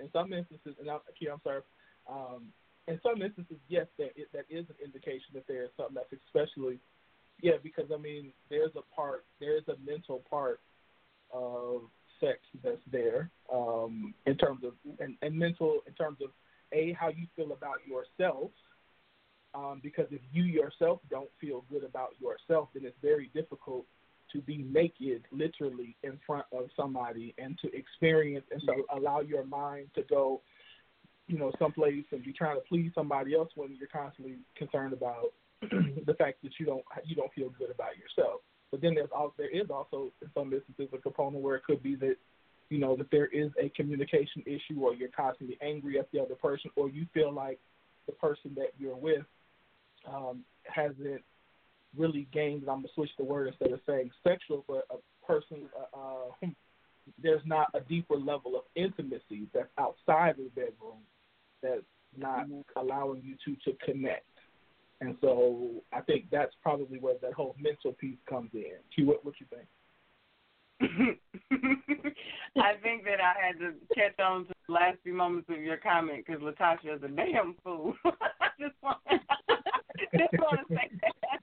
In 0.00 0.08
some 0.12 0.32
instances, 0.32 0.74
and 0.80 0.88
I'm, 0.88 1.00
I'm 1.08 1.40
sorry. 1.42 1.62
Um, 2.08 2.52
in 2.86 3.00
some 3.02 3.20
instances, 3.20 3.56
yes, 3.68 3.86
that 3.98 4.12
is, 4.16 4.26
that 4.32 4.44
is 4.48 4.64
an 4.68 4.76
indication 4.84 5.34
that 5.34 5.46
there 5.48 5.64
is 5.64 5.70
something 5.76 5.96
that's 5.96 6.22
especially, 6.26 6.78
yeah, 7.42 7.54
because 7.62 7.86
I 7.92 7.98
mean, 7.98 8.32
there's 8.48 8.72
a 8.76 8.94
part, 8.94 9.24
there 9.40 9.56
is 9.56 9.64
a 9.68 9.74
mental 9.84 10.22
part 10.30 10.60
of 11.32 11.82
sex 12.20 12.38
that's 12.62 12.76
there 12.90 13.30
um, 13.52 14.14
in 14.26 14.36
terms 14.36 14.64
of 14.64 14.72
and, 15.00 15.16
and 15.22 15.36
mental 15.36 15.80
in 15.86 15.92
terms 15.94 16.18
of 16.22 16.30
a 16.72 16.92
how 16.92 17.08
you 17.08 17.26
feel 17.36 17.52
about 17.52 17.76
yourself. 17.86 18.50
Um, 19.54 19.80
because 19.82 20.06
if 20.10 20.20
you 20.32 20.44
yourself 20.44 21.00
don't 21.08 21.30
feel 21.40 21.64
good 21.70 21.82
about 21.82 22.10
yourself, 22.20 22.68
then 22.74 22.84
it's 22.84 22.98
very 23.00 23.30
difficult 23.34 23.86
to 24.32 24.40
be 24.40 24.58
naked, 24.58 25.22
literally, 25.30 25.96
in 26.02 26.18
front 26.26 26.44
of 26.52 26.68
somebody 26.76 27.34
and 27.38 27.58
to 27.62 27.74
experience 27.74 28.44
and 28.50 28.60
to 28.62 28.84
allow 28.94 29.20
your 29.20 29.44
mind 29.44 29.88
to 29.94 30.02
go, 30.02 30.42
you 31.26 31.38
know, 31.38 31.52
someplace 31.58 32.04
and 32.12 32.22
be 32.22 32.32
trying 32.32 32.56
to 32.56 32.62
please 32.68 32.90
somebody 32.94 33.34
else 33.34 33.48
when 33.54 33.74
you're 33.78 33.88
constantly 33.88 34.36
concerned 34.56 34.92
about 34.92 35.32
the 35.62 36.14
fact 36.18 36.42
that 36.42 36.52
you 36.58 36.66
don't 36.66 36.84
you 37.04 37.16
don't 37.16 37.32
feel 37.32 37.50
good 37.58 37.70
about 37.70 37.96
yourself. 37.96 38.40
But 38.70 38.82
then 38.82 38.94
there's 38.94 39.10
also 39.14 39.34
there 39.38 39.48
is 39.48 39.70
also 39.70 40.12
in 40.20 40.28
some 40.34 40.52
instances 40.52 40.88
a 40.92 40.98
component 40.98 41.42
where 41.42 41.56
it 41.56 41.64
could 41.64 41.82
be 41.82 41.94
that 41.96 42.16
you 42.68 42.78
know 42.78 42.96
that 42.96 43.10
there 43.10 43.26
is 43.26 43.50
a 43.60 43.68
communication 43.70 44.42
issue 44.46 44.80
or 44.80 44.94
you're 44.94 45.08
constantly 45.08 45.58
angry 45.62 45.98
at 45.98 46.10
the 46.12 46.20
other 46.20 46.34
person 46.34 46.70
or 46.76 46.88
you 46.88 47.06
feel 47.14 47.32
like 47.32 47.58
the 48.06 48.12
person 48.12 48.52
that 48.56 48.72
you're 48.78 48.96
with 48.96 49.24
um, 50.12 50.44
hasn't 50.64 51.22
really 51.96 52.28
gained. 52.32 52.62
I'm 52.62 52.78
gonna 52.78 52.88
switch 52.94 53.10
the 53.18 53.24
word 53.24 53.48
instead 53.48 53.72
of 53.72 53.80
saying 53.86 54.10
sexual, 54.26 54.64
but 54.68 54.86
a 54.90 55.26
person 55.26 55.68
uh, 55.76 55.98
uh, 55.98 56.48
there's 57.22 57.42
not 57.44 57.68
a 57.74 57.80
deeper 57.80 58.16
level 58.16 58.56
of 58.56 58.62
intimacy 58.74 59.48
that's 59.54 59.68
outside 59.78 60.36
the 60.36 60.50
bedroom 60.54 61.00
that's 61.62 61.82
not 62.16 62.48
mm-hmm. 62.48 62.60
allowing 62.76 63.22
you 63.22 63.36
two 63.44 63.56
to 63.64 63.76
connect. 63.84 64.24
And 65.00 65.16
so 65.20 65.82
I 65.92 66.00
think 66.00 66.26
that's 66.30 66.54
probably 66.62 66.98
where 66.98 67.16
that 67.20 67.34
whole 67.34 67.54
mental 67.60 67.92
piece 67.92 68.16
comes 68.28 68.50
in. 68.54 68.72
Q, 68.94 69.06
what, 69.06 69.24
what 69.24 69.34
you 69.38 69.46
think? 69.50 69.66
I 72.58 72.74
think 72.82 73.04
that 73.04 73.20
I 73.20 73.34
had 73.46 73.58
to 73.60 73.72
catch 73.94 74.18
on 74.20 74.46
to 74.46 74.52
the 74.66 74.72
last 74.74 74.98
few 75.02 75.14
moments 75.14 75.48
of 75.50 75.62
your 75.62 75.76
comment 75.78 76.24
because 76.26 76.42
Latasha 76.42 76.96
is 76.96 77.02
a 77.02 77.08
damn 77.08 77.54
fool. 77.64 77.94
I 78.04 78.48
just 78.58 78.74
want, 78.82 78.98
to 79.08 79.18
say 80.12 80.28
that. 81.00 81.40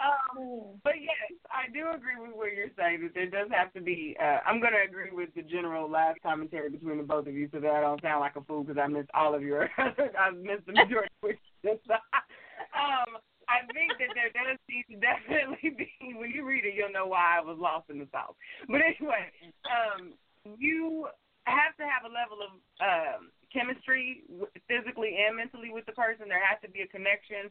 um, 0.00 0.80
but 0.82 0.94
yes, 1.00 1.38
I 1.50 1.70
do 1.72 1.90
agree 1.94 2.16
with 2.20 2.36
what 2.36 2.52
you're 2.54 2.70
saying 2.78 3.02
that 3.02 3.14
there 3.14 3.28
does 3.28 3.48
have 3.50 3.72
to 3.74 3.80
be. 3.80 4.16
Uh, 4.20 4.38
I'm 4.46 4.60
going 4.60 4.72
to 4.72 4.88
agree 4.88 5.10
with 5.12 5.34
the 5.34 5.42
general 5.42 5.90
last 5.90 6.20
commentary 6.22 6.70
between 6.70 6.98
the 6.98 7.02
both 7.02 7.26
of 7.26 7.34
you, 7.34 7.48
so 7.52 7.60
that 7.60 7.70
I 7.70 7.80
don't 7.80 8.00
sound 8.02 8.20
like 8.20 8.36
a 8.36 8.42
fool 8.42 8.64
because 8.64 8.80
I 8.82 8.86
missed 8.88 9.10
all 9.14 9.34
of 9.34 9.42
your. 9.42 9.68
I 9.78 10.30
missed 10.30 10.66
the 10.66 10.72
majority 10.72 11.10
of 11.22 11.36
questions. 11.60 11.80
um, 11.90 13.20
I 13.48 13.64
think 13.72 13.96
that 13.96 14.12
there 14.12 14.30
does 14.30 14.60
need 14.68 14.84
to 14.92 14.96
definitely 15.08 15.72
be. 15.72 15.90
When 16.14 16.30
you 16.30 16.44
read 16.44 16.64
it, 16.64 16.76
you'll 16.76 16.92
know 16.92 17.08
why 17.08 17.40
I 17.40 17.44
was 17.44 17.56
lost 17.58 17.90
in 17.90 17.98
the 17.98 18.08
south. 18.12 18.36
But 18.68 18.84
anyway, 18.84 19.32
um, 19.64 20.12
you 20.44 21.08
have 21.48 21.72
to 21.80 21.84
have 21.88 22.04
a 22.04 22.12
level 22.12 22.44
of 22.44 22.52
um, 22.78 23.32
chemistry, 23.48 24.22
physically 24.68 25.16
and 25.16 25.36
mentally, 25.36 25.72
with 25.72 25.88
the 25.88 25.96
person. 25.96 26.28
There 26.28 26.44
has 26.44 26.60
to 26.60 26.70
be 26.70 26.84
a 26.84 26.88
connection. 26.88 27.48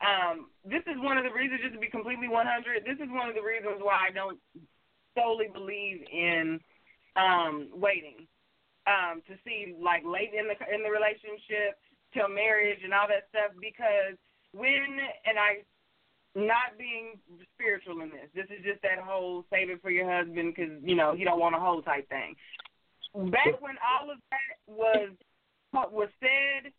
Um, 0.00 0.48
this 0.64 0.86
is 0.88 0.96
one 1.02 1.18
of 1.18 1.26
the 1.26 1.34
reasons, 1.34 1.60
just 1.60 1.74
to 1.74 1.82
be 1.82 1.90
completely 1.90 2.30
100. 2.30 2.86
This 2.86 2.96
is 3.02 3.10
one 3.10 3.28
of 3.28 3.34
the 3.34 3.44
reasons 3.44 3.82
why 3.82 4.08
I 4.08 4.14
don't 4.14 4.38
solely 5.12 5.50
believe 5.52 6.06
in 6.08 6.62
um, 7.18 7.68
waiting 7.74 8.24
um, 8.86 9.20
to 9.26 9.34
see 9.44 9.74
like 9.76 10.06
late 10.06 10.32
in 10.32 10.48
the 10.48 10.56
in 10.72 10.80
the 10.86 10.88
relationship 10.88 11.76
till 12.14 12.30
marriage 12.30 12.80
and 12.82 12.94
all 12.94 13.06
that 13.06 13.28
stuff 13.30 13.52
because 13.60 14.16
when 14.52 14.98
and 15.26 15.38
I 15.38 15.62
not 16.34 16.78
being 16.78 17.18
spiritual 17.54 18.02
in 18.02 18.10
this. 18.10 18.30
This 18.34 18.46
is 18.50 18.62
just 18.62 18.82
that 18.82 19.02
whole 19.02 19.44
save 19.50 19.70
it 19.70 19.82
for 19.82 19.90
your 19.90 20.06
husband 20.06 20.54
because 20.54 20.78
you 20.82 20.94
know 20.94 21.14
he 21.14 21.24
don't 21.24 21.40
want 21.40 21.56
a 21.56 21.58
whole 21.58 21.82
type 21.82 22.08
thing. 22.08 22.36
Back 23.14 23.58
when 23.58 23.74
all 23.82 24.10
of 24.10 24.18
that 24.30 24.54
was 24.70 25.10
was 25.90 26.08
said, 26.22 26.70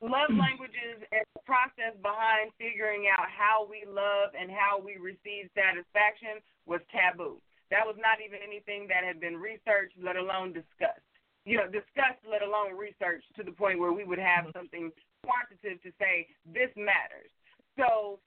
love 0.00 0.28
languages 0.32 1.00
and 1.12 1.24
the 1.32 1.42
process 1.48 1.96
behind 2.04 2.52
figuring 2.60 3.08
out 3.08 3.28
how 3.32 3.64
we 3.64 3.88
love 3.88 4.36
and 4.36 4.52
how 4.52 4.76
we 4.76 5.00
receive 5.00 5.48
satisfaction 5.56 6.44
was 6.68 6.80
taboo. 6.92 7.40
That 7.70 7.88
was 7.88 7.96
not 7.98 8.22
even 8.22 8.38
anything 8.44 8.86
that 8.88 9.02
had 9.02 9.18
been 9.18 9.36
researched, 9.36 9.96
let 9.98 10.16
alone 10.16 10.52
discussed. 10.52 11.02
You 11.46 11.58
know, 11.58 11.66
discussed, 11.66 12.22
let 12.26 12.42
alone 12.42 12.76
researched 12.76 13.30
to 13.38 13.42
the 13.42 13.54
point 13.54 13.78
where 13.78 13.92
we 13.92 14.04
would 14.04 14.18
have 14.18 14.50
mm-hmm. 14.50 14.58
something 14.58 14.92
quantitative 15.26 15.82
to 15.82 15.90
say 15.98 16.30
this 16.46 16.70
matters. 16.78 17.28
So 17.74 18.22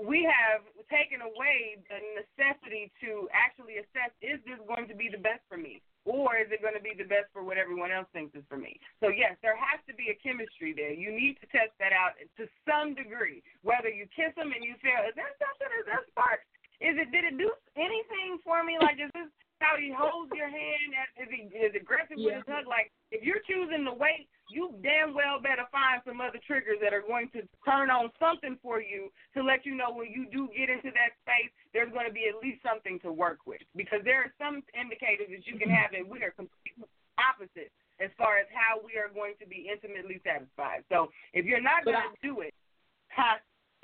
we 0.00 0.24
have 0.24 0.64
taken 0.88 1.20
away 1.20 1.76
the 1.90 2.00
necessity 2.16 2.88
to 3.04 3.28
actually 3.36 3.82
assess 3.84 4.14
is 4.24 4.40
this 4.48 4.56
going 4.64 4.88
to 4.88 4.96
be 4.96 5.12
the 5.12 5.20
best 5.20 5.44
for 5.50 5.60
me? 5.60 5.84
Or 6.08 6.40
is 6.40 6.48
it 6.48 6.64
going 6.64 6.72
to 6.72 6.80
be 6.80 6.96
the 6.96 7.04
best 7.04 7.28
for 7.36 7.44
what 7.44 7.60
everyone 7.60 7.92
else 7.92 8.08
thinks 8.16 8.32
is 8.32 8.46
for 8.48 8.56
me? 8.56 8.80
So 9.04 9.12
yes 9.12 9.36
there 9.44 9.58
has 9.58 9.82
to 9.90 9.94
be 9.98 10.08
a 10.08 10.16
chemistry 10.16 10.72
there. 10.72 10.96
You 10.96 11.12
need 11.12 11.36
to 11.44 11.46
test 11.52 11.76
that 11.82 11.92
out 11.92 12.16
to 12.16 12.48
some 12.64 12.96
degree 12.96 13.44
whether 13.60 13.92
you 13.92 14.08
kiss 14.16 14.32
them 14.40 14.56
and 14.56 14.64
you 14.64 14.78
feel 14.80 15.04
is 15.04 15.16
that 15.20 15.36
something 15.36 15.68
is 15.76 15.86
that 15.92 16.08
spark? 16.08 16.40
Is 16.80 16.96
it 16.96 17.12
did 17.12 17.28
it 17.28 17.36
do 17.36 17.52
anything 17.76 18.40
for 18.40 18.64
me? 18.64 18.80
Like 18.80 18.96
is 18.96 19.12
this 19.12 19.28
how 19.60 19.76
he 19.76 19.92
holds 19.92 20.32
your 20.34 20.48
hand 20.48 20.90
is 21.20 21.28
he 21.28 21.48
is 21.56 21.72
aggressive 21.76 22.16
yeah. 22.16 22.40
with 22.40 22.44
his 22.44 22.48
hug 22.48 22.66
like 22.66 22.90
if 23.12 23.22
you're 23.22 23.44
choosing 23.46 23.84
to 23.84 23.92
wait 23.92 24.28
you 24.50 24.74
damn 24.82 25.14
well 25.14 25.38
better 25.38 25.64
find 25.70 26.02
some 26.02 26.20
other 26.20 26.42
triggers 26.42 26.82
that 26.82 26.92
are 26.92 27.06
going 27.06 27.30
to 27.30 27.46
turn 27.62 27.88
on 27.88 28.10
something 28.18 28.58
for 28.58 28.82
you 28.82 29.08
to 29.32 29.40
let 29.42 29.64
you 29.64 29.78
know 29.78 29.94
when 29.94 30.10
you 30.10 30.26
do 30.26 30.50
get 30.50 30.68
into 30.68 30.90
that 30.90 31.14
space, 31.22 31.54
there's 31.72 31.90
going 31.94 32.10
to 32.10 32.12
be 32.12 32.26
at 32.26 32.42
least 32.42 32.58
something 32.66 32.98
to 33.06 33.14
work 33.14 33.46
with. 33.46 33.62
Because 33.78 34.02
there 34.02 34.26
are 34.26 34.32
some 34.42 34.60
indicators 34.74 35.30
that 35.30 35.46
you 35.46 35.54
can 35.54 35.70
have 35.70 35.94
that 35.94 36.02
we 36.02 36.18
are 36.26 36.34
completely 36.34 36.90
opposite 37.14 37.70
as 38.02 38.10
far 38.18 38.42
as 38.42 38.50
how 38.50 38.82
we 38.82 38.98
are 38.98 39.12
going 39.14 39.38
to 39.38 39.46
be 39.46 39.70
intimately 39.70 40.18
satisfied. 40.26 40.82
So 40.90 41.14
if 41.32 41.46
you're 41.46 41.62
not 41.62 41.86
going 41.86 42.02
to 42.02 42.18
do 42.18 42.42
it, 42.42 42.52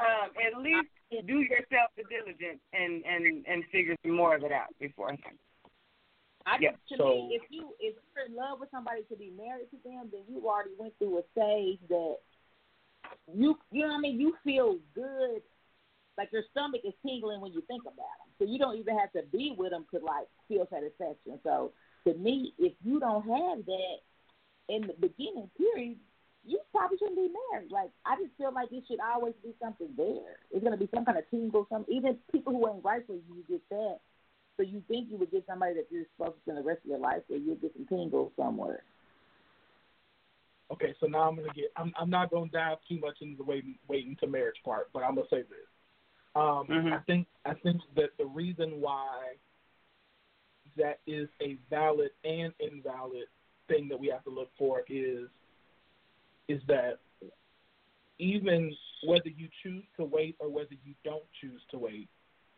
um, 0.02 0.34
at 0.34 0.58
least 0.58 0.90
do 1.30 1.40
yourself 1.46 1.94
the 1.96 2.04
diligence 2.10 2.60
and 2.74 3.04
and 3.06 3.46
and 3.46 3.64
figure 3.70 3.96
some 4.02 4.16
more 4.16 4.34
of 4.34 4.42
it 4.42 4.52
out 4.52 4.74
beforehand. 4.80 5.38
I 6.46 6.58
yeah, 6.60 6.70
to 6.70 6.96
so, 6.96 7.04
me, 7.08 7.30
if 7.34 7.42
you 7.50 7.74
if 7.80 7.96
you're 8.14 8.26
in 8.26 8.36
love 8.36 8.60
with 8.60 8.70
somebody 8.70 9.02
to 9.10 9.16
be 9.16 9.32
married 9.36 9.66
to 9.70 9.78
them, 9.84 10.08
then 10.12 10.22
you 10.28 10.46
already 10.48 10.70
went 10.78 10.94
through 10.98 11.18
a 11.18 11.22
stage 11.34 11.80
that 11.88 12.16
you 13.34 13.58
you 13.72 13.82
know 13.82 13.88
what 13.88 13.98
I 13.98 14.00
mean. 14.00 14.20
You 14.20 14.34
feel 14.44 14.78
good, 14.94 15.42
like 16.16 16.30
your 16.32 16.44
stomach 16.52 16.82
is 16.84 16.94
tingling 17.04 17.40
when 17.40 17.52
you 17.52 17.62
think 17.66 17.82
about 17.82 18.14
them. 18.22 18.30
So 18.38 18.44
you 18.44 18.60
don't 18.60 18.78
even 18.78 18.96
have 18.96 19.12
to 19.12 19.22
be 19.32 19.54
with 19.58 19.70
them 19.70 19.86
to 19.92 19.98
like 19.98 20.28
feel 20.46 20.68
satisfaction. 20.70 21.40
So 21.42 21.72
to 22.06 22.14
me, 22.14 22.54
if 22.58 22.74
you 22.84 23.00
don't 23.00 23.26
have 23.26 23.66
that 23.66 23.96
in 24.68 24.82
the 24.82 24.94
beginning 24.94 25.50
period, 25.58 25.98
you 26.44 26.60
probably 26.70 26.98
shouldn't 26.98 27.16
be 27.16 27.34
married. 27.50 27.72
Like 27.72 27.90
I 28.06 28.14
just 28.22 28.38
feel 28.38 28.54
like 28.54 28.70
it 28.70 28.84
should 28.86 29.00
always 29.00 29.34
be 29.42 29.52
something 29.60 29.88
there. 29.96 30.38
It's 30.52 30.62
gonna 30.62 30.76
be 30.76 30.88
some 30.94 31.04
kind 31.04 31.18
of 31.18 31.28
tingle. 31.28 31.66
Some 31.68 31.84
even 31.88 32.18
people 32.30 32.52
who 32.52 32.70
ain't 32.70 32.84
right 32.84 33.04
for 33.04 33.14
you, 33.14 33.22
you 33.34 33.44
get 33.48 33.68
that 33.70 33.98
so 34.56 34.62
you 34.62 34.82
think 34.88 35.10
you 35.10 35.16
would 35.18 35.30
get 35.30 35.44
somebody 35.46 35.74
that 35.74 35.86
you're 35.90 36.04
supposed 36.16 36.36
to 36.36 36.42
spend 36.42 36.58
the 36.58 36.62
rest 36.62 36.80
of 36.84 36.90
your 36.90 36.98
life 36.98 37.22
with, 37.28 37.42
you'll 37.44 37.56
get 37.56 37.72
some 37.76 37.86
tingles 37.86 38.32
somewhere. 38.36 38.82
Okay, 40.72 40.94
so 40.98 41.06
now 41.06 41.28
I'm 41.28 41.36
gonna 41.36 41.52
get. 41.54 41.66
I'm 41.76 41.92
I'm 41.98 42.10
not 42.10 42.30
gonna 42.30 42.50
dive 42.50 42.78
too 42.88 42.98
much 42.98 43.18
into 43.20 43.36
the 43.36 43.44
waiting 43.44 43.76
waiting 43.86 44.16
to 44.20 44.26
marriage 44.26 44.56
part, 44.64 44.88
but 44.92 45.04
I'm 45.04 45.14
gonna 45.14 45.28
say 45.30 45.42
this. 45.42 45.68
Um, 46.34 46.66
mm-hmm. 46.68 46.92
I 46.92 46.98
think 47.06 47.28
I 47.44 47.54
think 47.54 47.80
that 47.94 48.10
the 48.18 48.26
reason 48.26 48.80
why 48.80 49.34
that 50.76 50.98
is 51.06 51.28
a 51.40 51.56
valid 51.70 52.10
and 52.24 52.52
invalid 52.58 53.26
thing 53.68 53.88
that 53.88 53.98
we 53.98 54.08
have 54.08 54.24
to 54.24 54.30
look 54.30 54.50
for 54.58 54.82
is 54.88 55.28
is 56.48 56.60
that 56.66 56.98
even 58.18 58.74
whether 59.04 59.28
you 59.28 59.48
choose 59.62 59.84
to 59.98 60.04
wait 60.04 60.36
or 60.40 60.48
whether 60.48 60.74
you 60.84 60.94
don't 61.04 61.24
choose 61.40 61.60
to 61.70 61.78
wait, 61.78 62.08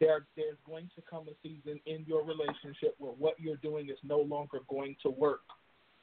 there 0.01 0.27
there's 0.37 0.57
going 0.67 0.89
to 0.95 1.03
come 1.09 1.27
a 1.29 1.33
season 1.43 1.81
in 1.87 2.05
your 2.07 2.25
relationship 2.25 2.95
where 2.99 3.13
what 3.13 3.35
you're 3.39 3.57
doing 3.57 3.89
is 3.89 3.99
no 4.03 4.21
longer 4.21 4.61
going 4.69 4.97
to 5.03 5.11
work 5.11 5.43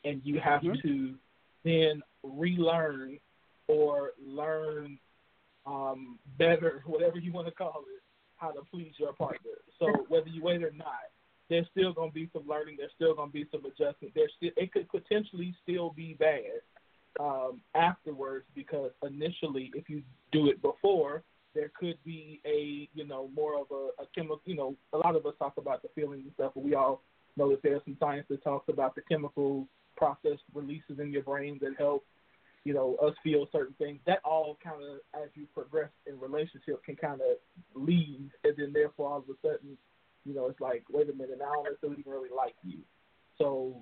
and 0.04 0.22
you 0.24 0.40
have 0.40 0.62
mm-hmm. 0.62 0.88
to 0.88 1.16
then 1.64 2.02
relearn 2.24 3.18
or 3.68 4.12
learn 4.24 4.98
um, 5.66 6.20
better, 6.38 6.84
whatever 6.86 7.18
you 7.18 7.34
want 7.34 7.48
to 7.48 7.54
call 7.54 7.84
it, 7.96 8.02
how 8.38 8.52
to 8.52 8.62
please 8.72 8.94
your 8.98 9.14
partner. 9.14 9.52
So 9.80 9.88
whether 10.08 10.28
you 10.28 10.44
wait 10.44 10.64
or 10.64 10.72
not, 10.72 11.10
there's 11.50 11.68
still 11.72 11.94
going 11.94 12.10
to 12.10 12.14
be 12.14 12.30
some 12.34 12.48
learning. 12.48 12.76
There's 12.78 12.92
still 12.96 13.16
going 13.16 13.30
to 13.30 13.34
be 13.34 13.46
some 13.52 13.66
adjustment. 13.66 14.14
There's 14.16 14.32
still, 14.38 14.52
it 14.58 14.72
could 14.72 14.90
potentially 14.90 15.56
still 15.64 15.92
be 15.92 16.16
bad 16.20 16.62
um, 17.20 17.62
afterwards 17.76 18.46
because 18.56 18.92
initially, 19.04 19.72
if 19.76 19.90
you 19.90 20.02
do 20.32 20.48
it 20.48 20.62
before, 20.62 21.24
there 21.56 21.72
could 21.80 21.98
be 22.04 22.42
a 22.46 22.88
you 22.94 23.08
know 23.08 23.30
more 23.34 23.60
of 23.60 23.68
a, 23.72 24.04
a 24.04 24.06
chemical. 24.14 24.42
You 24.46 24.56
know, 24.56 24.76
a 24.94 24.98
lot 24.98 25.16
of 25.16 25.26
us 25.26 25.34
talk 25.40 25.54
about 25.58 25.82
the 25.82 25.88
feelings 25.96 26.24
and 26.26 26.34
stuff, 26.36 26.52
but 26.54 26.64
we 26.64 26.76
all 26.76 27.02
know 27.38 27.50
that 27.50 27.64
there's 27.64 27.82
some 27.86 27.98
science 28.00 28.26
that 28.30 28.44
talks 28.44 28.70
about 28.70 28.94
the 28.94 29.02
chemical 29.10 29.68
process 29.98 30.38
releases 30.54 31.00
in 31.00 31.12
your 31.12 31.24
brain 31.24 31.58
that 31.62 31.72
help 31.78 32.06
you 32.66 32.74
know 32.74 32.96
us 33.02 33.14
feel 33.24 33.48
certain 33.52 33.74
things. 33.80 34.00
That 34.06 34.20
all 34.24 34.58
kind 34.64 34.84
of 34.84 35.00
as 35.20 35.30
you 35.34 35.48
progress 35.54 35.90
in 36.06 36.20
relationship 36.20 36.84
can 36.84 36.98
kind 36.98 37.22
of 37.22 37.38
leave, 37.74 38.30
and 38.44 38.54
then 38.58 38.74
therefore 38.74 39.10
all 39.10 39.18
of 39.20 39.30
a 39.30 39.48
sudden, 39.48 39.78
you 40.26 40.36
know, 40.36 40.48
it's 40.48 40.60
like 40.60 40.84
wait 40.92 41.10
a 41.10 41.14
minute, 41.14 41.40
I 41.42 41.54
don't 41.54 41.64
necessarily 41.64 42.04
really 42.06 42.30
like 42.36 42.56
you. 42.64 42.80
So 43.38 43.78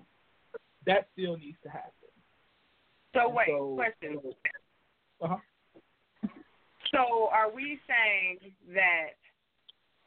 that 0.85 1.07
still 1.13 1.37
needs 1.37 1.57
to 1.63 1.69
happen. 1.69 1.91
So 3.15 3.29
wait, 3.29 3.47
so, 3.47 3.75
question. 3.75 4.19
Uh 5.21 5.27
huh. 5.27 5.35
So 6.93 7.27
are 7.33 7.49
we 7.49 7.81
saying 7.89 8.53
that? 8.73 9.17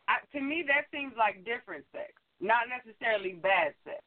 I, 0.06 0.22
to 0.32 0.40
me, 0.40 0.62
that 0.70 0.86
seems 0.94 1.12
like 1.18 1.42
different 1.42 1.82
sex, 1.90 2.14
not 2.38 2.70
necessarily 2.70 3.34
bad 3.42 3.74
sex. 3.82 3.98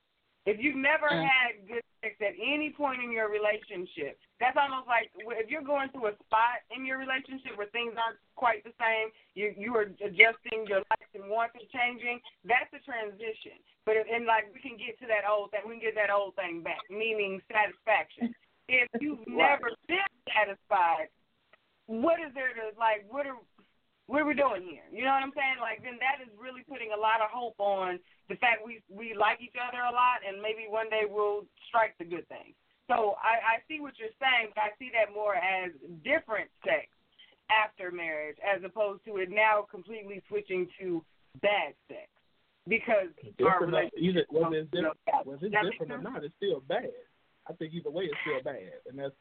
If 0.48 0.64
you've 0.64 0.80
never 0.80 1.12
mm. 1.12 1.20
had 1.20 1.68
good 1.68 1.84
sex 2.00 2.16
at 2.24 2.40
any 2.40 2.72
point 2.72 3.04
in 3.04 3.12
your 3.12 3.28
relationship, 3.28 4.16
that's 4.40 4.56
almost 4.56 4.88
like 4.88 5.12
if 5.36 5.52
you're 5.52 5.68
going 5.68 5.92
through 5.92 6.16
a 6.16 6.18
spot 6.24 6.64
in 6.72 6.88
your 6.88 6.96
relationship 6.96 7.60
where 7.60 7.68
things 7.76 8.00
aren't 8.00 8.18
quite 8.40 8.64
the 8.64 8.72
same, 8.80 9.12
you 9.36 9.52
you 9.60 9.76
are 9.76 9.92
adjusting, 10.00 10.64
your 10.72 10.88
likes 10.88 11.12
and 11.12 11.28
wants 11.28 11.60
are 11.60 11.70
changing. 11.76 12.24
That's 12.48 12.72
a 12.72 12.80
transition. 12.88 13.60
But 13.84 14.00
if, 14.00 14.08
and 14.08 14.24
like 14.24 14.48
we 14.56 14.64
can 14.64 14.80
get 14.80 14.96
to 15.04 15.08
that 15.12 15.28
old 15.28 15.52
thing, 15.52 15.68
we 15.68 15.76
can 15.76 15.92
get 15.92 16.00
that 16.00 16.10
old 16.10 16.40
thing 16.40 16.64
back, 16.64 16.80
meaning 16.88 17.44
satisfaction. 17.52 18.32
If 18.72 18.88
you've 19.04 19.28
never 19.28 19.76
been 19.92 20.08
satisfied, 20.32 21.12
what 21.90 22.22
is 22.22 22.30
there 22.38 22.54
to 22.54 22.70
like? 22.78 23.02
What 23.10 23.26
are 23.26 23.42
what 24.06 24.22
are 24.22 24.30
we 24.30 24.38
doing 24.38 24.62
here? 24.62 24.86
You 24.94 25.06
know 25.06 25.14
what 25.14 25.26
I'm 25.26 25.34
saying? 25.34 25.58
Like 25.58 25.82
then 25.82 25.98
that 25.98 26.22
is 26.22 26.30
really 26.38 26.62
putting 26.70 26.94
a 26.94 27.00
lot 27.00 27.26
of 27.26 27.34
hope 27.34 27.58
on 27.58 27.98
the 28.30 28.38
fact 28.38 28.62
we 28.62 28.86
we 28.94 29.18
like 29.18 29.42
each 29.42 29.58
other 29.58 29.82
a 29.82 29.90
lot, 29.94 30.22
and 30.22 30.38
maybe 30.38 30.70
one 30.70 30.90
day 30.94 31.10
we'll 31.10 31.50
strike 31.66 31.98
the 31.98 32.06
good 32.06 32.30
things. 32.30 32.54
So 32.86 33.18
I, 33.22 33.58
I 33.58 33.66
see 33.66 33.82
what 33.82 33.98
you're 33.98 34.14
saying, 34.22 34.54
but 34.54 34.62
I 34.66 34.72
see 34.78 34.90
that 34.98 35.14
more 35.14 35.34
as 35.38 35.74
different 36.06 36.50
sex 36.66 36.90
after 37.50 37.90
marriage, 37.90 38.38
as 38.42 38.62
opposed 38.66 39.06
to 39.06 39.18
it 39.18 39.30
now 39.30 39.66
completely 39.70 40.22
switching 40.30 40.70
to 40.82 41.02
bad 41.42 41.74
sex 41.90 42.10
because 42.70 43.10
our 43.42 43.66
Different, 43.66 43.94
either 43.98 44.26
relationship. 44.30 44.30
whether 44.30 44.58
it's 44.62 44.70
different, 44.74 44.98
whether 45.26 45.46
it's 45.46 45.58
different 45.74 45.92
or 45.92 46.02
not, 46.02 46.24
it's 46.24 46.34
still 46.38 46.62
bad. 46.70 46.94
I 47.50 47.54
think 47.54 47.74
either 47.74 47.90
way, 47.90 48.06
it's 48.06 48.18
still 48.22 48.42
bad, 48.46 48.78
and 48.90 48.98
that's 48.98 49.14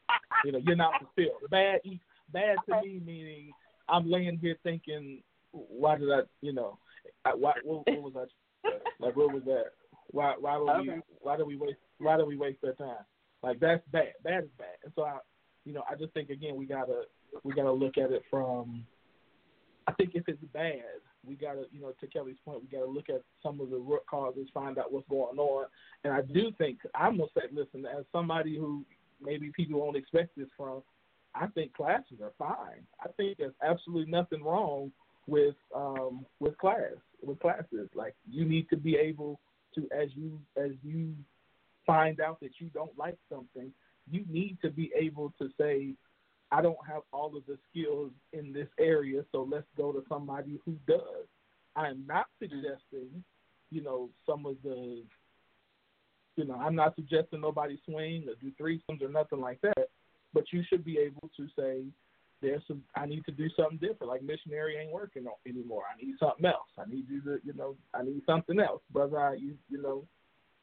you 0.45 0.51
know 0.51 0.61
you're 0.65 0.75
not 0.77 0.93
fulfilled. 1.01 1.41
Bad, 1.49 1.81
e- 1.85 2.01
bad 2.31 2.57
to 2.67 2.81
me 2.81 3.01
meaning 3.05 3.51
I'm 3.89 4.09
laying 4.09 4.37
here 4.37 4.57
thinking, 4.63 5.21
why 5.51 5.97
did 5.97 6.11
I, 6.11 6.21
you 6.41 6.53
know, 6.53 6.77
I, 7.25 7.33
why 7.33 7.53
what, 7.63 7.87
what 7.87 8.01
was 8.01 8.13
I 8.15 8.69
like? 8.99 9.15
What 9.15 9.33
was 9.33 9.43
that? 9.45 9.65
Why 10.11 10.35
why 10.39 10.57
would 10.57 10.81
we 10.81 11.01
why 11.21 11.37
do 11.37 11.45
we 11.45 11.55
waste 11.55 11.77
why 11.97 12.17
do 12.17 12.25
we 12.25 12.37
waste 12.37 12.59
our 12.65 12.73
time? 12.73 13.03
Like 13.43 13.59
that's 13.59 13.83
bad. 13.91 14.13
Bad 14.23 14.43
is 14.45 14.49
bad. 14.57 14.77
And 14.83 14.93
so 14.95 15.03
I, 15.03 15.17
you 15.65 15.73
know, 15.73 15.83
I 15.89 15.95
just 15.95 16.13
think 16.13 16.29
again 16.29 16.55
we 16.55 16.65
gotta 16.65 17.03
we 17.43 17.53
gotta 17.53 17.71
look 17.71 17.97
at 17.97 18.11
it 18.11 18.23
from. 18.29 18.85
I 19.87 19.93
think 19.93 20.11
if 20.13 20.27
it's 20.27 20.43
bad, 20.53 20.83
we 21.25 21.35
gotta, 21.35 21.63
you 21.71 21.81
know, 21.81 21.91
to 21.99 22.07
Kelly's 22.07 22.37
point, 22.45 22.61
we 22.61 22.67
gotta 22.67 22.89
look 22.89 23.09
at 23.09 23.23
some 23.41 23.59
of 23.59 23.71
the 23.71 23.77
root 23.77 24.01
causes, 24.07 24.47
find 24.53 24.77
out 24.77 24.91
what's 24.91 25.07
going 25.09 25.37
on. 25.39 25.65
And 26.03 26.13
I 26.13 26.21
do 26.21 26.51
think 26.57 26.79
I'm 26.93 27.17
gonna 27.17 27.29
say, 27.35 27.43
listen, 27.51 27.85
as 27.85 28.05
somebody 28.11 28.55
who 28.55 28.85
maybe 29.21 29.51
people 29.55 29.79
won't 29.79 29.97
expect 29.97 30.37
this 30.37 30.47
from, 30.55 30.83
I 31.35 31.47
think 31.47 31.73
classes 31.73 32.19
are 32.21 32.33
fine. 32.37 32.83
I 33.03 33.09
think 33.17 33.37
there's 33.37 33.53
absolutely 33.63 34.11
nothing 34.11 34.43
wrong 34.43 34.91
with 35.27 35.55
um 35.75 36.25
with 36.39 36.57
class 36.57 36.95
with 37.21 37.39
classes. 37.39 37.89
Like 37.93 38.15
you 38.29 38.45
need 38.45 38.69
to 38.69 38.77
be 38.77 38.95
able 38.95 39.39
to, 39.75 39.87
as 39.95 40.09
you 40.15 40.39
as 40.57 40.71
you 40.83 41.13
find 41.85 42.19
out 42.19 42.39
that 42.39 42.51
you 42.59 42.67
don't 42.73 42.95
like 42.97 43.17
something, 43.31 43.71
you 44.09 44.23
need 44.29 44.57
to 44.61 44.69
be 44.69 44.91
able 44.95 45.33
to 45.39 45.49
say, 45.59 45.93
I 46.51 46.61
don't 46.61 46.77
have 46.87 47.01
all 47.11 47.35
of 47.35 47.45
the 47.47 47.57
skills 47.69 48.11
in 48.33 48.53
this 48.53 48.67
area, 48.79 49.23
so 49.31 49.47
let's 49.49 49.67
go 49.77 49.91
to 49.91 50.03
somebody 50.09 50.59
who 50.65 50.75
does. 50.87 51.27
I 51.75 51.87
am 51.87 52.03
not 52.07 52.25
suggesting, 52.39 53.23
you 53.71 53.81
know, 53.83 54.09
some 54.27 54.45
of 54.45 54.57
the, 54.63 55.03
you 56.35 56.45
know, 56.45 56.55
I'm 56.55 56.75
not 56.75 56.95
suggesting 56.95 57.41
nobody 57.41 57.79
swing 57.85 58.27
or 58.27 58.35
do 58.41 58.51
threesomes 58.59 59.01
or 59.03 59.09
nothing 59.09 59.39
like 59.39 59.61
that, 59.61 59.89
but 60.33 60.45
you 60.51 60.63
should 60.69 60.83
be 60.83 60.97
able 60.97 61.29
to 61.37 61.47
say, 61.57 61.83
there's 62.41 62.61
some, 62.67 62.83
I 62.95 63.05
need 63.05 63.25
to 63.25 63.31
do 63.31 63.49
something 63.55 63.77
different. 63.77 64.07
Like 64.07 64.23
missionary 64.23 64.77
ain't 64.77 64.91
working 64.93 65.25
anymore. 65.45 65.83
I 65.91 66.03
need 66.03 66.15
something 66.19 66.45
else. 66.45 66.69
I 66.77 66.89
need 66.89 67.05
you 67.09 67.21
to, 67.21 67.39
you 67.43 67.53
know, 67.53 67.75
I 67.93 68.03
need 68.03 68.21
something 68.25 68.59
else, 68.59 68.81
brother. 68.91 69.19
I, 69.19 69.33
you, 69.33 69.55
you 69.69 69.81
know, 69.81 70.05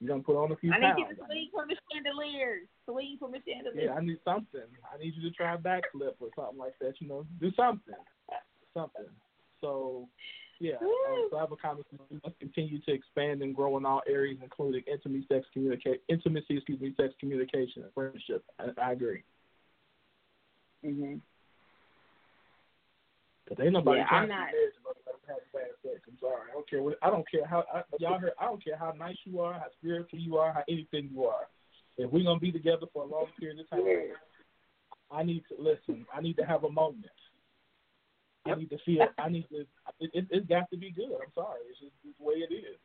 you 0.01 0.09
gonna 0.09 0.23
put 0.23 0.37
on 0.37 0.53
a 0.53 0.57
few 0.57 0.73
I 0.73 0.79
need 0.79 0.83
pounds. 0.83 0.99
you 1.11 1.17
to 1.17 1.23
swing 1.27 1.49
from 1.53 1.69
the 1.69 1.77
chandeliers. 1.93 2.67
Swing 2.85 3.17
from 3.19 3.33
the 3.33 3.41
chandeliers. 3.47 3.89
Yeah, 3.89 3.95
I 3.95 4.01
need 4.01 4.19
something. 4.25 4.69
I 4.93 4.99
need 4.99 5.14
you 5.17 5.29
to 5.29 5.35
try 5.35 5.55
a 5.55 5.59
backflip 5.59 6.17
or 6.21 6.29
something 6.37 6.59
like 6.59 6.75
that. 6.81 7.01
You 7.01 7.09
know, 7.09 7.27
do 7.41 7.51
something, 7.57 7.95
something. 8.75 9.07
So, 9.61 10.09
yeah. 10.61 10.77
Um, 10.83 11.29
so 11.31 11.37
I 11.39 11.41
have 11.41 11.53
a 11.53 11.57
comment. 11.57 11.87
We 12.11 12.21
must 12.23 12.39
continue 12.39 12.81
to 12.81 12.93
expand 12.93 13.43
and 13.43 13.55
grow 13.55 13.77
in 13.79 13.87
all 13.87 14.03
areas, 14.07 14.39
including 14.43 14.83
intimacy, 14.91 15.27
sex 15.33 15.47
communicate, 15.53 16.03
intimacy, 16.09 16.57
excuse 16.57 16.81
me, 16.81 16.95
sex 16.97 17.14
communication, 17.19 17.83
and 17.83 17.93
friendship. 17.95 18.45
I, 18.59 18.69
I 18.81 18.93
agree. 18.93 19.23
Mhm. 20.85 21.20
Cause 23.49 23.59
ain't 23.61 23.72
nobody 23.72 24.01
Yeah, 24.01 24.09
trying 24.09 24.22
I'm 24.22 24.29
not- 24.29 24.51
to 24.51 24.72
nobody 24.85 25.01
bad 25.53 25.70
sex. 25.83 26.01
I'm 26.09 26.18
sorry. 26.18 26.51
I 26.51 26.55
don't 26.55 26.68
care. 26.68 26.83
What, 26.83 26.99
I 27.03 27.11
don't 27.11 27.29
care 27.31 27.47
how 27.47 27.64
I, 27.72 27.83
y'all 27.99 28.18
heard. 28.18 28.33
I 28.41 28.45
don't 28.47 28.62
care 28.62 28.77
how 28.77 28.93
nice 28.93 29.16
you 29.24 29.41
are, 29.41 29.55
how 29.55 29.70
spiritual 29.79 30.18
you 30.18 30.37
are, 30.37 30.53
how 30.53 30.64
anything 30.68 31.09
you 31.12 31.24
are. 31.27 31.49
If 31.97 32.11
we're 32.12 32.24
gonna 32.24 32.41
be 32.41 32.53
together 32.53 32.87
for 32.93 33.05
a 33.05 33.07
long 33.07 33.27
period 33.39 33.59
of 33.61 33.70
time, 33.70 33.85
I 35.11 35.22
need 35.22 35.45
to 35.49 35.61
listen. 35.62 36.07
I 36.12 36.20
need 36.20 36.37
to 36.37 36.45
have 36.45 36.64
a 36.64 36.70
moment. 36.70 37.11
I 38.45 38.55
need 38.55 38.70
to 38.70 38.79
feel. 38.85 39.07
I 39.18 39.29
need 39.29 39.49
to. 39.51 39.61
It, 40.01 40.11
it, 40.12 40.27
it's 40.31 40.47
got 40.47 40.68
to 40.70 40.77
be 40.77 40.91
good. 40.91 41.12
I'm 41.12 41.33
sorry. 41.35 41.61
It's 41.70 41.81
just 41.81 41.93
it's 42.05 42.18
the 42.18 42.24
way 42.24 42.35
it 42.35 42.53
is. 42.53 42.79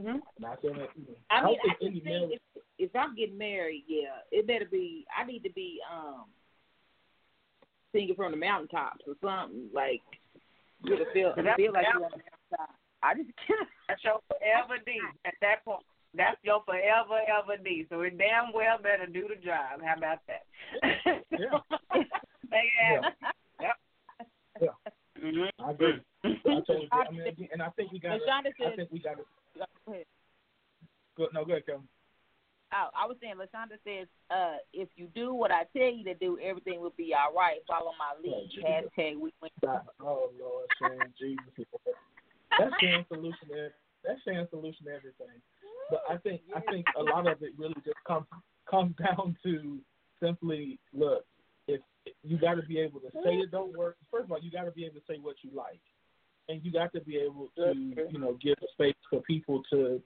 Mhm. 0.00 0.20
Not 0.38 0.60
saying 0.62 0.78
that. 0.78 0.90
You 0.96 1.02
know, 1.06 1.14
I 1.30 1.44
mean, 1.44 1.58
don't 1.58 1.58
I 1.58 1.62
think 1.62 1.72
just 1.72 1.82
any 1.82 1.92
think 2.00 2.04
marriage. 2.04 2.40
if, 2.56 2.62
if 2.78 2.96
I'm 2.96 3.14
getting 3.14 3.38
married, 3.38 3.84
yeah, 3.86 4.18
it 4.32 4.46
better 4.46 4.66
be. 4.66 5.06
I 5.16 5.24
need 5.24 5.42
to 5.44 5.50
be 5.52 5.80
um 5.92 6.24
singing 7.94 8.14
from 8.14 8.32
the 8.32 8.36
mountaintops 8.36 9.06
or 9.06 9.14
something 9.22 9.70
like 9.72 10.02
you 10.82 10.96
to 10.98 11.06
feel 11.14 11.32
That's- 11.36 11.56
feel 11.56 11.72
like 11.72 11.86
you're 11.86 12.04
on 12.04 12.10
the 12.10 12.18
mountaintop. 12.18 12.76
I 13.02 13.14
just 13.14 13.30
can't. 13.46 13.68
That's 13.88 14.02
your 14.04 14.18
forever 14.28 14.76
D 14.84 14.98
at 15.24 15.34
that 15.40 15.64
point. 15.64 15.84
That's 16.16 16.36
your 16.42 16.62
forever 16.64 17.20
ever 17.26 17.56
D. 17.62 17.86
So 17.88 18.02
it 18.02 18.18
damn 18.18 18.52
well 18.54 18.78
better 18.82 19.06
do 19.06 19.28
the 19.28 19.36
job. 19.44 19.80
How 19.84 19.94
about 19.96 20.18
that? 20.28 20.44
Yeah. 21.30 21.58
They 22.50 22.70
have. 22.78 23.02
Yep. 23.60 23.76
Yeah. 24.62 24.68
Mhm. 25.18 25.48
I 25.58 25.70
agree. 25.72 26.00
I 26.22 26.28
totally 26.44 26.86
agree. 26.86 26.90
I 26.92 27.10
mean, 27.10 27.48
and 27.52 27.60
I 27.62 27.68
think 27.70 27.90
we 27.90 27.98
got. 27.98 28.20
I 28.28 28.76
think 28.76 28.92
we 28.92 29.00
got 29.00 29.16
to. 29.16 29.24
go 29.58 29.92
ahead. 29.92 30.04
Go, 31.16 31.26
no, 31.34 31.44
go 31.44 31.52
ahead, 31.52 31.66
Kevin. 31.66 31.82
Oh, 32.74 32.88
I 32.90 33.06
was 33.06 33.16
saying, 33.22 33.34
Lashonda 33.38 33.78
says, 33.86 34.08
uh, 34.30 34.58
if 34.72 34.88
you 34.96 35.06
do 35.14 35.32
what 35.32 35.52
I 35.52 35.62
tell 35.76 35.94
you 35.94 36.02
to 36.04 36.14
do, 36.14 36.38
everything 36.42 36.80
will 36.80 36.94
be 36.96 37.14
all 37.14 37.32
right. 37.32 37.62
Follow 37.68 37.92
my 37.94 38.18
lead. 38.18 38.50
Jesus. 38.50 38.64
Hashtag 38.66 39.14
we 39.14 39.32
win. 39.40 39.50
Stop. 39.58 39.94
Oh 40.00 40.30
Lord, 40.40 40.66
Sharon, 40.80 41.12
Jesus, 41.18 41.68
That's 42.58 42.72
Sharon's 42.80 43.06
solution. 43.06 43.46
To, 43.48 43.68
that's 44.02 44.20
Sharon's 44.24 44.50
solution 44.50 44.86
to 44.86 44.90
everything. 44.90 45.38
But 45.88 46.02
I 46.10 46.16
think 46.16 46.40
I 46.54 46.60
think 46.70 46.86
a 46.98 47.02
lot 47.02 47.28
of 47.28 47.42
it 47.42 47.52
really 47.56 47.78
just 47.84 48.02
comes 48.08 48.26
comes 48.68 48.94
down 48.98 49.36
to 49.44 49.78
simply 50.20 50.78
look. 50.92 51.24
If 51.68 51.80
you 52.24 52.38
got 52.38 52.54
to 52.54 52.62
be 52.62 52.78
able 52.80 53.00
to 53.00 53.10
say 53.24 53.36
it 53.36 53.50
don't 53.52 53.76
work. 53.76 53.96
First 54.10 54.24
of 54.24 54.32
all, 54.32 54.40
you 54.40 54.50
got 54.50 54.64
to 54.64 54.72
be 54.72 54.84
able 54.84 54.96
to 54.96 55.06
say 55.08 55.18
what 55.20 55.36
you 55.42 55.50
like, 55.54 55.80
and 56.48 56.64
you 56.64 56.72
got 56.72 56.92
to 56.94 57.00
be 57.00 57.16
able 57.18 57.48
to 57.56 57.72
you 58.10 58.18
know 58.18 58.36
give 58.42 58.56
space 58.74 58.94
for 59.08 59.20
people 59.22 59.62
to 59.70 60.02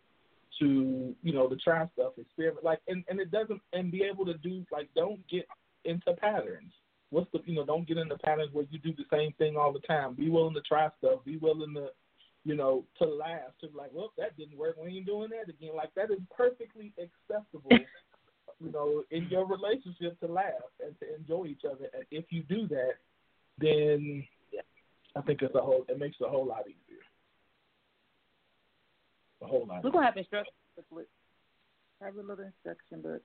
to 0.61 1.14
you 1.22 1.32
know 1.32 1.49
to 1.49 1.57
try 1.57 1.86
stuff, 1.94 2.12
experiment 2.18 2.64
like 2.64 2.80
and 2.88 3.05
and 3.09 3.20
it 3.20 3.30
doesn't 3.30 3.61
and 3.72 3.90
be 3.90 4.03
able 4.03 4.24
to 4.26 4.34
do 4.38 4.64
like 4.72 4.88
don't 4.94 5.26
get 5.28 5.46
into 5.84 6.12
patterns. 6.14 6.72
What's 7.11 7.30
the 7.32 7.40
you 7.44 7.55
know 7.55 7.64
don't 7.64 7.86
get 7.86 7.99
into 7.99 8.18
patterns 8.18 8.51
where 8.53 8.66
you 8.70 8.78
do 8.78 8.92
the 8.92 9.05
same 9.11 9.32
thing 9.38 9.57
all 9.57 9.72
the 9.72 9.80
time. 9.80 10.14
Be 10.14 10.28
willing 10.28 10.55
to 10.55 10.61
try 10.62 10.88
stuff. 10.99 11.24
Be 11.24 11.36
willing 11.36 11.74
to 11.74 11.88
you 12.44 12.55
know 12.55 12.84
to 13.01 13.05
laugh 13.05 13.53
to 13.61 13.68
like 13.74 13.90
well 13.92 14.12
that 14.18 14.36
didn't 14.36 14.59
work. 14.59 14.76
We 14.82 14.96
ain't 14.96 15.07
doing 15.07 15.30
that 15.30 15.53
again. 15.53 15.76
Like 15.76 15.94
that 15.94 16.11
is 16.11 16.20
perfectly 16.36 16.92
acceptable 16.99 17.70
you 18.61 18.72
know 18.72 19.05
in 19.11 19.28
your 19.28 19.46
relationship 19.46 20.18
to 20.20 20.26
laugh 20.26 20.53
and 20.84 20.99
to 21.01 21.14
enjoy 21.14 21.46
each 21.46 21.62
other. 21.64 21.88
And 21.94 22.05
if 22.11 22.26
you 22.30 22.42
do 22.42 22.66
that 22.68 22.94
then 23.61 24.24
i 25.16 25.20
think 25.22 25.42
it's 25.42 25.55
a 25.55 25.61
whole 25.61 25.84
it 25.88 25.99
makes 25.99 26.16
it 26.20 26.26
a 26.26 26.30
whole 26.30 26.46
lot 26.46 26.64
easier 26.66 26.88
a 29.43 29.47
whole 29.47 29.66
lot 29.66 29.84
We're 29.84 29.91
gonna 29.91 30.07
have 30.07 30.16
instruction 30.16 30.53
book. 30.76 30.86
with- 30.91 31.07
Have 32.01 32.16
a 32.16 32.20
little 32.22 32.45
instruction 32.45 33.03
book. 33.03 33.22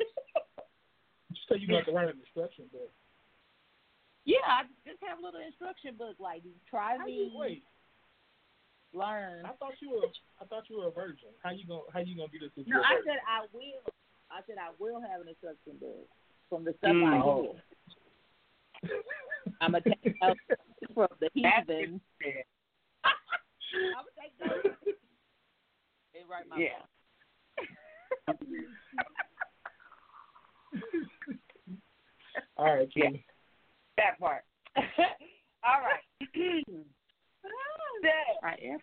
just 1.32 1.48
say 1.48 1.56
you 1.58 1.68
got 1.68 1.84
to 1.86 1.92
write 1.92 2.08
an 2.08 2.20
instruction 2.20 2.66
book 2.72 2.90
Yeah, 4.24 4.38
I 4.46 4.62
just 4.86 5.00
have 5.06 5.18
a 5.18 5.22
little 5.22 5.40
instruction 5.40 5.96
book. 5.96 6.16
Like 6.18 6.42
try 6.68 6.96
how 6.98 7.06
you 7.06 7.24
these, 7.30 7.32
wait 7.34 7.64
learn. 8.94 9.44
I 9.44 9.52
thought 9.60 9.74
you 9.80 9.90
were 9.90 10.08
I 10.40 10.44
thought 10.46 10.64
you 10.70 10.78
were 10.80 10.88
a 10.88 10.90
virgin. 10.90 11.28
How 11.42 11.50
you 11.50 11.66
gonna 11.66 11.82
how 11.92 12.00
you 12.00 12.16
gonna 12.16 12.28
do 12.32 12.38
this 12.40 12.50
if 12.56 12.66
No, 12.66 12.76
you're 12.76 12.80
a 12.80 12.86
I 12.86 12.94
virgin? 12.96 13.04
said 13.12 13.20
I 13.28 13.46
will. 13.52 13.84
I 14.30 14.40
said 14.46 14.56
I 14.60 14.70
will 14.78 15.00
have 15.00 15.20
an 15.20 15.28
instruction 15.28 15.76
book 15.80 16.08
from 16.48 16.64
the 16.64 16.72
stuff 16.78 16.92
Mm. 16.96 17.04
I 17.04 17.20
Oh. 17.20 17.42
hear. 18.82 19.02
I'm 19.60 19.72
gonna 19.72 19.84
take 19.84 20.16
notes 20.22 20.40
from 20.94 21.08
the 21.20 21.28
That's 21.36 21.68
heathen. 21.68 22.00
I'm 23.04 24.04
gonna 24.04 24.16
take 24.16 24.32
notes 24.40 24.97
and 26.28 26.30
write 26.30 26.48
my 26.48 26.56
Yeah. 26.58 26.82
All 32.56 32.74
right, 32.76 32.88
Yeah. 32.94 33.10
That 33.96 34.18
part. 34.20 34.44
All 34.76 35.80
right. 35.82 36.04
That- 38.02 38.38
I 38.44 38.54
am. 38.62 38.78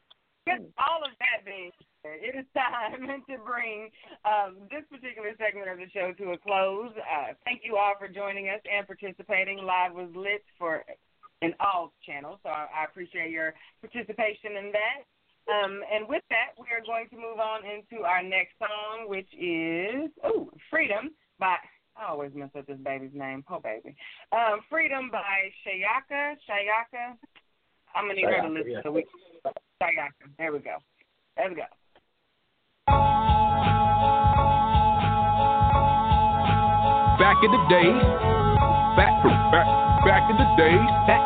With 0.45 0.69
all 0.77 1.01
of 1.01 1.09
that 1.17 1.41
being 1.45 1.71
said, 2.03 2.21
it 2.21 2.35
is 2.37 2.45
time 2.53 3.01
to 3.29 3.37
bring 3.41 3.89
um, 4.25 4.57
this 4.69 4.83
particular 4.91 5.31
segment 5.39 5.69
of 5.71 5.77
the 5.79 5.89
show 5.89 6.13
to 6.21 6.33
a 6.33 6.37
close. 6.37 6.91
Uh, 6.99 7.33
thank 7.45 7.61
you 7.63 7.77
all 7.77 7.93
for 7.97 8.07
joining 8.07 8.49
us 8.49 8.61
and 8.69 8.85
participating. 8.85 9.57
Live 9.65 9.93
was 9.93 10.11
lit 10.13 10.43
for 10.59 10.83
in 11.41 11.55
all 11.59 11.93
channels, 12.05 12.37
so 12.43 12.49
I, 12.49 12.67
I 12.77 12.83
appreciate 12.85 13.31
your 13.31 13.55
participation 13.81 14.57
in 14.59 14.71
that. 14.73 15.01
Um, 15.45 15.81
and 15.93 16.09
with 16.09 16.23
that, 16.29 16.57
we 16.57 16.65
are 16.73 16.81
going 16.81 17.07
to 17.09 17.17
move 17.17 17.39
on 17.39 17.61
into 17.65 18.03
our 18.03 18.23
next 18.23 18.57
song, 18.57 19.07
which 19.07 19.29
is 19.37 20.09
oh, 20.23 20.49
"Freedom" 20.69 21.11
by. 21.39 21.57
I 21.95 22.09
always 22.09 22.31
mess 22.33 22.49
up 22.57 22.65
this 22.65 22.79
baby's 22.83 23.13
name. 23.13 23.43
Oh, 23.49 23.59
baby. 23.59 23.95
Um, 24.31 24.61
"Freedom" 24.69 25.09
by 25.11 25.53
Shayaka. 25.61 26.33
Shayaka. 26.49 27.15
I'm 27.95 28.05
gonna 28.05 28.15
need 28.15 28.25
her 28.25 28.41
to 28.41 28.47
Shayaka, 28.47 28.53
listen 28.53 28.71
yeah. 28.71 28.81
so 28.83 28.91
we 28.91 29.05
Sayaka. 29.81 30.09
There 30.37 30.51
we 30.51 30.59
go. 30.59 30.77
Let's 31.37 31.53
go. 31.53 31.63
Back 37.19 37.37
in 37.43 37.51
the 37.51 37.63
days, 37.69 38.01
back, 38.97 39.13
back, 39.53 39.67
back 40.05 40.29
in 40.29 40.37
the 40.37 40.49
days, 40.57 40.85
back, 41.07 41.21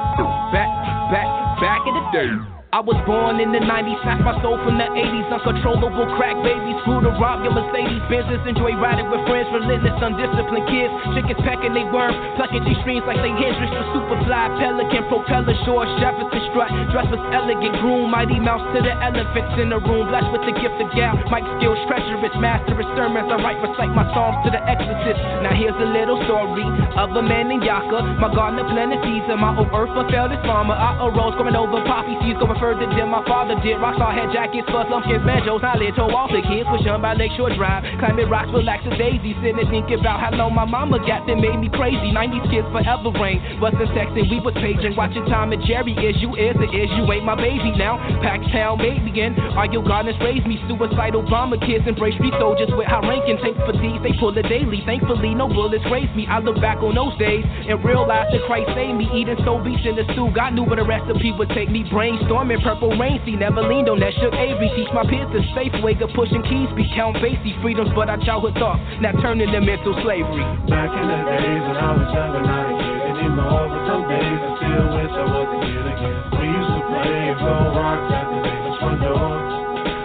back, 0.51 0.69
back, 1.11 1.61
back 1.61 1.81
in 1.87 1.93
the 1.93 2.11
days. 2.11 2.58
I 2.69 2.85
was 2.85 3.01
born 3.09 3.41
in 3.41 3.49
the 3.49 3.65
90s, 3.65 3.97
snatched 4.05 4.21
my 4.21 4.37
soul 4.45 4.53
from 4.61 4.77
the 4.77 4.85
80s. 4.85 5.25
Uncontrollable 5.33 6.05
crack 6.13 6.37
babies, 6.45 6.77
screw 6.85 7.01
to 7.01 7.09
rob 7.17 7.41
your 7.41 7.49
Mercedes. 7.49 7.97
Business, 8.13 8.45
enjoy 8.45 8.77
riding 8.77 9.09
with 9.09 9.25
friends, 9.25 9.49
relentless, 9.49 9.97
undisciplined 9.97 10.69
kids. 10.69 10.93
Chickens 11.17 11.41
pecking 11.41 11.73
they 11.73 11.81
worm, 11.89 12.13
plucking 12.37 12.61
G 12.69 12.77
streams 12.85 13.01
like 13.09 13.17
they 13.25 13.33
Hendrix. 13.33 13.73
The 13.73 13.85
superfly, 13.89 14.61
pelican, 14.61 15.01
propeller, 15.09 15.57
shore, 15.65 15.89
Jefferson 15.97 16.45
strut. 16.53 16.69
Dress 16.93 17.09
was 17.09 17.17
elegant, 17.33 17.73
groom, 17.81 18.13
mighty 18.13 18.37
mouse 18.37 18.61
to 18.77 18.85
the 18.85 18.93
elephants 19.01 19.57
in 19.57 19.73
the 19.73 19.81
room. 19.81 20.13
Blessed 20.13 20.29
with 20.29 20.45
the 20.45 20.53
gift 20.61 20.77
of 20.77 20.93
gal, 20.93 21.17
mic 21.33 21.41
skills, 21.57 21.81
treacherous, 21.89 22.37
master 22.37 22.77
of 22.77 22.85
sermons. 22.93 23.33
I 23.33 23.41
write, 23.41 23.57
recite 23.65 23.97
my 23.97 24.05
psalms 24.13 24.45
to 24.45 24.53
the 24.53 24.61
exorcist. 24.61 25.17
Now 25.41 25.57
here's 25.57 25.73
a 25.73 25.89
little 25.89 26.21
story 26.29 26.69
of 27.01 27.17
a 27.17 27.23
man 27.25 27.49
named 27.49 27.65
Yaka. 27.65 28.21
My 28.21 28.29
gardener 28.29 28.69
planted 28.69 29.01
and 29.01 29.41
my 29.41 29.57
old 29.57 29.73
earth 29.73 29.89
fulfilled 29.97 30.37
his 30.37 30.41
farmer. 30.45 30.77
I 30.77 31.01
arose, 31.01 31.33
going 31.33 31.57
over 31.57 31.81
poppy 31.89 32.13
seeds, 32.21 32.37
going 32.37 32.58
further 32.59 32.85
than 32.85 33.07
my 33.09 33.23
father 33.25 33.55
did. 33.63 33.79
Rockstar 33.79 34.11
had 34.11 34.29
jackets 34.35 34.67
for 34.67 34.83
lumpkins, 34.85 35.23
banjos, 35.25 35.63
knowledge, 35.63 35.95
told 35.95 36.13
all 36.13 36.27
the 36.27 36.43
kids, 36.43 36.67
push 36.67 36.85
on 36.85 37.01
by 37.01 37.15
Lakeshore 37.15 37.55
Drive. 37.55 37.87
Climbing 37.97 38.29
rocks, 38.29 38.51
relax 38.51 38.83
a 38.85 38.93
daisy, 38.99 39.33
sitting 39.41 39.63
thinking 39.71 39.99
about 39.99 40.19
how 40.19 40.35
long 40.35 40.53
my 40.53 40.67
mama 40.67 40.99
got 41.07 41.25
that 41.25 41.39
made 41.39 41.57
me 41.57 41.71
crazy. 41.71 42.11
90s 42.11 42.45
kids 42.51 42.67
forever 42.69 43.09
reign. 43.15 43.39
Wasn't 43.63 43.89
texting, 43.95 44.27
we 44.27 44.43
was 44.43 44.53
paging, 44.59 44.95
watching 44.99 45.25
Tom 45.31 45.55
and 45.55 45.63
Jerry. 45.63 45.95
Is 45.95 46.19
you 46.19 46.35
is 46.35 46.55
it 46.59 46.71
is 46.75 46.89
you 46.99 47.07
ain't 47.11 47.23
my 47.23 47.35
baby 47.35 47.71
now. 47.79 47.97
Packtown 48.19 48.77
made 48.77 48.99
me 49.03 49.15
in. 49.15 49.39
Argue 49.55 49.81
gardeners 49.81 50.19
raised 50.19 50.45
me. 50.45 50.59
Suicidal 50.67 51.23
bomber 51.23 51.57
kids 51.63 51.87
embrace 51.87 52.15
street 52.19 52.33
soldiers 52.39 52.69
with 52.75 52.87
high 52.87 53.01
ranking. 53.07 53.37
For 53.39 53.71
these, 53.71 54.01
they 54.03 54.11
pull 54.19 54.35
it 54.37 54.43
daily. 54.49 54.83
Thankfully, 54.85 55.33
no 55.33 55.47
bullets 55.47 55.85
raised 55.91 56.15
me. 56.15 56.27
I 56.27 56.39
look 56.39 56.59
back 56.59 56.83
on 56.83 56.95
those 56.95 57.15
days 57.17 57.45
and 57.45 57.79
realize 57.85 58.27
that 58.31 58.41
Christ 58.47 58.69
saved 58.75 58.97
me. 58.97 59.07
Eating 59.13 59.37
so 59.45 59.61
beats 59.63 59.85
in 59.85 59.95
the 59.95 60.03
stew. 60.13 60.29
God 60.33 60.53
knew 60.57 60.63
where 60.63 60.75
the 60.75 60.85
recipe 60.85 61.31
would 61.31 61.49
take 61.55 61.69
me. 61.69 61.85
Brainstorming 61.87 62.48
purple 62.57 62.89
rain, 62.97 63.21
see, 63.25 63.37
never 63.37 63.61
leaned 63.61 63.89
on 63.89 63.99
that 64.01 64.13
shook 64.17 64.33
Avery. 64.33 64.73
Teach 64.73 64.89
my 64.89 65.05
peers 65.05 65.29
the 65.29 65.45
safe 65.53 65.75
way 65.85 65.93
of 66.01 66.09
pushing 66.17 66.41
keys, 66.41 66.69
be 66.73 66.89
count 66.97 67.21
Basie 67.21 67.53
freedoms, 67.61 67.93
but 67.93 68.09
our 68.09 68.17
childhood 68.25 68.57
thoughts 68.57 68.81
now 68.97 69.13
turning 69.21 69.51
them 69.53 69.69
into 69.69 69.93
slavery. 70.01 70.41
Back 70.65 70.89
in 70.89 71.05
the 71.05 71.19
days 71.29 71.63
when 71.69 71.77
I 71.77 71.89
was 71.93 72.09
younger, 72.09 72.41
not 72.41 72.65
a 72.65 72.73
kid 72.81 73.01
anymore, 73.13 73.65
but 73.69 73.81
some 73.85 74.03
days 74.09 74.39
I 74.41 74.49
still 74.57 74.87
wish 74.97 75.13
I 75.13 75.25
was 75.29 75.49
a 75.53 75.59
kid 75.61 75.85
again. 75.85 76.17
We 76.39 76.45
used 76.49 76.73
to 76.73 76.81
play 76.89 77.13
and 77.29 77.37
throw 77.37 77.61
rocks 77.77 78.09
at 78.09 78.25
the 78.25 78.37
neighbor's 78.41 78.77
front 78.81 78.97
door. 79.05 79.29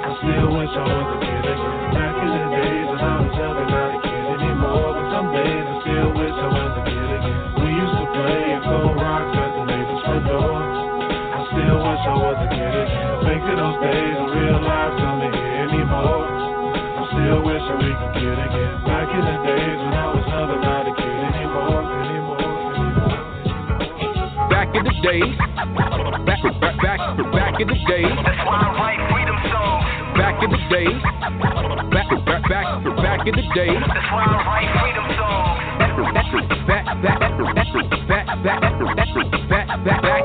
I 0.05 0.11
still 0.21 0.49
wish 0.53 0.73
I 0.77 0.85
was 0.85 1.04
still 17.25 17.41
wish 17.41 17.57
that 17.57 17.79
we 17.81 17.89
could 17.89 18.13
get 18.21 18.37
again. 18.37 18.85
Back 18.85 19.09
in 19.09 19.25
the 19.25 19.37
days 19.49 19.81
when 19.81 19.97
I 19.97 20.13
was 20.13 20.29
never 20.29 20.61
not 20.61 20.85
a 20.85 20.93
kid 20.93 21.09
anymore, 21.09 21.81
anymore, 22.05 22.37
anymore. 22.77 23.17
Back 24.53 24.69
in 24.77 24.85
the 24.85 24.93
days, 25.01 25.33
back, 26.29 26.45
back, 26.61 26.77
back, 26.85 27.01
back 27.33 27.57
in 27.65 27.67
the 27.73 27.81
days. 27.89 28.13
That's 28.29 28.45
why 28.45 28.61
I 28.61 28.77
write 28.77 29.01
freedom 29.09 29.41
songs. 29.49 29.89
Back 30.21 30.37
in 30.45 30.53
the 30.53 30.61
days, 30.69 31.01
back, 31.97 32.13
back, 32.13 32.45
back, 32.45 32.69
back 33.01 33.25
in 33.25 33.35
the 33.41 33.47
days. 33.57 33.81
That's 33.89 34.09
why 34.13 34.29
I 34.29 34.45
write 34.45 34.69
freedom 34.85 35.09
songs. 35.17 35.65
Back, 35.81 35.97
back, 35.97 36.29
back, 37.01 37.25
back, 37.25 37.73
back, 38.05 38.29
back, 38.45 38.69
back, 38.69 38.85
back, 39.49 40.01
back, 40.05 40.25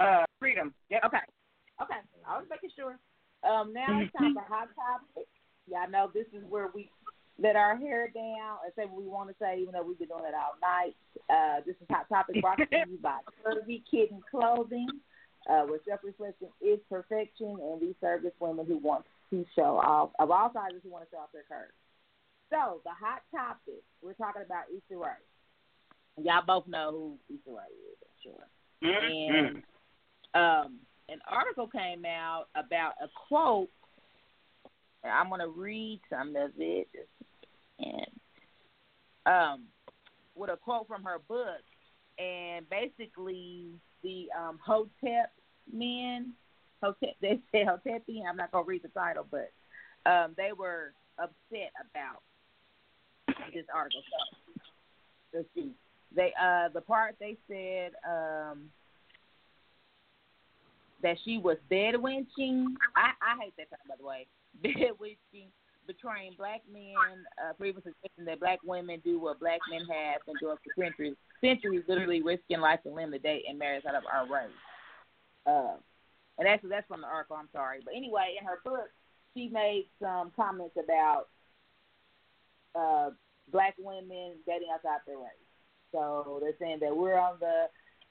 Uh, 0.00 0.24
Freedom. 0.38 0.72
Yep. 0.90 1.02
Okay. 1.06 1.24
Okay. 1.82 2.00
I 2.26 2.38
was 2.38 2.46
making 2.50 2.70
sure. 2.76 2.98
Um, 3.42 3.72
now 3.72 4.00
it's 4.00 4.12
time 4.18 4.34
for 4.34 4.42
hot 4.42 4.68
topic. 4.74 5.28
Y'all 5.66 5.90
know 5.90 6.10
this 6.12 6.26
is 6.32 6.42
where 6.48 6.70
we 6.74 6.90
let 7.38 7.56
our 7.56 7.76
hair 7.76 8.10
down 8.12 8.58
and 8.64 8.72
say 8.74 8.84
what 8.84 9.00
we 9.00 9.08
want 9.08 9.28
to 9.28 9.34
say, 9.40 9.58
even 9.60 9.72
though 9.72 9.82
we've 9.82 9.98
been 9.98 10.08
doing 10.08 10.24
it 10.26 10.34
all 10.34 10.58
night. 10.60 10.96
Uh, 11.30 11.62
this 11.64 11.76
is 11.80 11.86
hot 11.90 12.08
topic 12.08 12.42
brought 12.42 12.58
to 12.58 12.66
you 12.70 12.98
by 13.02 13.18
Curvy 13.46 13.82
Kitten 13.88 14.20
Clothing, 14.30 14.88
uh, 15.48 15.62
where 15.62 15.78
self-reflection 15.86 16.48
is 16.60 16.80
perfection, 16.90 17.58
and 17.62 17.80
we 17.80 17.94
service 18.00 18.32
women 18.40 18.66
who 18.66 18.78
want 18.78 19.04
to 19.30 19.44
show 19.54 19.78
off 19.78 20.10
of 20.18 20.30
all 20.30 20.50
sizes 20.52 20.80
who 20.82 20.90
want 20.90 21.04
to 21.04 21.10
show 21.14 21.20
off 21.20 21.32
their 21.32 21.46
curves. 21.48 21.74
So 22.50 22.80
the 22.84 22.90
hot 22.90 23.22
topic, 23.30 23.84
we're 24.02 24.14
talking 24.14 24.42
about 24.44 24.64
Issa 24.72 24.98
Rae. 24.98 26.24
Y'all 26.24 26.42
both 26.44 26.66
know 26.66 26.90
who 27.28 27.34
Issa 27.34 27.54
Rae 27.54 27.76
is, 27.92 27.98
I'm 28.02 28.18
sure. 28.24 28.44
Mm-hmm. 28.82 29.46
And 29.46 29.62
um, 30.34 30.78
an 31.08 31.20
article 31.28 31.66
came 31.66 32.04
out 32.04 32.46
about 32.54 32.92
a 33.02 33.08
quote. 33.28 33.70
I'm 35.04 35.30
gonna 35.30 35.48
read 35.48 36.00
some 36.10 36.36
of 36.36 36.50
it, 36.58 36.88
and 37.78 38.06
um, 39.26 39.64
with 40.34 40.50
a 40.50 40.56
quote 40.56 40.88
from 40.88 41.04
her 41.04 41.18
book, 41.28 41.62
and 42.18 42.68
basically 42.68 43.68
the 44.02 44.26
um, 44.38 44.58
Hotep 44.64 45.32
men, 45.72 46.32
Hotep, 46.82 47.16
they 47.20 47.40
say 47.52 47.64
Hotepian. 47.64 48.28
I'm 48.28 48.36
not 48.36 48.52
gonna 48.52 48.64
read 48.64 48.82
the 48.82 48.88
title, 48.88 49.26
but 49.30 49.50
um, 50.04 50.34
they 50.36 50.50
were 50.56 50.92
upset 51.18 51.72
about 51.80 52.22
this 53.52 53.64
article. 53.74 54.02
So 54.10 55.38
let's 55.38 55.48
see. 55.54 55.70
They 56.14 56.32
uh 56.40 56.68
the 56.72 56.80
part 56.80 57.16
they 57.20 57.36
said 57.48 57.92
um 58.08 58.70
that 61.02 61.16
she 61.24 61.38
was 61.38 61.56
bedwenching. 61.70 62.74
I 62.96 63.12
I 63.22 63.36
hate 63.40 63.54
that 63.56 63.70
term 63.70 63.88
by 63.88 63.96
the 63.98 64.04
way. 64.04 64.26
Bedwenching, 64.64 65.48
betraying 65.86 66.34
black 66.36 66.62
men, 66.72 66.94
uh, 67.38 67.52
previously 67.52 67.92
saying 68.02 68.26
that 68.26 68.40
black 68.40 68.58
women 68.64 69.00
do 69.04 69.20
what 69.20 69.38
black 69.38 69.60
men 69.70 69.80
have 69.82 70.24
been 70.26 70.34
doing 70.40 70.56
for 70.56 70.82
centuries, 70.82 71.14
centuries, 71.40 71.84
literally 71.86 72.22
risking 72.22 72.60
life 72.60 72.80
and 72.84 72.94
limb 72.94 73.12
to 73.12 73.18
date 73.18 73.44
and 73.48 73.58
marriage 73.58 73.84
out 73.86 73.94
of 73.94 74.02
our 74.12 74.26
race. 74.26 74.50
Uh, 75.46 75.76
and 76.38 76.48
actually, 76.48 76.70
that's 76.70 76.86
from 76.88 77.02
the 77.02 77.06
article. 77.06 77.36
I'm 77.36 77.48
sorry, 77.52 77.80
but 77.84 77.94
anyway, 77.94 78.36
in 78.40 78.46
her 78.46 78.58
book, 78.64 78.90
she 79.34 79.48
made 79.48 79.88
some 80.02 80.32
comments 80.34 80.76
about 80.82 81.28
uh, 82.74 83.10
black 83.52 83.74
women 83.78 84.34
dating 84.46 84.68
outside 84.72 85.00
their 85.06 85.18
race. 85.18 85.48
So 85.92 86.38
they're 86.40 86.56
saying 86.58 86.78
that 86.80 86.96
we're 86.96 87.18
on 87.18 87.36
the 87.40 87.66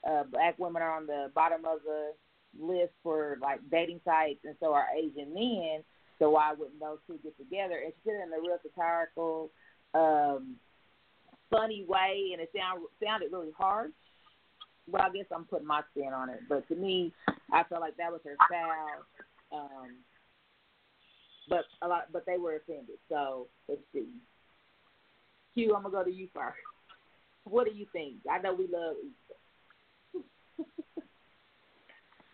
uh, 0.08 0.24
black 0.24 0.58
women 0.58 0.82
are 0.82 0.96
on 0.96 1.06
the 1.06 1.30
bottom 1.34 1.64
of 1.64 1.80
the 1.84 2.12
list 2.58 2.92
for 3.02 3.38
like 3.40 3.60
dating 3.70 4.00
sites, 4.04 4.40
and 4.44 4.56
so 4.60 4.72
are 4.72 4.86
Asian 4.96 5.34
men. 5.34 5.82
So 6.18 6.30
why 6.30 6.52
wouldn't 6.52 6.80
those 6.80 6.98
two 7.06 7.18
get 7.22 7.36
together? 7.38 7.80
And 7.84 7.92
she 7.94 8.10
did 8.10 8.18
it 8.18 8.26
in 8.26 8.32
a 8.32 8.40
real 8.40 8.58
satirical 8.62 9.50
um, 9.94 10.56
funny 11.50 11.84
way, 11.86 12.30
and 12.32 12.40
it 12.40 12.50
sound 12.56 12.82
sounded 13.02 13.32
really 13.32 13.52
harsh. 13.56 13.90
Well, 14.90 15.02
I 15.02 15.10
guess 15.10 15.26
I'm 15.34 15.44
putting 15.44 15.66
my 15.66 15.82
spin 15.90 16.12
on 16.14 16.30
it, 16.30 16.40
but 16.48 16.66
to 16.68 16.74
me, 16.74 17.12
I 17.52 17.62
felt 17.64 17.82
like 17.82 17.96
that 17.98 18.10
was 18.10 18.20
her 18.24 18.36
style. 18.46 19.04
Um, 19.52 19.96
but 21.48 21.64
a 21.82 21.88
lot, 21.88 22.04
but 22.12 22.24
they 22.26 22.38
were 22.38 22.56
offended. 22.56 22.96
So 23.08 23.48
let's 23.68 23.80
see. 23.92 24.06
Q, 25.54 25.74
I'm 25.74 25.82
gonna 25.82 25.94
go 25.94 26.04
to 26.04 26.10
you 26.10 26.28
first. 26.34 26.58
What 27.44 27.66
do 27.66 27.74
you 27.74 27.86
think? 27.92 28.16
I 28.30 28.38
know 28.38 28.54
we 28.54 28.68
love. 28.68 28.96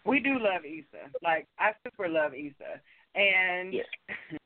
we 0.05 0.21
do 0.21 0.39
love 0.39 0.65
Issa. 0.65 1.11
Like 1.23 1.47
I 1.59 1.73
super 1.85 2.09
love 2.09 2.33
Issa, 2.35 2.81
and 3.15 3.73
Yes. 3.73 3.87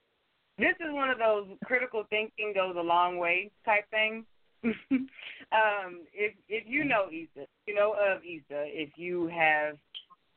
this 0.59 0.75
is 0.81 0.93
one 0.93 1.11
of 1.11 1.19
those 1.19 1.47
critical 1.65 2.05
thinking 2.11 2.53
goes 2.55 2.77
a 2.77 2.83
long 2.83 3.19
way 3.19 3.51
type 3.65 3.85
things. 3.91 4.25
um, 4.65 6.03
if 6.13 6.35
if 6.49 6.65
you 6.67 6.85
know 6.85 7.07
Issa, 7.09 7.47
you 7.67 7.75
know 7.75 7.93
of 7.93 8.23
Issa, 8.23 8.65
if 8.67 8.91
you 8.97 9.29
have 9.29 9.77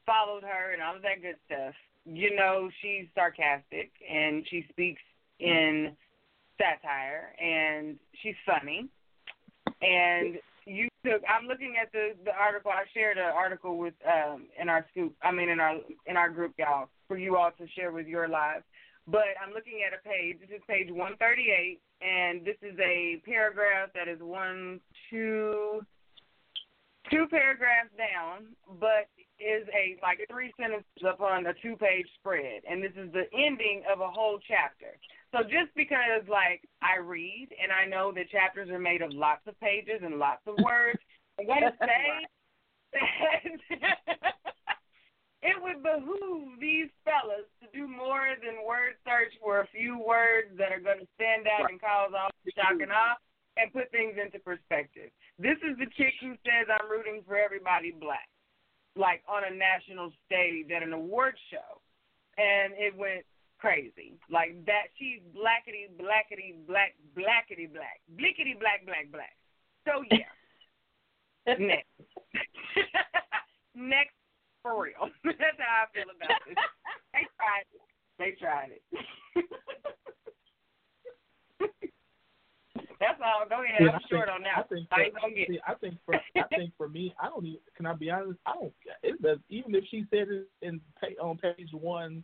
followed 0.06 0.44
her 0.44 0.74
and 0.74 0.82
all 0.82 0.96
of 0.96 1.02
that 1.02 1.22
good 1.22 1.38
stuff, 1.46 1.74
you 2.06 2.36
know 2.36 2.70
she's 2.82 3.08
sarcastic 3.16 3.92
and 4.10 4.46
she 4.50 4.66
speaks 4.70 5.02
in 5.40 5.96
satire 6.60 7.34
and 7.42 7.98
she's 8.22 8.36
funny. 8.46 8.88
And 9.82 10.38
took 11.06 11.22
I'm 11.28 11.48
looking 11.48 11.76
at 11.82 11.92
the 11.92 12.14
the 12.26 12.32
article 12.32 12.72
I 12.72 12.84
shared 12.94 13.18
an 13.18 13.32
article 13.34 13.78
with 13.78 13.94
um 14.06 14.48
in 14.60 14.70
our 14.70 14.86
scoop 14.92 15.14
I 15.22 15.32
mean 15.32 15.50
in 15.50 15.60
our 15.60 15.78
in 16.06 16.18
our 16.18 16.30
group 16.30 16.54
y'all 16.58 16.90
for 17.08 17.18
you 17.18 17.36
all 17.36 17.52
to 17.58 17.68
share 17.76 17.92
with 17.92 18.08
your 18.08 18.30
lives. 18.30 18.64
But 19.06 19.36
I'm 19.44 19.54
looking 19.54 19.82
at 19.86 19.92
a 19.92 20.02
page. 20.08 20.40
This 20.40 20.56
is 20.56 20.64
page 20.66 20.88
138, 20.90 21.82
and 22.02 22.46
this 22.46 22.56
is 22.62 22.78
a 22.80 23.22
paragraph 23.26 23.90
that 23.96 24.08
is 24.08 24.20
one, 24.22 24.80
two, 25.10 25.82
two 27.10 27.26
paragraphs 27.30 27.90
down, 27.98 28.56
but 28.80 29.10
is 29.42 29.68
a 29.74 29.98
like 30.02 30.22
three 30.30 30.54
sentences 30.60 30.86
upon 31.02 31.46
a 31.48 31.54
two-page 31.62 32.06
spread, 32.20 32.62
and 32.70 32.84
this 32.84 32.94
is 32.96 33.12
the 33.12 33.26
ending 33.34 33.84
of 33.92 34.00
a 34.02 34.08
whole 34.08 34.40
chapter. 34.48 34.94
So 35.34 35.44
just 35.44 35.74
because 35.76 36.24
like 36.30 36.62
I 36.82 37.02
read 37.02 37.50
and 37.62 37.72
I 37.72 37.90
know 37.90 38.12
that 38.14 38.30
chapters 38.30 38.70
are 38.70 38.80
made 38.80 39.02
of 39.02 39.12
lots 39.12 39.42
of 39.48 39.60
pages 39.60 40.02
and 40.04 40.20
lots 40.20 40.42
of 40.46 40.56
words, 40.64 41.00
I'm 41.40 41.48
gonna 41.48 41.74
say 41.80 42.28
that 42.94 44.38
it 45.42 45.58
would 45.58 45.82
behoove 45.82 46.62
these 46.62 46.90
fellas 47.02 47.50
to 47.62 47.68
do 47.74 47.88
more 47.88 48.38
than 48.46 48.62
word 48.62 48.94
search 49.02 49.34
for 49.42 49.62
a 49.62 49.68
few 49.74 49.98
words 49.98 50.54
that 50.58 50.72
are 50.72 50.80
going 50.80 51.02
to 51.02 51.10
stand 51.18 51.50
out 51.50 51.70
and 51.70 51.82
cause 51.82 52.14
all 52.14 52.30
the 52.46 52.54
shock 52.54 52.78
and 52.78 52.94
awe 52.94 53.18
and 53.58 53.74
put 53.74 53.90
things 53.92 54.16
into 54.22 54.38
perspective. 54.40 55.10
This 55.42 55.58
is 55.66 55.76
the 55.82 55.90
chick 55.98 56.14
who 56.22 56.38
says 56.46 56.70
I'm 56.70 56.88
rooting 56.88 57.26
for 57.26 57.36
everybody 57.36 57.92
black, 57.92 58.30
like 58.96 59.24
on 59.28 59.44
a 59.44 59.56
national 59.56 60.12
stage 60.26 60.70
at 60.76 60.84
an 60.84 60.94
award 60.94 61.36
show, 61.50 61.82
and 62.38 62.74
it 62.78 62.96
went 62.96 63.26
crazy 63.60 64.18
like 64.30 64.66
that. 64.66 64.92
She's 64.98 65.22
blackety 65.36 65.88
blackety 66.00 66.56
black 66.68 66.96
blackety 67.16 67.72
black 67.72 68.02
blickety 68.16 68.60
black 68.60 68.86
black 68.86 69.12
black. 69.12 69.38
So 69.86 70.04
yeah, 70.12 70.28
next, 71.60 71.88
next 73.76 74.16
for 74.62 74.84
real. 74.84 75.10
That's 75.24 75.60
how 75.60 75.86
I 75.86 75.94
feel 75.94 76.10
about 76.10 76.42
this. 76.48 76.58
They 77.14 77.26
tried 77.38 77.68
it. 77.74 77.82
They 78.20 78.32
tried 78.40 78.72
it. 78.72 78.82
That's 83.02 83.20
all. 83.20 83.44
Go 83.50 83.64
ahead. 83.66 83.82
Yeah, 83.82 83.90
I'm 83.90 83.96
I 83.96 84.08
short 84.10 84.28
think- 84.30 84.36
on 84.38 84.42
that. 84.44 84.58
I 84.58 84.64
think 84.70 84.88
I 84.92 85.02
ain't 85.02 85.16
gonna 85.20 85.34
get 85.34 85.48
see, 85.50 85.60
I 85.68 85.74
think 85.74 85.96
for 86.06 86.14
I 86.16 86.44
think 86.56 86.72
for 86.78 86.88
me, 86.88 87.14
I 87.20 87.28
don't 87.30 87.46
even. 87.46 87.60
Can 87.76 87.86
I 87.88 87.94
be 87.94 88.10
honest? 88.12 88.40
I 88.46 88.54
don't. 88.54 88.74
It 89.02 89.22
does. 89.22 89.40
Even 89.50 89.74
if 89.76 89.84
she 89.90 90.06
said 90.12 90.28
it 90.30 90.48
in 90.62 90.80
pa- 91.02 91.20
on 91.22 91.38
page 91.38 91.70
one, 91.74 92.24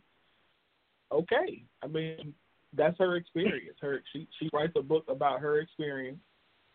okay. 1.12 1.64
I 1.82 1.86
mean, 1.88 2.32
that's 2.76 2.96
her 2.98 3.16
experience. 3.16 3.76
Her 3.80 4.00
she 4.12 4.28
she 4.38 4.48
writes 4.52 4.74
a 4.76 4.82
book 4.82 5.04
about 5.08 5.40
her 5.40 5.58
experience, 5.60 6.20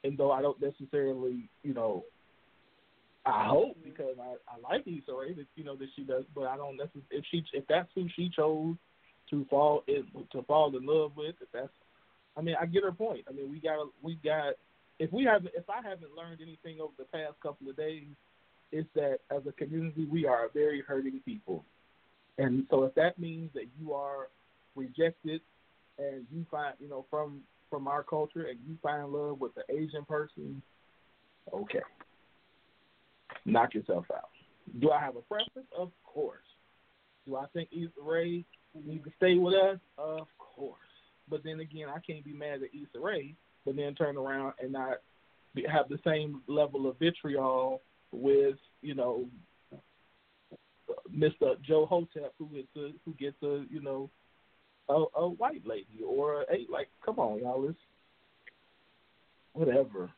and 0.03 0.17
though 0.17 0.31
I 0.31 0.41
don't 0.41 0.61
necessarily, 0.61 1.49
you 1.63 1.73
know, 1.73 2.03
I 3.25 3.45
hope 3.47 3.77
because 3.83 4.17
I 4.19 4.35
I 4.53 4.73
like 4.73 4.85
Issa 4.85 5.13
Rae 5.17 5.33
that 5.33 5.47
you 5.55 5.63
know 5.63 5.77
that 5.77 5.87
she 5.95 6.03
does, 6.03 6.25
but 6.35 6.43
I 6.47 6.57
don't 6.57 6.75
necessarily 6.75 7.07
if 7.11 7.23
she 7.31 7.43
if 7.53 7.63
that's 7.69 7.89
who 7.95 8.07
she 8.15 8.29
chose 8.35 8.75
to 9.29 9.45
fall 9.49 9.83
in, 9.87 10.05
to 10.33 10.41
fall 10.43 10.75
in 10.75 10.85
love 10.85 11.13
with, 11.15 11.35
if 11.41 11.47
that's 11.53 11.69
I 12.37 12.41
mean, 12.41 12.55
I 12.59 12.65
get 12.65 12.83
her 12.83 12.91
point. 12.91 13.25
I 13.29 13.33
mean, 13.33 13.49
we 13.49 13.59
got 13.59 13.87
we 14.01 14.15
got 14.23 14.53
if 14.99 15.11
we 15.11 15.23
haven't 15.23 15.51
if 15.55 15.69
I 15.69 15.87
haven't 15.87 16.15
learned 16.15 16.41
anything 16.41 16.81
over 16.81 16.93
the 16.97 17.05
past 17.05 17.33
couple 17.41 17.69
of 17.69 17.77
days, 17.77 18.07
it's 18.71 18.89
that 18.95 19.19
as 19.31 19.41
a 19.47 19.51
community 19.51 20.05
we 20.05 20.25
are 20.25 20.45
a 20.45 20.49
very 20.49 20.81
hurting 20.81 21.19
people, 21.25 21.63
and 22.37 22.65
so 22.69 22.83
if 22.83 22.95
that 22.95 23.19
means 23.19 23.51
that 23.53 23.65
you 23.79 23.93
are 23.93 24.29
rejected 24.75 25.41
and 25.99 26.25
you 26.31 26.45
find 26.49 26.75
you 26.79 26.89
know 26.89 27.05
from 27.09 27.41
from 27.69 27.87
our 27.87 28.03
culture 28.03 28.45
and 28.45 28.59
you 28.67 28.77
find 28.81 29.11
love 29.11 29.39
with 29.39 29.51
the 29.55 29.63
Asian 29.73 30.05
person, 30.05 30.61
okay, 31.53 31.81
knock 33.45 33.73
yourself 33.73 34.05
out. 34.13 34.29
Do 34.79 34.91
I 34.91 34.99
have 34.99 35.15
a 35.15 35.21
preference? 35.21 35.67
Of 35.77 35.91
course. 36.03 36.39
Do 37.27 37.35
I 37.35 37.45
think 37.53 37.69
Rae 38.01 38.43
needs 38.85 39.03
to 39.05 39.11
stay 39.17 39.37
with 39.37 39.53
us? 39.53 39.79
Of 39.97 40.27
course. 40.37 40.77
But 41.29 41.43
then 41.43 41.59
again, 41.59 41.87
I 41.89 41.99
can't 41.99 42.25
be 42.25 42.33
mad 42.33 42.61
at 42.63 42.69
Issa 42.73 42.99
Rae, 42.99 43.35
but 43.65 43.75
then 43.75 43.95
turn 43.95 44.17
around 44.17 44.53
and 44.61 44.71
not 44.71 44.97
be, 45.55 45.65
have 45.71 45.89
the 45.89 45.99
same 46.05 46.41
level 46.47 46.87
of 46.87 46.99
vitriol 46.99 47.81
with 48.11 48.57
you 48.81 48.95
know 48.95 49.25
Mr. 51.15 51.61
Joe 51.61 51.85
Hotep, 51.85 52.33
who 52.37 52.47
gets 52.47 52.67
a 52.75 52.91
who 53.05 53.13
gets 53.13 53.41
a 53.43 53.65
you 53.69 53.81
know 53.81 54.09
a, 54.89 55.03
a 55.15 55.29
white 55.29 55.65
lady 55.65 56.01
or 56.05 56.41
a 56.43 56.65
like. 56.69 56.89
Come 57.05 57.19
on, 57.19 57.39
y'all, 57.39 57.67
it's 57.69 57.77
whatever, 59.53 60.11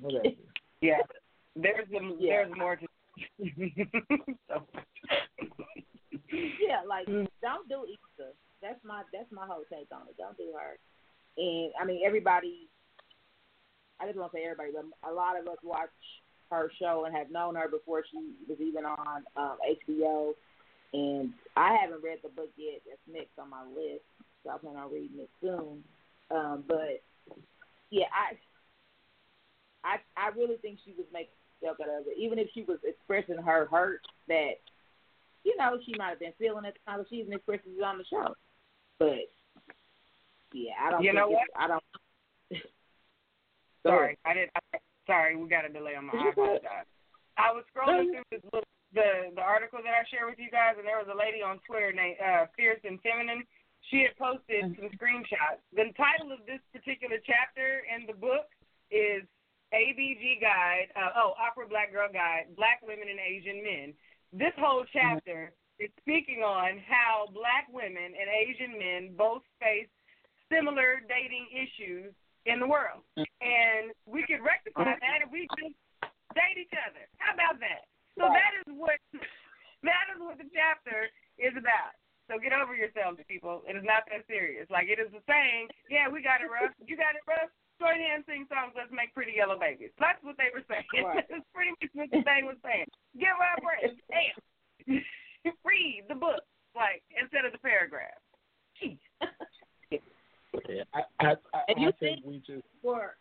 whatever. 0.00 0.24
Yeah. 0.82 0.98
There's 1.56 1.88
a, 1.88 2.00
Yeah. 2.18 2.44
there's 2.44 2.56
more 2.56 2.76
to 2.76 2.86
so, 4.48 4.66
yeah, 6.30 6.82
like 6.86 7.06
don't 7.06 7.66
do 7.66 7.86
Issa. 7.86 8.28
That's 8.66 8.82
my 8.82 9.02
that's 9.12 9.30
my 9.30 9.46
whole 9.46 9.62
take 9.70 9.86
on 9.94 10.10
it. 10.10 10.18
Don't 10.18 10.36
do 10.36 10.50
her. 10.58 10.74
And 11.38 11.70
I 11.80 11.86
mean 11.86 12.02
everybody. 12.04 12.66
I 14.00 14.06
just 14.06 14.18
want 14.18 14.32
to 14.32 14.38
say 14.38 14.44
everybody, 14.44 14.70
but 14.74 15.08
a 15.08 15.14
lot 15.14 15.38
of 15.38 15.46
us 15.46 15.62
watch 15.62 15.94
her 16.50 16.70
show 16.78 17.04
and 17.06 17.16
have 17.16 17.30
known 17.30 17.54
her 17.54 17.68
before 17.68 18.02
she 18.10 18.18
was 18.48 18.58
even 18.60 18.84
on 18.84 19.22
um, 19.36 19.56
HBO. 19.64 20.32
And 20.92 21.32
I 21.56 21.76
haven't 21.80 22.02
read 22.02 22.18
the 22.22 22.28
book 22.28 22.50
yet. 22.56 22.82
That's 22.86 23.00
next 23.06 23.38
on 23.38 23.50
my 23.50 23.62
list, 23.64 24.04
so 24.42 24.50
I 24.50 24.58
plan 24.58 24.76
on 24.76 24.92
reading 24.92 25.20
it 25.20 25.30
soon. 25.40 25.82
Um, 26.30 26.64
but 26.66 27.02
yeah, 27.90 28.10
I 28.10 28.34
I 29.86 29.96
I 30.16 30.28
really 30.36 30.56
think 30.56 30.80
she 30.84 30.92
was 30.98 31.06
making 31.12 31.38
joke 31.62 31.78
out 31.80 31.88
of 31.88 32.06
it, 32.06 32.18
even 32.18 32.38
if 32.38 32.48
she 32.52 32.62
was 32.62 32.78
expressing 32.84 33.42
her 33.42 33.66
hurt 33.70 34.02
that 34.28 34.58
you 35.44 35.56
know 35.56 35.78
she 35.86 35.94
might 35.96 36.10
have 36.10 36.20
been 36.20 36.36
feeling 36.38 36.66
at 36.66 36.74
the 36.74 36.80
time, 36.90 36.98
but 36.98 37.06
she 37.08 37.16
even 37.16 37.32
expresses 37.32 37.70
it 37.78 37.84
on 37.84 37.98
the 37.98 38.04
show. 38.04 38.34
But 38.98 39.28
yeah, 40.52 40.72
I 40.80 40.90
don't. 40.90 41.02
You 41.02 41.12
know 41.12 41.28
it's- 41.28 41.56
I 41.56 41.66
don't. 41.68 41.84
Sorry, 43.86 44.18
I 44.24 44.34
did. 44.34 44.48
I, 44.56 44.78
sorry, 45.06 45.36
we 45.36 45.48
got 45.48 45.64
a 45.64 45.70
delay 45.70 45.94
on 45.94 46.06
my. 46.06 46.14
I 46.18 46.22
You're 46.24 46.34
good. 46.34 46.58
apologize. 46.64 46.90
I 47.38 47.52
was 47.52 47.62
scrolling 47.70 48.10
through 48.10 48.26
this 48.32 48.42
little, 48.50 48.66
the 48.94 49.30
the 49.36 49.44
article 49.44 49.78
that 49.84 49.94
I 49.94 50.02
shared 50.10 50.26
with 50.26 50.40
you 50.42 50.50
guys, 50.50 50.74
and 50.78 50.86
there 50.88 50.98
was 50.98 51.06
a 51.06 51.14
lady 51.16 51.38
on 51.44 51.60
Twitter 51.68 51.92
named 51.92 52.16
uh, 52.18 52.50
Fierce 52.56 52.80
and 52.82 52.98
Feminine. 53.04 53.44
She 53.92 54.02
had 54.02 54.18
posted 54.18 54.74
some 54.74 54.90
screenshots. 54.98 55.62
The 55.70 55.94
title 55.94 56.34
of 56.34 56.42
this 56.48 56.58
particular 56.74 57.22
chapter 57.22 57.86
in 57.86 58.08
the 58.10 58.18
book 58.18 58.50
is 58.90 59.22
ABG 59.70 60.42
Guide. 60.42 60.90
Uh, 60.98 61.14
oh, 61.14 61.38
Awkward 61.38 61.70
Black 61.70 61.92
Girl 61.94 62.10
Guide: 62.10 62.50
Black 62.58 62.82
Women 62.82 63.06
and 63.06 63.22
Asian 63.22 63.62
Men. 63.62 63.94
This 64.34 64.56
whole 64.58 64.82
chapter 64.90 65.54
is 65.78 65.90
speaking 66.00 66.40
on 66.40 66.80
how 66.88 67.28
black 67.32 67.68
women 67.68 68.16
and 68.16 68.28
Asian 68.32 68.78
men 68.78 69.14
both 69.16 69.42
face 69.60 69.90
similar 70.48 71.02
dating 71.04 71.46
issues 71.52 72.14
in 72.46 72.62
the 72.62 72.68
world. 72.68 73.02
And 73.16 73.92
we 74.06 74.22
could 74.24 74.40
rectify 74.40 74.96
that 74.96 75.18
if 75.26 75.28
we 75.28 75.50
just 75.58 75.76
date 76.32 76.56
each 76.56 76.72
other. 76.86 77.04
How 77.18 77.34
about 77.34 77.58
that? 77.60 77.90
So 78.16 78.30
that 78.30 78.52
is 78.64 78.66
what 78.72 78.96
that 79.84 80.06
is 80.14 80.18
what 80.22 80.38
the 80.40 80.48
chapter 80.54 81.10
is 81.36 81.52
about. 81.58 81.92
So 82.26 82.42
get 82.42 82.50
over 82.50 82.74
yourselves, 82.74 83.22
people. 83.30 83.62
It 83.70 83.78
is 83.78 83.86
not 83.86 84.02
that 84.10 84.26
serious. 84.26 84.66
Like 84.66 84.90
it 84.90 84.98
is 84.98 85.12
the 85.14 85.22
saying, 85.30 85.70
yeah, 85.86 86.10
we 86.10 86.24
got 86.24 86.42
it 86.42 86.50
rough. 86.50 86.74
You 86.82 86.98
got 86.98 87.14
it 87.14 87.22
rough. 87.28 87.52
Join 87.78 88.00
hands, 88.00 88.24
sing 88.24 88.48
songs. 88.48 88.72
Let's 88.72 88.90
make 88.90 89.12
pretty 89.12 89.36
yellow 89.36 89.60
babies. 89.60 89.92
That's 90.00 90.18
what 90.24 90.34
they 90.40 90.48
were 90.50 90.64
saying. 90.64 90.88
Right. 91.04 91.22
That's 91.30 91.44
pretty 91.52 91.76
much 91.76 91.92
what 91.92 92.08
the 92.10 92.24
thing 92.24 92.48
was 92.48 92.58
saying. 92.64 92.88
Give 93.20 93.36
our 93.36 93.58
breath. 93.60 93.94
Damn. 94.08 95.04
Read 95.64 96.04
the 96.08 96.14
book, 96.14 96.42
like 96.74 97.02
instead 97.20 97.44
of 97.44 97.52
the 97.52 97.58
paragraph. 97.58 98.20
Jeez. 98.82 98.98
Yeah, 100.68 100.82
I, 100.94 101.02
I 101.20 101.34
And 101.68 101.80
you 101.80 101.88
I 101.88 101.92
think 101.92 102.24
think 102.24 102.24
we 102.24 102.38
just 102.38 102.66
for 102.82 103.16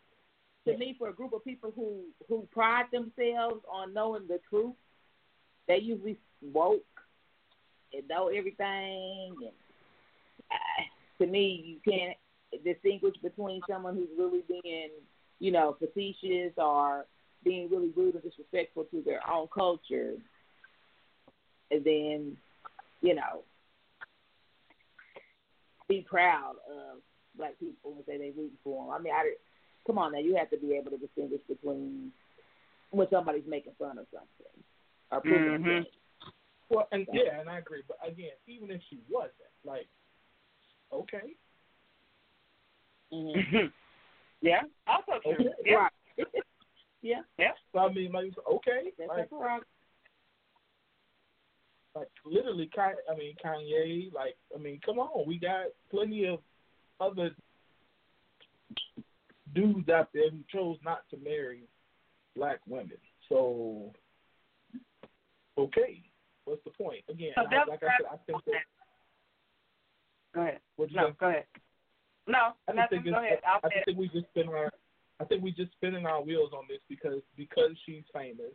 to 0.65 0.77
me 0.77 0.95
for 0.97 1.09
a 1.09 1.13
group 1.13 1.33
of 1.33 1.43
people 1.43 1.71
who 1.75 2.03
who 2.27 2.47
pride 2.51 2.85
themselves 2.91 3.63
on 3.71 3.93
knowing 3.93 4.27
the 4.27 4.39
truth, 4.49 4.75
they 5.67 5.77
usually 5.77 6.17
woke 6.41 6.83
and 7.93 8.07
know 8.07 8.27
everything. 8.27 9.35
And 9.39 9.51
uh, 10.51 11.23
to 11.23 11.27
me, 11.27 11.79
you 11.83 11.91
can't 11.91 12.17
distinguish 12.63 13.15
between 13.21 13.61
someone 13.69 13.95
who's 13.95 14.09
really 14.17 14.43
being, 14.47 14.89
you 15.39 15.51
know, 15.51 15.77
facetious 15.79 16.53
or 16.57 17.05
being 17.43 17.69
really 17.69 17.91
rude 17.95 18.15
and 18.15 18.23
disrespectful 18.23 18.85
to 18.85 19.01
their 19.03 19.21
own 19.29 19.47
culture, 19.53 20.13
and 21.71 21.83
then, 21.83 22.37
you 23.01 23.15
know, 23.15 23.43
be 25.87 26.05
proud 26.07 26.55
of 26.69 26.99
black 27.37 27.59
people 27.59 27.93
and 27.95 28.03
say 28.05 28.17
they 28.17 28.31
rooting 28.35 28.57
for 28.63 28.85
them. 28.85 28.93
I 28.93 28.99
mean, 28.99 29.13
I 29.13 29.33
come 29.85 29.97
on 29.97 30.13
now, 30.13 30.19
you 30.19 30.35
have 30.35 30.49
to 30.49 30.57
be 30.57 30.73
able 30.73 30.91
to 30.91 30.97
distinguish 30.97 31.41
between 31.47 32.11
when 32.91 33.07
somebody's 33.09 33.43
making 33.47 33.73
fun 33.77 33.97
of 33.97 34.07
something 34.11 34.63
or 35.11 35.21
proving 35.21 35.55
a 35.55 35.59
Mhm. 35.59 35.85
well, 36.69 36.87
and 36.91 37.07
yeah, 37.13 37.39
and 37.39 37.49
I 37.49 37.59
agree. 37.59 37.83
But 37.87 37.97
again, 38.03 38.31
even 38.47 38.71
if 38.71 38.81
she 38.89 38.99
wasn't, 39.09 39.33
like, 39.63 39.87
okay, 40.91 41.35
Mhm. 43.11 43.33
yeah, 44.41 44.63
also 44.87 45.19
true. 45.19 45.31
Okay. 45.33 45.53
Yeah. 45.63 45.75
Right. 45.75 45.91
yeah, 47.01 47.23
Yeah. 47.37 47.53
so 47.71 47.79
I 47.79 47.93
mean, 47.93 48.11
like, 48.11 48.33
okay, 48.47 48.93
that's 48.97 49.09
like, 49.09 49.29
her 49.29 49.37
prerogative. 49.37 49.74
Like 51.95 52.09
literally, 52.25 52.69
Kanye, 52.77 52.93
I 53.11 53.15
mean, 53.15 53.35
Kanye, 53.43 54.13
like, 54.13 54.35
I 54.53 54.59
mean, 54.59 54.79
come 54.85 54.99
on, 54.99 55.25
we 55.27 55.39
got 55.39 55.67
plenty 55.89 56.25
of 56.25 56.39
other 56.99 57.31
dudes 59.53 59.87
out 59.89 60.09
there 60.13 60.29
who 60.29 60.39
chose 60.51 60.77
not 60.83 61.03
to 61.11 61.17
marry 61.17 61.63
black 62.35 62.59
women. 62.67 62.97
So, 63.29 63.93
okay, 65.57 66.01
what's 66.45 66.63
the 66.65 66.71
point? 66.71 67.03
Again, 67.09 67.31
So 67.35 67.41
I, 67.41 67.49
that's- 67.49 67.67
like 67.69 67.83
I 67.83 67.87
said, 67.97 68.07
I 68.11 68.17
think 68.25 68.43
that. 68.45 68.53
Go 70.33 70.41
ahead. 70.41 70.59
What 70.75 70.91
you 70.91 70.97
No, 70.97 71.07
say? 71.09 71.15
go 71.19 71.27
ahead. 71.29 71.45
No, 72.27 72.37
I 72.37 72.51
just 72.71 72.75
nothing. 72.75 73.03
think 73.03 73.15
Go 73.15 73.23
ahead. 73.23 73.39
I'll 73.47 73.59
I 73.63 73.69
say 73.69 73.75
just 73.75 73.85
think 73.85 73.97
we 73.99 74.07
just 74.09 74.27
spin 74.31 74.49
our 74.49 74.71
I 75.21 75.23
think 75.23 75.41
we 75.43 75.51
just 75.53 75.71
spinning 75.73 76.05
our 76.05 76.21
wheels 76.21 76.51
on 76.51 76.65
this 76.67 76.81
because 76.89 77.21
because 77.37 77.71
she's 77.85 78.03
famous, 78.13 78.51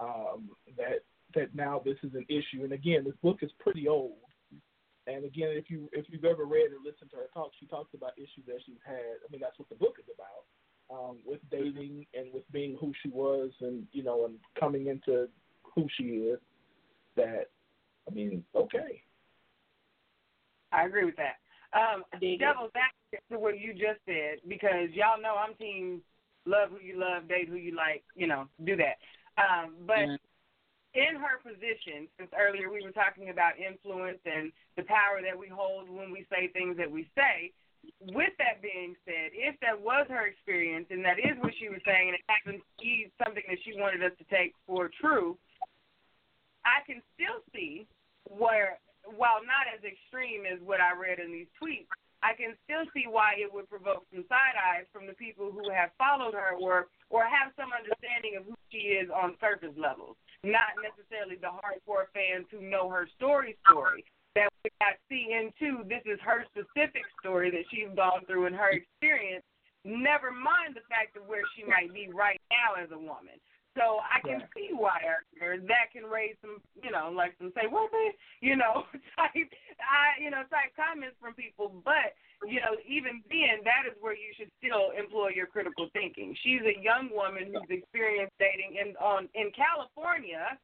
um, 0.00 0.50
that 0.76 1.00
that 1.34 1.54
now 1.54 1.82
this 1.84 1.96
is 2.02 2.14
an 2.14 2.24
issue. 2.28 2.64
And 2.64 2.72
again, 2.72 3.04
this 3.04 3.14
book 3.22 3.38
is 3.42 3.50
pretty 3.58 3.88
old. 3.88 4.16
And 5.06 5.24
again, 5.24 5.50
if 5.52 5.70
you 5.70 5.88
if 5.92 6.06
you've 6.08 6.24
ever 6.24 6.44
read 6.44 6.70
or 6.72 6.78
listened 6.84 7.10
to 7.10 7.16
her 7.16 7.28
talk, 7.32 7.50
she 7.58 7.66
talks 7.66 7.94
about 7.94 8.12
issues 8.16 8.44
that 8.46 8.58
she's 8.66 8.80
had. 8.84 8.94
I 8.96 9.26
mean, 9.30 9.40
that's 9.40 9.58
what 9.58 9.68
the 9.68 9.74
book 9.74 9.96
is 9.98 10.04
about. 10.14 10.44
Um, 10.90 11.18
with 11.24 11.40
dating 11.50 12.06
and 12.14 12.32
with 12.32 12.50
being 12.50 12.76
who 12.80 12.92
she 13.02 13.10
was, 13.10 13.50
and 13.60 13.86
you 13.92 14.02
know, 14.02 14.26
and 14.26 14.36
coming 14.58 14.86
into 14.88 15.28
who 15.62 15.86
she 15.96 16.04
is. 16.04 16.38
That, 17.16 17.50
I 18.08 18.14
mean, 18.14 18.44
okay. 18.54 19.02
I 20.72 20.84
agree 20.84 21.04
with 21.04 21.16
that. 21.16 21.36
Um, 21.72 22.04
dig 22.20 22.34
it. 22.34 22.38
devil's 22.38 22.70
advocate 22.74 23.24
to 23.30 23.38
what 23.38 23.58
you 23.58 23.72
just 23.72 24.00
said 24.06 24.38
because 24.46 24.88
y'all 24.92 25.20
know 25.20 25.36
I'm 25.36 25.54
team 25.54 26.00
love 26.46 26.70
who 26.70 26.80
you 26.80 26.98
love, 26.98 27.28
date 27.28 27.48
who 27.48 27.56
you 27.56 27.74
like, 27.74 28.04
you 28.14 28.26
know, 28.26 28.48
do 28.64 28.76
that. 28.76 28.98
Um, 29.36 29.74
but 29.86 29.98
Mhm. 29.98 30.18
In 30.98 31.14
her 31.22 31.38
position, 31.38 32.10
since 32.18 32.30
earlier 32.34 32.66
we 32.66 32.82
were 32.82 32.90
talking 32.90 33.30
about 33.30 33.54
influence 33.54 34.18
and 34.26 34.50
the 34.74 34.82
power 34.82 35.22
that 35.22 35.38
we 35.38 35.46
hold 35.46 35.86
when 35.86 36.10
we 36.10 36.26
say 36.26 36.50
things 36.50 36.74
that 36.76 36.90
we 36.90 37.06
say. 37.14 37.54
With 38.10 38.34
that 38.42 38.58
being 38.58 38.98
said, 39.06 39.30
if 39.30 39.54
that 39.62 39.78
was 39.78 40.10
her 40.10 40.26
experience 40.26 40.90
and 40.90 41.06
that 41.06 41.22
is 41.22 41.38
what 41.38 41.54
she 41.62 41.70
was 41.70 41.78
saying, 41.86 42.10
and 42.10 42.18
it 42.18 42.26
happens 42.26 42.58
to 42.58 42.74
be 42.82 43.06
something 43.22 43.46
that 43.46 43.62
she 43.62 43.78
wanted 43.78 44.02
us 44.02 44.12
to 44.18 44.26
take 44.26 44.52
for 44.66 44.90
true, 44.90 45.38
I 46.66 46.82
can 46.82 46.98
still 47.14 47.38
see 47.54 47.86
where, 48.26 48.82
while 49.06 49.40
not 49.46 49.70
as 49.70 49.80
extreme 49.86 50.42
as 50.42 50.58
what 50.66 50.82
I 50.82 50.98
read 50.98 51.22
in 51.22 51.30
these 51.30 51.48
tweets, 51.54 51.88
I 52.18 52.34
can 52.34 52.58
still 52.66 52.82
see 52.90 53.06
why 53.06 53.38
it 53.38 53.46
would 53.46 53.70
provoke 53.70 54.02
some 54.10 54.26
side 54.26 54.58
eyes 54.58 54.90
from 54.90 55.06
the 55.06 55.14
people 55.14 55.54
who 55.54 55.70
have 55.70 55.94
followed 55.94 56.34
her 56.34 56.58
or 56.58 56.90
or 57.14 57.22
have 57.22 57.54
some 57.54 57.70
understanding 57.70 58.34
of 58.34 58.42
who 58.44 58.58
she 58.74 58.98
is 58.98 59.06
on 59.08 59.38
surface 59.38 59.72
levels, 59.78 60.18
not 60.44 60.78
necessarily 60.78 61.36
the 61.36 61.50
hardcore 61.50 62.06
fans 62.14 62.46
who 62.50 62.62
know 62.62 62.88
her 62.88 63.08
story 63.16 63.56
story. 63.68 64.04
That 64.34 64.50
we 64.62 64.70
got 64.78 64.94
see 65.10 65.34
into 65.34 65.82
this 65.88 66.04
is 66.06 66.20
her 66.22 66.46
specific 66.52 67.02
story 67.18 67.50
that 67.50 67.66
she's 67.70 67.90
gone 67.96 68.22
through 68.26 68.46
in 68.46 68.54
her 68.54 68.70
experience. 68.70 69.42
Never 69.84 70.30
mind 70.30 70.76
the 70.78 70.86
fact 70.86 71.16
of 71.16 71.26
where 71.26 71.42
she 71.56 71.64
might 71.64 71.90
be 71.94 72.10
right 72.12 72.40
now 72.50 72.78
as 72.78 72.90
a 72.92 72.98
woman. 72.98 73.40
So 73.76 74.00
I 74.02 74.20
can 74.20 74.40
Right. 74.40 74.48
see 74.56 74.70
why 74.72 74.98
or 75.40 75.58
that 75.58 75.92
can 75.92 76.04
raise 76.04 76.36
some, 76.40 76.60
you 76.82 76.90
know, 76.90 77.10
like 77.14 77.34
some 77.38 77.52
say, 77.54 77.66
well, 77.70 77.88
man, 77.92 78.12
you 78.40 78.56
know, 78.56 78.86
type, 79.16 79.50
I, 79.78 80.20
you 80.20 80.30
know, 80.30 80.42
type 80.50 80.74
comments 80.74 81.16
from 81.20 81.34
people. 81.34 81.82
But 81.84 82.16
you 82.46 82.60
know, 82.62 82.78
even 82.86 83.22
then, 83.26 83.66
that 83.66 83.82
is 83.90 83.98
where 83.98 84.14
you 84.14 84.30
should 84.38 84.50
still 84.62 84.94
employ 84.94 85.30
your 85.34 85.46
critical 85.46 85.90
thinking. 85.92 86.36
She's 86.42 86.62
a 86.62 86.78
young 86.78 87.10
woman 87.10 87.50
who's 87.50 87.66
experienced 87.70 88.34
dating 88.38 88.78
in 88.78 88.94
on 88.96 89.28
in 89.34 89.50
California. 89.54 90.58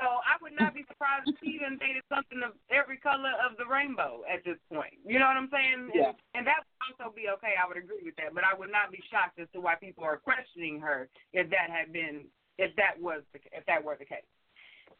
So 0.00 0.08
I 0.08 0.40
would 0.40 0.56
not 0.56 0.72
be 0.72 0.88
surprised 0.88 1.28
if 1.28 1.36
she 1.38 1.52
even 1.52 1.76
dated 1.76 2.02
something 2.08 2.40
of 2.40 2.56
every 2.72 2.96
color 2.96 3.36
of 3.44 3.60
the 3.60 3.68
rainbow 3.68 4.24
at 4.24 4.40
this 4.42 4.56
point. 4.72 4.96
You 5.04 5.20
know 5.20 5.28
what 5.28 5.36
I'm 5.36 5.52
saying? 5.52 5.92
Yeah. 5.92 6.16
And, 6.34 6.42
and 6.42 6.42
that 6.48 6.64
would 6.64 6.96
also 6.96 7.12
be 7.14 7.28
okay. 7.36 7.54
I 7.60 7.68
would 7.68 7.76
agree 7.76 8.00
with 8.00 8.16
that, 8.16 8.32
but 8.32 8.42
I 8.42 8.56
would 8.56 8.72
not 8.72 8.88
be 8.90 9.04
shocked 9.12 9.38
as 9.38 9.52
to 9.52 9.60
why 9.60 9.76
people 9.76 10.02
are 10.02 10.16
questioning 10.16 10.80
her 10.80 11.12
if 11.36 11.52
that 11.52 11.68
had 11.68 11.92
been 11.92 12.24
if 12.58 12.74
that 12.76 13.00
was 13.00 13.22
the, 13.32 13.40
if 13.52 13.64
that 13.66 13.82
were 13.82 13.96
the 13.98 14.04
case. 14.04 14.24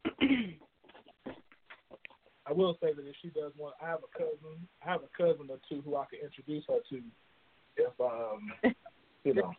I 2.46 2.52
will 2.52 2.76
say 2.82 2.92
that 2.92 3.06
if 3.06 3.14
she 3.22 3.28
does 3.28 3.52
want, 3.56 3.74
I 3.80 3.86
have 3.88 4.00
a 4.02 4.18
cousin. 4.18 4.66
I 4.84 4.90
have 4.90 5.02
a 5.02 5.16
cousin 5.16 5.46
or 5.48 5.58
two 5.68 5.80
who 5.82 5.96
I 5.96 6.04
can 6.10 6.18
introduce 6.24 6.64
her 6.68 6.78
to. 6.90 7.02
If 7.76 8.00
um, 8.00 8.52
you 9.24 9.34
know, 9.34 9.52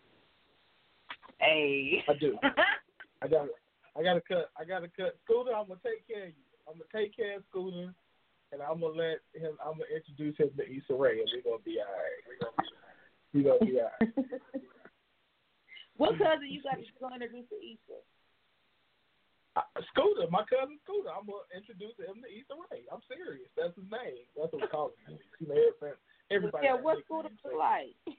hey. 1.40 2.04
I 2.08 2.14
do. 2.20 2.38
I 3.22 3.28
got. 3.28 3.48
I 3.96 4.04
got 4.04 4.16
to 4.16 4.22
cut. 4.22 4.50
I 4.60 4.66
got 4.66 4.80
to 4.80 4.90
cut. 4.90 5.18
Scooter, 5.24 5.56
I'm 5.56 5.68
gonna 5.68 5.80
take 5.84 6.08
care 6.08 6.24
of 6.24 6.30
you. 6.30 6.46
I'm 6.68 6.74
gonna 6.74 6.92
take 6.94 7.16
care 7.16 7.38
of 7.38 7.44
Scooter, 7.50 7.94
and 8.52 8.62
I'm 8.62 8.82
gonna 8.82 8.94
let 8.94 9.22
him. 9.34 9.58
I'm 9.64 9.80
gonna 9.80 9.96
introduce 9.96 10.38
him 10.38 10.52
to 10.58 10.64
Issa 10.64 10.94
Rae, 10.94 11.20
and 11.20 11.30
we're 11.34 11.50
gonna 11.50 11.64
be 11.64 11.80
all 11.80 11.94
right. 11.94 12.22
We're 12.28 12.42
gonna 12.44 12.58
be. 12.60 12.70
We're 13.34 13.48
gonna 13.50 13.72
be 13.72 13.80
all 13.80 13.92
right. 14.02 14.42
what 15.98 16.18
cousin 16.18 16.50
you 16.50 16.62
got 16.64 16.78
to 16.78 16.86
introduce 16.86 17.50
to 17.50 17.58
Issa? 17.58 18.00
Uh, 19.56 19.62
Scooter, 19.94 20.26
my 20.34 20.42
cousin 20.50 20.82
Scooter. 20.82 21.14
I'm 21.14 21.30
gonna 21.30 21.46
introduce 21.54 21.94
him 22.02 22.26
to 22.26 22.30
Issa 22.30 22.58
Rae. 22.58 22.90
I'm 22.90 23.06
serious. 23.06 23.46
That's 23.54 23.78
his 23.78 23.86
name. 23.86 24.26
That's 24.34 24.50
what 24.50 24.66
we 24.66 24.68
call 24.68 24.98
him. 25.06 25.22
You 25.38 25.48
know, 25.48 25.94
everybody. 26.32 26.66
yeah, 26.66 26.74
what. 26.74 26.98
Scooter 27.06 27.30
look 27.46 27.54
like? 27.54 27.94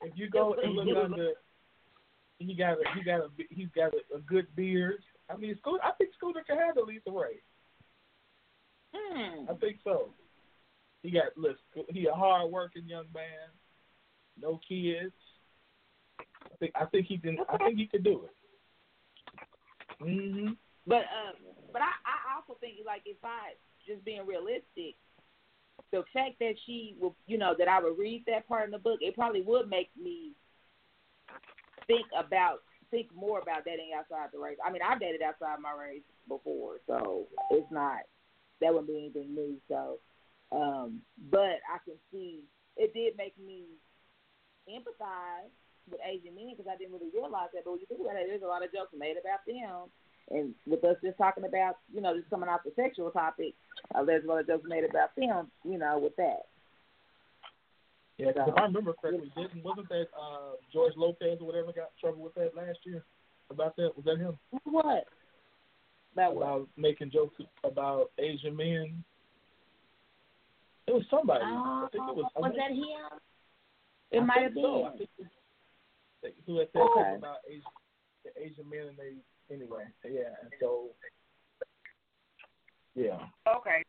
if 0.00 0.12
you 0.16 0.30
go 0.30 0.56
and 0.56 0.72
look 0.72 0.96
under, 0.96 1.32
he 2.38 2.54
got 2.54 2.80
a 2.80 2.84
he 2.96 3.04
got 3.04 3.20
a 3.20 3.28
he's 3.50 3.68
got 3.76 3.92
a, 3.92 4.16
a 4.16 4.20
good 4.24 4.46
beard. 4.56 5.04
I 5.28 5.36
mean, 5.36 5.54
Scooter. 5.60 5.84
I 5.84 5.92
think 5.98 6.14
Scooter 6.16 6.42
can 6.46 6.56
handle 6.56 6.88
Issa 6.88 7.10
Rae. 7.12 7.42
Hmm. 8.96 9.44
I 9.50 9.54
think 9.60 9.76
so. 9.84 10.08
He 11.02 11.10
got 11.10 11.36
listen. 11.36 11.84
He 11.90 12.06
a 12.06 12.14
hard 12.14 12.50
working 12.50 12.88
young 12.88 13.06
man, 13.12 13.52
no 14.40 14.60
kids. 14.68 15.12
I 16.20 16.56
think 16.58 16.72
I 16.74 16.84
think 16.86 17.06
he 17.06 17.18
can. 17.18 17.38
I 17.48 17.56
think 17.58 17.78
he 17.78 17.86
could 17.86 18.04
do 18.04 18.24
it. 18.24 20.02
Mhm. 20.02 20.56
But 20.86 21.04
um, 21.12 21.34
but 21.72 21.82
I 21.82 21.92
I 22.06 22.36
also 22.36 22.58
think 22.60 22.76
like 22.86 23.02
if 23.04 23.18
I 23.22 23.54
just 23.86 24.04
being 24.04 24.26
realistic, 24.26 24.96
the 25.92 26.04
fact 26.12 26.38
that 26.40 26.54
she 26.66 26.96
will 27.00 27.14
you 27.26 27.38
know 27.38 27.54
that 27.58 27.68
I 27.68 27.82
would 27.82 27.98
read 27.98 28.24
that 28.26 28.48
part 28.48 28.64
in 28.64 28.70
the 28.70 28.78
book, 28.78 28.98
it 29.00 29.14
probably 29.14 29.42
would 29.42 29.68
make 29.68 29.90
me 30.00 30.32
think 31.86 32.06
about 32.16 32.62
think 32.90 33.08
more 33.14 33.40
about 33.40 33.64
dating 33.64 33.90
outside 33.96 34.28
the 34.32 34.38
race. 34.38 34.56
I 34.64 34.72
mean, 34.72 34.82
I've 34.82 35.00
dated 35.00 35.22
outside 35.22 35.60
my 35.60 35.72
race 35.72 36.02
before, 36.26 36.76
so 36.86 37.26
it's 37.50 37.70
not 37.70 38.00
that 38.60 38.72
wouldn't 38.72 38.88
be 38.88 38.98
anything 38.98 39.34
new. 39.34 39.56
So, 39.68 39.98
um, 40.52 41.02
but 41.30 41.60
I 41.68 41.78
can 41.84 41.94
see 42.10 42.44
it 42.76 42.94
did 42.94 43.16
make 43.16 43.34
me 43.38 43.64
empathize 44.68 45.50
with 45.90 46.00
Asian 46.04 46.34
men 46.36 46.52
because 46.52 46.68
I 46.70 46.76
didn't 46.76 46.92
really 46.92 47.10
realize 47.12 47.48
that. 47.54 47.64
But 47.64 47.72
when 47.72 47.80
you 47.80 47.88
think 47.88 48.00
about 48.00 48.16
it, 48.20 48.28
there's 48.28 48.44
a 48.44 48.50
lot 48.50 48.64
of 48.64 48.72
jokes 48.72 48.92
made 48.92 49.16
about 49.16 49.42
them. 49.48 49.88
And 50.30 50.54
with 50.68 50.84
us 50.84 51.00
just 51.02 51.16
talking 51.16 51.44
about, 51.48 51.80
you 51.92 52.00
know, 52.00 52.16
just 52.16 52.28
coming 52.28 52.48
off 52.48 52.60
the 52.64 52.72
sexual 52.76 53.10
topic, 53.10 53.54
uh, 53.94 54.04
there's 54.04 54.24
a 54.24 54.28
lot 54.28 54.40
of 54.40 54.46
jokes 54.46 54.68
made 54.68 54.84
about 54.84 55.16
them, 55.16 55.50
you 55.64 55.78
know, 55.78 55.98
with 55.98 56.16
that. 56.16 56.44
Yeah, 58.18 58.32
'cause 58.32 58.48
if 58.48 58.56
I 58.58 58.62
remember 58.62 58.92
correctly, 58.94 59.30
didn't 59.36 59.62
wasn't 59.62 59.88
that 59.88 60.08
uh, 60.18 60.56
George 60.72 60.96
Lopez 60.96 61.40
or 61.40 61.46
whatever 61.46 61.72
got 61.72 61.92
in 61.94 61.98
trouble 62.00 62.22
with 62.24 62.34
that 62.34 62.54
last 62.54 62.84
year? 62.84 63.04
About 63.48 63.76
that 63.76 63.96
was 63.96 64.04
that 64.04 64.18
him? 64.18 64.36
What? 64.64 65.06
About 66.12 66.34
what? 66.34 66.42
About 66.42 66.68
making 66.76 67.10
jokes 67.12 67.40
about 67.62 68.10
Asian 68.18 68.56
men. 68.56 69.04
It 70.88 70.94
was 70.94 71.04
somebody. 71.10 71.44
Oh, 71.44 71.86
I 71.86 71.88
think 71.92 72.04
it 72.08 72.16
was. 72.16 72.26
was 72.36 72.52
that 72.56 72.72
him? 72.72 73.20
It 74.10 74.20
I 74.20 74.24
might 74.24 74.42
have 74.42 74.54
think 74.54 74.64
so. 74.64 74.84
I 74.84 76.30
who 76.46 76.58
had 76.58 76.68
said 76.72 76.82
Okay. 76.82 77.14
about 77.16 77.38
Asian, 77.48 77.62
the 78.24 78.42
Asian 78.42 78.68
men 78.68 78.88
and 78.88 78.96
they 78.96 79.54
anyway. 79.54 79.84
Yeah, 80.04 80.34
so 80.60 80.90
yeah. 82.94 83.18
Okay. 83.46 83.84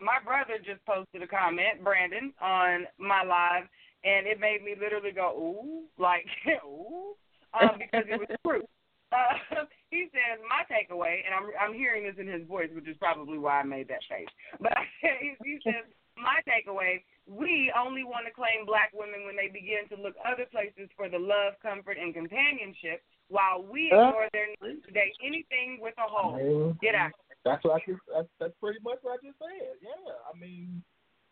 My 0.00 0.18
brother 0.24 0.58
just 0.58 0.84
posted 0.86 1.22
a 1.22 1.26
comment, 1.26 1.84
Brandon, 1.84 2.32
on 2.40 2.86
my 2.98 3.22
live, 3.22 3.68
and 4.02 4.26
it 4.26 4.40
made 4.40 4.64
me 4.64 4.74
literally 4.80 5.12
go, 5.12 5.36
ooh, 5.36 5.84
like, 5.98 6.24
ooh, 6.64 7.14
um, 7.52 7.76
because 7.78 8.06
it 8.08 8.18
was 8.18 8.28
true. 8.46 8.62
Uh, 9.10 9.66
he 9.90 10.06
says 10.12 10.38
my 10.46 10.62
takeaway, 10.70 11.18
and 11.26 11.34
I'm 11.34 11.50
I'm 11.58 11.74
hearing 11.74 12.04
this 12.04 12.14
in 12.16 12.28
his 12.28 12.46
voice, 12.46 12.70
which 12.72 12.86
is 12.86 12.96
probably 13.00 13.38
why 13.38 13.58
I 13.58 13.64
made 13.64 13.88
that 13.88 14.06
face. 14.08 14.30
But 14.60 14.70
he, 15.02 15.34
he 15.42 15.58
says 15.64 15.82
my 16.16 16.38
takeaway: 16.46 17.02
we 17.30 17.70
only 17.78 18.02
want 18.02 18.26
to 18.26 18.34
claim 18.34 18.66
black 18.66 18.90
women 18.92 19.22
when 19.24 19.36
they 19.38 19.46
begin 19.46 19.86
to 19.94 19.96
look 20.02 20.18
other 20.26 20.46
places 20.50 20.90
for 20.98 21.08
the 21.08 21.18
love, 21.18 21.54
comfort, 21.62 21.94
and 21.96 22.10
companionship, 22.12 23.06
while 23.28 23.62
we 23.62 23.86
Uh. 23.92 24.10
ignore 24.10 24.28
their 24.32 24.48
need 24.60 24.82
to 24.82 24.90
date 24.90 25.14
anything 25.22 25.78
with 25.78 25.94
a 25.98 26.02
hole. 26.10 26.34
Mhm. 26.34 26.80
Get 26.80 26.96
out. 26.96 27.12
That's 27.44 27.62
what 27.62 27.80
I 27.80 27.84
just. 27.86 28.02
That's, 28.12 28.28
that's 28.40 28.54
pretty 28.58 28.80
much 28.80 28.98
what 29.02 29.14
I 29.22 29.26
just 29.26 29.38
said. 29.38 29.76
Yeah, 29.80 30.12
I 30.28 30.36
mean, 30.36 30.82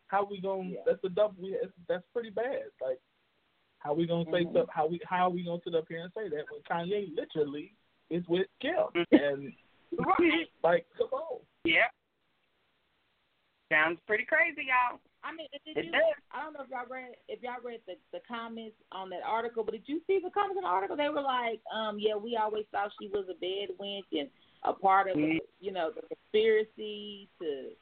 how 0.07 0.23
we 0.25 0.41
gonna? 0.41 0.71
Yeah. 0.71 0.81
That's 0.87 1.03
a 1.03 1.09
double. 1.09 1.43
We, 1.43 1.59
that's, 1.89 2.07
pretty 2.13 2.31
bad. 2.31 2.71
Like, 2.81 3.01
how 3.81 3.93
we 3.93 4.07
gonna 4.07 4.25
say 4.31 4.45
Mhm. 4.45 4.53
stuff? 4.53 4.69
How 4.71 4.87
we 4.87 5.01
how 5.05 5.29
we 5.29 5.43
gonna 5.43 5.61
sit 5.65 5.75
up 5.75 5.89
here 5.89 6.01
and 6.03 6.13
say 6.15 6.29
that 6.29 6.45
when 6.51 6.63
Kanye 6.63 7.15
literally 7.15 7.75
is 8.09 8.27
with 8.29 8.47
Kim 8.61 8.87
and 9.11 9.53
Right. 9.99 10.49
like, 10.63 10.87
come 10.97 11.09
on. 11.13 11.41
Yep. 11.65 11.93
Sounds 13.71 14.01
pretty 14.07 14.25
crazy, 14.25 14.65
y'all. 14.65 15.01
I 15.25 15.35
mean, 15.35 15.49
did 15.67 15.77
It 15.77 15.87
you? 15.87 15.93
does. 15.93 16.03
I 16.31 16.43
don't 16.45 16.53
know 16.55 16.63
if 16.63 16.71
y'all 16.71 16.87
read 16.89 17.17
if 17.29 17.43
y'all 17.43 17.61
read 17.65 17.81
the 17.87 17.95
the 18.13 18.21
comments 18.27 18.77
on 18.93 19.11
that 19.11 19.23
article, 19.27 19.65
but 19.65 19.73
did 19.73 19.83
you 19.87 20.01
see 20.07 20.21
the 20.23 20.31
comments 20.31 20.57
on 20.59 20.63
the 20.63 20.69
article? 20.69 20.97
They 20.97 21.09
were 21.09 21.23
like, 21.23 21.61
um, 21.75 21.99
yeah, 21.99 22.17
we 22.17 22.37
always 22.37 22.65
thought 22.71 22.93
she 23.01 23.09
was 23.09 23.27
a 23.29 23.35
bed 23.35 23.75
wench 23.81 24.07
and 24.13 24.31
a 24.65 24.73
part 24.73 25.09
of 25.11 25.17
Mhm. 25.17 25.39
you 25.61 25.73
know 25.73 25.91
the 25.91 26.03
conspiracy 26.07 27.29
to 27.41 27.75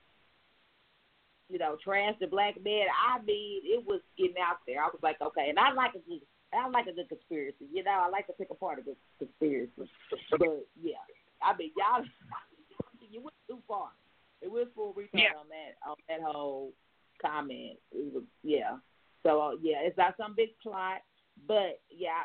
you 1.48 1.58
know 1.58 1.76
trash 1.82 2.14
the 2.20 2.26
black 2.26 2.56
man. 2.62 2.86
I 2.90 3.20
mean, 3.22 3.60
it 3.64 3.84
was 3.86 4.00
getting 4.16 4.38
out 4.38 4.58
there. 4.66 4.82
I 4.82 4.86
was 4.86 5.00
like, 5.02 5.20
okay, 5.20 5.48
and 5.50 5.58
I 5.58 5.72
like 5.72 5.94
a 5.94 6.00
good. 6.00 6.22
I 6.54 6.68
like 6.68 6.86
a 6.86 6.92
good 6.92 7.08
conspiracy, 7.08 7.66
you 7.70 7.82
know. 7.82 7.90
I 7.90 8.08
like 8.08 8.26
to 8.28 8.32
pick 8.32 8.48
apart 8.50 8.78
a 8.78 8.82
good 8.82 8.96
conspiracy, 9.18 9.90
but 10.30 10.66
yeah, 10.80 11.02
I 11.42 11.54
mean, 11.56 11.72
y'all, 11.76 12.02
you 13.10 13.20
went 13.20 13.34
too 13.46 13.58
far. 13.68 13.90
It 14.40 14.50
was 14.50 14.68
full 14.74 14.94
retard 14.94 15.08
Yeah. 15.12 15.36
on 15.38 15.48
that 15.48 15.76
on 15.86 15.96
that 16.08 16.20
whole 16.22 16.72
comment. 17.20 17.78
It 17.92 18.12
was 18.12 18.24
yeah. 18.42 18.76
So 19.22 19.40
uh, 19.40 19.50
yeah, 19.62 19.82
it's 19.82 19.98
not 19.98 20.16
some 20.16 20.34
big 20.36 20.50
plot, 20.62 21.02
but 21.46 21.80
yeah, 21.90 22.22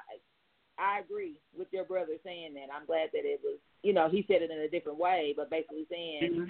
I, 0.78 0.98
I 0.98 1.00
agree 1.00 1.36
with 1.58 1.68
your 1.72 1.86
brother 1.86 2.14
saying 2.24 2.54
that. 2.56 2.74
I'm 2.74 2.86
glad 2.86 3.10
that 3.14 3.26
it 3.26 3.40
was. 3.44 3.60
You 3.84 3.94
know, 3.94 4.10
he 4.10 4.24
said 4.28 4.42
it 4.42 4.52
in 4.52 4.60
a 4.60 4.70
different 4.70 5.00
way, 5.00 5.34
but 5.36 5.50
basically 5.50 5.88
saying, 5.90 6.48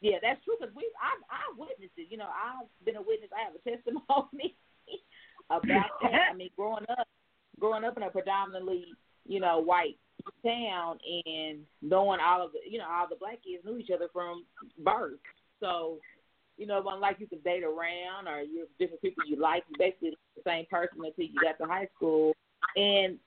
yeah, 0.00 0.18
that's 0.20 0.42
true 0.44 0.56
because 0.58 0.74
we 0.74 0.90
I 1.00 1.14
I 1.30 1.42
witnessed 1.56 1.96
it. 1.96 2.08
You 2.10 2.18
know, 2.18 2.28
I've 2.28 2.66
been 2.84 2.96
a 2.96 3.02
witness. 3.02 3.30
I 3.32 3.46
have 3.46 3.54
a 3.54 3.62
testimony 3.70 4.56
about 5.50 5.92
that. 6.02 6.32
I 6.32 6.34
mean, 6.34 6.50
growing 6.56 6.84
up, 6.90 7.06
growing 7.60 7.84
up 7.84 7.96
in 7.96 8.02
a 8.02 8.10
predominantly 8.10 8.86
you 9.26 9.40
know 9.40 9.60
white 9.60 9.98
town 10.44 10.98
and 11.26 11.60
knowing 11.82 12.20
all 12.24 12.44
of 12.44 12.52
the 12.52 12.58
you 12.68 12.78
know 12.78 12.86
all 12.90 13.06
the 13.08 13.16
black 13.16 13.38
kids 13.44 13.64
knew 13.64 13.78
each 13.78 13.90
other 13.94 14.08
from 14.12 14.44
birth. 14.78 15.20
So 15.60 15.98
you 16.56 16.66
know, 16.66 16.82
unlike 16.88 17.16
you 17.18 17.26
could 17.26 17.44
date 17.44 17.64
around 17.64 18.28
or 18.28 18.40
you're 18.40 18.66
different 18.78 19.02
people 19.02 19.24
you 19.26 19.36
like, 19.36 19.64
you 19.68 19.76
basically 19.78 20.16
the 20.36 20.42
same 20.46 20.66
person 20.70 20.98
until 20.98 21.24
you 21.24 21.40
got 21.40 21.58
to 21.58 21.70
high 21.70 21.88
school. 21.96 22.34
And 22.76 23.18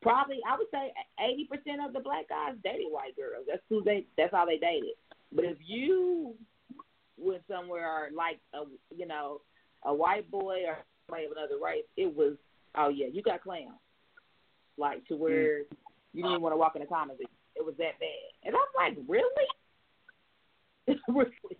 probably 0.00 0.40
I 0.48 0.56
would 0.56 0.66
say 0.72 0.92
eighty 1.20 1.44
percent 1.44 1.84
of 1.84 1.92
the 1.92 2.00
black 2.00 2.28
guys 2.28 2.54
dated 2.62 2.86
white 2.90 3.16
girls. 3.16 3.46
That's 3.48 3.62
who 3.68 3.82
they 3.82 4.06
that's 4.16 4.34
all 4.34 4.46
they 4.46 4.58
dated. 4.58 4.94
But 5.32 5.44
if 5.44 5.58
you 5.64 6.34
went 7.16 7.42
somewhere 7.48 8.10
like 8.14 8.40
a 8.54 8.64
you 8.94 9.06
know, 9.06 9.40
a 9.84 9.94
white 9.94 10.30
boy 10.30 10.62
or 10.66 10.78
somebody 11.06 11.26
of 11.26 11.32
another 11.32 11.62
race, 11.62 11.84
it 11.96 12.14
was 12.14 12.34
oh 12.76 12.88
yeah, 12.88 13.06
you 13.12 13.22
got 13.22 13.42
clown. 13.42 13.74
Like 14.76 15.06
to 15.06 15.14
mm. 15.14 15.18
where 15.18 15.58
you 16.12 16.22
didn't 16.22 16.42
want 16.42 16.52
to 16.52 16.56
walk 16.56 16.74
in 16.74 16.82
the 16.82 16.86
comments. 16.86 17.20
It, 17.20 17.28
it 17.54 17.64
was 17.64 17.74
that 17.78 17.98
bad. 18.00 18.32
And 18.44 18.54
I'm 18.56 18.62
like, 18.76 18.98
Really? 19.06 19.46
really? 21.08 21.58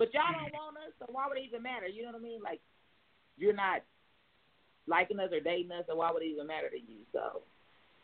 But 0.00 0.16
y'all 0.16 0.32
don't 0.32 0.48
want 0.56 0.80
us, 0.80 0.96
so 0.96 1.04
why 1.12 1.28
would 1.28 1.36
it 1.36 1.44
even 1.44 1.60
matter? 1.60 1.84
You 1.84 2.08
know 2.08 2.16
what 2.16 2.24
I 2.24 2.24
mean? 2.24 2.40
Like 2.40 2.64
you're 3.36 3.52
not 3.52 3.84
liking 4.88 5.20
us 5.20 5.28
or 5.28 5.44
dating 5.44 5.76
us, 5.76 5.84
so 5.84 6.00
why 6.00 6.08
would 6.08 6.24
it 6.24 6.32
even 6.32 6.48
matter 6.48 6.72
to 6.72 6.80
you? 6.80 7.04
So 7.12 7.44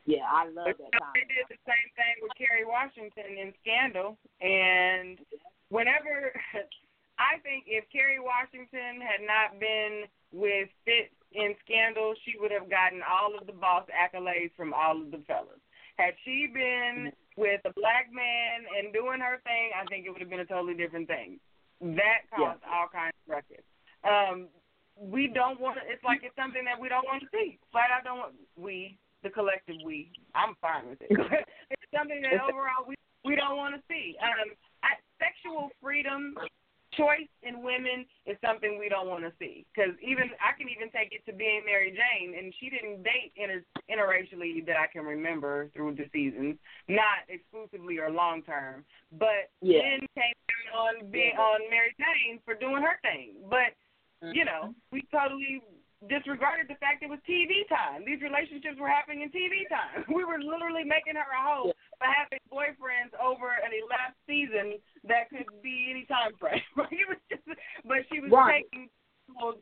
yeah, 0.05 0.29
I 0.29 0.45
love 0.53 0.77
that 0.77 0.93
They 1.17 1.25
did 1.25 1.49
the 1.49 1.57
same 1.65 1.89
thing 1.97 2.21
with 2.21 2.37
Kerry 2.37 2.69
Washington 2.69 3.41
in 3.41 3.49
Scandal, 3.65 4.21
and 4.45 5.25
whenever 5.73 6.37
I 7.17 7.41
think 7.41 7.65
if 7.65 7.89
Kerry 7.89 8.21
Washington 8.21 9.01
had 9.01 9.25
not 9.25 9.57
been 9.57 10.05
with 10.37 10.69
Fitz 10.85 11.17
in 11.33 11.57
Scandal, 11.65 12.13
she 12.29 12.37
would 12.37 12.53
have 12.53 12.69
gotten 12.69 13.01
all 13.01 13.33
of 13.33 13.49
the 13.49 13.57
boss 13.57 13.89
accolades 13.89 14.53
from 14.53 14.77
all 14.77 15.01
of 15.01 15.09
the 15.17 15.25
fellas. 15.25 15.65
Had 15.97 16.13
she 16.29 16.45
been 16.53 17.09
mm-hmm. 17.09 17.41
with 17.41 17.65
a 17.65 17.73
black 17.73 18.13
man 18.13 18.69
and 18.77 18.93
doing 18.93 19.25
her 19.25 19.41
thing, 19.49 19.73
I 19.73 19.89
think 19.89 20.05
it 20.05 20.13
would 20.13 20.21
have 20.21 20.29
been 20.29 20.45
a 20.45 20.53
totally 20.53 20.77
different 20.77 21.09
thing. 21.09 21.41
That 21.81 22.25
caused 22.33 22.63
all 22.65 22.89
kinds 22.89 23.15
of 23.27 23.37
ruckus. 23.37 23.65
Um, 24.05 24.49
we 24.97 25.29
don't 25.29 25.61
want 25.61 25.77
to. 25.77 25.83
It's 25.85 26.03
like 26.05 26.25
it's 26.25 26.37
something 26.37 26.65
that 26.65 26.81
we 26.81 26.89
don't 26.89 27.05
want 27.05 27.21
to 27.21 27.29
see. 27.29 27.59
Flat 27.71 27.93
out 27.93 28.05
don't 28.05 28.19
want. 28.19 28.33
We, 28.57 28.97
the 29.23 29.29
collective 29.29 29.77
we. 29.85 30.11
I'm 30.35 30.57
fine 30.61 30.89
with 30.89 31.03
it. 31.03 31.13
it's 31.71 31.93
something 31.93 32.23
that 32.23 32.41
overall 32.41 32.89
we 32.89 32.97
we 33.25 33.37
don't 33.37 33.57
want 33.57 33.77
to 33.77 33.83
see. 33.93 34.17
Um, 34.23 34.57
I, 34.81 34.97
sexual 35.21 35.69
freedom, 35.83 36.35
choice 36.97 37.31
in 37.43 37.63
women 37.63 38.05
is 38.27 38.37
something 38.45 38.79
we 38.79 38.89
don't 38.89 39.09
want 39.09 39.25
to 39.25 39.33
see. 39.39 39.65
Because 39.73 39.93
even 40.03 40.31
I 40.41 40.57
can 40.57 40.69
even 40.69 40.91
take 40.91 41.13
it 41.13 41.25
to 41.31 41.37
being 41.37 41.63
Mary 41.65 41.93
Jane, 41.93 42.35
and 42.37 42.53
she 42.59 42.71
didn't 42.71 43.05
date 43.05 43.33
inter, 43.37 43.63
interracially 43.89 44.65
that 44.67 44.77
I 44.77 44.87
can 44.89 45.05
remember 45.05 45.69
through 45.75 45.97
the 45.97 46.09
seasons, 46.13 46.57
not 46.89 47.25
exclusively 47.29 47.99
or 47.99 48.11
long 48.11 48.43
term. 48.43 48.85
But 49.13 49.53
Yeah. 49.61 49.83
then 49.83 50.01
came 50.15 50.35
on 50.75 51.11
being 51.11 51.37
on 51.37 51.61
Mary 51.71 51.95
Jane 51.99 52.41
for 52.45 52.55
doing 52.55 52.83
her 52.83 52.99
thing. 53.03 53.37
But 53.49 53.77
you 54.33 54.45
know, 54.45 54.73
mm-hmm. 54.73 54.93
we 54.93 55.03
totally 55.13 55.61
disregarded 56.09 56.69
the 56.69 56.77
fact 56.77 57.03
it 57.03 57.09
was 57.09 57.21
TV 57.25 57.65
time. 57.69 58.05
These 58.05 58.21
relationships 58.21 58.77
were 58.79 58.89
happening 58.89 59.25
in 59.25 59.31
TV 59.33 59.65
time. 59.69 60.05
We 60.17 60.25
were 60.25 60.39
literally 60.39 60.85
making 60.85 61.17
her 61.17 61.25
a 61.25 61.41
hoe 61.41 61.73
for 61.99 62.09
having 62.09 62.41
boyfriends 62.53 63.13
over 63.17 63.51
an 63.65 63.73
elapsed 63.73 64.21
season 64.29 64.79
that 65.09 65.29
could 65.31 65.49
be 65.63 65.89
any 65.91 66.05
time 66.07 66.33
frame. 66.39 66.61
it 66.93 67.07
was 67.09 67.21
just, 67.31 67.45
but 67.85 68.05
she 68.13 68.21
was 68.21 68.31
Right. 68.31 68.65
taking, 68.71 68.89
well, 69.33 69.57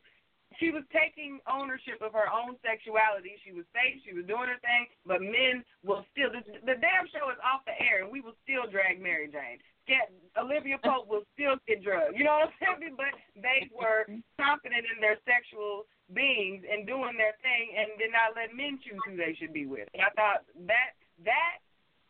she 0.63 0.71
was 0.71 0.87
taking 0.95 1.43
ownership 1.51 1.99
of 1.99 2.15
her 2.15 2.31
own 2.31 2.55
sexuality. 2.63 3.35
She 3.43 3.51
was 3.51 3.67
safe. 3.75 3.99
She 4.07 4.15
was 4.15 4.23
doing 4.31 4.47
her 4.47 4.61
thing. 4.63 4.87
But 5.03 5.19
men 5.19 5.67
will 5.83 6.07
still. 6.15 6.31
The, 6.31 6.47
the 6.63 6.79
damn 6.79 7.11
show 7.11 7.27
is 7.35 7.41
off 7.43 7.67
the 7.67 7.75
air, 7.75 8.07
and 8.07 8.11
we 8.13 8.23
will 8.23 8.39
still 8.47 8.71
drag 8.71 9.03
Mary 9.03 9.27
Jane. 9.27 9.59
Get 9.91 10.15
Olivia 10.39 10.79
Pope 10.79 11.11
will 11.11 11.27
still 11.35 11.59
get 11.67 11.83
drugged. 11.83 12.15
You 12.15 12.23
know 12.23 12.39
what 12.47 12.55
I'm 12.63 12.79
saying? 12.87 12.95
But 12.95 13.19
they 13.35 13.67
were 13.75 14.07
confident 14.39 14.87
in 14.95 15.03
their 15.03 15.19
sexual 15.27 15.91
beings 16.15 16.63
and 16.71 16.87
doing 16.87 17.19
their 17.19 17.35
thing, 17.43 17.75
and 17.75 17.91
did 17.99 18.15
not 18.15 18.39
let 18.39 18.55
men 18.55 18.79
choose 18.79 19.01
who 19.11 19.19
they 19.19 19.35
should 19.35 19.51
be 19.53 19.67
with. 19.67 19.91
And 19.91 20.07
I 20.07 20.15
thought 20.15 20.47
that 20.71 20.95
that 21.27 21.64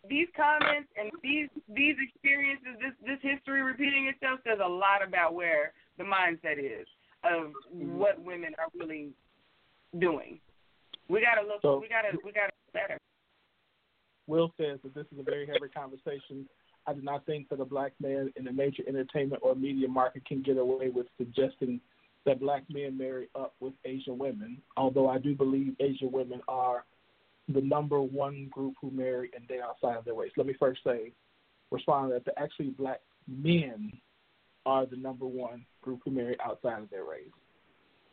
these 0.09 0.29
comments 0.37 0.89
and 0.97 1.11
these 1.23 1.49
these 1.69 1.97
experiences, 2.01 2.77
this 2.81 2.93
this 3.05 3.19
history 3.23 3.63
repeating 3.63 4.13
itself, 4.13 4.41
says 4.45 4.59
a 4.65 4.69
lot 4.69 5.07
about 5.07 5.35
where 5.35 5.73
the 5.99 6.05
mindset 6.05 6.59
is 6.59 6.87
of 7.25 7.53
mm-hmm. 7.75 7.97
what 7.97 8.21
women 8.23 8.53
are 8.59 8.69
really 8.79 9.11
doing. 9.99 10.39
We 11.09 11.21
gotta 11.21 11.47
look. 11.47 11.63
So- 11.63 11.81
we 11.81 11.89
gotta. 11.89 12.17
We 12.25 12.33
gotta 12.33 12.53
better. 12.73 12.99
Will 14.27 14.53
says 14.57 14.79
that 14.83 14.95
this 14.95 15.07
is 15.13 15.19
a 15.19 15.23
very 15.23 15.47
heavy 15.47 15.71
conversation. 15.75 16.49
I 16.87 16.95
do 16.95 17.03
not 17.03 17.27
think 17.27 17.49
that 17.51 17.61
a 17.61 17.65
black 17.65 17.93
man 18.01 18.33
in 18.37 18.45
the 18.45 18.53
major 18.53 18.83
entertainment 18.87 19.43
or 19.45 19.55
media 19.55 19.89
market 19.89 20.25
can 20.27 20.43
get 20.43 20.57
away 20.59 20.89
with 20.89 21.07
suggesting 21.19 21.81
that 22.27 22.41
black 22.41 22.65
men 22.71 22.97
marry 22.97 23.29
up 23.35 23.55
with 23.61 23.75
Asian 23.85 24.19
women, 24.19 24.59
although 24.77 25.09
I 25.09 25.19
do 25.19 25.35
believe 25.35 25.77
Asian 25.81 26.11
women 26.11 26.41
are 26.49 26.85
the 27.49 27.61
number 27.61 28.01
one 28.01 28.49
group 28.51 28.75
who 28.81 28.91
marry 28.91 29.31
and 29.35 29.47
date 29.47 29.61
outside 29.61 29.97
of 29.97 30.05
their 30.05 30.15
race. 30.15 30.33
Let 30.37 30.47
me 30.47 30.55
first 30.55 30.83
say, 30.85 31.13
respond 31.71 32.13
that 32.13 32.25
the 32.25 32.39
actually 32.39 32.71
black 32.71 33.01
men 33.29 33.93
are 34.67 34.87
the 34.87 34.97
number 34.97 35.27
one 35.27 35.67
group 35.83 36.01
who 36.05 36.11
marry 36.11 36.37
outside 36.41 36.83
of 36.83 36.91
their 36.91 37.05
race. 37.05 37.29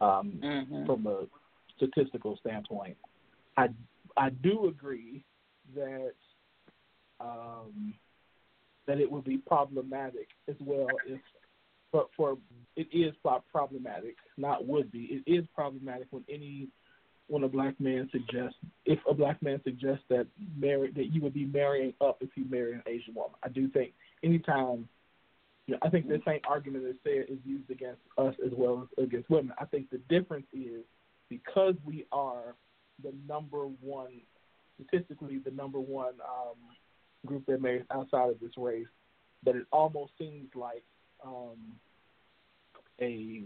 Um, 0.02 0.42
Mhm. 0.42 0.88
from 0.88 1.06
a 1.06 1.28
statistical 1.76 2.36
standpoint. 2.38 2.98
I 3.56 3.70
I 4.18 4.30
do 4.32 4.68
agree 4.68 5.24
that 5.76 6.16
um, 7.20 7.94
that 8.88 9.00
it 9.00 9.10
would 9.10 9.24
be 9.24 9.38
problematic 9.38 10.30
as 10.48 10.60
well 10.60 10.88
if 11.06 11.22
but 11.92 12.10
for 12.16 12.38
it 12.76 12.88
is 12.92 13.16
problematic, 13.52 14.16
not 14.38 14.66
would 14.66 14.92
be. 14.92 15.04
It 15.06 15.24
is 15.32 15.46
problematic 15.54 16.08
when 16.10 16.26
any 16.28 16.70
when 17.32 17.44
a 17.44 17.48
black 17.48 17.80
man 17.80 18.10
suggests 18.12 18.58
if 18.86 19.00
a 19.10 19.14
black 19.14 19.42
man 19.42 19.62
suggests 19.64 20.04
that 20.10 20.28
marry 20.58 20.92
that 20.92 21.14
you 21.14 21.22
would 21.22 21.34
be 21.34 21.46
marrying 21.46 21.94
up 22.02 22.18
if 22.20 22.30
you 22.36 22.44
marry 22.50 22.74
an 22.74 22.84
Asian 22.86 23.14
woman. 23.14 23.38
I 23.42 23.48
do 23.48 23.70
think 23.70 23.94
anytime 24.22 24.90
you 25.66 25.76
know, 25.76 25.80
I 25.82 25.90
think 25.90 26.10
the 26.10 26.22
same 26.28 26.42
argument 26.46 26.86
is 26.86 26.96
said 27.06 27.28
is 27.30 27.40
used 27.46 27.72
against 27.72 28.02
us 28.18 28.36
as 28.46 28.52
well 28.54 28.86
as 29.00 29.04
against 29.06 29.30
women. 29.30 29.54
I 29.58 29.64
think 29.64 29.90
the 29.90 30.02
difference 30.10 30.48
is 30.52 30.84
because 31.30 31.76
we 31.86 32.06
are 32.12 32.54
the 33.02 33.14
number 33.26 33.64
one 33.80 34.22
statistically 34.76 35.38
the 35.38 35.52
number 35.52 35.80
one 35.80 36.16
um, 36.28 36.58
group 37.26 37.46
that 37.46 37.62
marries 37.62 37.86
outside 37.92 38.30
of 38.30 38.42
this 38.42 38.52
race, 38.58 38.88
that 39.46 39.56
it 39.56 39.66
almost 39.72 40.12
seems 40.18 40.50
like 40.54 40.84
um, 41.26 41.78
a 43.00 43.42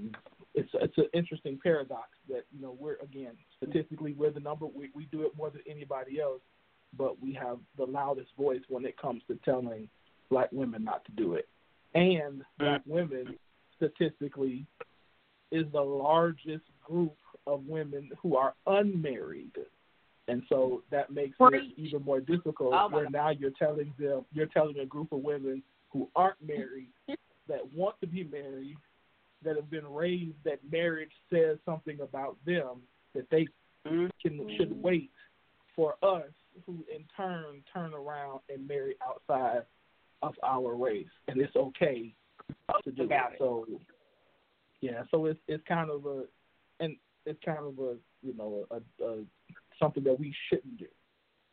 it's 0.56 0.70
it's 0.74 0.98
an 0.98 1.10
interesting 1.14 1.60
paradox 1.62 2.10
that 2.30 2.46
you 2.52 2.62
know 2.62 2.76
we're 2.80 2.96
again 3.04 3.34
statistically 3.58 4.14
we're 4.14 4.32
the 4.32 4.40
number 4.40 4.66
we 4.66 4.90
we 4.96 5.08
do 5.12 5.24
it 5.24 5.36
more 5.38 5.50
than 5.50 5.62
anybody 5.70 6.20
else, 6.20 6.42
but 6.98 7.22
we 7.22 7.34
have 7.34 7.60
the 7.78 7.84
loudest 7.84 8.30
voice 8.38 8.62
when 8.70 8.86
it 8.86 8.98
comes 8.98 9.22
to 9.28 9.38
telling 9.44 9.90
black 10.30 10.50
women 10.52 10.84
not 10.84 11.04
to 11.06 11.12
do 11.12 11.34
it, 11.34 11.48
and 11.94 12.42
black 12.58 12.82
women 12.86 13.36
statistically 13.76 14.66
is 15.52 15.66
the 15.74 15.82
largest 15.82 16.66
group 16.84 17.16
of 17.48 17.66
women 17.68 18.10
who 18.22 18.36
are 18.36 18.54
unmarried. 18.66 19.52
And 20.28 20.42
so 20.50 20.82
that 20.90 21.12
makes 21.12 21.36
it 21.40 21.74
even 21.78 22.02
more 22.02 22.20
difficult 22.20 22.74
Oh, 22.74 22.90
where 22.90 23.10
now 23.10 23.30
you're 23.30 23.52
telling 23.52 23.94
them 24.00 24.26
you're 24.34 24.48
telling 24.48 24.80
a 24.80 24.86
group 24.86 25.12
of 25.12 25.20
women 25.20 25.62
who 25.92 26.10
aren't 26.16 26.42
married 26.46 26.90
that 27.48 27.60
want 27.74 28.00
to 28.02 28.08
be 28.08 28.24
married 28.24 28.78
that 29.44 29.56
have 29.56 29.70
been 29.70 29.88
raised 29.88 30.38
that 30.44 30.60
marriage 30.70 31.12
says 31.32 31.58
something 31.66 32.00
about 32.02 32.38
them 32.46 32.82
that 33.14 33.30
they 33.30 33.48
mm-hmm. 33.88 34.08
can 34.22 34.50
should 34.58 34.72
mm-hmm. 34.72 34.82
wait 34.82 35.12
for 35.76 35.96
us 36.02 36.32
who 36.66 36.86
in 36.94 37.04
turn 37.16 37.62
turn 37.74 37.94
around 37.94 38.40
and 38.50 38.68
marry 38.68 38.96
outside 39.06 39.64
of 40.22 40.34
our 40.44 40.76
race 40.76 41.08
and 41.28 41.40
it's 41.40 41.56
okay 41.56 42.14
to 42.84 42.92
do 42.92 43.04
About 43.04 43.32
it. 43.32 43.36
it. 43.36 43.40
So 43.40 43.68
yeah, 44.82 45.04
so 45.12 45.26
it's 45.26 45.40
it's 45.48 45.64
kind 45.68 45.90
of 45.90 46.06
a 46.06 46.24
and 46.80 46.96
it's 47.26 47.40
kind 47.44 47.60
of 47.60 47.80
a 47.80 47.96
you 48.22 48.36
know 48.38 48.66
a, 48.72 49.04
a 49.04 49.24
something 49.80 50.04
that 50.04 50.20
we 50.20 50.34
shouldn't 50.50 50.78
do. 50.78 50.88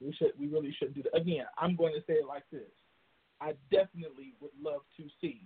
We 0.00 0.12
should 0.12 0.32
we 0.38 0.48
really 0.48 0.74
shouldn't 0.78 0.96
do 0.96 1.02
that. 1.04 1.16
Again, 1.18 1.44
I'm 1.58 1.76
going 1.76 1.94
to 1.94 2.00
say 2.06 2.14
it 2.14 2.26
like 2.26 2.44
this. 2.52 2.70
I 3.40 3.54
definitely 3.70 4.34
would 4.40 4.52
love 4.62 4.82
to 4.96 5.04
see. 5.20 5.42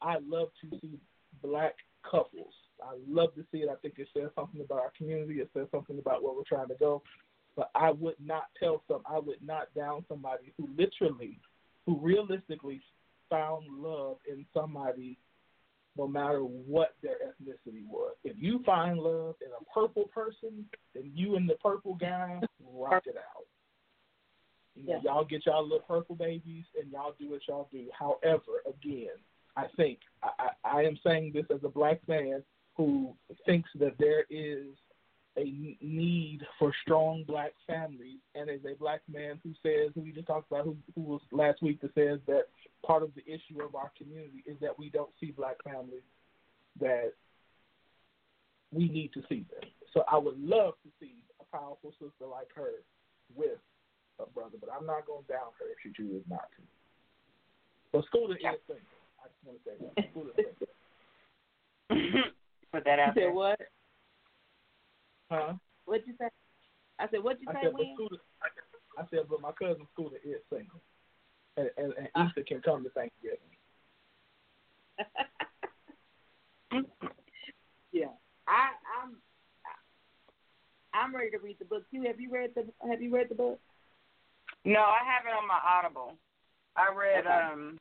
I 0.00 0.16
love 0.26 0.48
to 0.62 0.78
see 0.80 0.98
black 1.42 1.74
couples. 2.08 2.54
I 2.82 2.96
love 3.08 3.34
to 3.34 3.44
see 3.50 3.58
it. 3.58 3.68
I 3.68 3.74
think 3.76 3.94
it 3.98 4.08
says 4.16 4.30
something 4.34 4.60
about 4.60 4.78
our 4.78 4.92
community. 4.96 5.40
It 5.40 5.50
says 5.54 5.66
something 5.70 5.98
about 5.98 6.22
where 6.22 6.32
we're 6.32 6.42
trying 6.48 6.68
to 6.68 6.76
go. 6.78 7.02
But 7.56 7.70
I 7.74 7.90
would 7.90 8.14
not 8.24 8.44
tell 8.58 8.82
some. 8.88 9.02
I 9.04 9.18
would 9.18 9.42
not 9.44 9.74
down 9.74 10.04
somebody 10.08 10.52
who 10.56 10.68
literally, 10.76 11.40
who 11.86 11.98
realistically 11.98 12.80
found 13.28 13.66
love 13.68 14.18
in 14.28 14.46
somebody, 14.54 15.18
no 15.96 16.06
matter 16.06 16.40
what 16.40 16.94
their 17.02 17.16
ethnicity 17.16 17.84
was. 17.88 18.14
If 18.22 18.36
you 18.38 18.62
find 18.64 18.98
love 18.98 19.34
in 19.40 19.48
a 19.48 19.64
purple 19.74 20.04
person, 20.14 20.66
then 20.94 21.10
you 21.14 21.34
and 21.36 21.48
the 21.48 21.56
purple 21.56 21.94
guy 21.94 22.40
rock 22.72 23.04
it 23.06 23.16
out. 23.16 23.46
You 24.76 24.86
know, 24.86 25.00
Y'all 25.02 25.24
get 25.24 25.44
y'all 25.46 25.64
little 25.64 25.80
purple 25.80 26.14
babies 26.14 26.64
and 26.80 26.92
y'all 26.92 27.14
do 27.18 27.30
what 27.30 27.40
y'all 27.48 27.68
do. 27.72 27.86
However, 27.98 28.62
again, 28.66 29.16
I 29.58 29.66
think 29.76 29.98
I, 30.22 30.50
I, 30.64 30.82
am 30.82 30.96
saying 31.04 31.32
this 31.34 31.46
as 31.52 31.60
a 31.64 31.68
black 31.68 32.00
man 32.06 32.44
who 32.76 33.12
thinks 33.44 33.68
that 33.80 33.94
there 33.98 34.24
is 34.30 34.66
a 35.36 35.76
need 35.80 36.40
for 36.60 36.72
strong 36.82 37.24
black 37.26 37.52
families, 37.66 38.18
and 38.36 38.48
as 38.48 38.60
a 38.64 38.76
black 38.78 39.00
man 39.12 39.40
who 39.42 39.50
says, 39.62 39.90
who 39.94 40.02
we 40.02 40.12
just 40.12 40.28
talked 40.28 40.50
about, 40.50 40.64
who, 40.64 40.76
who 40.94 41.02
was 41.02 41.20
last 41.32 41.60
week, 41.60 41.80
that 41.80 41.92
says 41.94 42.20
that 42.26 42.44
part 42.86 43.02
of 43.02 43.10
the 43.16 43.22
issue 43.22 43.60
of 43.62 43.74
our 43.74 43.90
community 43.98 44.44
is 44.46 44.56
that 44.60 44.78
we 44.78 44.90
don't 44.90 45.10
see 45.20 45.32
black 45.32 45.56
families 45.64 46.06
that 46.80 47.12
we 48.72 48.88
need 48.88 49.12
to 49.14 49.22
see 49.28 49.44
them. 49.50 49.68
So 49.92 50.04
I 50.10 50.18
would 50.18 50.38
love 50.38 50.74
to 50.84 50.90
see 51.00 51.14
a 51.40 51.56
powerful 51.56 51.92
sister 51.98 52.30
like 52.30 52.48
her 52.54 52.82
with 53.34 53.58
a 54.20 54.26
brother, 54.30 54.56
but 54.60 54.70
I'm 54.70 54.86
not 54.86 55.06
going 55.06 55.24
to 55.24 55.32
down 55.32 55.50
her 55.58 55.66
if 55.66 55.78
she 55.82 55.92
chooses 56.00 56.22
not 56.30 56.46
to. 56.56 56.62
But 57.92 58.04
Scooter 58.06 58.36
is 58.36 58.60
single. 58.66 58.97
I 59.20 59.28
just 59.28 59.44
want 59.44 59.58
to 59.58 59.64
say 59.64 59.76
that. 59.80 59.94
Scooter 60.10 60.32
is 60.38 60.44
single. 62.14 62.22
Put 62.72 62.84
that 62.84 62.98
out 62.98 63.14
said 63.14 63.22
there. 63.22 63.32
what? 63.32 63.60
Huh? 65.30 65.52
What'd 65.84 66.06
you 66.06 66.14
say? 66.18 66.28
I 66.98 67.08
said, 67.10 67.22
what'd 67.22 67.40
you 67.40 67.48
I 67.48 67.54
say, 67.54 67.60
said, 67.64 67.72
but 67.72 67.80
Wayne? 67.80 67.94
Scooter, 67.96 68.16
I 68.98 69.02
said, 69.10 69.20
but 69.30 69.40
my 69.40 69.52
cousin 69.52 69.86
Scooter 69.92 70.16
is 70.24 70.40
single, 70.50 70.80
and, 71.56 71.70
and, 71.76 71.92
and 71.96 72.08
Ah. 72.14 72.30
Issa 72.30 72.44
can 72.44 72.60
come 72.60 72.82
to 72.84 72.90
Thanksgiving. 72.90 73.38
yeah, 77.92 78.06
I, 78.46 78.70
I'm, 79.00 79.16
I'm 80.92 81.14
ready 81.14 81.30
to 81.30 81.38
read 81.38 81.58
the 81.58 81.64
book 81.64 81.84
too. 81.92 82.02
Have 82.02 82.20
you 82.20 82.30
read 82.32 82.50
the 82.54 82.66
Have 82.88 83.00
you 83.00 83.14
read 83.14 83.28
the 83.28 83.34
book? 83.36 83.60
No, 84.64 84.80
I 84.80 84.98
have 85.04 85.24
it 85.26 85.32
on 85.40 85.46
my 85.46 85.60
Audible. 85.64 86.14
I 86.76 86.92
read 86.94 87.26
Okay. 87.26 87.52
um 87.52 87.78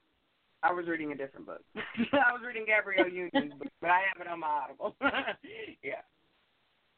I 0.64 0.74
was 0.74 0.88
reading 0.88 1.12
a 1.12 1.16
different 1.16 1.46
book. 1.46 1.62
I 1.76 2.34
was 2.34 2.42
reading 2.46 2.66
Gabrielle 2.66 3.08
Union's 3.08 3.54
book, 3.54 3.72
but 3.80 3.90
I 3.90 4.02
have 4.12 4.26
it 4.26 4.28
on 4.28 4.40
my 4.40 4.48
Audible. 4.48 4.96
yeah. 5.84 6.02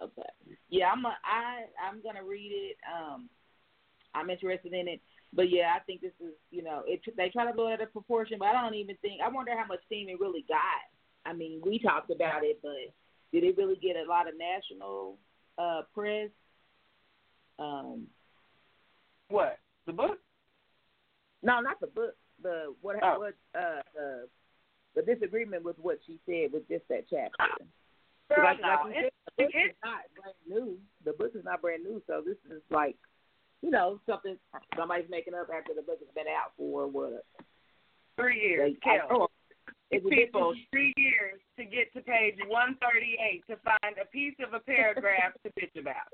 Okay. 0.02 0.56
Yeah, 0.70 0.92
I'm 0.92 1.04
a, 1.06 1.10
I 1.26 1.66
I'm 1.84 2.02
gonna 2.02 2.24
read 2.24 2.52
it. 2.54 2.78
Um, 2.88 3.30
I'm 4.16 4.30
interested 4.30 4.74
in 4.74 4.88
it, 4.88 5.02
but 5.34 5.50
yeah, 5.50 5.74
I 5.76 5.80
think 5.80 6.02
this 6.02 6.14
is 6.22 6.34
you 6.52 6.64
know 6.64 6.84
it. 6.88 7.02
They 7.18 7.30
try 7.30 7.46
to 7.46 7.54
blow 7.54 7.68
it 7.68 7.74
out 7.74 7.82
of 7.82 7.92
proportion, 7.92 8.38
but 8.40 8.48
I 8.48 8.62
don't 8.62 8.76
even 8.76 8.96
think. 9.02 9.22
I 9.22 9.30
wonder 9.30 9.52
how 9.58 9.68
much 9.68 9.80
steam 9.86 10.08
it 10.08 10.20
really 10.20 10.46
got. 10.48 11.30
I 11.30 11.34
mean, 11.34 11.62
we 11.66 11.80
talked 11.80 12.12
about 12.12 12.44
it, 12.46 12.60
but 12.62 12.72
did 13.34 13.44
it 13.44 13.58
really 13.58 13.76
get 13.76 13.98
a 13.98 14.10
lot 14.10 14.28
of 14.30 14.36
national 14.38 15.18
uh 15.58 15.82
press? 15.94 16.30
Um, 17.60 18.08
What? 19.28 19.60
The 19.86 19.92
book? 19.94 20.18
no, 21.44 21.60
not 21.60 21.80
the 21.82 21.88
book. 21.88 22.16
The 22.42 22.74
what 22.82 22.98
Oh. 23.04 23.20
what 23.20 23.34
uh 23.56 23.82
uh 24.00 24.26
the 24.96 25.02
disagreement 25.04 25.64
with 25.64 25.78
what 25.80 26.00
she 26.08 26.20
said 26.26 26.52
with 26.52 26.68
just 26.68 26.88
that 26.90 27.06
chapter. 27.10 27.64
Girl, 28.30 28.44
like, 28.44 28.62
no. 28.62 28.68
like 28.68 28.96
you 28.96 29.02
It- 29.02 29.04
said, 29.04 29.12
the 29.38 29.44
book 29.44 29.56
it- 29.56 29.70
is 29.72 29.76
not 29.84 30.02
brand 30.16 30.36
new. 30.48 30.80
The 31.06 31.14
book 31.14 31.32
is 31.36 31.44
not 31.44 31.62
brand 31.62 31.84
new, 31.84 32.02
so 32.08 32.22
this 32.22 32.38
is 32.50 32.62
like, 32.70 32.96
you 33.62 33.70
know, 33.72 34.00
something 34.06 34.38
somebody's 34.76 35.10
making 35.10 35.34
up 35.34 35.50
after 35.54 35.74
the 35.74 35.82
book 35.82 36.00
has 36.00 36.10
been 36.16 36.28
out 36.28 36.54
for 36.58 36.88
what? 36.88 37.26
Three 38.18 38.40
years. 38.42 38.76
I- 38.84 39.00
oh, 39.10 39.30
it 39.92 40.04
People, 40.08 40.54
three 40.72 40.94
years 40.98 41.40
to 41.58 41.66
get 41.66 41.92
to 41.94 42.02
page 42.02 42.38
138 42.48 43.44
to 43.48 43.58
find 43.58 43.98
a 44.02 44.06
piece 44.06 44.36
of 44.40 44.54
a 44.54 44.60
paragraph 44.60 45.34
to 45.44 45.50
bitch 45.54 45.76
about. 45.80 46.14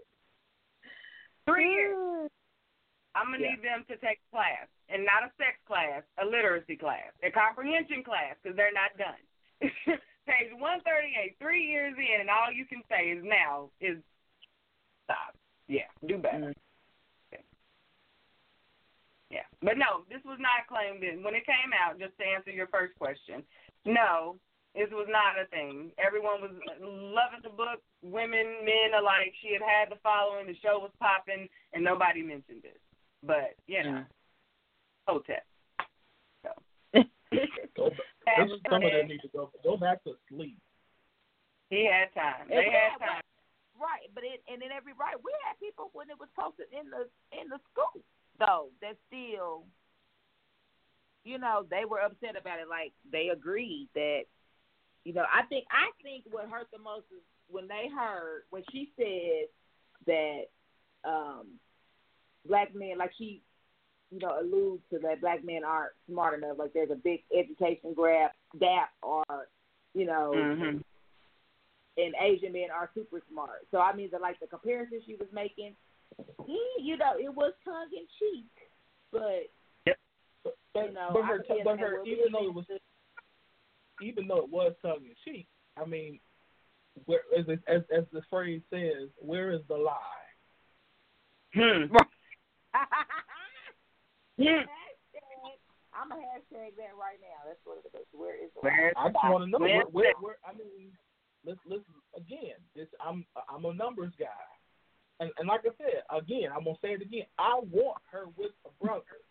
Three 1.45 1.71
years. 1.71 2.29
I'm 3.15 3.31
gonna 3.31 3.39
Yeah. 3.39 3.51
need 3.55 3.61
them 3.63 3.85
to 3.85 3.95
take 3.97 4.19
a 4.19 4.29
class, 4.31 4.67
and 4.89 5.05
not 5.05 5.23
a 5.23 5.31
sex 5.37 5.57
class, 5.65 6.03
a 6.17 6.25
literacy 6.25 6.75
class, 6.75 7.11
a 7.23 7.31
comprehension 7.31 8.03
class, 8.03 8.35
because 8.43 8.55
they're 8.55 8.75
not 8.75 8.95
done. 8.97 9.21
Page 10.25 10.51
138, 10.53 11.37
three 11.39 11.63
years 11.63 11.95
in, 11.97 12.21
and 12.21 12.29
all 12.29 12.51
you 12.51 12.65
can 12.65 12.83
say 12.89 13.09
is 13.11 13.23
now 13.23 13.69
is 13.79 13.97
stop. 15.05 15.37
Yeah, 15.67 15.87
do 16.05 16.17
better. 16.17 16.37
Mm-hmm. 16.37 16.51
Yeah, 19.29 19.45
but 19.61 19.77
no, 19.77 20.05
this 20.09 20.23
was 20.23 20.37
not 20.39 20.67
claimed 20.67 21.03
in 21.03 21.23
when 21.23 21.35
it 21.35 21.45
came 21.45 21.73
out. 21.73 21.99
Just 21.99 22.17
to 22.19 22.25
answer 22.25 22.51
your 22.51 22.67
first 22.67 22.97
question, 22.97 23.43
no, 23.83 24.37
this 24.75 24.89
was 24.91 25.07
not 25.09 25.39
a 25.39 25.47
thing. 25.47 25.91
Everyone 25.97 26.41
was 26.41 26.51
loving 26.79 27.41
the 27.43 27.49
book, 27.49 27.81
women, 28.01 28.63
men 28.65 28.93
alike. 28.97 29.33
She 29.41 29.53
had 29.53 29.61
had 29.61 29.89
the 29.89 29.99
following. 30.03 30.47
The 30.47 30.55
show 30.61 30.79
was 30.79 30.91
popping, 30.99 31.49
and 31.73 31.83
nobody 31.83 32.21
mentioned 32.21 32.65
it. 32.65 32.79
But 33.25 33.55
you 33.67 33.83
know, 33.83 34.03
hotel. 35.07 35.41
So. 36.43 36.51
Go, 37.75 37.89
there's 38.25 38.51
some 38.69 38.83
of 38.83 38.91
them 38.91 39.07
need 39.07 39.21
to 39.21 39.29
go 39.33 39.49
go 39.63 39.77
back 39.77 40.03
to 40.03 40.13
sleep. 40.29 40.57
He 41.69 41.89
had 41.89 42.13
time. 42.13 42.45
And 42.49 42.59
They 42.59 42.69
had 42.69 42.99
had- 42.99 43.05
time. 43.05 43.21
Right, 43.75 44.07
but 44.15 44.23
it, 44.23 44.39
and 44.47 44.63
in 44.63 44.71
every 44.71 44.93
right, 44.95 45.19
we 45.19 45.35
had 45.43 45.59
people 45.59 45.89
when 45.91 46.07
it 46.09 46.15
was 46.17 46.29
posted 46.39 46.67
in 46.71 46.87
the 46.89 47.11
in 47.35 47.49
the 47.49 47.59
school 47.71 47.99
though 48.39 48.69
that 48.81 48.95
still, 49.07 49.63
you 51.25 51.37
know, 51.37 51.65
they 51.69 51.83
were 51.83 51.99
upset 51.99 52.39
about 52.39 52.59
it. 52.59 52.69
Like 52.69 52.93
they 53.11 53.29
agreed 53.33 53.89
that, 53.93 54.23
you 55.03 55.11
know, 55.11 55.25
I 55.27 55.43
think 55.47 55.65
I 55.71 55.91
think 56.01 56.23
what 56.31 56.47
hurt 56.47 56.67
the 56.71 56.79
most 56.79 57.05
is 57.11 57.21
when 57.49 57.67
they 57.67 57.89
heard 57.93 58.43
when 58.49 58.63
she 58.71 58.91
said 58.95 59.51
that 60.07 60.47
um 61.03 61.59
black 62.47 62.73
men, 62.75 62.97
like 62.97 63.11
she, 63.17 63.41
you 64.11 64.19
know, 64.19 64.39
alludes 64.39 64.83
to 64.91 64.99
that 64.99 65.21
black 65.21 65.43
men 65.43 65.63
aren't 65.63 65.93
smart 66.09 66.37
enough. 66.37 66.57
Like 66.57 66.73
there's 66.73 66.91
a 66.91 66.95
big 66.95 67.23
education 67.35 67.95
gap 67.95 68.35
gap 68.59 68.89
or 69.01 69.23
you 69.93 70.05
know, 70.05 70.33
Mhm. 70.35 70.83
and 71.97 72.15
Asian 72.19 72.51
men 72.51 72.69
are 72.69 72.91
super 72.93 73.21
smart. 73.29 73.65
So 73.71 73.79
I 73.79 73.93
mean, 73.95 74.09
the 74.11 74.19
like 74.19 74.39
the 74.39 74.47
comparison 74.47 75.01
she 75.05 75.15
was 75.15 75.31
making, 75.31 75.75
he, 76.45 76.61
you 76.79 76.97
know, 76.97 77.13
it 77.17 77.33
was 77.33 77.53
tongue 77.63 77.89
in 77.93 78.05
cheek, 78.19 78.51
but 79.11 79.49
But, 80.73 80.87
you 80.87 80.93
know, 80.93 81.11
but 81.13 81.23
her, 81.23 81.43
feel 81.47 81.63
but 81.63 81.79
her, 81.79 82.03
even 82.05 82.33
though 82.33 82.47
it 82.47 82.53
was, 82.53 82.65
even 84.01 84.27
though 84.27 84.39
it 84.39 84.49
was 84.49 84.73
tongue 84.81 85.05
in 85.05 85.15
cheek, 85.23 85.47
I 85.77 85.85
mean, 85.85 86.19
where 87.05 87.21
as 87.37 87.45
as 87.67 87.81
as 87.95 88.03
the 88.11 88.21
phrase 88.29 88.61
says, 88.69 89.09
where 89.17 89.51
is 89.51 89.61
the 89.69 89.75
lie? 89.75 89.95
Hmm. 91.53 91.85
Hashtag, 94.39 94.65
I'm 95.95 96.11
a 96.11 96.15
hashtag 96.15 96.75
that 96.75 96.93
right 96.99 97.19
now. 97.23 97.47
That's 97.47 97.59
what 97.63 97.79
it 97.79 97.91
is. 97.95 98.07
Where 98.11 98.35
is 98.35 98.51
the 98.55 98.67
I 98.67 99.07
just 99.07 99.23
want 99.23 99.45
to 99.45 99.49
know 99.49 99.59
where, 99.59 99.83
where, 99.91 100.13
where. 100.19 100.37
I 100.43 100.51
mean, 100.53 100.91
let's 101.45 101.59
let's 101.67 101.83
again. 102.15 102.59
This 102.75 102.87
I'm 102.99 103.25
I'm 103.49 103.65
a 103.65 103.73
numbers 103.73 104.13
guy, 104.19 104.27
and 105.19 105.31
and 105.39 105.47
like 105.47 105.61
I 105.63 105.71
said 105.77 106.03
again, 106.11 106.51
I'm 106.51 106.65
gonna 106.65 106.77
say 106.81 106.93
it 106.93 107.01
again. 107.01 107.25
I 107.39 107.59
want 107.71 108.01
her 108.11 108.25
with 108.35 108.51
a 108.65 108.83
brother. 108.83 109.23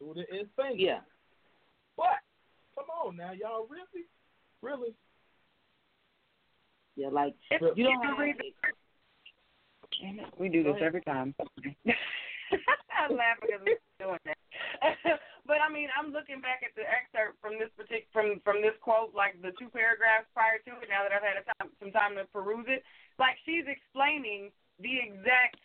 Who 0.00 0.12
it 0.18 0.28
is 0.32 0.48
saying. 0.58 0.80
Yeah. 0.80 1.00
But 1.96 2.18
come 2.74 2.86
on 3.04 3.16
now, 3.16 3.32
y'all 3.32 3.66
really, 3.68 4.06
really. 4.62 4.94
Yeah, 6.96 7.08
like 7.08 7.34
If 7.50 7.60
you 7.76 7.84
don't 7.84 7.92
you 7.92 8.00
have 8.02 8.18
read 8.18 8.34
We 10.38 10.48
do 10.48 10.64
this 10.64 10.76
every 10.82 11.02
time. 11.02 11.34
I'm 13.00 13.16
laughing 13.16 13.50
because 13.50 13.62
we're 13.64 14.02
doing 14.02 14.24
that. 14.26 14.40
but 15.48 15.58
I 15.62 15.68
mean, 15.70 15.88
I'm 15.94 16.12
looking 16.12 16.42
back 16.42 16.62
at 16.66 16.74
the 16.74 16.86
excerpt 16.86 17.38
from 17.40 17.58
this 17.58 17.70
particular 17.74 18.10
from 18.12 18.26
from 18.42 18.58
this 18.62 18.76
quote, 18.82 19.14
like 19.14 19.38
the 19.40 19.54
two 19.56 19.70
paragraphs 19.70 20.28
prior 20.34 20.58
to 20.66 20.72
it. 20.82 20.90
Now 20.90 21.06
that 21.06 21.14
I've 21.14 21.24
had 21.24 21.40
a 21.40 21.46
time, 21.56 21.70
some 21.78 21.94
time 21.94 22.18
to 22.18 22.26
peruse 22.30 22.66
it, 22.68 22.82
like 23.18 23.38
she's 23.46 23.66
explaining 23.66 24.50
the 24.82 24.98
exact 24.98 25.60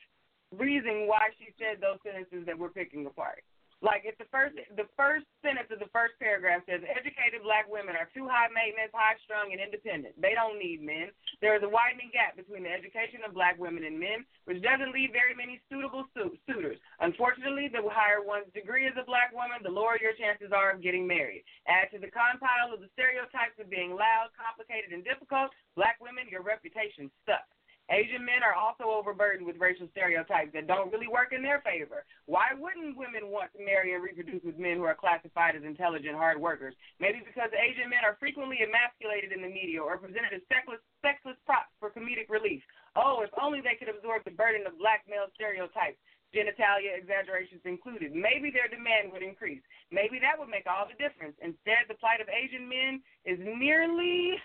reason 0.53 1.09
why 1.09 1.33
she 1.41 1.51
said 1.57 1.81
those 1.81 1.99
sentences 2.05 2.45
that 2.45 2.57
we're 2.57 2.73
picking 2.73 3.05
apart. 3.05 3.43
Like 3.85 4.01
it's 4.01 4.17
the 4.17 4.25
first 4.33 4.57
the 4.73 4.89
first 4.97 5.29
sentence 5.45 5.69
of 5.69 5.77
the 5.77 5.93
first 5.93 6.17
paragraph 6.17 6.65
says 6.65 6.81
educated 6.89 7.45
black 7.45 7.69
women 7.69 7.93
are 7.93 8.09
too 8.17 8.25
high 8.25 8.49
maintenance, 8.49 8.89
high 8.89 9.13
strung 9.21 9.53
and 9.53 9.61
independent. 9.61 10.17
They 10.17 10.33
don't 10.33 10.57
need 10.57 10.81
men. 10.81 11.13
There 11.37 11.53
is 11.53 11.61
a 11.61 11.69
widening 11.69 12.09
gap 12.09 12.33
between 12.33 12.65
the 12.65 12.73
education 12.73 13.21
of 13.21 13.37
black 13.37 13.61
women 13.61 13.85
and 13.85 14.01
men, 14.01 14.25
which 14.49 14.65
doesn't 14.65 14.89
leave 14.89 15.13
very 15.13 15.37
many 15.37 15.61
suitable 15.69 16.09
su- 16.17 16.33
suitors. 16.49 16.81
Unfortunately, 16.97 17.69
the 17.69 17.85
higher 17.85 18.25
one's 18.25 18.49
degree 18.57 18.89
as 18.89 18.97
a 18.97 19.05
black 19.05 19.29
woman, 19.37 19.61
the 19.61 19.69
lower 19.69 20.01
your 20.01 20.17
chances 20.17 20.49
are 20.49 20.73
of 20.73 20.81
getting 20.81 21.05
married. 21.05 21.45
Add 21.69 21.93
to 21.93 22.01
the 22.01 22.09
compile 22.09 22.73
of 22.73 22.81
the 22.81 22.89
stereotypes 22.97 23.61
of 23.61 23.69
being 23.69 23.93
loud, 23.93 24.33
complicated, 24.33 24.97
and 24.97 25.05
difficult, 25.05 25.53
black 25.77 26.01
women, 26.01 26.25
your 26.25 26.41
reputation 26.41 27.13
sucks. 27.29 27.54
Asian 27.93 28.25
men 28.25 28.41
are 28.41 28.57
also 28.57 28.89
overburdened 28.89 29.45
with 29.45 29.61
racial 29.61 29.85
stereotypes 29.93 30.49
that 30.57 30.65
don't 30.65 30.89
really 30.89 31.07
work 31.07 31.29
in 31.37 31.45
their 31.45 31.61
favor. 31.61 32.01
Why 32.25 32.57
wouldn't 32.57 32.97
women 32.97 33.29
want 33.29 33.53
to 33.53 33.61
marry 33.61 33.93
and 33.93 34.01
reproduce 34.01 34.41
with 34.41 34.57
men 34.57 34.81
who 34.81 34.89
are 34.89 34.97
classified 34.97 35.53
as 35.53 35.61
intelligent, 35.61 36.17
hard 36.17 36.41
workers? 36.41 36.73
Maybe 36.97 37.21
because 37.21 37.53
Asian 37.53 37.93
men 37.93 38.01
are 38.01 38.17
frequently 38.17 38.65
emasculated 38.65 39.29
in 39.29 39.45
the 39.45 39.53
media 39.53 39.85
or 39.85 40.01
presented 40.01 40.33
as 40.33 40.41
sexless, 40.49 40.81
sexless 41.05 41.37
props 41.45 41.69
for 41.77 41.93
comedic 41.93 42.25
relief. 42.25 42.65
Oh, 42.97 43.21
if 43.21 43.29
only 43.37 43.61
they 43.61 43.77
could 43.77 43.93
absorb 43.93 44.25
the 44.25 44.33
burden 44.33 44.65
of 44.65 44.81
black 44.81 45.05
male 45.05 45.29
stereotypes, 45.37 46.01
genitalia 46.33 46.97
exaggerations 46.97 47.61
included. 47.69 48.17
Maybe 48.17 48.49
their 48.49 48.67
demand 48.67 49.13
would 49.13 49.21
increase. 49.21 49.61
Maybe 49.93 50.17
that 50.25 50.35
would 50.35 50.49
make 50.49 50.65
all 50.65 50.89
the 50.89 50.97
difference. 50.97 51.37
Instead, 51.37 51.85
the 51.87 52.01
plight 52.01 52.19
of 52.19 52.27
Asian 52.33 52.67
men 52.67 52.99
is 53.23 53.37
nearly 53.39 54.41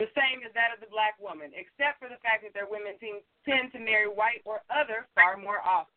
the 0.00 0.08
same 0.16 0.40
as 0.44 0.52
that 0.56 0.72
of 0.72 0.80
the 0.80 0.90
black 0.90 1.14
woman, 1.20 1.52
except 1.52 2.00
for 2.00 2.08
the 2.08 2.18
fact 2.24 2.42
that 2.46 2.54
their 2.56 2.66
women 2.68 2.96
tend 3.00 3.72
to 3.72 3.78
marry 3.78 4.08
white 4.08 4.40
or 4.44 4.64
other 4.72 5.06
far 5.14 5.36
more 5.36 5.60
often. 5.62 5.92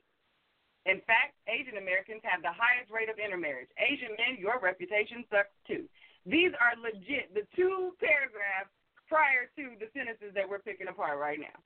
In 0.85 1.01
fact, 1.09 1.33
Asian 1.49 1.81
Americans 1.81 2.21
have 2.21 2.45
the 2.45 2.53
highest 2.53 2.93
rate 2.93 3.09
of 3.09 3.17
intermarriage. 3.17 3.71
Asian 3.81 4.13
men, 4.21 4.37
your 4.37 4.61
reputation 4.61 5.25
sucks 5.33 5.49
too. 5.65 5.89
These 6.29 6.53
are 6.61 6.77
legit, 6.77 7.33
the 7.33 7.45
two 7.57 7.97
paragraphs 7.97 8.69
prior 9.09 9.49
to 9.57 9.73
the 9.81 9.89
sentences 9.97 10.33
that 10.37 10.45
we're 10.45 10.61
picking 10.61 10.89
apart 10.89 11.17
right 11.17 11.41
now. 11.41 11.57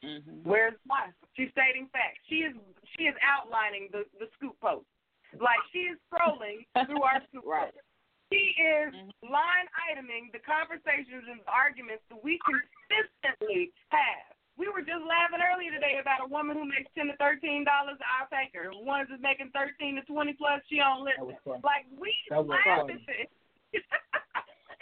Mm-hmm. 0.00 0.48
Where's 0.48 0.72
why? 0.88 1.12
She's 1.36 1.52
stating 1.52 1.88
facts. 1.92 2.24
She 2.28 2.48
is 2.48 2.56
she 2.96 3.04
is 3.04 3.14
outlining 3.20 3.88
the 3.92 4.08
the 4.16 4.32
scoop 4.36 4.56
post. 4.60 4.88
Like 5.36 5.60
she 5.72 5.92
is 5.92 5.98
scrolling 6.08 6.64
through 6.88 7.02
our 7.04 7.20
scoop 7.28 7.44
Right. 7.44 7.68
post. 7.68 7.84
She 8.30 8.54
is 8.54 8.94
mm-hmm. 8.94 9.26
line 9.26 9.66
iteming 9.90 10.30
the 10.30 10.38
conversations 10.46 11.26
and 11.26 11.42
arguments 11.50 12.06
that 12.14 12.22
we 12.22 12.38
consistently 12.46 13.74
have. 13.90 14.30
We 14.54 14.70
were 14.70 14.86
just 14.86 15.02
laughing 15.02 15.42
earlier 15.42 15.74
today 15.74 15.98
about 15.98 16.22
a 16.22 16.28
woman 16.30 16.54
who 16.54 16.68
makes 16.68 16.86
ten 16.94 17.10
to 17.10 17.16
thirteen 17.18 17.66
dollars. 17.66 17.98
I'll 18.06 18.30
take 18.30 18.54
her. 18.54 18.70
One 18.70 19.08
that's 19.10 19.18
making 19.18 19.50
thirteen 19.50 19.98
to 19.98 20.04
twenty 20.06 20.36
plus, 20.38 20.62
she 20.70 20.78
on 20.78 21.02
That 21.08 21.18
listen. 21.18 21.58
Like 21.64 21.90
we 21.90 22.14
laugh 22.30 22.86
at 22.86 22.86
this. 22.86 23.02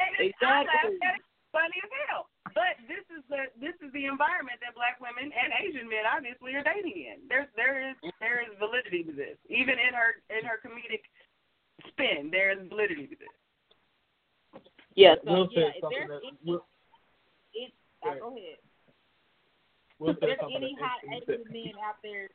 and 0.02 0.10
it's 0.20 0.36
I 0.44 0.66
laugh 0.66 0.68
Exactly. 0.68 1.00
at 1.00 1.16
it. 1.16 1.24
Funny 1.48 1.78
as 1.80 1.92
hell. 2.04 2.28
But 2.52 2.76
this 2.84 3.06
is 3.08 3.22
the 3.32 3.48
this 3.56 3.78
is 3.80 3.88
the 3.96 4.10
environment 4.10 4.60
that 4.60 4.76
black 4.76 5.00
women 5.00 5.30
and 5.32 5.48
Asian 5.62 5.88
men 5.88 6.04
obviously 6.04 6.52
are 6.58 6.66
dating 6.66 6.98
in. 6.98 7.24
There's 7.30 7.48
there 7.56 7.80
is 7.80 7.96
there 8.20 8.44
is 8.44 8.52
validity 8.60 9.06
to 9.08 9.14
this. 9.14 9.40
Even 9.48 9.80
in 9.80 9.94
her 9.94 10.20
in 10.28 10.44
her 10.44 10.60
comedic 10.60 11.06
spin, 11.88 12.30
there 12.30 12.50
is 12.50 12.58
validity 12.68 13.06
to 13.06 13.16
this. 13.16 14.62
Yeah, 14.94 15.14
so 15.24 15.30
Will 15.32 15.48
yeah, 15.52 15.60
said 15.60 15.72
if 15.76 15.80
something 15.82 15.98
there's 15.98 16.10
that 16.10 16.26
any, 16.26 16.38
Will, 16.50 16.66
it, 17.54 17.72
Go 18.02 18.08
uh, 18.08 18.12
ahead. 18.12 18.20
go 18.20 18.28
ahead. 18.36 18.58
Will 19.98 20.10
If 20.10 20.20
there's 20.20 20.38
any 20.42 20.76
hot. 20.80 20.98
Asian 21.06 21.44
men 21.50 21.72
out 21.84 21.96
there, 22.02 22.28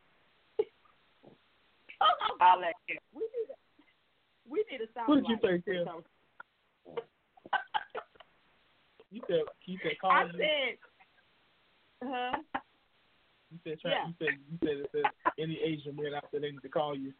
oh 0.60 2.14
no, 2.40 2.46
I'll 2.46 2.60
let 2.60 2.74
you. 2.88 2.98
we 3.14 3.22
need 3.22 3.50
a, 3.52 3.58
we 4.50 4.64
need 4.72 4.82
a 4.82 4.88
sound 4.94 5.08
What 5.10 5.16
did 5.16 5.30
you 5.30 5.38
say, 5.42 5.62
Kim? 5.64 5.88
You 9.12 9.22
said 9.28 9.42
you 9.66 9.78
said 9.84 9.92
I 10.04 10.24
you. 10.24 10.32
said, 10.32 10.78
huh? 12.04 12.38
You 13.52 13.60
said 13.64 13.80
try, 13.80 13.92
yeah. 13.92 14.08
you 14.08 14.14
said 14.20 14.34
you 14.50 14.58
said 14.60 14.86
if 14.86 14.92
there's 14.92 15.06
any 15.40 15.60
Asian 15.64 15.96
men 15.96 16.14
out 16.16 16.26
there 16.32 16.42
they 16.42 16.52
need 16.52 16.62
to 16.64 16.70
call 16.70 16.98
you. 16.98 17.14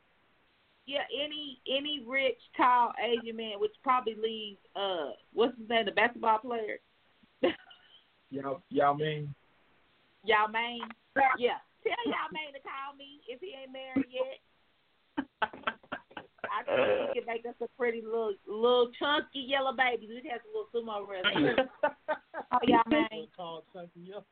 Yeah, 0.86 1.04
any 1.14 1.60
any 1.68 2.04
rich, 2.06 2.40
tall 2.58 2.92
Asian 3.02 3.38
man, 3.38 3.60
which 3.60 3.72
probably 3.84 4.16
leaves 4.16 4.60
uh 4.76 5.12
what's 5.34 5.58
his 5.58 5.70
name, 5.70 5.86
the 5.86 5.92
basketball 5.92 6.40
player? 6.40 6.80
Y'all 8.30 8.62
y'all 8.70 8.96
mean 8.96 9.34
Yao 10.26 10.48
Ming. 10.48 10.82
Yeah. 11.38 11.60
Tell 11.84 11.94
Yao 12.08 12.32
Ming 12.32 12.54
to 12.54 12.60
call 12.64 12.96
me 12.98 13.20
if 13.28 13.40
he 13.42 13.54
ain't 13.62 13.72
married 13.72 14.08
yet. 14.10 14.40
I 16.54 16.64
think 16.64 17.14
he 17.14 17.20
can 17.20 17.28
make 17.28 17.46
us 17.46 17.56
a 17.62 17.68
pretty 17.78 18.02
little 18.02 18.34
little 18.48 18.92
chunky 19.00 19.46
yellow 19.48 19.74
baby. 19.74 20.08
We 20.08 20.30
have 20.30 20.42
a 20.42 20.52
little 20.52 20.72
sumo 20.74 21.08
wrestling. 21.08 21.68
oh 22.54 22.58
Yao 22.64 22.84
Ming. 22.88 23.28
called 23.36 23.64
Chunky 23.74 24.14
Up. 24.16 24.26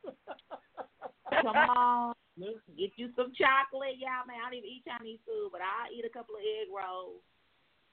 Come 1.42 1.56
on. 1.56 2.14
Listen, 2.42 2.74
Get 2.74 2.92
you 2.98 3.14
some 3.16 3.32
chocolate, 3.38 4.02
Yao 4.02 4.26
Ming. 4.26 4.42
I 4.42 4.50
don't 4.50 4.58
even 4.58 4.70
eat 4.70 4.84
Chinese 4.90 5.22
food, 5.26 5.54
but 5.54 5.62
I'll 5.62 5.94
eat 5.94 6.06
a 6.06 6.10
couple 6.10 6.34
of 6.34 6.42
egg 6.42 6.74
rolls. 6.74 7.22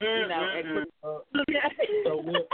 You 0.01 0.29
know, 0.29 0.45
and 0.57 0.87
uh, 1.03 1.20
so 2.05 2.23
Will, 2.23 2.47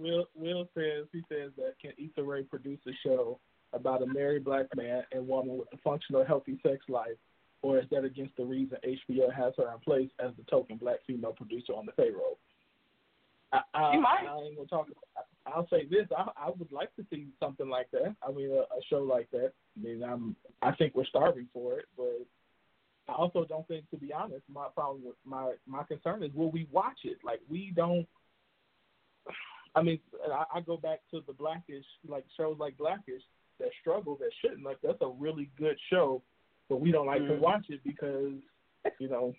Will 0.00 0.26
Will 0.34 0.68
says 0.74 1.06
he 1.12 1.22
says 1.28 1.52
that 1.56 1.78
can 1.80 1.92
Issa 1.98 2.22
Rae 2.22 2.42
produce 2.42 2.80
a 2.88 2.92
show 3.04 3.38
about 3.72 4.02
a 4.02 4.06
married 4.06 4.44
black 4.44 4.66
man 4.74 5.02
and 5.12 5.28
woman 5.28 5.58
with 5.58 5.68
a 5.72 5.76
functional, 5.84 6.24
healthy 6.24 6.58
sex 6.62 6.78
life, 6.88 7.20
or 7.62 7.78
is 7.78 7.84
that 7.90 8.04
against 8.04 8.36
the 8.36 8.44
reason 8.44 8.78
HBO 8.84 9.32
has 9.32 9.52
her 9.58 9.70
in 9.72 9.78
place 9.80 10.10
as 10.18 10.32
the 10.36 10.44
token 10.50 10.76
black 10.76 10.96
female 11.06 11.32
producer 11.32 11.72
on 11.72 11.86
the 11.86 11.92
payroll? 11.92 12.38
I, 13.52 13.60
I, 13.74 13.96
might. 13.98 14.26
I 14.28 14.38
ain't 14.46 14.56
gonna 14.56 14.68
talk. 14.68 14.86
About, 14.86 15.26
I'll 15.46 15.68
say 15.68 15.86
this: 15.86 16.06
I, 16.16 16.30
I 16.36 16.50
would 16.56 16.72
like 16.72 16.94
to 16.96 17.04
see 17.10 17.26
something 17.40 17.68
like 17.68 17.90
that. 17.92 18.14
I 18.26 18.32
mean, 18.32 18.50
a, 18.50 18.60
a 18.60 18.80
show 18.88 19.00
like 19.00 19.30
that. 19.32 19.52
I 19.76 19.82
mean, 19.82 20.02
I'm. 20.02 20.36
I 20.62 20.72
think 20.72 20.94
we're 20.94 21.04
starving 21.04 21.48
for 21.52 21.78
it, 21.78 21.86
but 21.96 22.26
I 23.08 23.12
also 23.12 23.44
don't 23.44 23.66
think, 23.68 23.88
to 23.90 23.96
be 23.96 24.12
honest, 24.12 24.42
my 24.52 24.68
problem 24.74 25.02
with 25.04 25.16
my 25.24 25.52
my 25.66 25.82
concern 25.84 26.22
is 26.22 26.32
will 26.34 26.50
we 26.50 26.66
watch 26.70 27.00
it? 27.04 27.18
Like 27.24 27.40
we 27.48 27.72
don't. 27.74 28.06
I 29.74 29.82
mean, 29.82 30.00
I, 30.30 30.58
I 30.58 30.60
go 30.60 30.76
back 30.76 31.00
to 31.12 31.22
the 31.26 31.32
Blackish, 31.32 31.84
like 32.06 32.24
shows 32.36 32.56
like 32.58 32.76
Blackish 32.76 33.22
that 33.58 33.70
struggle 33.80 34.16
that 34.16 34.30
shouldn't. 34.40 34.64
Like 34.64 34.78
that's 34.82 35.00
a 35.00 35.08
really 35.08 35.50
good 35.58 35.76
show, 35.90 36.22
but 36.68 36.80
we 36.80 36.92
don't 36.92 37.06
like 37.06 37.22
to 37.26 37.34
Mhm. 37.34 37.40
watch 37.40 37.66
it 37.68 37.82
because 37.84 38.34
you 38.98 39.08
know 39.08 39.34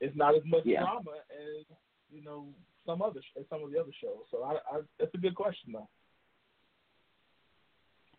it's 0.00 0.16
not 0.16 0.34
as 0.34 0.44
much 0.44 0.64
Yeah. 0.64 0.80
drama 0.80 1.22
as 1.30 1.64
you 2.10 2.22
know 2.22 2.48
some 2.86 3.02
other 3.02 3.20
as 3.38 3.44
some 3.50 3.62
of 3.62 3.70
the 3.72 3.78
other 3.80 3.92
shows. 4.00 4.24
So 4.30 4.42
I, 4.42 4.54
I 4.74 4.80
that's 4.98 5.14
a 5.14 5.18
good 5.18 5.34
question 5.34 5.72
though. 5.72 5.88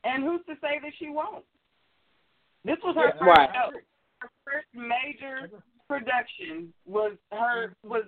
And 0.04 0.24
who's 0.24 0.42
to 0.48 0.54
say 0.62 0.80
that 0.82 0.92
she 1.00 1.10
won't? 1.10 1.46
This 2.66 2.78
was 2.84 2.96
her 2.96 3.08
Yeah, 3.08 3.20
first 3.20 3.38
Right. 3.38 3.50
show. 3.54 3.72
Her 4.20 4.32
first 4.46 4.68
major 4.74 5.50
production 5.88 6.74
was 6.86 7.18
her 7.32 7.70
mm-hmm. 7.70 7.90
was 7.90 8.04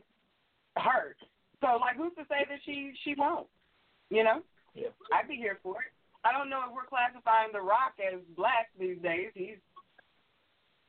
her. 0.77 1.15
So 1.61 1.77
like 1.80 1.95
who's 1.98 2.14
to 2.15 2.26
say 2.30 2.45
that 2.48 2.60
she 2.65 2.94
she 3.03 3.15
won't? 3.18 3.48
You 4.10 4.23
know? 4.23 4.41
Yeah. 4.73 4.90
I'd 5.14 5.27
be 5.27 5.36
here 5.36 5.60
for 5.64 5.82
it. 5.84 5.91
I 6.23 6.32
don't 6.32 6.49
know 6.49 6.64
if 6.68 6.73
we're 6.73 6.86
classifying 6.90 7.52
The 7.53 7.61
Rock 7.61 7.95
as 8.02 8.19
black 8.36 8.69
these 8.80 8.98
days. 9.02 9.32
He's 9.36 9.57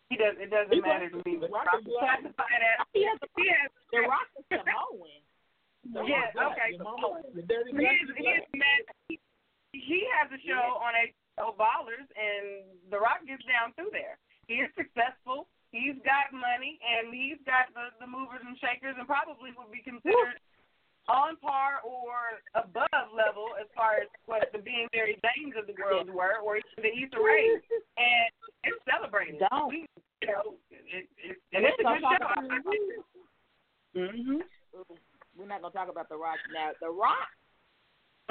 he 0.08 0.16
does. 0.16 0.38
It 0.38 0.50
doesn't 0.50 0.72
He's 0.72 0.82
matter 0.82 1.10
to 1.10 1.16
me. 1.26 1.36
The 1.42 1.48
Rock 1.50 1.66
is 1.78 1.84
black. 1.84 2.22
classified 2.22 2.62
as 2.62 2.86
He 2.94 3.02
has 3.04 3.18
he 3.36 3.46
has 3.50 3.70
the 3.90 4.00
Rock 4.06 4.26
is 4.38 4.46
Samoan. 4.50 5.22
Yeah, 5.92 6.30
okay. 6.34 6.74
Your 6.74 6.84
mama, 6.84 7.22
your 7.34 7.44
He 7.70 7.76
black, 7.76 7.98
is, 8.02 8.08
you 8.10 8.16
he 8.16 8.24
black. 8.26 8.38
is 8.42 8.46
mad. 8.54 8.82
He, 9.08 9.14
he 9.72 10.00
has 10.18 10.26
a 10.32 10.40
show 10.42 10.80
on 10.82 10.92
HBO 10.96 11.54
Ballers, 11.54 12.08
and 12.16 12.64
The 12.90 12.98
Rock 12.98 13.22
gets 13.28 13.44
down 13.44 13.76
through 13.76 13.92
there. 13.92 14.16
He 14.48 14.62
is 14.64 14.70
successful. 14.74 15.46
He's 15.74 15.98
got 16.06 16.32
money, 16.32 16.78
and 16.80 17.12
he's 17.12 17.36
got 17.44 17.68
the 17.74 17.92
the 18.00 18.06
movers 18.08 18.40
and 18.46 18.56
shakers, 18.58 18.94
and 18.96 19.04
probably 19.04 19.50
would 19.58 19.68
be 19.74 19.82
considered 19.84 20.38
on 21.08 21.36
par 21.38 21.78
or 21.86 22.42
above 22.54 23.06
level 23.14 23.54
as 23.60 23.66
far 23.74 24.02
as 24.02 24.08
what 24.26 24.46
the 24.54 24.58
being 24.58 24.88
Mary 24.94 25.18
Janes 25.22 25.54
of 25.58 25.66
the 25.66 25.74
world 25.78 26.10
were, 26.10 26.38
or 26.42 26.58
the 26.78 26.90
Issa 26.90 27.18
Rae, 27.18 27.58
and 27.98 28.30
it's 28.64 28.80
celebrated. 28.90 29.42
Don't. 29.50 29.68
We, 29.70 29.86
you 30.22 30.28
know, 30.28 30.54
it, 30.70 31.06
it, 31.20 31.36
and 31.52 31.62
it's 31.66 31.78
a 31.78 31.84
good 31.84 32.02
show. 32.02 32.32
Mm-hmm. 33.96 34.40
We're 35.36 35.46
not 35.46 35.60
gonna 35.60 35.72
talk 35.72 35.90
about 35.90 36.08
the 36.08 36.16
Rock 36.16 36.38
now. 36.52 36.70
The 36.80 36.90
Rock. 36.90 37.28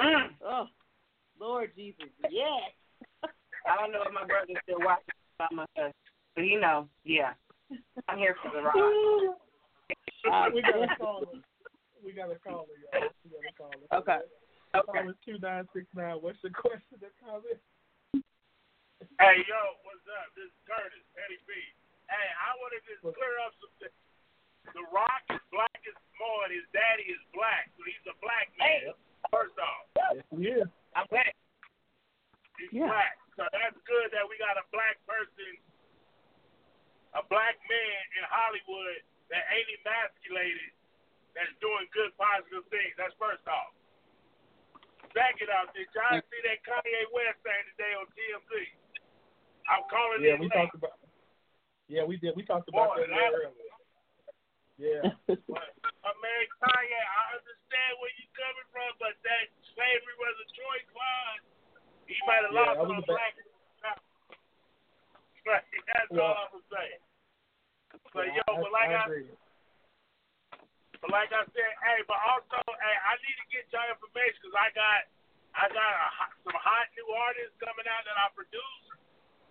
Mm. 0.00 0.28
Oh, 0.44 0.66
Lord 1.40 1.70
Jesus, 1.76 2.10
yes. 2.30 2.74
I 3.66 3.76
don't 3.78 3.92
know 3.92 4.02
if 4.02 4.12
my 4.12 4.26
brother's 4.26 4.56
still 4.62 4.82
watching 4.82 5.14
about 5.38 5.52
my 5.52 5.66
son, 5.76 5.92
but 6.34 6.44
he 6.44 6.56
knows. 6.56 6.86
Yeah, 7.04 7.32
I'm 8.08 8.18
here 8.18 8.36
for 8.42 8.50
the 8.54 8.62
rock. 8.62 8.74
Uh, 10.26 10.50
we 10.50 10.58
got 10.58 10.74
a 10.74 10.90
caller. 10.98 11.38
We 12.02 12.10
got 12.10 12.34
a 12.34 12.38
caller, 12.42 12.66
y'all. 12.66 13.14
We 13.22 13.30
got 13.30 13.46
a 13.46 13.54
caller. 13.54 13.86
Okay. 13.94 14.20
Okay. 14.74 14.90
Caller 14.90 15.14
two 15.22 15.38
nine 15.38 15.70
six 15.70 15.86
nine. 15.94 16.18
What's 16.18 16.42
the 16.42 16.50
question 16.50 16.98
that 16.98 17.14
comment? 17.22 17.62
Hey, 19.22 19.46
yo, 19.46 19.60
what's 19.86 20.02
up? 20.18 20.26
This 20.34 20.50
is 20.50 20.58
Curtis, 20.66 21.06
Eddie 21.14 21.38
B. 21.46 21.54
Hey, 22.10 22.26
I 22.42 22.58
want 22.58 22.74
to 22.74 22.82
clear 23.06 23.34
up 23.46 23.54
some 23.62 23.70
things. 23.78 23.94
The 24.74 24.82
Rock 24.90 25.22
is 25.30 25.38
black 25.54 25.65
as 26.16 26.22
Samoan. 26.24 26.48
His 26.52 26.66
daddy 26.72 27.04
is 27.12 27.20
black, 27.36 27.68
so 27.76 27.84
he's 27.84 28.00
a 28.08 28.16
black 28.24 28.48
man. 28.56 28.96
First 29.28 29.58
off, 29.60 29.84
Yes, 30.16 30.24
he 30.32 30.48
is. 30.48 30.68
I'm 30.94 31.06
back. 31.12 31.34
he's 32.58 32.72
Yeah. 32.72 32.86
black. 32.88 33.18
So 33.36 33.44
that's 33.52 33.76
good 33.84 34.08
that 34.16 34.24
we 34.28 34.38
got 34.38 34.56
a 34.56 34.64
black 34.72 34.96
person, 35.04 35.58
a 37.12 37.22
black 37.28 37.58
man 37.68 38.00
in 38.16 38.24
Hollywood 38.24 39.02
that 39.28 39.44
ain't 39.52 39.68
emasculated, 39.80 40.72
that's 41.34 41.52
doing 41.60 41.84
good, 41.92 42.16
positive 42.16 42.64
things. 42.72 42.96
That's 42.96 43.12
first 43.20 43.44
off. 43.48 43.74
Second 45.12 45.50
off, 45.50 45.72
did 45.74 45.88
y'all 45.92 46.20
see 46.20 46.40
that 46.48 46.62
Kanye 46.64 47.04
West 47.12 47.40
thing 47.44 47.62
today 47.76 47.92
on 47.94 48.06
TMZ? 48.16 48.52
I'm 49.68 49.84
calling 49.90 50.22
Yeah, 50.22 50.34
it 50.34 50.40
we 50.40 50.46
late. 50.48 50.52
talked 50.56 50.74
about. 50.76 50.96
Yeah, 51.88 52.04
we 52.04 52.16
did. 52.16 52.36
We 52.36 52.42
talked 52.44 52.68
about 52.68 52.94
Boy, 52.96 53.00
that 53.02 53.08
that- 53.10 53.32
earlier. 53.32 53.52
Yeah. 54.76 55.08
But, 55.24 55.68
I 56.04 56.10
mean, 56.20 56.44
Kanye, 56.60 57.00
I 57.00 57.22
understand 57.40 57.92
where 58.00 58.12
you 58.20 58.26
coming 58.36 58.68
from, 58.70 58.90
but 59.00 59.16
that 59.24 59.44
slavery 59.72 60.16
was 60.20 60.36
a 60.36 60.48
choice 60.52 60.88
line. 60.92 61.42
He 62.04 62.16
might 62.28 62.44
have 62.44 62.52
Yeah, 62.52 62.60
lost 62.60 62.76
that 62.76 62.84
was 62.84 62.92
on 62.92 63.00
a 63.00 63.06
bad- 63.08 63.16
black. 63.16 63.34
Right, 65.46 65.62
that's 65.94 66.10
Well, 66.10 66.26
all 66.26 66.42
I'm 66.42 66.58
gonna 66.58 66.74
say. 66.74 66.88
But 68.10 68.26
Yeah, 68.34 68.42
yo, 68.50 68.58
I, 68.58 68.62
but 68.66 68.72
like 68.74 68.90
I 68.90 68.98
I, 68.98 69.04
agree. 69.06 69.30
but 70.98 71.10
like 71.14 71.30
I 71.30 71.46
said, 71.54 71.70
hey, 71.86 72.02
but 72.10 72.18
also, 72.34 72.58
hey, 72.66 72.96
I 73.06 73.14
need 73.22 73.36
to 73.38 73.46
get 73.54 73.70
y'all 73.70 73.86
information 73.94 74.42
because 74.42 74.58
I 74.58 74.68
got, 74.74 75.00
I 75.54 75.64
got 75.70 75.86
a, 75.86 76.08
some 76.42 76.58
hot 76.58 76.90
new 76.98 77.06
artists 77.14 77.54
coming 77.62 77.86
out 77.86 78.02
that 78.10 78.18
I 78.18 78.26
produce, 78.34 78.84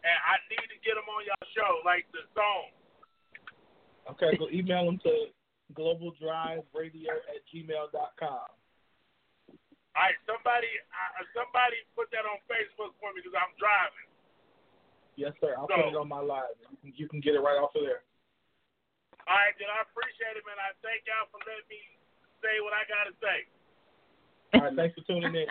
and 0.03 0.17
I 0.27 0.35
need 0.51 0.67
to 0.67 0.77
get 0.83 0.99
them 0.99 1.07
on 1.07 1.23
y'all 1.23 1.47
show, 1.55 1.79
like 1.87 2.03
the 2.11 2.27
song. 2.35 2.75
Okay, 4.11 4.37
go 4.37 4.47
email 4.53 4.85
them 4.85 4.99
to 5.01 5.33
globaldriveradio 5.73 7.09
at 7.31 7.41
gmail.com. 7.49 8.45
All 9.95 10.03
right, 10.03 10.19
somebody, 10.27 10.67
uh, 10.91 11.23
somebody 11.33 11.79
put 11.95 12.11
that 12.11 12.27
on 12.27 12.37
Facebook 12.51 12.93
for 12.99 13.15
me 13.15 13.23
because 13.23 13.33
I'm 13.33 13.55
driving. 13.57 14.07
Yes, 15.15 15.31
sir. 15.39 15.55
I'll 15.57 15.67
So- 15.71 15.75
put 15.75 15.95
it 15.95 15.95
on 15.95 16.11
my 16.11 16.19
live. 16.19 16.51
You 16.59 16.77
can, 16.77 16.91
you 16.95 17.07
can 17.07 17.19
get 17.23 17.33
it 17.35 17.39
right 17.39 17.55
off 17.57 17.73
of 17.75 17.81
there. 17.81 18.03
All 19.25 19.33
right, 19.33 19.55
then 19.57 19.71
I 19.71 19.81
appreciate 19.81 20.35
it, 20.37 20.43
man. 20.45 20.59
I 20.59 20.75
thank 20.83 21.07
y'all 21.07 21.25
for 21.31 21.39
letting 21.47 21.65
me 21.71 21.79
say 22.43 22.59
what 22.61 22.73
I 22.77 22.83
gotta 22.85 23.13
say. 23.23 23.37
All 24.53 24.61
right, 24.67 24.75
thanks 24.75 24.93
for 24.93 25.01
tuning 25.07 25.33
in. 25.33 25.49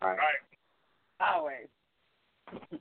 All 0.00 0.16
right. 0.16 0.40
Always. 1.20 1.68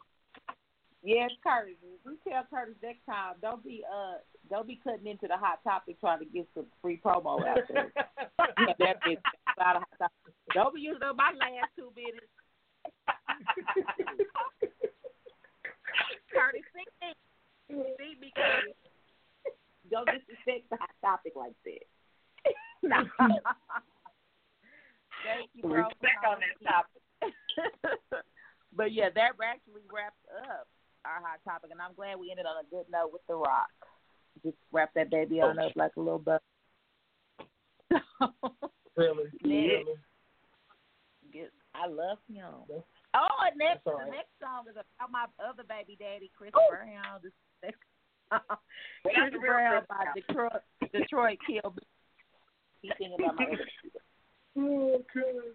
Yes, 1.03 1.31
Curtis. 1.41 1.81
We 2.06 2.14
tell 2.30 2.45
Curtis 2.45 2.76
next 2.84 3.03
time, 3.10 3.34
don't 3.41 3.64
be 3.64 3.84
uh, 3.91 4.22
don't 4.52 4.68
be 4.68 4.80
cutting 4.84 5.07
into 5.07 5.28
the 5.28 5.38
hot 5.38 5.64
topic 5.64 5.98
trying 6.02 6.19
to 6.19 6.26
get 6.26 6.45
some 6.53 6.65
free 6.82 6.99
promo 7.03 7.40
out 7.48 7.64
there. 7.72 7.91
that 8.80 8.99
bitch 9.02 9.23
out 9.64 9.78
of 9.78 9.84
hot 9.88 9.98
topic. 9.98 10.36
Don't 10.53 10.76
be 10.76 10.82
using 10.82 11.02
up 11.02 11.15
my 11.15 11.32
last 11.32 11.72
two 11.80 11.90
minutes. 11.95 12.28
Curtis, 16.36 16.68
see 16.76 16.84
me, 16.99 17.15
see 17.98 18.19
me, 18.19 18.32
Curtis. 18.36 18.76
Don't 19.90 20.06
disrespect 20.06 20.69
the 20.69 20.76
hot 20.76 20.95
topic 20.99 21.32
like 21.36 21.56
that. 21.64 21.88
Nah. 22.84 23.03
Thank 25.23 25.48
you, 25.53 25.64
bro. 25.64 25.88
Respect 25.88 26.26
on 26.28 26.38
that 26.44 26.60
topic. 26.68 27.02
but 28.76 28.91
yeah, 28.91 29.10
that 29.15 29.40
actually 29.40 29.86
wraps 29.88 30.19
up 30.49 30.68
our 31.06 31.22
hot 31.23 31.40
topic, 31.48 31.72
and 31.72 31.80
I'm 31.80 31.94
glad 31.95 32.19
we 32.19 32.32
ended 32.32 32.45
on 32.45 32.60
a 32.60 32.68
good 32.68 32.91
note 32.91 33.14
with 33.14 33.22
The 33.30 33.36
Rock. 33.36 33.72
Just 34.44 34.58
wrap 34.72 34.91
that 34.95 35.10
baby 35.12 35.41
oh, 35.41 35.48
on 35.48 35.60
up 35.60 35.72
like 35.76 35.91
a 35.98 35.99
little 35.99 36.20
bug. 36.20 36.41
Really? 38.98 39.24
Yeah. 39.44 39.56
Really? 39.56 39.84
Good. 41.32 41.49
I 41.74 41.88
love 41.88 42.18
him. 42.28 42.45
That's- 42.68 42.84
Oh, 43.14 43.28
and 43.45 43.58
next 43.58 43.84
that's 43.84 43.88
all 43.88 43.99
the 44.06 44.12
next 44.12 44.32
song 44.40 44.64
is 44.70 44.76
about 44.80 45.12
my 45.12 45.26
other 45.44 45.64
baby 45.68 45.98
daddy, 45.99 46.32
Chris 46.38 46.52
Oh. 46.56 46.70
Brown. 46.70 47.20
This 47.22 47.34
next 47.62 47.80
That's 48.32 48.45
Chris 49.03 49.34
Brown 49.41 49.84
Chris 49.84 49.88
by 49.90 50.06
Detroit 50.16 50.64
Detroit 50.94 51.38
Kill. 51.45 51.76
He's 52.82 52.91
singing 52.98 53.18
about 53.20 53.36
my 53.36 53.45
other 53.48 53.58
baby. 53.58 53.91
Okay. 54.56 55.52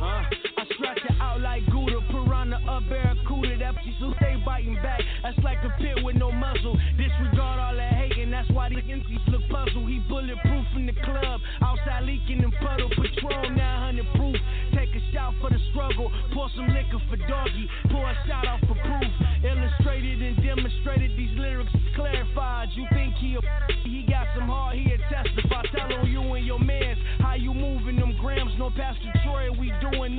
Uh, 0.00 0.04
I 0.04 0.64
stretch 0.74 0.98
it 1.08 1.16
out 1.20 1.40
like 1.40 1.64
Gouda, 1.70 2.00
piranha, 2.10 2.60
a 2.68 2.80
barracuda. 2.82 3.58
That 3.58 3.76
pussy 3.76 3.96
so 3.98 4.12
stay 4.16 4.36
biting 4.44 4.74
back. 4.82 5.00
That's 5.22 5.38
like 5.42 5.58
a 5.64 5.70
pit 5.80 6.04
with 6.04 6.16
no 6.16 6.30
muzzle. 6.30 6.76
Disregard 6.98 7.58
all 7.58 7.74
that 7.76 7.92
hating, 7.94 8.30
that's 8.30 8.50
why 8.50 8.68
these 8.68 8.84
MCs 8.84 9.28
look 9.28 9.42
puzzled. 9.48 9.88
He 9.88 9.98
bulletproof 10.08 10.66
in 10.76 10.86
the 10.86 10.92
club, 11.04 11.40
outside 11.62 12.04
leaking 12.04 12.42
in 12.42 12.52
puddle. 12.60 12.90
Patrol 12.90 13.48
900 13.48 14.06
proof. 14.16 14.36
Take 14.74 14.94
a 14.94 15.02
shot 15.12 15.34
for 15.40 15.48
the 15.48 15.58
struggle. 15.70 16.12
Pour 16.34 16.50
some 16.54 16.68
liquor 16.68 17.00
for 17.08 17.16
doggy. 17.16 17.68
Pour 17.90 18.04
a 18.04 18.16
shot 18.28 18.46
off 18.46 18.60
for 18.68 18.76
proof. 18.76 19.12
Illustrated 19.44 20.20
and 20.20 20.36
demonstrated 20.44 21.16
these 21.16 21.32
lyrics 21.38 21.72
clarified. 21.94 22.68
You 22.74 22.84
think 22.92 23.14
he 23.16 23.36
a 23.36 23.40
he 23.88 24.04
got 24.04 24.26
some 24.34 24.48
heart, 24.48 24.76
he 24.76 24.92
a 24.92 24.98
testify. 25.08 25.62
Tell 25.72 25.92
on 25.92 26.10
you 26.10 26.15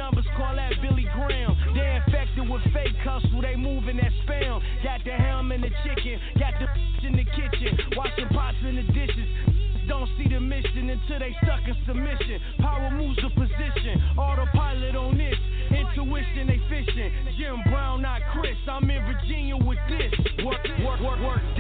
numbers. 0.07 0.25
Call 0.38 0.55
that 0.55 0.71
Billy 0.81 1.07
Graham. 1.13 1.55
They 1.75 1.99
infected 1.99 2.47
with 2.49 2.63
fake 2.73 2.95
hustle, 3.03 3.41
they 3.41 3.55
moving 3.55 3.97
that 3.97 4.11
spam. 4.23 4.61
Got 4.84 5.03
the 5.03 5.11
ham 5.11 5.51
and 5.51 5.63
the 5.63 5.71
chicken, 5.84 6.19
got 6.39 6.53
the 6.59 6.67
in 7.07 7.13
the 7.13 7.25
kitchen, 7.25 7.77
washing 7.95 8.27
pots 8.29 8.57
and 8.63 8.77
the 8.77 8.84
dishes. 8.93 9.27
Don't 9.88 10.09
see 10.17 10.27
the 10.27 10.39
mission 10.39 10.89
until 10.89 11.19
they 11.19 11.34
stuck 11.43 11.63
in 11.63 11.75
submission. 11.88 12.41
Power 12.59 12.91
moves 12.91 13.15
the 13.23 13.29
position. 13.29 14.03
Autopilot 14.17 14.95
on 14.95 15.17
this. 15.17 15.39
Intuition, 15.71 16.47
they 16.47 16.59
fishing. 16.67 17.11
Jim 17.39 17.63
Brown, 17.71 18.01
not 18.01 18.19
Chris. 18.34 18.57
I'm 18.67 18.89
in 18.89 18.99
Virginia 19.05 19.55
with 19.55 19.79
this. 19.88 20.11
Work, 20.43 20.59
work, 20.84 20.99
work, 20.99 21.19
work. 21.21 21.56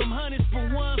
Them 0.00 0.12
hundreds 0.12 0.44
for 0.50 0.66
ones, 0.74 0.99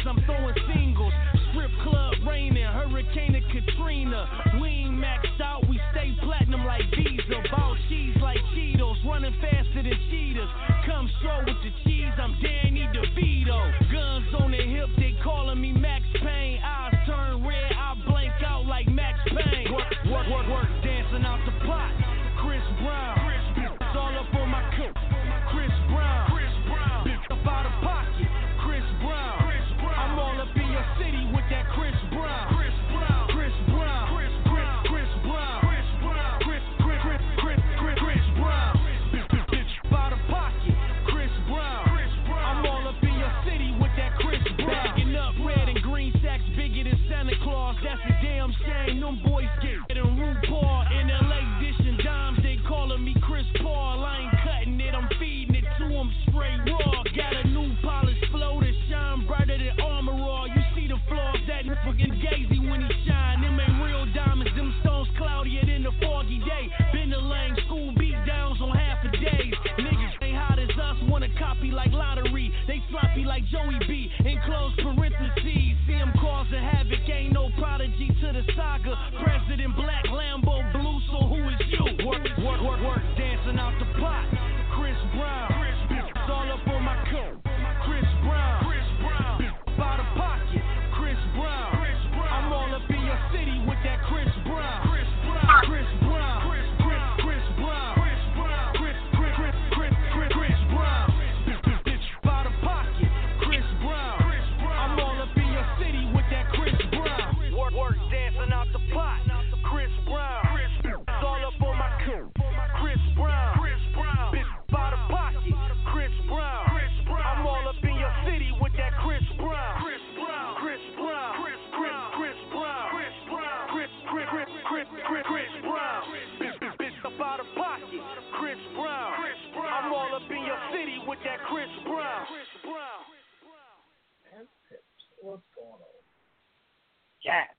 Chat. 137.22 137.52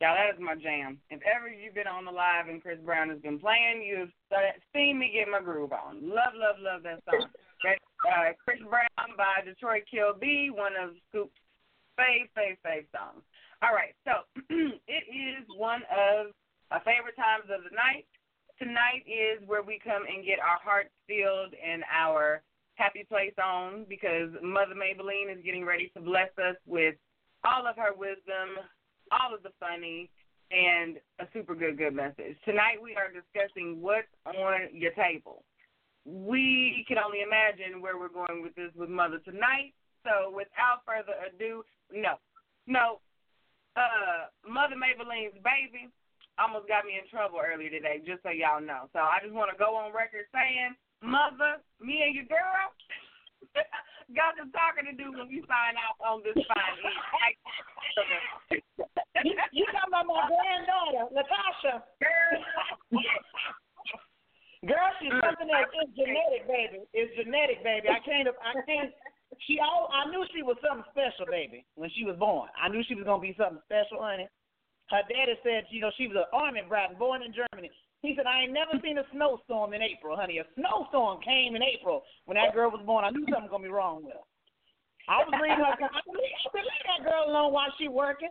Y'all, 0.00 0.14
that 0.14 0.30
is 0.30 0.38
my 0.38 0.54
jam. 0.54 0.98
If 1.10 1.18
ever 1.26 1.50
you've 1.50 1.74
been 1.74 1.90
on 1.90 2.04
the 2.04 2.14
live 2.14 2.46
and 2.46 2.62
Chris 2.62 2.78
Brown 2.84 3.10
has 3.10 3.18
been 3.18 3.38
playing, 3.38 3.82
you've 3.82 4.14
seen 4.70 4.98
me 4.98 5.10
get 5.10 5.26
my 5.26 5.42
groove 5.42 5.72
on. 5.72 5.98
Love, 6.06 6.38
love, 6.38 6.56
love 6.62 6.82
that 6.84 7.02
song. 7.02 7.26
That's 7.64 7.82
uh, 8.06 8.30
Chris 8.38 8.62
Brown 8.62 9.18
by 9.18 9.42
Detroit 9.42 9.82
Kill 9.90 10.14
B, 10.14 10.50
one 10.54 10.78
of 10.78 10.94
Scoop's 11.10 11.34
fave, 11.98 12.30
fave, 12.38 12.54
fave 12.62 12.86
songs. 12.94 13.26
All 13.58 13.74
right, 13.74 13.90
so 14.06 14.22
it 14.86 15.04
is 15.10 15.42
one 15.58 15.82
of 15.90 16.30
my 16.70 16.78
favorite 16.86 17.18
times 17.18 17.50
of 17.50 17.66
the 17.66 17.74
night. 17.74 18.06
Tonight 18.62 19.02
is 19.02 19.42
where 19.50 19.66
we 19.66 19.82
come 19.82 20.06
and 20.06 20.24
get 20.24 20.38
our 20.38 20.62
hearts 20.62 20.94
filled 21.10 21.54
and 21.58 21.82
our 21.90 22.42
happy 22.78 23.02
place 23.02 23.34
on 23.42 23.84
because 23.88 24.30
Mother 24.42 24.78
Mabel 24.78 25.06
Lean 25.06 25.28
is 25.30 25.42
getting 25.42 25.66
ready 25.66 25.90
to 25.94 26.00
bless 26.00 26.30
us 26.38 26.54
with 26.66 26.94
all 27.44 27.66
of 27.66 27.76
her 27.76 27.94
wisdom, 27.96 28.64
all 29.12 29.34
of 29.34 29.42
the 29.42 29.52
funny, 29.60 30.10
and 30.50 30.96
a 31.20 31.26
super 31.32 31.54
good, 31.54 31.76
good 31.76 31.94
message. 31.94 32.36
Tonight 32.44 32.80
we 32.82 32.96
are 32.96 33.12
discussing 33.12 33.80
what's 33.80 34.08
on 34.24 34.72
your 34.72 34.92
table. 34.92 35.44
We 36.06 36.84
can 36.88 36.96
only 36.96 37.20
imagine 37.20 37.82
where 37.82 37.98
we're 37.98 38.08
going 38.08 38.42
with 38.42 38.54
this 38.54 38.72
with 38.74 38.88
Mother 38.88 39.18
tonight. 39.24 39.76
So 40.04 40.32
without 40.32 40.86
further 40.88 41.12
ado, 41.20 41.64
no, 41.92 42.16
no, 42.66 43.00
uh, 43.76 44.32
Mother 44.48 44.76
Mabel 44.76 45.04
Lean's 45.04 45.36
baby 45.44 45.92
almost 46.40 46.68
got 46.70 46.86
me 46.86 46.96
in 46.96 47.04
trouble 47.10 47.42
earlier 47.42 47.68
today, 47.68 48.00
just 48.00 48.22
so 48.22 48.30
y'all 48.30 48.62
know. 48.62 48.88
So 48.94 49.00
I 49.04 49.18
just 49.20 49.34
want 49.34 49.50
to 49.52 49.58
go 49.58 49.76
on 49.76 49.92
record 49.92 50.24
saying, 50.32 50.72
Mother, 51.02 51.60
me 51.82 52.02
and 52.06 52.14
your 52.14 52.26
girl 52.26 52.72
got 54.18 54.36
some 54.36 54.52
talking 54.52 54.88
to 54.88 54.94
do 54.96 55.12
when 55.12 55.28
we 55.28 55.44
sign 55.44 55.76
out 55.76 55.96
on 56.00 56.24
this 56.24 56.36
fine 56.48 56.76
you, 59.24 59.34
you 59.52 59.64
talking 59.74 59.90
about 59.90 60.06
my 60.06 60.30
granddaughter, 60.30 61.10
Natasha? 61.10 61.82
Girl, 64.66 64.90
she's 64.98 65.14
something 65.22 65.48
that 65.48 65.70
is 65.70 65.90
genetic, 65.94 66.46
baby. 66.50 66.82
It's 66.90 67.14
genetic, 67.14 67.62
baby. 67.62 67.86
I 67.88 68.02
can't. 68.02 68.26
I 68.42 68.58
can't. 68.66 68.90
She 69.46 69.62
all. 69.62 69.90
I 69.94 70.10
knew 70.10 70.26
she 70.34 70.42
was 70.42 70.58
something 70.62 70.86
special, 70.90 71.26
baby, 71.30 71.64
when 71.74 71.90
she 71.94 72.02
was 72.02 72.18
born. 72.18 72.50
I 72.58 72.68
knew 72.68 72.82
she 72.86 72.94
was 72.94 73.06
gonna 73.06 73.22
be 73.22 73.38
something 73.38 73.62
special, 73.66 74.02
honey. 74.02 74.26
Her 74.90 75.04
daddy 75.06 75.36
said, 75.44 75.68
you 75.70 75.80
know, 75.80 75.92
she 75.96 76.08
was 76.08 76.16
an 76.16 76.32
army 76.32 76.62
brat, 76.66 76.98
born 76.98 77.22
in 77.22 77.34
Germany. 77.34 77.70
He 78.02 78.14
said, 78.14 78.26
I 78.26 78.42
ain't 78.42 78.52
never 78.52 78.78
seen 78.82 78.98
a 78.98 79.06
snowstorm 79.12 79.74
in 79.74 79.82
April, 79.82 80.16
honey. 80.16 80.38
A 80.38 80.46
snowstorm 80.54 81.20
came 81.22 81.56
in 81.56 81.62
April 81.62 82.02
when 82.26 82.36
that 82.36 82.54
girl 82.54 82.70
was 82.70 82.82
born. 82.86 83.04
I 83.04 83.10
knew 83.10 83.26
something 83.26 83.50
was 83.50 83.50
gonna 83.50 83.64
be 83.64 83.74
wrong 83.74 84.04
with 84.04 84.14
her. 84.14 84.24
I 85.08 85.24
was 85.24 85.34
leaving 85.40 85.58
her. 85.58 85.72
I 85.72 86.00
leaving, 86.06 86.38
I 86.46 86.62
that 86.94 87.02
girl 87.02 87.26
alone 87.26 87.52
while 87.52 87.72
she 87.78 87.88
working. 87.88 88.30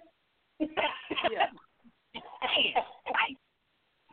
yeah. 0.60 1.52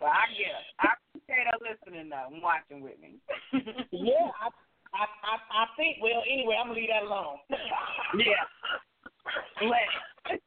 Well, 0.01 0.11
I 0.11 0.27
guess. 0.35 0.61
I 0.83 0.89
appreciate 1.15 1.47
her 1.47 1.59
listening 1.63 2.11
though 2.11 2.27
and 2.27 2.43
watching 2.43 2.83
with 2.83 2.99
me. 2.99 3.23
yeah, 3.95 4.29
I, 4.43 4.51
I, 4.93 5.05
I, 5.07 5.35
I 5.39 5.65
think. 5.79 5.99
Well, 6.03 6.21
anyway, 6.27 6.59
I'm 6.59 6.69
gonna 6.69 6.81
leave 6.81 6.91
that 6.91 7.07
alone. 7.07 7.39
yeah. 8.19 8.45
Let. 9.71 10.41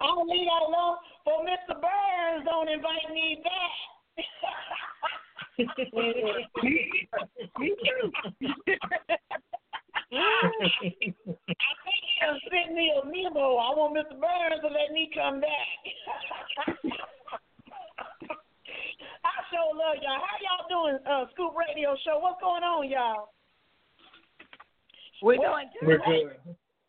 I'm 0.00 0.14
gonna 0.16 0.30
leave 0.30 0.46
that 0.46 0.62
alone 0.68 0.96
for 1.24 1.44
Mr. 1.44 1.74
Burns. 1.80 2.44
Don't 2.44 2.68
invite 2.68 3.10
me 3.12 3.42
back. 3.42 3.72
me 5.58 5.66
too. 7.84 8.12
I 8.22 8.28
think 10.72 10.94
he 11.00 11.14
done 12.20 12.38
sent 12.50 12.74
me 12.74 12.92
a 12.92 12.94
memo. 13.06 13.56
I 13.56 13.70
want 13.74 13.96
Mr. 13.96 14.20
Burns 14.20 14.60
to 14.62 14.68
let 14.68 14.92
me 14.92 15.08
come 15.14 15.40
back. 15.40 15.78
I 19.24 19.30
sure 19.50 19.74
love 19.74 19.96
y'all. 20.02 20.20
How 20.20 20.36
y'all 20.44 20.68
doing, 20.68 20.98
uh, 21.06 21.24
Scoop 21.32 21.54
Radio 21.56 21.96
Show? 22.04 22.18
What's 22.20 22.40
going 22.40 22.62
on, 22.62 22.88
y'all? 22.88 23.32
We're 25.22 25.36
doing 25.36 25.70
good. 25.80 25.88
We're 25.88 25.98
good. 25.98 26.36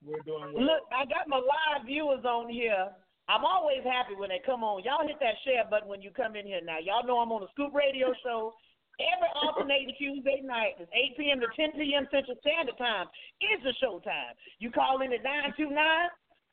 We're 0.08 0.24
doing 0.24 0.56
well. 0.56 0.64
Look, 0.64 0.84
I 0.96 1.04
got 1.04 1.28
my 1.28 1.38
live 1.38 1.86
viewers 1.86 2.24
on 2.24 2.48
here. 2.48 2.96
I'm 3.28 3.44
always 3.44 3.84
happy 3.84 4.16
when 4.16 4.32
they 4.32 4.40
come 4.48 4.64
on. 4.64 4.88
Y'all 4.88 5.04
hit 5.04 5.20
that 5.20 5.36
share 5.44 5.68
button 5.68 5.92
when 5.92 6.02
you 6.02 6.16
come 6.16 6.40
in 6.40 6.48
here 6.48 6.64
now. 6.64 6.80
Y'all 6.80 7.04
know 7.04 7.20
I'm 7.20 7.36
on 7.36 7.44
the 7.44 7.52
Scoop 7.52 7.76
Radio 7.76 8.16
Show 8.24 8.56
every 9.04 9.30
alternating 9.36 9.94
Tuesday 10.00 10.40
night. 10.40 10.80
It's 10.80 10.90
8 10.96 11.20
p.m. 11.20 11.40
to 11.44 11.52
10 11.52 11.76
p.m. 11.76 12.08
Central 12.08 12.40
Standard 12.40 12.80
Time. 12.80 13.12
It's 13.44 13.62
the 13.68 13.76
show 13.84 14.00
time. 14.00 14.34
You 14.64 14.72
call 14.72 15.04
in 15.04 15.12
at 15.12 15.22
929 15.22 15.76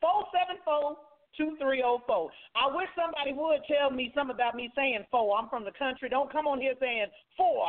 474 0.03 0.99
two 1.37 1.57
three 1.59 1.83
oh 1.83 1.99
four. 2.07 2.31
I 2.55 2.71
wish 2.75 2.87
somebody 2.95 3.35
would 3.35 3.67
tell 3.67 3.91
me 3.91 4.13
something 4.15 4.35
about 4.35 4.55
me 4.55 4.71
saying 4.77 5.05
four. 5.11 5.37
I'm 5.37 5.49
from 5.49 5.65
the 5.65 5.75
country. 5.75 6.09
Don't 6.09 6.31
come 6.31 6.47
on 6.47 6.61
here 6.61 6.75
saying 6.79 7.07
four. 7.37 7.67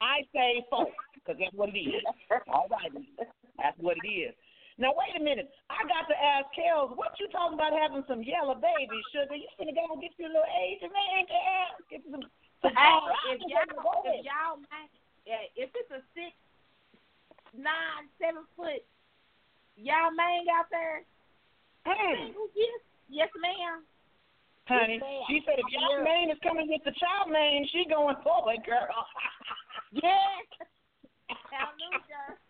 I 0.00 0.24
say 0.32 0.64
four 0.70 0.88
because 1.14 1.36
that's 1.38 1.54
what 1.54 1.68
it 1.70 1.78
is. 1.78 2.02
All 2.48 2.66
right, 2.70 2.90
that's 3.58 3.78
what 3.78 3.96
it 4.02 4.08
is. 4.08 4.34
Now 4.80 4.96
wait 4.96 5.12
a 5.16 5.22
minute. 5.22 5.52
I 5.68 5.84
got 5.84 6.08
to 6.08 6.16
ask 6.16 6.48
Kellz, 6.56 6.96
what 6.96 7.12
you 7.20 7.28
talking 7.28 7.60
about 7.60 7.76
having 7.76 8.04
some 8.08 8.24
yellow 8.24 8.56
babies, 8.56 9.04
sugar? 9.12 9.36
You 9.36 9.48
finna 9.60 9.76
go 9.76 9.84
and 9.92 10.00
get 10.00 10.16
you 10.16 10.26
a 10.26 10.32
little 10.32 10.48
Asian 10.48 10.88
man, 10.88 11.28
Kellz? 11.28 11.76
Get 11.92 12.00
some. 12.08 12.24
some 12.64 12.72
Hey, 12.72 12.96
if 13.36 13.40
y'all, 13.44 13.68
if 14.08 14.24
y'all, 14.24 14.56
yeah, 15.28 15.44
if 15.54 15.68
it's 15.76 15.92
a 15.92 16.00
six, 16.16 16.32
nine, 17.52 18.08
seven 18.16 18.48
foot, 18.56 18.80
y'all 19.76 20.10
man 20.16 20.48
out 20.48 20.72
there, 20.72 21.04
hmm. 21.84 21.92
Hey. 21.92 22.32
yes, 22.56 22.80
yes, 23.12 23.30
ma'am. 23.36 23.84
honey. 24.64 24.96
Yes, 24.96 25.04
ma'am. 25.04 25.24
She 25.28 25.36
said 25.44 25.60
if 25.60 25.68
y'all 25.68 26.00
man 26.00 26.32
is 26.32 26.40
coming 26.40 26.66
with 26.66 26.82
the 26.88 26.96
child 26.96 27.28
man, 27.28 27.68
she 27.68 27.84
going 27.88 28.16
forward, 28.24 28.64
girl. 28.64 28.88
Yes. 29.92 30.48
Hallelujah. 31.52 32.40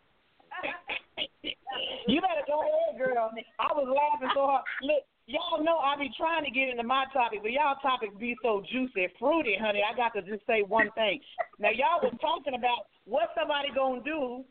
You 2.06 2.20
better 2.20 2.44
go 2.46 2.62
ahead, 2.62 2.98
girl. 2.98 3.30
I 3.58 3.70
was 3.74 3.88
laughing 3.88 4.30
so 4.34 4.46
hard. 4.46 4.64
Look, 4.82 5.02
y'all 5.26 5.62
know 5.62 5.78
I 5.78 5.96
be 5.98 6.10
trying 6.16 6.44
to 6.44 6.50
get 6.50 6.68
into 6.68 6.82
my 6.82 7.06
topic, 7.12 7.40
but 7.42 7.52
y'all 7.52 7.78
topics 7.82 8.14
be 8.18 8.36
so 8.42 8.62
juicy, 8.70 9.08
fruity, 9.18 9.56
honey. 9.60 9.82
I 9.82 9.96
got 9.96 10.14
to 10.14 10.22
just 10.22 10.46
say 10.46 10.62
one 10.62 10.90
thing. 10.94 11.20
Now 11.58 11.70
y'all 11.70 12.02
was 12.02 12.14
talking 12.20 12.54
about 12.54 12.90
what 13.04 13.30
somebody 13.38 13.68
gonna 13.74 14.02
do 14.02 14.44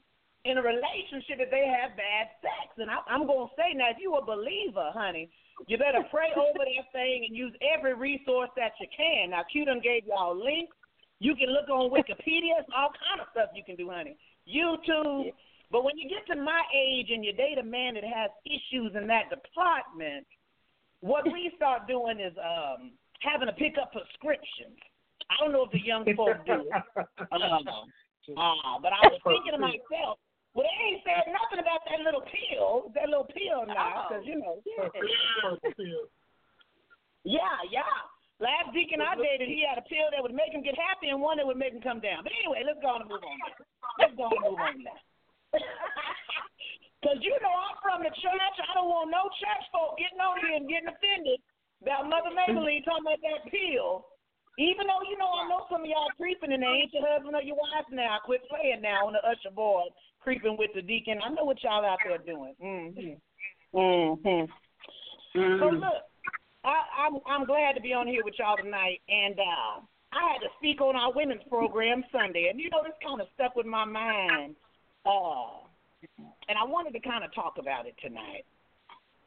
in 0.44 0.58
a 0.58 0.64
relationship 0.64 1.38
if 1.38 1.52
they 1.54 1.70
have 1.70 1.94
bad 1.94 2.34
sex, 2.42 2.74
and 2.78 2.90
I, 2.90 2.98
I'm 3.06 3.28
gonna 3.28 3.54
say 3.54 3.78
now, 3.78 3.94
if 3.94 4.02
you 4.02 4.16
a 4.18 4.26
believer, 4.26 4.90
honey, 4.90 5.30
you 5.68 5.78
better 5.78 6.02
pray 6.10 6.34
over 6.34 6.66
that 6.66 6.88
thing 6.92 7.30
and 7.30 7.38
use 7.38 7.54
every 7.62 7.94
resource 7.94 8.50
that 8.58 8.74
you 8.82 8.88
can. 8.90 9.30
Now, 9.30 9.46
Q 9.52 9.66
done 9.66 9.82
gave 9.84 10.08
y'all 10.08 10.34
links. 10.34 10.76
You 11.20 11.36
can 11.36 11.54
look 11.54 11.70
on 11.70 11.94
Wikipedia. 11.94 12.58
It's 12.58 12.70
all 12.76 12.90
kind 12.98 13.22
of 13.22 13.30
stuff 13.30 13.54
you 13.54 13.62
can 13.64 13.76
do, 13.76 13.90
honey. 13.94 14.18
YouTube. 14.50 15.30
But 15.72 15.84
when 15.88 15.98
you 15.98 16.10
get 16.10 16.28
to 16.28 16.36
my 16.36 16.62
age 16.76 17.08
and 17.10 17.24
you 17.24 17.32
date 17.32 17.58
a 17.58 17.64
man 17.64 17.96
that 17.96 18.04
has 18.04 18.30
issues 18.44 18.92
in 19.00 19.08
that 19.08 19.32
department, 19.32 20.28
what 21.00 21.24
we 21.26 21.52
start 21.56 21.88
doing 21.88 22.20
is 22.20 22.36
um 22.38 22.92
having 23.24 23.48
to 23.48 23.56
pick 23.56 23.80
up 23.80 23.96
prescriptions. 23.96 24.78
I 25.32 25.40
don't 25.40 25.54
know 25.56 25.64
if 25.64 25.72
the 25.72 25.80
young 25.80 26.04
folks 26.18 26.44
do. 26.46 26.68
it. 26.68 27.08
Um, 27.32 27.66
uh, 28.38 28.78
but 28.84 28.92
I 28.94 29.02
was 29.10 29.18
thinking 29.24 29.56
to 29.56 29.62
myself, 29.62 30.20
well, 30.54 30.68
they 30.68 30.78
ain't 30.92 31.02
said 31.08 31.32
nothing 31.32 31.64
about 31.64 31.82
that 31.88 32.04
little 32.04 32.22
pill, 32.28 32.92
that 32.94 33.08
little 33.08 33.30
pill 33.32 33.64
now, 33.66 34.06
because 34.10 34.28
you 34.28 34.38
know. 34.38 34.60
Yeah, 37.24 37.48
yeah. 37.72 37.82
yeah. 37.82 37.96
Last 38.42 38.74
deacon 38.74 39.00
I 39.06 39.14
dated, 39.16 39.48
he 39.48 39.62
had 39.62 39.78
a 39.78 39.86
pill 39.86 40.10
that 40.10 40.22
would 40.22 40.34
make 40.34 40.50
him 40.52 40.66
get 40.66 40.74
happy 40.74 41.14
and 41.14 41.22
one 41.22 41.38
that 41.38 41.46
would 41.46 41.62
make 41.62 41.78
him 41.78 41.82
come 41.82 42.02
down. 42.02 42.26
But 42.26 42.34
anyway, 42.42 42.66
let's 42.66 42.82
go 42.82 42.98
on 42.98 43.06
and 43.06 43.10
move 43.10 43.22
on. 43.22 43.38
Now. 43.38 43.54
Let's 44.02 44.16
go 44.18 44.26
on 44.26 44.34
and 44.34 44.46
move 44.50 44.60
on 44.60 44.82
now. 44.82 44.98
Because 47.02 47.18
you 47.26 47.34
know 47.42 47.50
I'm 47.50 47.82
from 47.82 48.06
the 48.06 48.14
church. 48.14 48.58
I 48.62 48.78
don't 48.78 48.86
want 48.86 49.10
no 49.10 49.26
church 49.42 49.66
folk 49.74 49.98
getting 49.98 50.22
on 50.22 50.38
here 50.38 50.54
and 50.54 50.70
getting 50.70 50.86
offended 50.86 51.42
about 51.82 52.06
Mother 52.06 52.30
Mabel 52.30 52.62
Lean 52.62 52.84
talking 52.86 53.10
about 53.10 53.26
that 53.26 53.50
pill. 53.50 54.06
Even 54.62 54.86
though, 54.86 55.02
you 55.10 55.18
know, 55.18 55.34
I 55.34 55.50
know 55.50 55.66
some 55.66 55.82
of 55.82 55.90
y'all 55.90 56.14
creeping 56.14 56.54
and 56.54 56.62
they 56.62 56.86
ain't 56.86 56.94
your 56.94 57.02
husband 57.02 57.34
or 57.34 57.42
your 57.42 57.58
wife 57.58 57.90
now. 57.90 58.22
Quit 58.22 58.46
playing 58.46 58.86
now 58.86 59.10
on 59.10 59.18
the 59.18 59.24
usher 59.26 59.50
board, 59.50 59.90
creeping 60.22 60.62
with 60.62 60.70
the 60.78 60.86
deacon. 60.86 61.18
I 61.26 61.34
know 61.34 61.42
what 61.42 61.58
y'all 61.66 61.82
out 61.82 61.98
there 62.06 62.22
doing. 62.22 62.54
Mm-hmm. 62.62 63.18
Mm-hmm. 63.74 64.46
So 65.34 65.68
look, 65.74 66.06
I, 66.64 67.08
I'm 67.08 67.18
I'm 67.26 67.46
glad 67.48 67.74
to 67.74 67.82
be 67.82 67.94
on 67.94 68.06
here 68.06 68.22
with 68.24 68.36
y'all 68.38 68.58
tonight, 68.58 69.02
and 69.08 69.40
uh, 69.40 69.82
I 70.12 70.34
had 70.34 70.44
to 70.44 70.52
speak 70.60 70.82
on 70.82 70.96
our 70.96 71.14
women's 71.14 71.42
program 71.50 72.04
Sunday, 72.12 72.52
and 72.52 72.60
you 72.60 72.70
know 72.70 72.84
this 72.84 72.94
kind 73.02 73.22
of 73.22 73.28
stuck 73.34 73.56
with 73.56 73.66
my 73.66 73.86
mind, 73.86 74.56
uh, 75.06 75.66
and 76.48 76.58
I 76.58 76.66
wanted 76.66 76.94
to 76.94 77.00
kind 77.00 77.24
of 77.24 77.34
talk 77.34 77.56
about 77.60 77.86
it 77.86 77.96
tonight. 78.02 78.46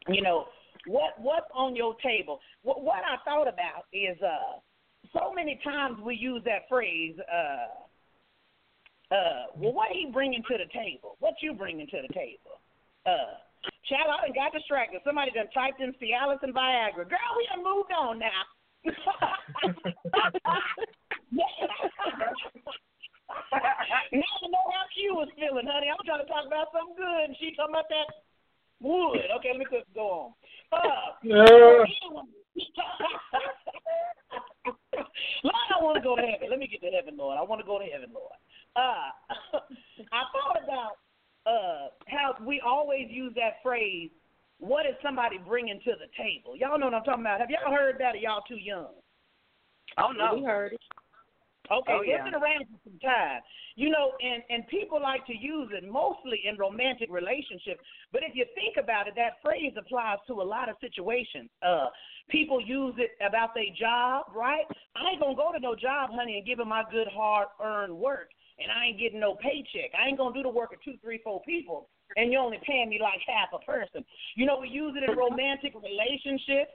You 0.08 0.22
know 0.22 0.46
what 0.86 1.18
what's 1.18 1.46
on 1.54 1.74
your 1.74 1.94
table? 2.02 2.40
What 2.62 2.82
what 2.82 3.02
I 3.04 3.16
thought 3.24 3.48
about 3.48 3.86
is 3.92 4.16
uh, 4.22 4.58
so 5.12 5.32
many 5.34 5.60
times 5.64 5.98
we 6.04 6.16
use 6.16 6.42
that 6.44 6.68
phrase. 6.68 7.16
Uh, 7.20 7.68
uh, 9.14 9.46
well, 9.56 9.72
what 9.72 9.90
he 9.92 10.10
bringing 10.12 10.42
to 10.48 10.58
the 10.58 10.66
table? 10.72 11.16
What 11.20 11.34
you 11.40 11.54
bringing 11.54 11.86
to 11.86 12.02
the 12.06 12.12
table? 12.12 12.60
Uh, 13.06 13.38
Child, 13.88 14.08
I 14.08 14.26
done 14.26 14.34
got 14.34 14.52
distracted. 14.52 15.00
Somebody 15.04 15.30
done 15.30 15.48
typed 15.52 15.80
in 15.80 15.94
Cialis 15.94 16.42
and 16.42 16.54
Viagra. 16.54 17.08
Girl, 17.08 17.36
we 17.36 17.46
done 17.52 17.64
moved 17.64 17.92
on 17.92 18.18
now. 18.18 18.44
now 24.12 24.32
I 24.42 24.46
know 24.48 24.66
how 24.72 24.84
she 24.94 25.10
was 25.10 25.28
feeling, 25.36 25.66
honey. 25.66 25.88
I'm 25.90 26.02
trying 26.04 26.22
to 26.24 26.30
talk 26.30 26.46
about 26.46 26.72
something 26.72 26.96
good, 26.96 27.24
and 27.30 27.36
she 27.38 27.54
talking 27.54 27.74
about 27.74 27.88
that 27.90 28.08
wood. 28.80 29.24
Okay, 29.38 29.50
let 29.52 29.58
me 29.58 29.66
just 29.70 29.88
go 29.94 30.34
on. 30.34 30.34
Uh, 30.72 31.14
Lord, 31.24 31.88
I 35.70 35.82
want 35.82 35.96
to 35.96 36.02
go 36.02 36.16
to 36.16 36.22
heaven. 36.22 36.48
Let 36.50 36.58
me 36.58 36.66
get 36.66 36.80
to 36.82 36.90
heaven, 36.90 37.16
Lord. 37.16 37.38
I 37.38 37.42
want 37.42 37.60
to 37.60 37.66
go 37.66 37.78
to 37.78 37.84
heaven, 37.84 38.10
Lord. 38.14 38.36
Uh, 38.76 39.10
I 40.12 40.22
thought 40.32 40.58
about 40.62 40.98
uh, 41.46 41.88
how 42.08 42.34
we 42.44 42.60
always 42.64 43.06
use 43.10 43.32
that 43.36 43.62
phrase, 43.62 44.10
what 44.58 44.86
is 44.86 44.94
somebody 45.02 45.38
bringing 45.38 45.80
to 45.84 45.92
the 45.92 46.08
table? 46.16 46.56
Y'all 46.56 46.78
know 46.78 46.86
what 46.86 46.94
I'm 46.94 47.04
talking 47.04 47.22
about. 47.22 47.40
Have 47.40 47.50
y'all 47.50 47.72
heard 47.72 47.96
that 47.98 48.14
or 48.14 48.18
y'all 48.18 48.42
too 48.48 48.56
young? 48.56 48.88
Oh 49.98 50.12
no, 50.16 50.36
we 50.36 50.44
heard 50.44 50.72
it. 50.72 50.80
Okay, 51.70 51.92
Oh, 51.96 52.00
it's 52.00 52.08
yeah. 52.08 52.24
been 52.24 52.34
around 52.34 52.68
for 52.68 52.78
some 52.84 52.98
time. 53.00 53.40
You 53.76 53.88
know, 53.88 54.12
and, 54.20 54.42
and 54.50 54.68
people 54.68 55.00
like 55.00 55.24
to 55.26 55.34
use 55.36 55.70
it 55.72 55.82
mostly 55.88 56.42
in 56.44 56.56
romantic 56.56 57.08
relationships. 57.10 57.80
But 58.12 58.22
if 58.22 58.36
you 58.36 58.44
think 58.54 58.76
about 58.76 59.08
it, 59.08 59.14
that 59.16 59.40
phrase 59.42 59.72
applies 59.78 60.18
to 60.28 60.42
a 60.42 60.46
lot 60.46 60.68
of 60.68 60.76
situations. 60.80 61.48
Uh, 61.64 61.88
people 62.28 62.60
use 62.60 62.94
it 62.98 63.16
about 63.24 63.54
their 63.54 63.72
job, 63.78 64.26
right? 64.34 64.64
I 64.94 65.12
ain't 65.12 65.20
gonna 65.20 65.34
go 65.34 65.52
to 65.52 65.60
no 65.60 65.74
job, 65.74 66.10
honey, 66.12 66.36
and 66.36 66.46
give 66.46 66.58
them 66.58 66.68
my 66.68 66.84
good 66.90 67.08
hard 67.08 67.48
earned 67.62 67.96
work, 67.96 68.30
and 68.58 68.70
I 68.70 68.86
ain't 68.92 69.00
getting 69.00 69.20
no 69.20 69.34
paycheck. 69.34 69.90
I 69.96 70.08
ain't 70.08 70.18
gonna 70.18 70.34
do 70.34 70.42
the 70.42 70.52
work 70.52 70.72
of 70.72 70.82
two, 70.84 70.94
three, 71.02 71.20
four 71.24 71.42
people, 71.42 71.88
and 72.16 72.30
you're 72.30 72.42
only 72.42 72.60
paying 72.66 72.88
me 72.88 72.98
like 73.00 73.20
half 73.26 73.50
a 73.52 73.64
person. 73.64 74.04
You 74.36 74.46
know, 74.46 74.58
we 74.60 74.68
use 74.68 74.94
it 74.96 75.08
in 75.08 75.16
romantic 75.16 75.74
relationships. 75.74 76.72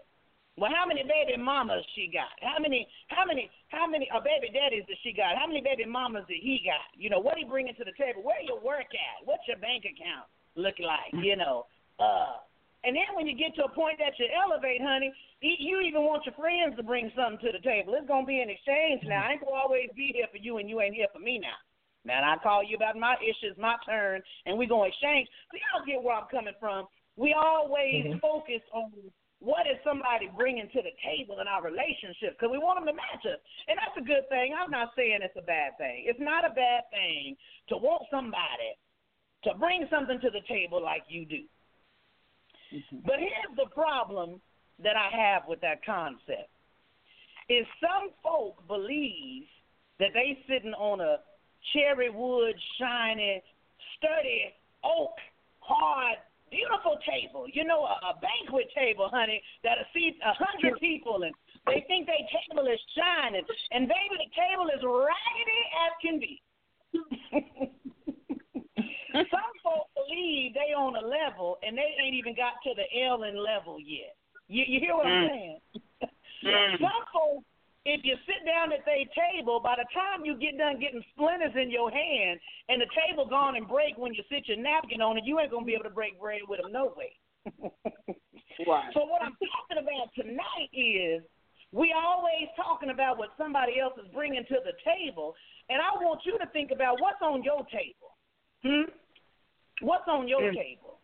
Well, 0.59 0.75
how 0.75 0.83
many 0.83 1.07
baby 1.07 1.39
mamas 1.39 1.87
she 1.95 2.11
got? 2.11 2.35
How 2.43 2.59
many, 2.59 2.83
how 3.07 3.23
many, 3.23 3.47
how 3.71 3.87
many 3.87 4.11
uh, 4.11 4.19
baby 4.19 4.51
daddies 4.51 4.83
does 4.91 4.99
she 5.07 5.15
got? 5.15 5.39
How 5.39 5.47
many 5.47 5.63
baby 5.63 5.87
mamas 5.87 6.27
did 6.27 6.43
he 6.43 6.59
got? 6.67 6.83
You 6.99 7.07
know, 7.07 7.23
what 7.23 7.39
he 7.39 7.47
bringing 7.47 7.79
to 7.79 7.87
the 7.87 7.95
table? 7.95 8.27
Where 8.27 8.43
your 8.43 8.59
work 8.59 8.91
at? 8.91 9.23
What's 9.23 9.47
your 9.47 9.55
bank 9.63 9.87
account 9.87 10.27
look 10.59 10.75
like? 10.83 11.15
You 11.23 11.39
know, 11.39 11.63
uh, 11.95 12.43
and 12.83 12.91
then 12.95 13.07
when 13.15 13.27
you 13.27 13.35
get 13.39 13.55
to 13.55 13.67
a 13.67 13.71
point 13.71 13.99
that 13.99 14.19
you 14.19 14.27
elevate, 14.31 14.83
honey, 14.83 15.11
you 15.39 15.79
even 15.79 16.03
want 16.03 16.27
your 16.27 16.35
friends 16.35 16.75
to 16.75 16.83
bring 16.83 17.11
something 17.15 17.39
to 17.43 17.51
the 17.55 17.63
table. 17.63 17.95
It's 17.95 18.07
gonna 18.07 18.27
be 18.27 18.39
an 18.39 18.51
exchange 18.51 19.03
now. 19.03 19.27
I 19.27 19.35
ain't 19.35 19.43
gonna 19.43 19.55
always 19.55 19.87
be 19.95 20.11
here 20.15 20.27
for 20.31 20.43
you, 20.43 20.59
and 20.59 20.67
you 20.67 20.79
ain't 20.79 20.95
here 20.95 21.11
for 21.11 21.19
me 21.19 21.39
now. 21.39 21.59
Man, 22.03 22.23
I 22.23 22.35
call 22.39 22.63
you 22.63 22.75
about 22.75 22.95
my 22.95 23.15
issues, 23.19 23.55
my 23.59 23.75
turn, 23.87 24.23
and 24.45 24.57
we 24.57 24.67
gonna 24.67 24.87
exchange. 24.87 25.27
So 25.51 25.59
y'all 25.59 25.87
get 25.87 26.03
where 26.03 26.15
I'm 26.15 26.31
coming 26.31 26.55
from. 26.59 26.87
We 27.15 27.35
always 27.35 28.15
focus 28.21 28.63
on 28.71 28.91
what 29.39 29.63
is 29.67 29.79
somebody 29.87 30.27
bringing 30.35 30.67
to 30.67 30.81
the 30.83 30.91
table 30.99 31.39
in 31.39 31.47
our 31.47 31.63
relationship 31.63 32.35
because 32.35 32.51
we 32.51 32.59
want 32.59 32.79
them 32.79 32.87
to 32.91 32.95
match 32.95 33.23
us. 33.23 33.39
And 33.71 33.79
that's 33.79 33.95
a 33.95 34.03
good 34.03 34.27
thing. 34.27 34.51
I'm 34.51 34.71
not 34.71 34.91
saying 34.95 35.23
it's 35.23 35.39
a 35.39 35.47
bad 35.47 35.79
thing. 35.79 36.03
It's 36.07 36.19
not 36.19 36.43
a 36.43 36.51
bad 36.51 36.91
thing 36.91 37.39
to 37.71 37.79
want 37.79 38.03
somebody 38.11 38.75
to 39.47 39.55
bring 39.55 39.87
something 39.87 40.19
to 40.19 40.29
the 40.29 40.43
table 40.51 40.83
like 40.83 41.07
you 41.07 41.23
do. 41.25 41.47
Mm-hmm. 42.75 43.07
But 43.07 43.23
here's 43.23 43.55
the 43.55 43.71
problem 43.71 44.41
that 44.83 44.99
I 44.99 45.07
have 45.15 45.43
with 45.47 45.61
that 45.61 45.83
concept. 45.85 46.51
Is 47.47 47.65
some 47.81 48.11
folk 48.21 48.67
believe 48.67 49.47
that 49.99 50.11
they 50.13 50.37
sitting 50.47 50.73
on 50.73 50.99
a 51.01 51.17
cherry 51.73 52.09
wood, 52.09 52.55
shiny, 52.79 53.41
sturdy 53.97 54.53
oak, 54.83 55.15
hard, 55.59 56.17
beautiful 56.51 56.97
table. 57.05 57.45
You 57.51 57.63
know, 57.65 57.85
a, 57.85 57.95
a 58.11 58.19
banquet 58.21 58.69
table, 58.75 59.09
honey, 59.11 59.41
that'll 59.63 59.85
seat 59.93 60.17
a 60.25 60.33
hundred 60.33 60.79
people, 60.79 61.23
and 61.23 61.33
they 61.67 61.83
think 61.87 62.05
their 62.05 62.21
table 62.29 62.67
is 62.67 62.79
shining, 62.97 63.45
and 63.71 63.87
baby, 63.87 64.15
the 64.17 64.29
table 64.35 64.67
is 64.69 64.81
raggedy 64.83 65.61
as 65.85 65.93
can 66.01 66.19
be. 66.19 66.41
Some 69.13 69.51
folks 69.63 69.89
believe 69.97 70.53
they 70.53 70.73
on 70.73 70.95
a 70.95 71.05
level, 71.05 71.57
and 71.63 71.77
they 71.77 71.95
ain't 72.03 72.15
even 72.15 72.35
got 72.35 72.53
to 72.63 72.71
the 72.75 72.85
Ellen 73.03 73.37
level 73.43 73.77
yet. 73.79 74.15
You, 74.47 74.63
you 74.67 74.79
hear 74.79 74.95
what 74.95 75.07
I'm 75.07 75.25
Mm. 75.25 75.29
saying? 75.29 75.59
Mm. 76.45 76.79
Some 76.79 77.03
folks, 77.13 77.45
if 77.85 78.01
you 78.03 78.15
sit 78.27 78.45
down 78.45 78.73
at 78.73 78.83
their 78.85 79.07
table, 79.15 79.59
by 79.59 79.75
the 79.77 79.87
time 79.93 80.25
you 80.25 80.35
get 80.35 80.57
done 80.57 80.79
getting 80.79 81.03
splinters 81.15 81.55
in 81.55 81.71
your 81.71 81.89
hand 81.89 82.39
and 82.67 82.81
the 82.81 82.89
table 82.91 83.25
gone 83.25 83.55
and 83.55 83.67
break 83.67 83.97
when 83.97 84.13
you 84.13 84.23
sit 84.29 84.47
your 84.47 84.57
napkin 84.57 85.01
on 85.01 85.17
it, 85.17 85.23
you 85.25 85.39
ain't 85.39 85.51
gonna 85.51 85.65
be 85.65 85.73
able 85.73 85.87
to 85.87 85.95
break 85.95 86.19
bread 86.19 86.41
with 86.47 86.61
them 86.61 86.71
no 86.71 86.93
way. 86.95 87.13
Right. 88.67 88.91
So 88.93 89.05
what 89.07 89.21
I'm 89.23 89.37
talking 89.39 89.79
about 89.79 90.11
tonight 90.15 90.67
is 90.75 91.23
we 91.71 91.95
always 91.95 92.49
talking 92.57 92.89
about 92.89 93.17
what 93.17 93.29
somebody 93.37 93.79
else 93.79 93.93
is 93.95 94.11
bringing 94.13 94.43
to 94.49 94.57
the 94.65 94.75
table, 94.83 95.35
and 95.69 95.79
I 95.79 95.95
want 96.03 96.21
you 96.25 96.37
to 96.37 96.45
think 96.51 96.71
about 96.71 96.99
what's 96.99 97.21
on 97.21 97.43
your 97.43 97.63
table. 97.71 98.11
Hmm. 98.63 98.91
What's 99.81 100.07
on 100.07 100.27
your 100.27 100.51
mm. 100.51 100.55
table? 100.55 100.99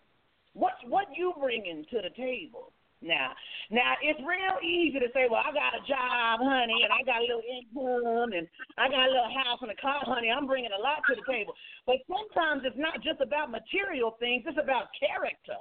What's 0.52 0.84
what 0.88 1.08
you 1.16 1.32
bringing 1.40 1.86
to 1.92 2.02
the 2.04 2.12
table? 2.12 2.74
Now, 3.02 3.36
now 3.70 3.94
it's 4.02 4.20
real 4.24 4.58
easy 4.64 4.98
to 5.00 5.12
say, 5.14 5.28
well, 5.30 5.44
I 5.44 5.52
got 5.52 5.78
a 5.78 5.84
job, 5.86 6.42
honey, 6.42 6.82
and 6.82 6.92
I 6.92 7.04
got 7.04 7.22
a 7.22 7.28
little 7.28 7.46
income, 7.46 8.32
and 8.34 8.48
I 8.80 8.90
got 8.90 9.08
a 9.08 9.14
little 9.14 9.34
house 9.36 9.60
and 9.62 9.70
a 9.70 9.78
car, 9.78 10.02
honey. 10.08 10.32
I'm 10.32 10.48
bringing 10.48 10.74
a 10.74 10.82
lot 10.82 11.06
to 11.10 11.16
the 11.16 11.26
table. 11.30 11.54
But 11.86 12.02
sometimes 12.08 12.64
it's 12.66 12.80
not 12.80 13.04
just 13.04 13.22
about 13.22 13.52
material 13.52 14.18
things; 14.18 14.48
it's 14.48 14.58
about 14.58 14.90
character. 14.98 15.60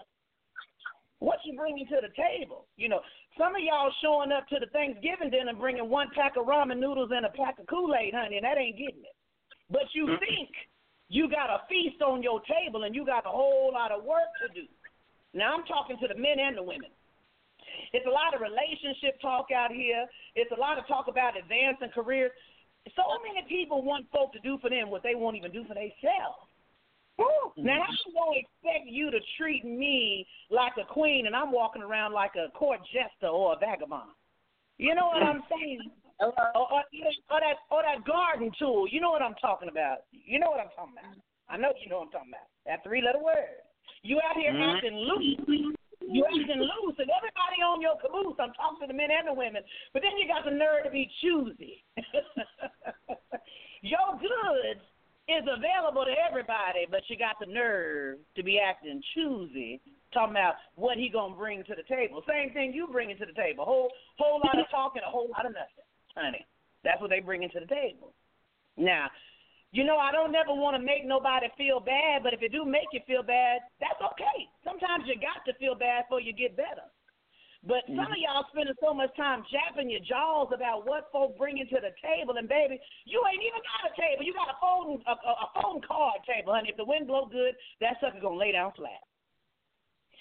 What 1.18 1.40
you 1.44 1.56
bringing 1.56 1.86
to 1.88 2.00
the 2.00 2.12
table? 2.16 2.66
You 2.76 2.88
know, 2.88 3.00
some 3.38 3.56
of 3.56 3.62
y'all 3.62 3.92
showing 4.02 4.32
up 4.32 4.46
to 4.48 4.60
the 4.60 4.70
Thanksgiving 4.72 5.30
dinner 5.30 5.54
bringing 5.54 5.88
one 5.88 6.08
pack 6.14 6.36
of 6.36 6.46
ramen 6.46 6.78
noodles 6.78 7.10
and 7.12 7.26
a 7.26 7.32
pack 7.32 7.58
of 7.58 7.66
Kool 7.66 7.94
Aid, 7.94 8.14
honey, 8.14 8.36
and 8.36 8.44
that 8.44 8.58
ain't 8.58 8.78
getting 8.78 9.02
it. 9.02 9.16
But 9.70 9.88
you 9.92 10.06
think 10.20 10.50
you 11.08 11.28
got 11.28 11.50
a 11.50 11.64
feast 11.68 12.02
on 12.02 12.22
your 12.22 12.40
table 12.44 12.84
and 12.84 12.94
you 12.94 13.04
got 13.04 13.26
a 13.26 13.30
whole 13.30 13.70
lot 13.72 13.92
of 13.92 14.04
work 14.04 14.28
to 14.42 14.52
do. 14.52 14.66
Now 15.32 15.54
I'm 15.54 15.64
talking 15.64 15.96
to 16.00 16.08
the 16.08 16.14
men 16.14 16.38
and 16.38 16.56
the 16.56 16.62
women. 16.62 16.90
It's 17.92 18.06
a 18.06 18.10
lot 18.10 18.34
of 18.34 18.40
relationship 18.40 19.20
talk 19.20 19.50
out 19.54 19.72
here. 19.72 20.06
It's 20.34 20.50
a 20.52 20.60
lot 20.60 20.78
of 20.78 20.86
talk 20.86 21.06
about 21.08 21.38
advancing 21.38 21.90
careers. 21.94 22.32
So 22.96 23.02
many 23.24 23.46
people 23.48 23.82
want 23.82 24.06
folk 24.12 24.32
to 24.34 24.40
do 24.40 24.58
for 24.60 24.68
them 24.68 24.90
what 24.90 25.02
they 25.02 25.14
won't 25.14 25.36
even 25.36 25.52
do 25.52 25.64
for 25.64 25.74
themselves. 25.74 26.44
Now 27.56 27.86
I'm 27.86 28.12
gonna 28.12 28.42
expect 28.42 28.90
you 28.90 29.10
to 29.10 29.20
treat 29.38 29.64
me 29.64 30.26
like 30.50 30.72
a 30.82 30.92
queen, 30.92 31.26
and 31.26 31.36
I'm 31.36 31.52
walking 31.52 31.82
around 31.82 32.12
like 32.12 32.32
a 32.34 32.50
court 32.50 32.80
jester 32.92 33.28
or 33.28 33.54
a 33.54 33.58
vagabond. 33.58 34.10
You 34.78 34.94
know 34.94 35.06
what 35.06 35.22
I'm 35.22 35.42
saying? 35.50 35.90
Or, 36.20 36.30
or, 36.30 36.70
or 36.70 37.40
that 37.42 37.58
or 37.74 37.82
that 37.82 38.06
garden 38.06 38.52
tool. 38.56 38.86
You 38.88 39.00
know 39.00 39.10
what 39.10 39.20
I'm 39.20 39.34
talking 39.42 39.68
about. 39.68 40.06
You 40.12 40.38
know 40.38 40.48
what 40.48 40.60
I'm 40.60 40.70
talking 40.76 40.94
about. 40.94 41.18
I 41.50 41.56
know 41.56 41.74
you 41.82 41.90
know 41.90 41.98
what 41.98 42.06
I'm 42.06 42.12
talking 42.12 42.30
about. 42.30 42.46
That 42.66 42.84
three 42.86 43.02
letter 43.02 43.18
word. 43.18 43.58
You 44.04 44.20
out 44.22 44.36
here 44.38 44.52
mm-hmm. 44.52 44.76
acting 44.76 44.94
loose. 44.94 45.74
You 46.08 46.24
acting 46.26 46.60
loose, 46.60 46.96
and 46.98 47.08
everybody 47.08 47.58
on 47.64 47.80
your 47.80 47.96
caboose. 47.96 48.36
I'm 48.38 48.52
talking 48.52 48.80
to 48.82 48.88
the 48.88 48.96
men 48.96 49.08
and 49.10 49.28
the 49.28 49.34
women, 49.34 49.62
but 49.92 50.02
then 50.02 50.16
you 50.18 50.28
got 50.28 50.44
the 50.44 50.52
nerve 50.52 50.84
to 50.84 50.90
be 50.90 51.08
choosy. 51.20 51.84
your 53.82 54.20
goods 54.20 54.84
is 55.28 55.44
available 55.48 56.04
to 56.04 56.12
everybody, 56.12 56.84
but 56.90 57.00
you 57.08 57.16
got 57.16 57.36
the 57.40 57.48
nerve 57.48 58.18
to 58.36 58.42
be 58.42 58.60
acting 58.60 59.00
choosy, 59.14 59.80
talking 60.12 60.36
about 60.36 60.60
what 60.76 60.98
he 60.98 61.08
gonna 61.08 61.34
bring 61.34 61.64
to 61.64 61.74
the 61.74 61.86
table. 61.88 62.22
Same 62.28 62.52
thing 62.52 62.72
you 62.72 62.88
bringing 62.92 63.16
to 63.18 63.26
the 63.26 63.32
table. 63.32 63.64
Whole 63.64 63.90
whole 64.18 64.40
lot 64.44 64.58
of 64.58 64.68
talking, 64.70 65.02
a 65.06 65.10
whole 65.10 65.28
lot 65.32 65.46
of 65.46 65.52
nothing, 65.52 65.88
honey. 66.14 66.44
That's 66.84 67.00
what 67.00 67.08
they 67.08 67.20
bringing 67.20 67.48
to 67.50 67.60
the 67.60 67.66
table. 67.66 68.12
Now, 68.76 69.08
you 69.74 69.82
know, 69.82 69.98
I 69.98 70.14
don't 70.14 70.30
never 70.30 70.54
want 70.54 70.78
to 70.78 70.82
make 70.82 71.02
nobody 71.02 71.50
feel 71.58 71.82
bad, 71.82 72.22
but 72.22 72.30
if 72.30 72.38
it 72.46 72.54
do 72.54 72.62
make 72.62 72.86
you 72.94 73.02
feel 73.10 73.26
bad, 73.26 73.58
that's 73.82 73.98
okay. 73.98 74.46
Sometimes 74.62 75.02
you 75.10 75.18
got 75.18 75.42
to 75.50 75.52
feel 75.58 75.74
bad 75.74 76.06
before 76.06 76.22
you 76.22 76.30
get 76.30 76.54
better. 76.54 76.86
But 77.66 77.82
mm-hmm. 77.90 77.98
some 77.98 78.14
of 78.14 78.20
y'all 78.22 78.46
spending 78.54 78.78
so 78.78 78.94
much 78.94 79.10
time 79.18 79.42
japping 79.50 79.90
your 79.90 79.98
jaws 80.06 80.54
about 80.54 80.86
what 80.86 81.10
folk 81.10 81.34
bringing 81.34 81.66
to 81.74 81.82
the 81.82 81.90
table, 81.98 82.38
and 82.38 82.46
baby, 82.46 82.78
you 83.02 83.18
ain't 83.26 83.42
even 83.42 83.58
got 83.66 83.90
a 83.90 83.92
table. 83.98 84.22
You 84.22 84.30
got 84.30 84.54
a 84.54 84.58
phone 84.62 85.02
a, 85.10 85.14
a 85.18 85.48
phone 85.58 85.82
card 85.82 86.22
table, 86.22 86.54
honey. 86.54 86.70
If 86.70 86.78
the 86.78 86.86
wind 86.86 87.10
blow 87.10 87.26
good, 87.26 87.58
that 87.82 87.98
sucker 87.98 88.22
gonna 88.22 88.38
lay 88.38 88.54
down 88.54 88.70
flat. 88.78 89.02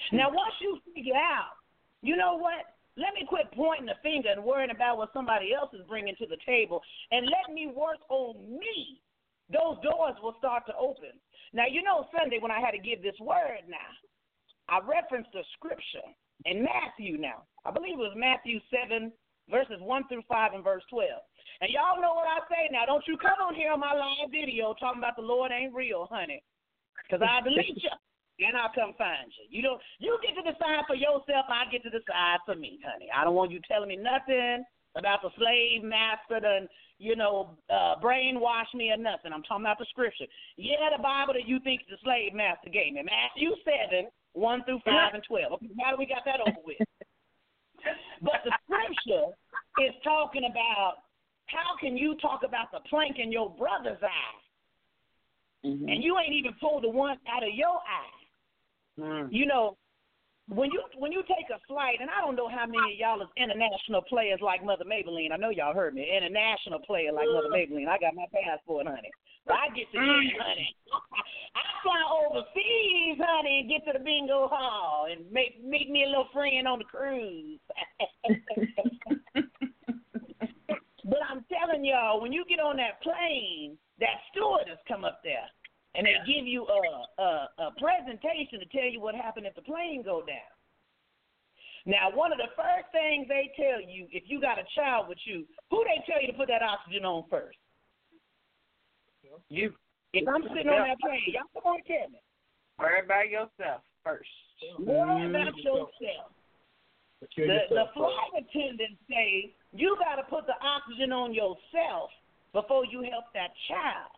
Now, 0.10 0.34
once 0.34 0.58
you 0.66 0.82
figure 0.98 1.14
out, 1.14 1.54
you 2.02 2.18
know 2.18 2.42
what? 2.42 2.74
Let 2.98 3.14
me 3.14 3.26
quit 3.30 3.54
pointing 3.54 3.86
the 3.86 4.02
finger 4.02 4.34
and 4.34 4.42
worrying 4.42 4.74
about 4.74 4.98
what 4.98 5.14
somebody 5.14 5.54
else 5.54 5.70
is 5.78 5.86
bringing 5.86 6.18
to 6.18 6.26
the 6.26 6.42
table, 6.42 6.82
and 7.14 7.30
let 7.30 7.54
me 7.54 7.70
work 7.70 8.02
on 8.10 8.34
me 8.50 9.03
those 9.54 9.78
doors 9.86 10.18
will 10.22 10.36
start 10.42 10.66
to 10.68 10.76
open. 10.76 11.16
Now, 11.54 11.70
you 11.70 11.86
know, 11.86 12.10
Sunday 12.10 12.42
when 12.42 12.52
I 12.52 12.60
had 12.60 12.74
to 12.74 12.82
give 12.82 13.06
this 13.06 13.18
word 13.22 13.70
now, 13.70 13.92
I 14.68 14.82
referenced 14.82 15.32
a 15.38 15.46
scripture 15.56 16.08
in 16.46 16.66
Matthew 16.66 17.22
now. 17.22 17.46
I 17.64 17.72
believe 17.72 17.96
it 17.96 18.04
was 18.04 18.18
Matthew 18.18 18.60
7, 18.74 19.14
verses 19.50 19.80
1 19.80 20.08
through 20.10 20.26
5 20.28 20.54
and 20.58 20.64
verse 20.64 20.84
12. 20.90 21.08
And 21.62 21.70
y'all 21.70 22.02
know 22.02 22.18
what 22.18 22.28
I 22.28 22.42
say 22.50 22.68
now. 22.74 22.90
Don't 22.90 23.06
you 23.08 23.16
come 23.16 23.38
on 23.40 23.56
here 23.56 23.72
on 23.72 23.80
my 23.80 23.94
live 23.94 24.34
video 24.34 24.74
talking 24.80 25.00
about 25.00 25.16
the 25.16 25.24
Lord 25.24 25.52
ain't 25.54 25.74
real, 25.74 26.10
honey. 26.10 26.42
Because 27.06 27.22
I 27.22 27.44
delete 27.44 27.78
you. 27.78 27.94
And 28.42 28.58
I'll 28.58 28.74
come 28.74 28.98
find 28.98 29.30
you. 29.38 29.46
You 29.54 29.62
don't 29.62 29.80
you 30.02 30.18
get 30.26 30.34
to 30.34 30.42
decide 30.42 30.90
for 30.90 30.98
yourself, 30.98 31.46
I 31.54 31.70
get 31.70 31.86
to 31.86 31.94
decide 31.94 32.42
for 32.50 32.56
me, 32.58 32.82
honey. 32.82 33.06
I 33.14 33.24
don't 33.24 33.38
want 33.38 33.52
you 33.54 33.62
telling 33.70 33.94
me 33.94 33.96
nothing 33.96 34.66
about 34.98 35.22
the 35.22 35.30
slave 35.38 35.86
master 35.86 36.42
done 36.42 36.68
you 37.00 37.16
know, 37.16 37.58
uh, 37.70 37.96
brainwash 38.02 38.72
me 38.74 38.92
or 38.92 38.98
nothing. 38.98 39.34
I'm 39.34 39.44
talking 39.44 39.66
about 39.66 39.80
the 39.80 39.86
scripture. 39.90 40.26
Yeah, 40.58 40.94
the 40.96 41.02
Bible 41.02 41.34
that 41.34 41.48
you 41.48 41.60
think 41.64 41.82
the 41.90 41.98
slave 42.04 42.34
master 42.34 42.70
gave 42.70 42.94
me. 42.94 43.04
Matthew 43.04 43.52
7, 43.66 44.10
1 44.34 44.64
through 44.66 44.80
5 44.86 45.14
and 45.14 45.24
12. 45.28 45.52
Okay, 45.54 45.70
now 45.76 45.98
we 45.98 46.06
got 46.06 46.24
that 46.26 46.40
over 46.40 46.62
with. 46.66 46.78
but 48.22 48.40
the 48.46 48.54
scripture 48.64 49.34
is 49.84 49.94
talking 50.04 50.48
about 50.50 51.04
how 51.48 51.76
can 51.80 51.98
you 51.98 52.16
talk 52.22 52.42
about 52.46 52.72
the 52.72 52.80
plank 52.90 53.18
in 53.20 53.32
your 53.32 53.50
brother's 53.50 54.02
eye? 54.02 55.68
Mm-hmm. 55.68 55.88
And 55.88 56.04
you 56.04 56.18
ain't 56.20 56.34
even 56.34 56.54
pulled 56.60 56.84
the 56.84 56.90
one 56.90 57.18
out 57.28 57.44
of 57.44 57.54
your 57.54 57.80
eye. 57.84 58.24
Mm. 59.00 59.28
You 59.32 59.46
know, 59.46 59.78
when 60.50 60.72
you 60.72 60.84
when 60.98 61.12
you 61.12 61.24
take 61.24 61.48
a 61.56 61.60
flight, 61.68 62.00
and 62.02 62.10
I 62.10 62.20
don't 62.20 62.36
know 62.36 62.50
how 62.50 62.66
many 62.66 62.94
of 62.94 63.00
y'all 63.00 63.22
is 63.22 63.30
international 63.38 64.02
players 64.02 64.40
like 64.42 64.64
Mother 64.64 64.84
Mabel 64.84 65.16
Lean. 65.16 65.32
I 65.32 65.38
know 65.38 65.50
y'all 65.50 65.74
heard 65.74 65.94
me. 65.96 66.04
International 66.04 66.80
player 66.80 67.14
like 67.14 67.28
Mother 67.32 67.48
mm. 67.48 67.64
Mabel 67.64 67.78
Lean. 67.78 67.88
I 67.88 67.98
got 67.98 68.16
my 68.16 68.26
passport, 68.28 68.88
honey. 68.88 69.12
So 69.48 69.54
I 69.54 69.72
get 69.72 69.88
to 69.92 69.98
mm. 69.98 70.24
eat, 70.24 70.36
honey. 70.36 70.76
I 71.56 71.64
fly 71.80 72.04
overseas, 72.28 73.24
honey, 73.24 73.60
and 73.64 73.70
get 73.70 73.86
to 73.88 73.98
the 73.98 74.04
bingo 74.04 74.50
hall 74.52 75.08
and 75.10 75.24
make 75.32 75.64
meet 75.64 75.90
me 75.90 76.04
a 76.04 76.08
little 76.08 76.28
friend 76.34 76.68
on 76.68 76.80
the 76.80 76.86
cruise. 76.86 77.60
but 81.06 81.20
I'm 81.30 81.46
telling 81.48 81.86
y'all, 81.86 82.20
when 82.22 82.34
you 82.34 82.44
get 82.50 82.60
on 82.60 82.76
that 82.78 83.02
plane, 83.02 83.78
that 84.00 84.20
stewardess 84.32 84.80
come 84.88 85.06
up 85.06 85.22
there 85.24 85.48
and 85.96 86.06
they 86.06 86.16
give 86.26 86.48
you 86.48 86.66
a, 86.66 87.22
a 87.22 87.32
a 87.60 87.72
presentation 87.80 88.60
to 88.60 88.66
tell 88.72 88.90
you 88.90 89.00
what 89.00 89.16
happened 89.16 89.46
if 89.46 89.56
the 89.56 89.62
plane 89.62 90.02
go 90.04 90.22
down. 90.26 90.52
Now, 91.86 92.10
one 92.16 92.32
of 92.32 92.38
the 92.38 92.48
first 92.56 92.88
things 92.96 93.28
they 93.28 93.52
tell 93.60 93.82
you 93.82 94.08
if 94.12 94.24
you 94.28 94.40
got 94.40 94.58
a 94.58 94.64
child 94.76 95.10
with 95.10 95.20
you, 95.26 95.44
who 95.70 95.84
they 95.84 96.00
tell 96.08 96.22
you 96.22 96.32
to 96.32 96.38
put 96.38 96.48
that 96.48 96.64
oxygen 96.64 97.04
on 97.04 97.26
first? 97.30 97.58
You. 99.50 99.74
If 100.14 100.28
I'm 100.28 100.44
sitting 100.44 100.70
on 100.70 100.88
that 100.88 101.00
plane, 101.00 101.20
y'all 101.28 101.50
come 101.54 101.74
on 101.74 101.80
tell 101.84 102.10
me. 102.10 102.22
Worry 102.80 103.04
about 103.04 103.30
yourself 103.30 103.82
first. 104.04 104.30
Worry 104.80 105.30
about 105.30 105.58
yourself. 105.58 105.90
The, 107.22 107.60
the 107.70 107.86
flight 107.94 108.34
attendants 108.36 109.00
say 109.10 109.54
you 109.72 109.98
got 110.00 110.16
to 110.22 110.24
put 110.30 110.46
the 110.46 110.56
oxygen 110.62 111.12
on 111.12 111.34
yourself 111.34 112.12
before 112.52 112.86
you 112.86 113.02
help 113.10 113.26
that 113.34 113.52
child. 113.68 114.12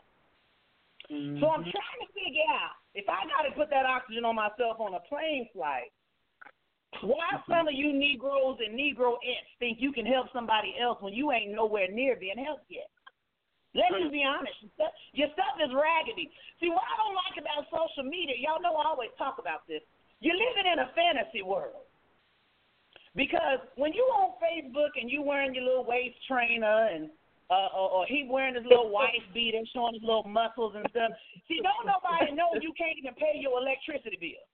Mm-hmm. 1.11 1.40
So 1.40 1.45
I'm 1.49 1.61
mm-hmm. 1.61 1.76
trying 1.76 2.02
to 2.02 2.10
figure 2.14 2.49
out 2.49 2.76
if 2.94 3.06
I 3.10 3.27
got 3.30 3.45
to 3.45 3.52
put 3.53 3.69
that 3.69 3.86
oxygen 3.86 4.26
on 4.26 4.36
myself 4.36 4.80
on 4.80 4.95
a 4.95 5.03
plane 5.06 5.48
flight, 5.53 5.94
why 7.03 7.27
some 7.45 7.68
of 7.68 7.76
you 7.76 7.91
Negroes 7.91 8.57
and 8.64 8.73
Negroettes 8.73 9.52
think 9.60 9.84
you 9.84 9.91
can 9.91 10.06
help 10.06 10.32
somebody 10.32 10.73
else 10.80 10.98
when 11.03 11.14
you 11.14 11.32
ain't 11.32 11.52
nowhere 11.52 11.91
near 11.91 12.15
being 12.15 12.40
helped 12.40 12.72
yet? 12.72 12.88
Let's 13.76 13.91
just 13.91 14.15
be 14.15 14.23
honest. 14.23 14.56
Your 15.11 15.27
stuff 15.36 15.60
is 15.60 15.76
raggedy. 15.76 16.32
See, 16.64 16.72
what 16.72 16.88
I 16.88 16.95
don't 16.95 17.19
like 17.19 17.36
about 17.36 17.68
social 17.68 18.07
media, 18.07 18.40
y'all 18.40 18.64
know 18.64 18.80
I 18.80 18.88
always 18.88 19.11
talk 19.19 19.36
about 19.36 19.68
this. 19.68 19.84
You're 20.23 20.40
living 20.40 20.64
in 20.64 20.80
a 20.80 20.88
fantasy 20.95 21.44
world. 21.44 21.84
Because 23.19 23.60
when 23.76 23.91
you 23.91 24.03
on 24.15 24.40
Facebook 24.40 24.95
and 24.95 25.11
you 25.11 25.22
wearing 25.22 25.56
your 25.56 25.64
little 25.64 25.84
waist 25.84 26.15
trainer 26.27 26.88
and 26.88 27.11
uh, 27.50 27.70
or, 27.78 28.02
or 28.02 28.06
he 28.08 28.28
wearing 28.30 28.56
his 28.56 28.66
little 28.66 28.90
wife 28.90 29.22
beater, 29.34 29.62
showing 29.74 29.94
his 29.94 30.04
little 30.04 30.26
muscles 30.26 30.74
and 30.76 30.86
stuff. 30.90 31.12
See, 31.48 31.62
don't 31.62 31.86
nobody 31.86 32.34
know 32.34 32.50
you 32.60 32.74
can't 32.78 32.98
even 32.98 33.14
pay 33.16 33.38
your 33.38 33.60
electricity 33.60 34.18
bill. 34.20 34.46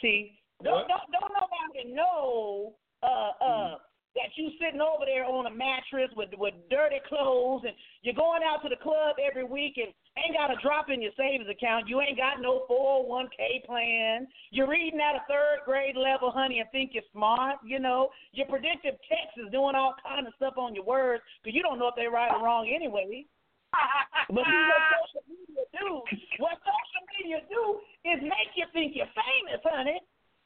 See, 0.00 0.38
don't 0.64 0.88
don't, 0.88 1.06
don't 1.12 1.32
nobody 1.36 1.94
know 1.94 2.74
uh 3.02 3.32
uh 3.44 3.74
that 4.16 4.34
you 4.34 4.50
sitting 4.58 4.80
over 4.80 5.04
there 5.06 5.24
on 5.24 5.46
a 5.46 5.54
mattress 5.54 6.10
with 6.16 6.30
with 6.38 6.54
dirty 6.70 6.98
clothes 7.08 7.62
and 7.64 7.74
you're 8.02 8.16
going 8.16 8.42
out 8.42 8.62
to 8.62 8.68
the 8.68 8.80
club 8.82 9.16
every 9.22 9.44
week 9.44 9.76
and 9.76 9.92
ain't 10.24 10.36
got 10.36 10.50
a 10.50 10.56
drop 10.62 10.90
in 10.90 11.02
your 11.02 11.12
savings 11.16 11.48
account. 11.48 11.88
You 11.88 12.00
ain't 12.00 12.16
got 12.16 12.40
no 12.40 12.66
401k 12.70 13.64
plan. 13.66 14.26
You're 14.50 14.68
reading 14.68 15.00
at 15.00 15.16
a 15.16 15.24
third 15.28 15.64
grade 15.64 15.96
level, 15.96 16.30
honey, 16.30 16.60
and 16.60 16.68
think 16.70 16.92
you're 16.94 17.06
smart. 17.12 17.58
You 17.64 17.78
know, 17.78 18.10
your 18.32 18.46
predictive 18.46 18.94
text 19.08 19.38
is 19.38 19.50
doing 19.52 19.74
all 19.74 19.94
kind 20.02 20.26
of 20.26 20.34
stuff 20.36 20.54
on 20.56 20.74
your 20.74 20.84
words 20.84 21.22
because 21.42 21.54
you 21.54 21.62
don't 21.62 21.78
know 21.78 21.88
if 21.88 21.94
they're 21.96 22.10
right 22.10 22.32
or 22.32 22.42
wrong 22.44 22.68
anyway. 22.68 23.24
but 24.32 24.44
what 24.44 24.46
social 24.48 25.24
media 25.28 25.64
do, 25.76 26.00
what 26.40 26.56
social 26.64 27.02
media 27.20 27.38
do 27.48 27.80
is 28.08 28.18
make 28.22 28.50
you 28.56 28.64
think 28.72 28.96
you're 28.96 29.12
famous, 29.12 29.60
honey. 29.64 30.00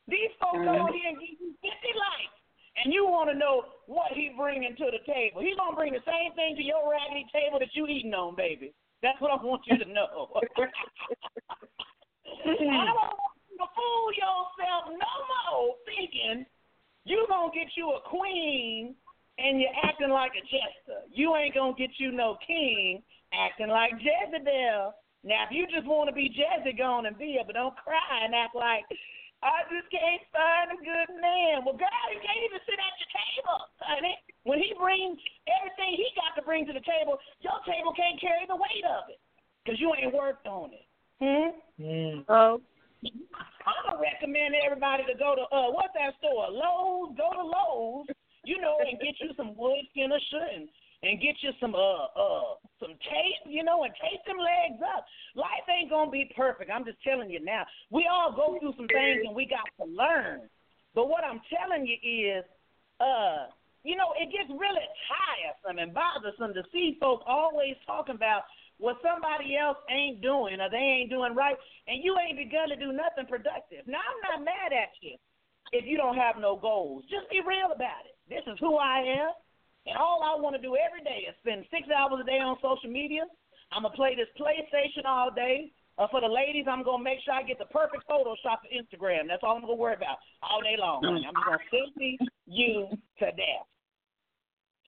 These 0.08 0.34
folks 0.40 0.58
Mhm. 0.58 0.74
go 0.74 0.92
here 0.92 1.08
and 1.08 1.18
give 1.20 1.38
you 1.38 1.54
50 1.62 1.92
likes, 1.94 2.34
and 2.82 2.92
you 2.92 3.06
want 3.06 3.30
to 3.30 3.36
know 3.38 3.64
what 3.86 4.10
he 4.12 4.30
bringing 4.30 4.74
to 4.74 4.90
the 4.90 4.98
table. 5.06 5.40
He's 5.40 5.56
going 5.56 5.70
to 5.70 5.76
bring 5.76 5.92
the 5.92 6.02
same 6.02 6.32
thing 6.32 6.56
to 6.56 6.62
your 6.62 6.90
raggedy 6.90 7.26
table 7.32 7.60
that 7.60 7.74
you 7.76 7.86
eating 7.86 8.12
on, 8.12 8.34
baby. 8.34 8.74
That's 9.02 9.20
what 9.20 9.30
I 9.30 9.36
want 9.42 9.62
you 9.66 9.78
to 9.78 9.84
know. 9.84 10.30
I 12.42 12.46
don't 12.46 12.96
want 12.96 13.36
you 13.50 13.58
to 13.58 13.68
fool 13.74 14.08
yourself 14.14 14.94
no 14.94 15.12
more 15.28 15.74
thinking 15.86 16.46
you 17.04 17.26
going 17.28 17.50
to 17.50 17.58
get 17.58 17.68
you 17.76 17.90
a 17.90 18.00
queen 18.08 18.94
and 19.38 19.60
you're 19.60 19.74
acting 19.84 20.10
like 20.10 20.32
a 20.38 20.42
jester. 20.42 21.02
You 21.10 21.34
ain't 21.36 21.54
going 21.54 21.74
to 21.74 21.80
get 21.80 21.90
you 21.98 22.12
no 22.12 22.36
king 22.46 23.02
acting 23.34 23.68
like 23.68 23.92
Jezebel. 23.98 24.94
Now, 25.24 25.46
if 25.46 25.50
you 25.50 25.66
just 25.66 25.86
want 25.86 26.08
to 26.08 26.14
be 26.14 26.30
Jezebel, 26.30 26.78
go 26.78 26.84
on 26.84 27.06
and 27.06 27.18
be 27.18 27.38
it, 27.40 27.46
but 27.46 27.54
don't 27.54 27.76
cry 27.76 28.24
and 28.24 28.34
act 28.34 28.54
like, 28.54 28.84
I 29.42 29.66
just 29.66 29.90
can't 29.90 30.22
find 30.30 30.70
a 30.70 30.78
good 30.78 31.10
man. 31.18 31.66
Well, 31.66 31.74
girl, 31.74 32.06
you 32.14 32.22
can't 32.22 32.42
even 32.46 32.62
sit 32.62 32.78
at 32.78 32.94
your 33.02 33.10
table, 33.10 33.58
honey. 33.82 34.14
When 34.46 34.62
he 34.62 34.70
brings 34.78 35.18
everything 35.50 35.98
he 35.98 36.06
got 36.14 36.38
to 36.38 36.46
bring 36.46 36.62
to 36.70 36.74
the 36.74 36.82
table, 36.86 37.18
your 37.42 37.58
table 37.66 37.90
can't 37.94 38.22
carry 38.22 38.46
the 38.46 38.54
weight 38.54 38.86
of 38.86 39.10
it 39.10 39.18
because 39.62 39.82
you 39.82 39.90
ain't 39.98 40.14
worked 40.14 40.46
on 40.46 40.70
it. 40.70 40.86
Hmm? 41.18 41.50
Mm. 41.82 42.24
Oh, 42.30 42.62
I'm 43.66 43.78
gonna 43.82 43.98
recommend 43.98 44.54
everybody 44.54 45.02
to 45.10 45.18
go 45.18 45.34
to 45.34 45.42
uh 45.50 45.70
what's 45.74 45.94
that 45.98 46.14
store? 46.22 46.46
Lowe's. 46.50 47.18
Go 47.18 47.34
to 47.34 47.42
Lowe's, 47.42 48.06
you 48.46 48.62
know, 48.62 48.78
and 48.78 48.98
get 49.02 49.18
you 49.18 49.34
some 49.36 49.58
wood 49.58 49.82
finisher 49.94 50.46
and 50.54 50.70
and 51.02 51.20
get 51.20 51.34
you 51.42 51.50
some 51.60 51.74
uh 51.74 52.06
uh 52.14 52.54
some 52.78 52.94
tape, 53.10 53.42
you 53.46 53.62
know, 53.62 53.84
and 53.84 53.92
tape 54.00 54.22
them 54.26 54.38
legs 54.38 54.80
up. 54.96 55.04
Life 55.34 55.66
ain't 55.68 55.90
gonna 55.90 56.10
be 56.10 56.30
perfect. 56.36 56.70
I'm 56.70 56.84
just 56.84 57.02
telling 57.02 57.30
you 57.30 57.42
now. 57.44 57.64
We 57.90 58.08
all 58.10 58.32
go 58.32 58.58
through 58.58 58.74
some 58.76 58.88
things 58.88 59.22
and 59.26 59.34
we 59.34 59.46
got 59.46 59.66
to 59.82 59.90
learn. 59.90 60.48
But 60.94 61.08
what 61.08 61.24
I'm 61.24 61.40
telling 61.48 61.86
you 61.86 61.96
is, 62.02 62.44
uh, 63.00 63.50
you 63.82 63.96
know, 63.96 64.14
it 64.14 64.30
gets 64.30 64.50
really 64.50 64.86
tiresome 65.10 65.78
and 65.78 65.94
bothersome 65.94 66.54
to 66.54 66.62
see 66.70 66.98
folks 67.00 67.24
always 67.26 67.74
talking 67.86 68.14
about 68.14 68.42
what 68.78 68.98
somebody 69.02 69.56
else 69.56 69.78
ain't 69.90 70.20
doing 70.22 70.60
or 70.60 70.70
they 70.70 71.02
ain't 71.02 71.10
doing 71.10 71.34
right, 71.34 71.56
and 71.86 72.02
you 72.02 72.16
ain't 72.18 72.36
begun 72.36 72.68
to 72.68 72.76
do 72.76 72.92
nothing 72.92 73.26
productive. 73.26 73.86
Now, 73.86 74.02
I'm 74.02 74.20
not 74.22 74.44
mad 74.44 74.74
at 74.74 74.90
you 75.00 75.16
if 75.72 75.86
you 75.86 75.96
don't 75.96 76.16
have 76.16 76.36
no 76.38 76.56
goals. 76.56 77.04
Just 77.10 77.30
be 77.30 77.40
real 77.46 77.70
about 77.74 78.06
it. 78.06 78.14
This 78.28 78.42
is 78.46 78.58
who 78.60 78.76
I 78.76 79.22
am, 79.22 79.32
and 79.86 79.96
all 79.96 80.22
I 80.22 80.38
want 80.40 80.54
to 80.56 80.62
do 80.62 80.76
every 80.78 81.02
day 81.02 81.26
is 81.28 81.34
spend 81.42 81.66
six 81.70 81.88
hours 81.90 82.22
a 82.22 82.26
day 82.26 82.38
on 82.38 82.56
social 82.62 82.90
media. 82.90 83.26
I'm 83.72 83.82
going 83.82 83.92
to 83.92 83.96
play 83.96 84.14
this 84.14 84.30
PlayStation 84.38 85.04
all 85.06 85.30
day. 85.30 85.72
Uh, 85.98 86.08
for 86.08 86.20
the 86.20 86.28
ladies, 86.28 86.64
I'm 86.68 86.82
going 86.82 87.00
to 87.00 87.04
make 87.04 87.20
sure 87.24 87.34
I 87.34 87.42
get 87.42 87.58
the 87.58 87.68
perfect 87.68 88.08
Photoshop 88.08 88.64
for 88.64 88.70
Instagram. 88.72 89.28
That's 89.28 89.42
all 89.42 89.56
I'm 89.56 89.64
going 89.64 89.76
to 89.76 89.80
worry 89.80 89.94
about 89.94 90.16
all 90.40 90.62
day 90.62 90.76
long. 90.78 91.04
honey. 91.04 91.26
I'm 91.28 91.36
going 91.36 91.58
to 91.58 91.64
selfie 91.68 92.16
you 92.46 92.88
to 93.20 93.26
death. 93.26 93.68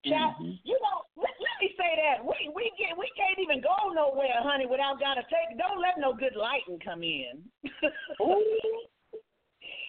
Now, 0.05 0.37
you 0.39 0.77
know, 0.85 1.01
let, 1.17 1.33
let 1.41 1.55
me 1.57 1.73
say 1.73 1.97
that 1.97 2.21
we 2.21 2.53
we 2.53 2.69
get 2.77 2.93
we 2.93 3.09
can't 3.17 3.41
even 3.41 3.57
go 3.57 3.89
nowhere, 3.89 4.37
honey, 4.37 4.69
without 4.69 4.99
gotta 4.99 5.25
take. 5.25 5.57
Don't 5.57 5.81
let 5.81 5.97
no 5.97 6.13
good 6.13 6.37
lighting 6.37 6.77
come 6.77 7.01
in. 7.01 7.41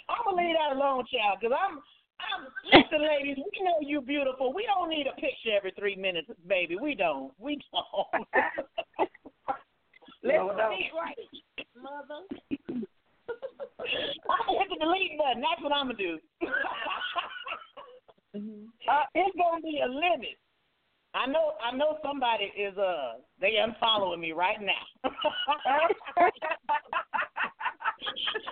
I'm 0.08 0.24
gonna 0.24 0.40
leave 0.40 0.56
that 0.56 0.72
alone, 0.72 1.04
child, 1.12 1.36
because 1.40 1.52
I'm. 1.52 1.84
I'm, 2.20 2.46
listen, 2.72 3.02
ladies, 3.06 3.36
we 3.36 3.64
know 3.64 3.76
you 3.80 4.00
beautiful. 4.00 4.52
We 4.52 4.66
don't 4.66 4.88
need 4.88 5.06
a 5.06 5.14
picture 5.14 5.56
every 5.56 5.72
three 5.78 5.96
minutes, 5.96 6.28
baby. 6.46 6.76
We 6.80 6.94
don't. 6.94 7.32
We 7.38 7.60
don't. 7.72 8.26
Let's 10.22 10.36
No, 10.38 10.48
no. 10.48 10.70
be 10.70 10.90
right, 10.96 11.16
mother. 11.80 12.24
I'm 12.68 12.84
gonna 14.46 14.58
hit 14.58 14.68
the 14.70 14.76
delete 14.80 15.18
button. 15.18 15.42
That's 15.42 15.62
what 15.62 15.72
I'm 15.72 15.86
gonna 15.86 15.98
do. 15.98 16.18
uh, 18.88 19.04
it's 19.14 19.36
gonna 19.36 19.62
be 19.62 19.80
a 19.84 19.88
limit. 19.88 20.36
I 21.14 21.26
know. 21.26 21.52
I 21.64 21.76
know 21.76 21.98
somebody 22.02 22.44
is 22.58 22.76
uh 22.76 23.14
they 23.40 23.54
unfollowing 23.62 24.20
me 24.20 24.32
right 24.32 24.58
now. 24.60 25.10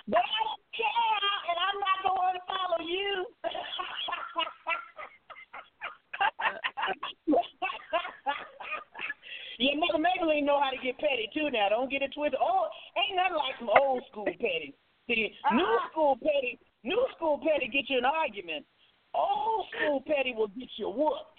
but 0.09 0.21
I 0.21 0.41
don't 0.45 0.65
care, 0.75 1.31
and 1.51 1.59
I'm 1.59 1.79
not 1.81 1.99
going 2.05 2.35
to 2.35 2.43
follow 2.49 2.81
you. 2.85 3.27
yeah, 9.59 9.75
Mother 9.79 9.99
Mabel 9.99 10.29
Lean 10.31 10.47
know 10.47 10.61
how 10.61 10.71
to 10.71 10.79
get 10.83 10.99
petty 10.99 11.29
too. 11.33 11.51
Now, 11.51 11.69
don't 11.71 11.91
get 11.91 12.03
it 12.03 12.13
twisted. 12.15 12.41
Oh, 12.41 12.69
ain't 12.99 13.17
nothing 13.17 13.37
like 13.37 13.55
some 13.59 13.71
old 13.71 14.03
school 14.11 14.27
petty. 14.27 14.75
See, 15.07 15.31
new 15.53 15.65
uh-huh. 15.65 15.89
school 15.91 16.17
petty, 16.17 16.59
new 16.83 17.07
school 17.17 17.39
petty 17.39 17.69
get 17.69 17.91
you 17.91 17.99
an 17.99 18.09
argument. 18.09 18.65
Old 19.15 19.67
school 19.77 20.03
petty 20.07 20.35
will 20.35 20.49
get 20.49 20.69
you 20.77 20.89
whooped. 20.89 21.39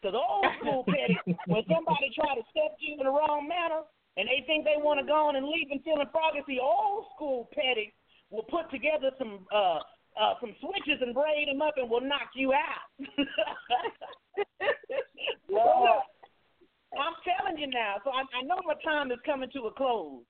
Because 0.00 0.18
old 0.18 0.46
school 0.58 0.82
petty, 0.88 1.14
when 1.46 1.62
somebody 1.70 2.10
try 2.16 2.34
to 2.34 2.42
step 2.50 2.74
you 2.80 2.98
in 2.98 3.06
the 3.06 3.12
wrong 3.12 3.46
manner 3.46 3.86
and 4.16 4.28
they 4.28 4.44
think 4.46 4.64
they 4.64 4.76
want 4.76 5.00
to 5.00 5.06
go 5.06 5.28
on 5.28 5.36
and 5.36 5.46
leave 5.46 5.68
and 5.70 5.82
feeling 5.82 6.06
froggy, 6.12 6.58
old 6.60 7.06
school 7.16 7.48
petty 7.54 7.94
will 8.30 8.44
put 8.44 8.70
together 8.70 9.10
some 9.18 9.46
uh 9.52 9.78
uh 10.20 10.34
some 10.40 10.54
switches 10.60 11.00
and 11.00 11.14
braid 11.14 11.48
them 11.48 11.62
up 11.62 11.74
and 11.76 11.88
will 11.88 12.00
knock 12.00 12.28
you 12.34 12.52
out. 12.52 12.88
Look, 15.48 16.02
I'm 16.98 17.16
telling 17.24 17.58
you 17.58 17.68
now. 17.68 17.96
So 18.04 18.10
I, 18.10 18.22
I 18.36 18.42
know 18.44 18.56
my 18.66 18.74
time 18.84 19.10
is 19.12 19.18
coming 19.24 19.50
to 19.54 19.66
a 19.66 19.72
close, 19.72 20.22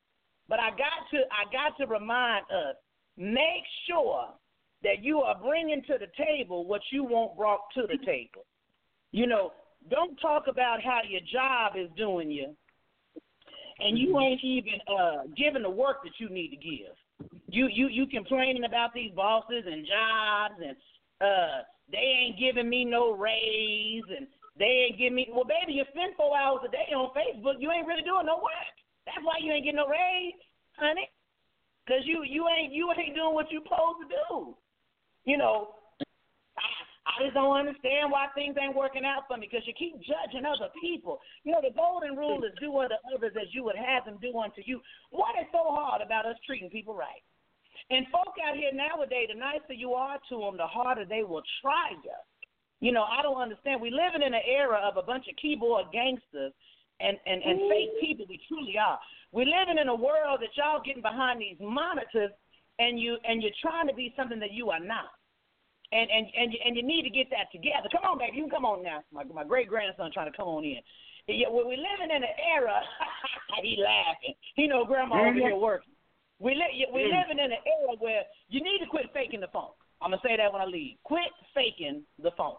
but 0.48 0.60
I 0.60 0.70
got 0.70 1.10
to 1.10 1.18
I 1.30 1.50
got 1.50 1.76
to 1.78 1.86
remind 1.86 2.44
us: 2.46 2.76
make 3.16 3.64
sure 3.88 4.28
that 4.82 5.02
you 5.02 5.20
are 5.20 5.38
bringing 5.40 5.82
to 5.86 5.94
the 5.98 6.08
table 6.16 6.66
what 6.66 6.82
you 6.90 7.04
want 7.04 7.36
brought 7.36 7.60
to 7.74 7.82
the 7.82 7.98
table. 8.04 8.46
You 9.12 9.26
know, 9.26 9.52
don't 9.90 10.16
talk 10.16 10.44
about 10.48 10.82
how 10.82 11.00
your 11.08 11.20
job 11.32 11.72
is 11.76 11.88
doing 11.96 12.30
you, 12.30 12.56
and 13.84 13.98
you 13.98 14.18
ain't 14.20 14.42
even 14.42 14.78
uh 14.88 15.22
giving 15.36 15.62
the 15.62 15.70
work 15.70 16.02
that 16.04 16.12
you 16.18 16.28
need 16.28 16.48
to 16.48 16.56
give. 16.56 16.94
You 17.48 17.68
you 17.68 17.88
you 17.88 18.06
complaining 18.06 18.64
about 18.64 18.94
these 18.94 19.12
bosses 19.12 19.64
and 19.66 19.86
jobs 19.86 20.60
and 20.62 20.76
uh 21.20 21.62
they 21.90 21.98
ain't 21.98 22.38
giving 22.38 22.68
me 22.68 22.84
no 22.84 23.12
raise 23.12 24.04
and 24.16 24.26
they 24.58 24.88
ain't 24.88 24.98
giving 24.98 25.16
me 25.16 25.28
well 25.32 25.44
baby 25.44 25.74
you 25.74 25.84
spend 25.90 26.14
four 26.16 26.36
hours 26.36 26.60
a 26.66 26.70
day 26.70 26.92
on 26.94 27.10
Facebook 27.10 27.58
you 27.58 27.70
ain't 27.70 27.86
really 27.86 28.02
doing 28.02 28.26
no 28.26 28.36
work. 28.36 28.74
That's 29.06 29.22
why 29.22 29.34
you 29.40 29.52
ain't 29.52 29.64
getting 29.64 29.76
no 29.76 29.88
raise, 29.88 30.38
honey. 30.78 31.08
Cause 31.88 32.04
you 32.04 32.22
you 32.22 32.46
ain't 32.48 32.72
you 32.72 32.90
ain't 32.92 33.14
doing 33.14 33.34
what 33.34 33.50
you 33.50 33.62
supposed 33.64 34.06
to 34.06 34.08
do. 34.08 34.54
You 35.24 35.38
know, 35.38 35.74
I, 37.06 37.24
just 37.24 37.34
don't 37.34 37.56
understand 37.56 38.10
why 38.10 38.30
things 38.34 38.54
ain't 38.60 38.76
working 38.76 39.04
out 39.04 39.26
for 39.26 39.36
me 39.36 39.48
because 39.50 39.66
you 39.66 39.74
keep 39.74 39.98
judging 40.02 40.46
other 40.46 40.70
people. 40.80 41.18
You 41.42 41.52
know, 41.52 41.62
the 41.62 41.74
golden 41.74 42.14
rule 42.16 42.42
is 42.44 42.54
do 42.60 42.70
unto 42.78 42.94
others 43.10 43.34
as 43.34 43.50
you 43.50 43.64
would 43.64 43.76
have 43.76 44.04
them 44.06 44.18
do 44.22 44.30
unto 44.38 44.62
you. 44.64 44.80
What 45.10 45.34
is 45.40 45.50
so 45.50 45.66
hard 45.74 46.02
about 46.02 46.26
us 46.26 46.36
treating 46.46 46.70
people 46.70 46.94
right? 46.94 47.22
And 47.90 48.06
folk 48.14 48.38
out 48.38 48.56
here 48.56 48.70
nowadays, 48.72 49.28
the 49.32 49.38
nicer 49.38 49.74
you 49.74 49.92
are 49.94 50.18
to 50.30 50.36
them, 50.38 50.56
the 50.56 50.66
harder 50.66 51.04
they 51.04 51.22
will 51.22 51.42
try 51.60 51.90
you. 52.04 52.18
You 52.80 52.92
know, 52.92 53.02
I 53.02 53.22
don't 53.22 53.40
understand. 53.40 53.80
We 53.80 53.90
living 53.90 54.26
in 54.26 54.34
an 54.34 54.46
era 54.46 54.78
of 54.82 54.96
a 54.96 55.02
bunch 55.02 55.26
of 55.28 55.36
keyboard 55.36 55.86
gangsters 55.92 56.52
and, 57.00 57.16
and, 57.26 57.42
and 57.42 57.70
fake 57.70 57.94
people 58.00 58.26
we 58.28 58.40
truly 58.48 58.78
are. 58.78 58.98
We're 59.30 59.46
living 59.46 59.78
in 59.80 59.88
a 59.88 59.94
world 59.94 60.42
that 60.42 60.54
y'all 60.54 60.82
getting 60.84 61.02
behind 61.02 61.40
these 61.40 61.56
monitors 61.58 62.30
and 62.78 63.00
you 63.00 63.18
and 63.24 63.42
you're 63.42 63.58
trying 63.60 63.86
to 63.88 63.94
be 63.94 64.12
something 64.16 64.40
that 64.40 64.52
you 64.52 64.70
are 64.70 64.80
not. 64.80 65.10
And 65.92 66.08
and 66.08 66.26
and 66.32 66.52
you, 66.52 66.58
and 66.64 66.72
you 66.76 66.82
need 66.82 67.04
to 67.04 67.12
get 67.12 67.28
that 67.30 67.52
together. 67.52 67.88
Come 67.92 68.04
on, 68.08 68.18
baby, 68.18 68.36
you 68.40 68.48
can 68.48 68.50
come 68.50 68.64
on 68.64 68.82
now. 68.82 69.04
My 69.12 69.24
my 69.24 69.44
great 69.44 69.68
grandson 69.68 70.10
trying 70.12 70.30
to 70.30 70.36
come 70.36 70.48
on 70.48 70.64
in. 70.64 70.80
Yeah, 71.28 71.52
well, 71.52 71.68
we're 71.68 71.78
living 71.78 72.10
in 72.10 72.24
an 72.24 72.34
era. 72.40 72.80
he 73.62 73.76
laughing. 73.78 74.34
He 74.56 74.66
know 74.66 74.84
grandma 74.84 75.20
over 75.20 75.34
here 75.34 75.52
mm-hmm. 75.52 75.62
working. 75.62 75.92
We 76.40 76.54
li- 76.54 76.88
we're 76.90 77.06
mm-hmm. 77.06 77.30
living 77.30 77.44
in 77.44 77.52
an 77.52 77.62
era 77.62 77.94
where 78.00 78.22
you 78.48 78.64
need 78.64 78.80
to 78.80 78.88
quit 78.88 79.12
faking 79.12 79.40
the 79.40 79.52
funk. 79.52 79.76
I'm 80.00 80.10
gonna 80.10 80.22
say 80.24 80.36
that 80.36 80.52
when 80.52 80.62
I 80.62 80.66
leave. 80.66 80.96
Quit 81.04 81.30
faking 81.54 82.02
the 82.18 82.32
funk. 82.36 82.58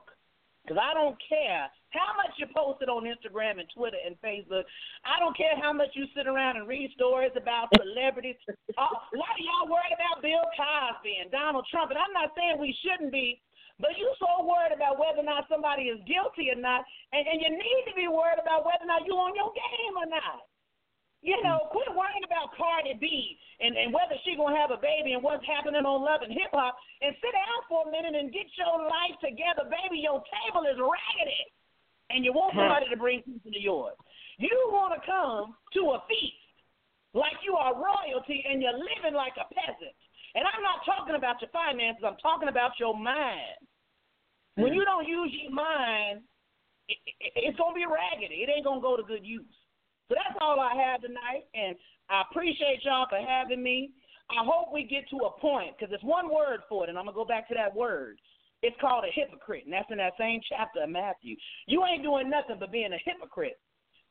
Because 0.64 0.80
I 0.80 0.94
don't 0.94 1.18
care 1.28 1.68
how 1.94 2.18
much 2.18 2.34
you 2.42 2.50
posted 2.50 2.90
on 2.90 3.06
Instagram 3.06 3.62
and 3.62 3.70
Twitter 3.70 4.02
and 4.02 4.18
Facebook. 4.20 4.66
I 5.06 5.22
don't 5.22 5.38
care 5.38 5.54
how 5.62 5.72
much 5.72 5.94
you 5.94 6.10
sit 6.18 6.26
around 6.26 6.58
and 6.58 6.68
read 6.68 6.90
stories 6.98 7.34
about 7.38 7.70
celebrities. 7.78 8.36
Uh, 8.74 8.90
a 8.90 9.14
lot 9.14 9.38
of 9.38 9.44
y'all 9.46 9.70
worried 9.70 9.94
about 9.94 10.26
Bill 10.26 10.42
Cosby 10.58 11.22
and 11.22 11.30
Donald 11.30 11.62
Trump, 11.70 11.94
and 11.94 12.00
I'm 12.02 12.10
not 12.10 12.34
saying 12.34 12.58
we 12.58 12.74
shouldn't 12.82 13.14
be, 13.14 13.38
but 13.78 13.94
you 14.02 14.10
so 14.18 14.42
worried 14.42 14.74
about 14.74 14.98
whether 14.98 15.22
or 15.22 15.30
not 15.30 15.46
somebody 15.46 15.94
is 15.94 16.02
guilty 16.10 16.50
or 16.50 16.58
not, 16.58 16.82
and, 17.14 17.22
and 17.22 17.38
you 17.38 17.54
need 17.54 17.84
to 17.86 17.94
be 17.94 18.10
worried 18.10 18.42
about 18.42 18.66
whether 18.66 18.82
or 18.82 18.90
not 18.90 19.06
you 19.06 19.14
on 19.14 19.38
your 19.38 19.54
game 19.54 19.94
or 19.94 20.10
not. 20.10 20.42
You 21.22 21.40
know, 21.40 21.72
quit 21.72 21.88
worrying 21.94 22.26
about 22.28 22.52
Cardi 22.58 23.00
B 23.00 23.40
and, 23.64 23.78
and 23.78 23.96
whether 23.96 24.18
she 24.28 24.36
gonna 24.36 24.60
have 24.60 24.76
a 24.76 24.82
baby 24.82 25.16
and 25.16 25.24
what's 25.24 25.46
happening 25.48 25.88
on 25.88 26.04
Love 26.04 26.20
and 26.26 26.34
Hip 26.36 26.52
Hop, 26.52 26.76
and 27.00 27.16
sit 27.24 27.32
down 27.32 27.60
for 27.72 27.88
a 27.88 27.94
minute 27.94 28.18
and 28.18 28.34
get 28.34 28.50
your 28.60 28.84
life 28.84 29.16
together, 29.24 29.70
baby. 29.72 30.04
Your 30.04 30.20
table 30.28 30.68
is 30.68 30.76
raggedy, 30.76 31.44
and 32.10 32.26
you 32.26 32.34
want 32.34 32.56
somebody 32.56 32.88
to 32.90 32.98
bring 32.98 33.22
people 33.22 33.52
to 33.52 33.60
yours. 33.60 33.96
You 34.38 34.52
want 34.72 34.98
to 34.98 35.02
come 35.06 35.56
to 35.78 35.82
a 35.96 36.00
feast 36.10 36.44
like 37.14 37.38
you 37.46 37.54
are 37.54 37.78
royalty, 37.78 38.42
and 38.50 38.62
you're 38.62 38.74
living 38.74 39.14
like 39.14 39.38
a 39.38 39.46
peasant. 39.54 39.94
And 40.34 40.46
I'm 40.50 40.66
not 40.66 40.82
talking 40.82 41.14
about 41.14 41.38
your 41.42 41.54
finances. 41.54 42.02
I'm 42.02 42.18
talking 42.18 42.50
about 42.50 42.74
your 42.82 42.98
mind. 42.98 43.62
When 44.56 44.74
hmm. 44.74 44.82
you 44.82 44.86
don't 44.86 45.08
use 45.08 45.30
your 45.30 45.54
mind, 45.54 46.26
it, 46.90 46.98
it, 47.06 47.54
it's 47.54 47.58
gonna 47.58 47.78
be 47.78 47.86
raggedy. 47.86 48.42
It 48.42 48.50
ain't 48.50 48.66
gonna 48.66 48.82
go 48.82 48.98
to 48.98 49.06
good 49.06 49.26
use. 49.26 49.46
So 50.10 50.18
that's 50.18 50.36
all 50.42 50.60
I 50.60 50.74
have 50.74 51.02
tonight, 51.02 51.46
and 51.54 51.78
I 52.10 52.24
appreciate 52.30 52.84
y'all 52.84 53.08
for 53.10 53.22
having 53.22 53.62
me. 53.62 53.94
I 54.30 54.44
hope 54.44 54.74
we 54.74 54.84
get 54.84 55.08
to 55.12 55.30
a 55.30 55.40
point 55.40 55.78
because 55.78 55.90
there's 55.90 56.04
one 56.04 56.34
word 56.34 56.66
for 56.68 56.84
it, 56.84 56.90
and 56.90 56.98
I'm 56.98 57.06
gonna 57.06 57.16
go 57.16 57.26
back 57.26 57.48
to 57.50 57.56
that 57.56 57.74
word. 57.74 58.18
It's 58.64 58.80
called 58.80 59.04
a 59.04 59.12
hypocrite, 59.12 59.68
and 59.68 59.74
that's 59.76 59.92
in 59.92 60.00
that 60.00 60.16
same 60.18 60.40
chapter 60.48 60.82
of 60.82 60.90
Matthew. 60.90 61.36
You 61.68 61.84
ain't 61.84 62.02
doing 62.02 62.32
nothing 62.32 62.56
but 62.60 62.72
being 62.72 62.96
a 62.96 63.02
hypocrite, 63.04 63.60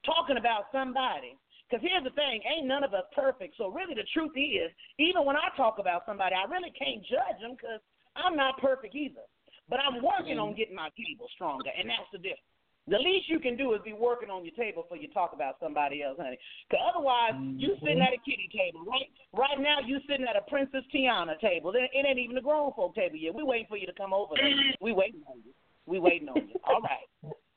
talking 0.04 0.36
about 0.36 0.68
somebody. 0.70 1.40
Because 1.64 1.80
here's 1.80 2.04
the 2.04 2.12
thing, 2.12 2.44
ain't 2.44 2.68
none 2.68 2.84
of 2.84 2.92
us 2.92 3.08
perfect. 3.16 3.56
So 3.56 3.72
really, 3.72 3.96
the 3.96 4.04
truth 4.12 4.36
is, 4.36 4.68
even 5.00 5.24
when 5.24 5.40
I 5.40 5.48
talk 5.56 5.80
about 5.80 6.04
somebody, 6.04 6.36
I 6.36 6.44
really 6.44 6.68
can't 6.76 7.00
judge 7.08 7.40
them 7.40 7.56
because 7.56 7.80
I'm 8.12 8.36
not 8.36 8.60
perfect 8.60 8.94
either. 8.94 9.24
But 9.72 9.80
I'm 9.80 10.04
working 10.04 10.36
on 10.36 10.52
mm-hmm. 10.52 10.60
getting 10.60 10.76
my 10.76 10.92
table 11.00 11.32
stronger, 11.32 11.72
and 11.72 11.88
that's 11.88 12.12
the 12.12 12.20
difference. 12.20 12.51
The 12.88 12.98
least 12.98 13.30
you 13.30 13.38
can 13.38 13.56
do 13.56 13.74
is 13.74 13.80
be 13.84 13.92
working 13.92 14.28
on 14.28 14.44
your 14.44 14.54
table 14.58 14.82
before 14.82 14.98
you 14.98 15.06
talk 15.14 15.30
about 15.32 15.54
somebody 15.62 16.02
else, 16.02 16.18
honey. 16.18 16.38
Because 16.66 16.82
otherwise, 16.82 17.38
you 17.54 17.78
sitting 17.78 18.02
at 18.02 18.10
a 18.10 18.18
kitty 18.18 18.50
table. 18.50 18.82
Right 18.82 19.06
right 19.30 19.60
now, 19.60 19.78
you 19.86 20.00
sitting 20.08 20.26
at 20.26 20.34
a 20.34 20.42
Princess 20.50 20.82
Tiana 20.90 21.38
table. 21.38 21.70
It, 21.78 21.90
it 21.94 22.06
ain't 22.06 22.18
even 22.18 22.36
a 22.36 22.42
grown 22.42 22.72
folk 22.74 22.94
table 22.96 23.14
yet. 23.14 23.34
We 23.34 23.44
waiting 23.44 23.70
for 23.70 23.76
you 23.78 23.86
to 23.86 23.94
come 23.94 24.12
over 24.12 24.34
there. 24.34 24.50
We 24.80 24.90
waiting 24.90 25.22
on 25.30 25.38
you. 25.46 25.54
We 25.86 26.00
waiting 26.00 26.28
on 26.28 26.42
you. 26.42 26.58
All 26.66 26.82
right. 26.82 27.06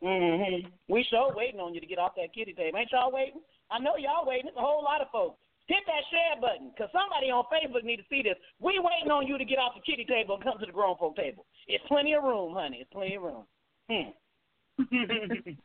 Mm-hmm. 0.04 0.70
We 0.90 1.06
sure 1.10 1.34
waiting 1.34 1.60
on 1.60 1.74
you 1.74 1.82
to 1.82 1.88
get 1.90 1.98
off 1.98 2.14
that 2.18 2.34
kitty 2.34 2.54
table. 2.54 2.78
Ain't 2.78 2.92
y'all 2.92 3.12
waiting? 3.12 3.42
I 3.72 3.80
know 3.80 3.98
y'all 3.98 4.30
waiting. 4.30 4.48
It's 4.50 4.58
a 4.58 4.62
whole 4.62 4.84
lot 4.84 5.02
of 5.02 5.10
folks. 5.10 5.42
Hit 5.66 5.82
that 5.88 6.06
share 6.14 6.40
button, 6.40 6.70
because 6.70 6.94
somebody 6.94 7.34
on 7.34 7.50
Facebook 7.50 7.84
need 7.84 7.98
to 7.98 8.06
see 8.08 8.22
this. 8.22 8.38
We 8.62 8.78
waiting 8.78 9.10
on 9.10 9.26
you 9.26 9.40
to 9.40 9.46
get 9.46 9.58
off 9.58 9.74
the 9.74 9.82
kitty 9.82 10.06
table 10.06 10.36
and 10.36 10.44
come 10.44 10.60
to 10.60 10.66
the 10.66 10.72
grown 10.72 10.96
folk 11.02 11.16
table. 11.16 11.44
It's 11.68 11.84
plenty 11.88 12.14
of 12.14 12.22
room, 12.22 12.54
honey. 12.54 12.86
It's 12.86 12.94
plenty 12.94 13.16
of 13.16 13.24
room. 13.24 13.46
Hmm. 13.90 14.14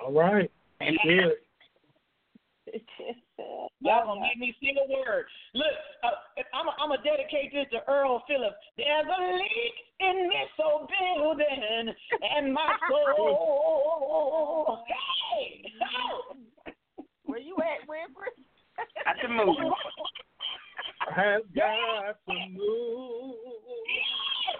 All 0.00 0.12
right. 0.12 0.50
Good. 0.80 1.36
Y'all 3.80 4.04
gonna 4.04 4.20
give 4.28 4.38
me 4.38 4.54
single 4.62 4.86
word. 4.88 5.24
Look, 5.54 5.66
uh, 6.04 6.08
I'm 6.54 6.68
a, 6.68 6.72
I'm 6.80 6.90
gonna 6.90 7.02
dedicate 7.02 7.52
this 7.52 7.66
to 7.72 7.80
Earl 7.90 8.22
Phillips. 8.28 8.56
There's 8.76 9.06
a 9.06 9.20
leak 9.34 9.74
in 10.00 10.28
this 10.28 10.50
old 10.62 10.88
building, 10.88 11.94
and 12.36 12.52
my 12.52 12.76
soul. 12.90 14.84
Hey, 15.32 15.64
where 17.24 17.38
you 17.38 17.56
at, 17.58 17.88
Winfred? 17.88 18.34
Got 19.04 19.16
to 19.22 19.28
move. 19.28 19.56
Has 21.14 21.42
got 21.54 22.18
to 22.26 22.34
move. 22.50 23.69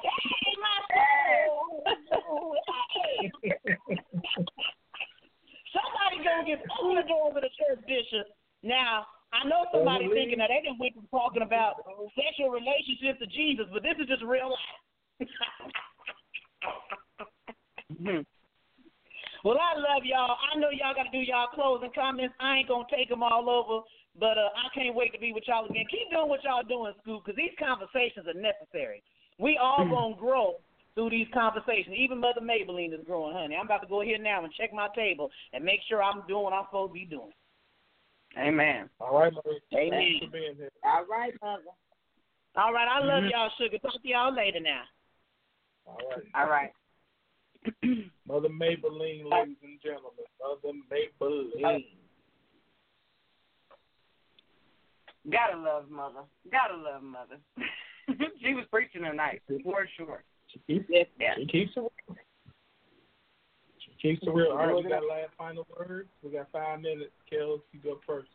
Hey, 0.02 0.56
my 0.60 0.77
soul. 0.90 1.85
Somebody 5.70 6.18
gonna 6.24 6.43
get 6.47 6.59
through 6.81 6.97
the 6.97 7.02
door 7.06 7.32
with 7.32 7.44
a 7.44 7.51
church 7.55 7.78
bishop. 7.86 8.27
Now, 8.62 9.06
I 9.32 9.47
know 9.47 9.66
somebody 9.72 10.09
thinking 10.10 10.39
that 10.39 10.51
they 10.51 10.60
didn't 10.66 10.81
went 10.81 10.94
from 10.94 11.06
talking 11.10 11.43
about 11.43 11.77
sexual 12.18 12.51
relationships 12.51 13.20
to 13.22 13.27
Jesus, 13.31 13.66
but 13.72 13.82
this 13.82 13.94
is 14.01 14.09
just 14.10 14.24
real 14.27 14.51
life. 14.51 14.59
well, 19.44 19.60
I 19.60 19.78
love 19.78 20.02
y'all. 20.02 20.35
I 20.35 20.59
know 20.59 20.70
y'all 20.74 20.98
got 20.98 21.06
to 21.06 21.14
do 21.14 21.22
y'all 21.22 21.47
closing 21.55 21.94
comments. 21.94 22.35
I 22.40 22.59
ain't 22.59 22.68
gonna 22.68 22.90
take 22.90 23.09
them 23.09 23.22
all 23.22 23.47
over, 23.47 23.86
but 24.18 24.35
uh, 24.35 24.51
I 24.59 24.66
can't 24.74 24.97
wait 24.97 25.12
to 25.14 25.20
be 25.20 25.32
with 25.32 25.47
y'all 25.47 25.66
again. 25.66 25.86
Keep 25.90 26.10
doing 26.10 26.28
what 26.28 26.43
y'all 26.43 26.66
doing, 26.66 26.93
Scoop, 27.02 27.22
because 27.24 27.39
these 27.39 27.55
conversations 27.55 28.27
are 28.27 28.35
necessary. 28.35 29.05
We 29.40 29.56
all 29.56 29.88
gonna 29.88 30.16
grow 30.16 30.54
through 30.94 31.10
these 31.10 31.26
conversations. 31.32 31.96
Even 31.96 32.18
Mother 32.18 32.42
Mabel 32.42 32.74
Lean 32.74 32.92
is 32.92 33.00
growing, 33.06 33.34
honey. 33.34 33.56
I'm 33.56 33.64
about 33.64 33.80
to 33.80 33.86
go 33.88 34.02
here 34.02 34.18
now 34.18 34.44
and 34.44 34.52
check 34.52 34.72
my 34.72 34.88
table 34.94 35.30
and 35.54 35.64
make 35.64 35.80
sure 35.88 36.02
I'm 36.02 36.22
doing 36.28 36.44
what 36.44 36.52
I'm 36.52 36.66
supposed 36.66 36.90
to 36.90 36.94
be 36.94 37.06
doing. 37.06 37.32
Amen. 38.38 38.90
All 39.00 39.18
right, 39.18 39.32
Mother. 39.32 39.50
Amen. 39.74 39.90
Thanks 39.90 40.24
for 40.24 40.30
being 40.30 40.54
here. 40.56 40.70
All 40.84 41.06
right, 41.10 41.32
mother. 41.42 41.62
All 42.56 42.72
right, 42.72 42.86
I 42.86 42.98
love 43.00 43.24
Mhm. 43.24 43.30
y'all, 43.30 43.50
sugar. 43.56 43.78
Talk 43.78 44.00
to 44.02 44.08
y'all 44.08 44.32
later 44.32 44.60
now. 44.60 44.84
All 45.86 45.98
right. 46.10 46.26
All 46.34 46.46
right. 46.46 46.72
Mother 48.26 48.48
Mabel 48.48 48.92
Lean, 48.92 49.28
ladies 49.28 49.56
and 49.62 49.80
gentlemen. 49.80 50.24
Mother 50.40 50.78
Mabel 50.90 51.50
Lean. 51.54 51.98
Gotta 55.30 55.56
love 55.56 55.90
mother. 55.90 56.24
Gotta 56.50 56.76
love 56.76 57.02
mother. 57.02 57.38
she 58.43 58.55
was 58.55 58.64
preaching 58.70 59.02
tonight 59.02 59.43
for 59.47 59.86
sure. 59.97 60.22
She 60.48 60.59
keeps, 60.66 60.86
Yeah. 60.89 61.35
she 61.36 61.47
keeps 61.47 61.72
it 61.77 61.81
real. 61.81 62.16
She 63.78 63.93
keeps 64.01 64.22
it 64.27 64.31
real. 64.31 64.51
All 64.51 64.56
right, 64.56 64.74
we 64.74 64.82
got 64.89 65.05
last 65.06 65.31
final 65.39 65.66
words. 65.78 66.09
We 66.22 66.31
got 66.31 66.51
five 66.52 66.81
minutes. 66.81 67.12
Kellz, 67.31 67.60
you 67.72 67.81
go 67.82 68.01
first. 68.06 68.28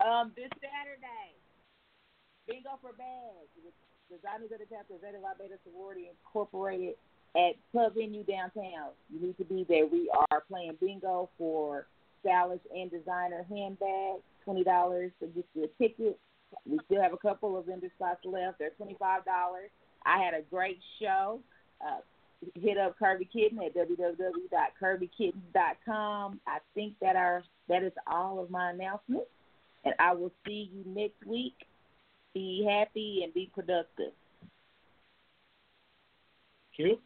Um, 0.00 0.32
this 0.34 0.48
Saturday, 0.64 1.36
Bingo 2.48 2.78
for 2.80 2.92
Bags, 2.96 3.52
with 3.62 3.74
designers 4.08 4.50
of 4.52 4.58
the 4.58 4.66
chapter 4.70 4.94
of 4.94 5.00
Zeta 5.02 5.18
Phi 5.20 5.32
Beta 5.38 5.58
Sorority 5.64 6.08
Incorporated 6.08 6.94
at 7.36 7.52
Club 7.70 7.94
Venue 7.94 8.24
downtown. 8.24 8.96
You 9.12 9.20
need 9.20 9.36
to 9.38 9.44
be 9.44 9.66
there. 9.68 9.86
We 9.86 10.10
are 10.30 10.42
playing 10.48 10.78
bingo 10.80 11.28
for 11.38 11.86
stylish 12.24 12.60
and 12.74 12.90
designer 12.90 13.44
handbags. 13.48 14.22
Twenty 14.44 14.64
dollars 14.64 15.12
to 15.20 15.26
get 15.28 15.44
you 15.54 15.64
a 15.64 15.82
ticket. 15.82 16.18
We 16.66 16.78
still 16.86 17.02
have 17.02 17.12
a 17.12 17.18
couple 17.18 17.56
of 17.56 17.66
vendor 17.66 17.90
spots 17.96 18.24
left. 18.24 18.58
They're 18.58 18.70
twenty 18.70 18.96
five 18.98 19.24
dollars. 19.24 19.70
I 20.04 20.20
had 20.22 20.34
a 20.34 20.42
great 20.50 20.80
show. 21.00 21.40
Uh, 21.80 22.00
hit 22.54 22.78
up 22.78 22.96
Kirby 22.98 23.28
Kitten 23.32 23.60
at 23.62 23.74
www.kirbykittens.com. 23.74 26.40
I 26.46 26.58
think 26.74 26.94
that 27.00 27.16
our 27.16 27.42
that 27.68 27.82
is 27.82 27.92
all 28.06 28.38
of 28.40 28.50
my 28.50 28.70
announcements, 28.70 29.26
and 29.84 29.94
I 29.98 30.14
will 30.14 30.32
see 30.46 30.70
you 30.72 30.84
next 30.86 31.26
week. 31.26 31.54
Be 32.34 32.66
happy 32.68 33.22
and 33.24 33.34
be 33.34 33.50
productive. 33.52 34.12
Q? 36.76 37.00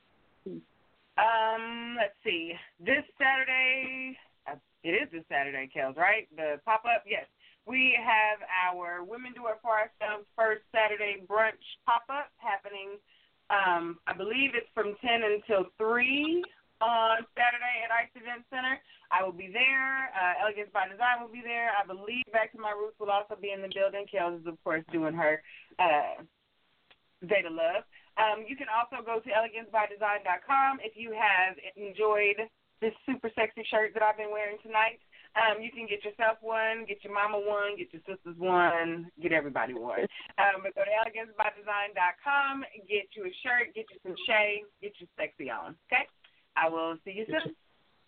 Um, 1.17 1.97
let's 1.97 2.13
see. 2.25 2.53
This 2.81 3.05
Saturday, 3.19 4.19
uh, 4.51 4.57
it 4.83 4.91
is 4.91 5.09
this 5.13 5.23
Saturday, 5.29 5.71
Kellz, 5.75 5.97
right? 5.97 6.29
The 6.37 6.61
pop 6.65 6.83
up, 6.85 7.05
yes. 7.07 7.27
We 7.67 7.97
have 7.97 8.45
our 8.45 9.05
Women 9.05 9.33
Do 9.33 9.49
It 9.49 9.57
For 9.65 9.73
Ourselves 9.73 10.29
first 10.37 10.63
Saturday 10.69 11.25
brunch 11.25 11.65
pop 11.89 12.05
up 12.13 12.29
happening. 12.37 13.01
Um, 13.49 13.99
I 14.07 14.13
believe 14.13 14.53
it's 14.53 14.69
from 14.77 14.97
10 15.01 15.25
until 15.25 15.73
3 15.81 16.45
on 16.85 17.25
Saturday 17.33 17.77
at 17.81 17.91
Ice 17.93 18.13
Event 18.13 18.45
Center. 18.53 18.77
I 19.09 19.25
will 19.25 19.33
be 19.33 19.49
there. 19.49 20.13
Uh, 20.13 20.45
Elegance 20.45 20.69
by 20.77 20.93
Design 20.93 21.25
will 21.25 21.33
be 21.33 21.41
there. 21.41 21.73
I 21.73 21.87
believe 21.89 22.29
Back 22.33 22.53
to 22.53 22.61
My 22.61 22.77
Roots 22.77 23.01
will 23.01 23.13
also 23.13 23.37
be 23.41 23.53
in 23.53 23.65
the 23.65 23.73
building. 23.73 24.05
Kellz 24.13 24.41
is, 24.41 24.47
of 24.47 24.61
course, 24.61 24.85
doing 24.93 25.17
her 25.17 25.41
uh, 25.81 26.21
Zeta 27.25 27.49
Love. 27.49 27.89
Um, 28.21 28.45
you 28.45 28.57
can 28.61 28.69
also 28.69 29.01
go 29.01 29.25
to 29.25 29.31
elegancebydesign.com 29.33 30.85
if 30.85 30.95
you 31.01 31.17
have 31.17 31.57
enjoyed 31.81 32.45
this 32.81 32.93
super 33.09 33.31
sexy 33.35 33.65
shirt 33.65 33.95
that 33.95 34.03
I've 34.03 34.21
been 34.21 34.31
wearing 34.31 34.61
tonight. 34.63 35.01
Um, 35.35 35.59
you 35.59 35.75
can 35.75 35.91
get 35.91 36.07
yourself 36.07 36.39
one, 36.41 36.87
get 36.87 37.03
your 37.03 37.13
mama 37.13 37.43
one, 37.43 37.75
get 37.77 37.91
your 37.91 38.03
sisters 38.07 38.39
one, 38.39 39.11
get 39.21 39.33
everybody 39.33 39.75
one. 39.75 40.07
Um, 40.39 40.63
but 40.63 40.75
go 40.79 40.87
to 40.87 40.95
elegancebydesign.com, 41.03 42.65
get 42.87 43.11
you 43.19 43.27
a 43.27 43.35
shirt, 43.43 43.75
get 43.75 43.87
you 43.91 43.99
some 44.07 44.15
shades, 44.31 44.71
get 44.81 44.95
you 45.03 45.07
sexy 45.19 45.51
on. 45.51 45.75
Okay? 45.91 46.07
I 46.55 46.69
will 46.69 46.97
see 47.05 47.19
you 47.19 47.27
soon. 47.27 47.55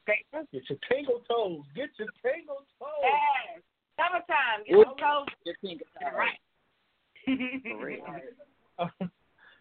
Great. 0.06 0.22
Get 0.52 0.62
your 0.70 0.78
tingle 0.86 1.20
toes. 1.26 1.66
Get 1.74 1.90
your 1.98 2.08
tingle 2.22 2.62
toes. 2.78 3.02
Yes. 3.02 3.58
Summertime. 3.98 4.62
Get 4.62 4.86
those 4.86 4.94
toes. 5.02 5.26
Just 5.42 5.60
think 5.60 5.82
Get 5.82 5.88
it 6.06 6.14
right. 6.14 6.38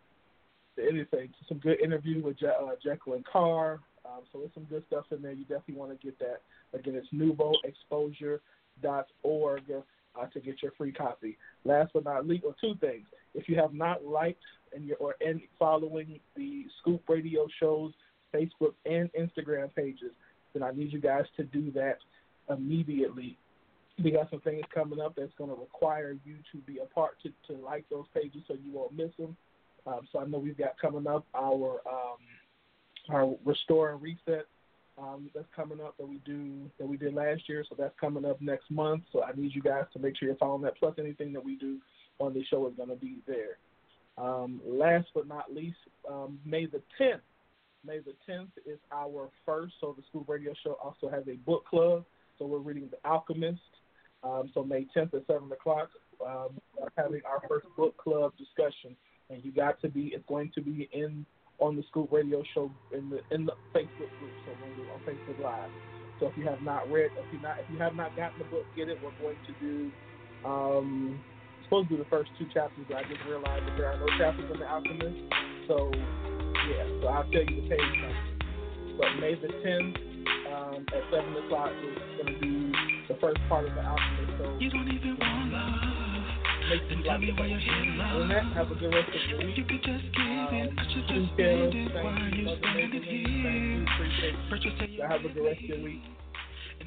anything. 0.78 1.30
Some 1.48 1.58
good 1.60 1.82
interview 1.82 2.22
with 2.24 2.38
Je- 2.40 2.48
uh, 2.48 2.76
Jacqueline 2.84 3.24
Carr. 3.32 3.80
Um, 4.06 4.22
so 4.32 4.40
there's 4.40 4.54
some 4.54 4.66
good 4.66 4.84
stuff 4.88 5.06
in 5.12 5.22
there. 5.22 5.34
You 5.34 5.44
definitely 5.44 5.76
want 5.76 5.92
to 5.92 5.98
get 6.06 6.18
that. 6.20 6.42
Again, 6.74 6.96
it's 6.96 7.08
nouveauexposure.org 7.14 9.62
uh, 10.20 10.26
to 10.28 10.40
get 10.40 10.62
your 10.62 10.72
free 10.78 10.92
copy. 10.92 11.38
Last 11.64 11.92
but 11.94 12.04
not 12.06 12.28
least, 12.28 12.44
or 12.46 12.56
two 12.60 12.76
things. 12.80 13.06
If 13.34 13.48
you 13.48 13.56
have 13.58 13.74
not 13.74 14.06
liked 14.06 14.44
and 14.74 14.86
you're 14.86 14.98
or 14.98 15.16
following 15.60 16.20
the 16.36 16.66
Scoop 16.82 17.02
Radio 17.08 17.48
shows 17.60 17.94
Facebook 18.34 18.74
and 18.86 19.10
Instagram 19.14 19.74
pages, 19.76 20.12
then 20.54 20.64
I 20.64 20.72
need 20.72 20.92
you 20.92 21.00
guys 21.00 21.26
to 21.38 21.44
do 21.44 21.72
that 21.72 21.98
immediately. 22.50 23.38
We 24.04 24.12
got 24.12 24.30
some 24.30 24.42
things 24.42 24.64
coming 24.74 25.00
up 25.00 25.16
that's 25.16 25.34
going 25.38 25.50
to 25.50 25.56
require 25.56 26.16
you 26.24 26.38
to 26.52 26.58
be 26.60 26.80
a 26.80 26.86
part 26.86 27.18
to, 27.24 27.30
to 27.48 27.62
like 27.62 27.86
those 27.90 28.06
pages 28.14 28.42
so 28.48 28.54
you 28.54 28.72
won't 28.72 28.94
miss 28.94 29.12
them. 29.18 29.36
Um, 29.86 30.02
so 30.12 30.20
I 30.20 30.26
know 30.26 30.38
we've 30.38 30.58
got 30.58 30.80
coming 30.80 31.08
up 31.08 31.26
our 31.36 31.82
um, 31.88 32.18
our 33.10 33.36
restore 33.46 33.92
and 33.92 34.02
reset 34.02 34.46
um, 34.98 35.30
that's 35.34 35.48
coming 35.56 35.80
up 35.82 35.98
that 35.98 36.08
we 36.08 36.18
do 36.26 36.70
that 36.78 36.86
we 36.86 36.98
did 36.98 37.14
last 37.14 37.48
year. 37.48 37.64
So 37.68 37.76
that's 37.78 37.94
coming 38.00 38.26
up 38.26 38.42
next 38.42 38.70
month. 38.70 39.04
So 39.12 39.24
I 39.24 39.32
need 39.36 39.56
you 39.56 39.62
guys 39.62 39.86
to 39.94 40.00
make 40.00 40.18
sure 40.18 40.28
you're 40.28 40.38
following 40.38 40.62
that. 40.64 40.78
Plus 40.78 40.94
anything 41.00 41.34
that 41.34 41.44
we 41.44 41.56
do 41.56 41.78
on 42.20 42.34
the 42.34 42.44
show 42.46 42.68
is 42.68 42.74
going 42.76 42.90
to 42.90 42.96
be 42.96 43.18
there. 43.28 43.58
Um, 44.18 44.62
last 44.66 45.08
but 45.16 45.28
not 45.28 45.54
least, 45.54 45.78
um, 46.10 46.40
May 46.46 46.66
the 46.66 46.82
10th. 47.00 47.22
May 47.86 48.00
the 48.00 48.14
10th 48.30 48.50
is 48.66 48.78
our 48.92 49.30
first. 49.46 49.74
So 49.82 49.96
the 49.98 50.04
Scoop 50.10 50.30
Radio 50.30 50.54
Show 50.64 50.78
also 50.84 51.10
has 51.10 51.24
a 51.28 51.38
book 51.38 51.66
club. 51.66 52.06
So 52.38 52.46
we're 52.46 52.60
reading 52.60 52.90
The 52.92 53.10
Alchemist. 53.10 53.60
Um, 54.24 54.52
so 54.54 54.64
May 54.64 54.86
10th 54.96 55.14
at 55.14 55.26
7 55.28 55.52
o'clock, 55.52 55.90
um, 56.26 56.50
we're 56.78 56.90
having 56.98 57.22
our 57.26 57.42
first 57.48 57.68
book 57.76 57.98
club 57.98 58.34
discussion. 58.38 58.96
And 59.30 59.44
you 59.44 59.52
got 59.52 59.82
to 59.82 59.90
be, 59.90 60.12
it's 60.14 60.26
going 60.28 60.52
to 60.56 60.62
be 60.62 60.90
in 60.92 61.26
on 61.60 61.76
the 61.76 61.84
Scoop 61.90 62.12
Radio 62.12 62.44
Show 62.54 62.72
in 62.92 63.10
the 63.10 63.22
in 63.34 63.46
the 63.46 63.54
Facebook 63.74 64.12
group. 64.20 64.34
So 64.46 64.52
on 64.52 65.00
Facebook 65.08 65.42
Live. 65.42 65.70
So 66.20 66.28
if 66.28 66.38
you 66.38 66.44
have 66.46 66.62
not 66.62 66.92
read, 66.92 67.12
if 67.18 67.34
you 67.34 67.40
not 67.42 67.60
if 67.60 67.66
you 67.72 67.78
have 67.80 67.96
not 67.96 68.16
gotten 68.16 68.40
the 68.40 68.46
book, 68.46 68.66
get 68.76 68.90
it. 68.90 68.98
We're 69.02 69.12
going 69.22 69.38
to 69.48 69.54
do. 69.62 69.92
Um, 70.44 71.22
supposed 71.66 71.88
to 71.88 71.96
do 71.96 72.04
the 72.04 72.10
first 72.10 72.32
two 72.38 72.46
chapters, 72.54 72.84
but 72.90 72.98
I 72.98 73.04
just 73.04 73.22
realized 73.30 73.64
that 73.64 73.78
there 73.78 73.88
are 73.88 73.98
no 73.98 74.08
chapters 74.18 74.50
in 74.52 74.60
the 74.60 74.68
Alchemist. 74.68 75.22
So 75.70 75.92
yeah, 76.68 76.84
so 77.00 77.08
I'll 77.08 77.24
tell 77.32 77.46
you 77.48 77.62
the 77.62 77.70
page 77.70 77.80
number. 77.80 78.98
But 78.98 79.16
May 79.22 79.36
the 79.36 79.48
10th 79.48 79.96
um, 80.52 80.86
at 80.92 81.04
seven 81.10 81.32
o'clock 81.46 81.72
is 81.72 81.98
going 82.20 82.34
to 82.34 82.40
be 82.42 82.71
the 83.12 83.20
first 83.20 83.42
part 83.50 83.68
of 83.68 83.76
the 83.76 83.84
Alchemist. 83.84 84.40
So 84.40 84.58
you 84.60 84.70
don't 84.70 84.88
even 84.88 85.18
want 85.20 85.52
love. 85.52 85.92
Make 86.72 86.88
sure 86.88 86.96
you 86.96 87.04
like 87.04 87.20
the 87.20 87.36
page. 87.36 87.68
Other 88.00 88.20
than 88.20 88.30
that, 88.30 88.44
have 88.56 88.72
a 88.72 88.76
good 88.76 88.94
rest 88.94 89.10
of 89.12 89.20
your 89.28 89.40
week. 89.44 89.58
You 89.58 89.66
could 89.66 89.84
just 89.84 90.06
give 90.16 90.48
it. 90.56 90.72
I 90.72 90.84
should 90.88 91.04
um, 91.04 91.20
just 91.20 91.28
spend 91.36 91.76
it 91.76 91.92
while 91.92 92.16
you 92.32 92.48
standing 92.56 93.04
here. 93.04 93.84
Appreciate 94.48 94.96
you. 94.96 95.04
Have 95.04 95.26
a 95.26 95.30
good 95.30 95.44
rest 95.44 95.60
of 95.60 95.68
your 95.68 95.84
week. 95.84 96.00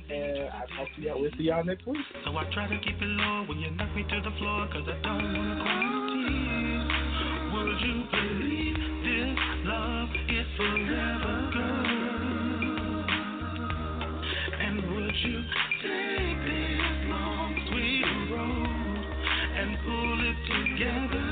And 0.09 0.49
I'll 0.49 0.69
talk 0.73 0.89
to 0.97 1.03
y'all. 1.03 1.21
We'll 1.21 1.31
see 1.37 1.45
y'all 1.45 1.65
next 1.65 1.87
week. 1.87 2.01
So 2.25 2.33
I 2.33 2.45
try 2.53 2.69
to 2.69 2.79
keep 2.81 2.97
it 2.97 3.05
low 3.05 3.45
when 3.45 3.59
you 3.59 3.71
knock 3.73 3.95
me 3.95 4.05
to 4.05 4.21
the 4.25 4.33
floor, 4.39 4.69
cause 4.73 4.89
I 4.89 4.97
don't 5.05 5.37
wanna 5.37 5.61
cry 5.61 5.77
no 5.85 6.09
tears. 6.09 6.89
Would 7.53 7.81
you 7.85 7.97
believe 8.09 8.81
this 9.05 9.37
love 9.69 10.09
is 10.33 10.49
forever, 10.57 11.51
girl? 11.53 12.05
And 14.61 14.77
would 14.89 15.17
you 15.25 15.45
together? 20.85 21.24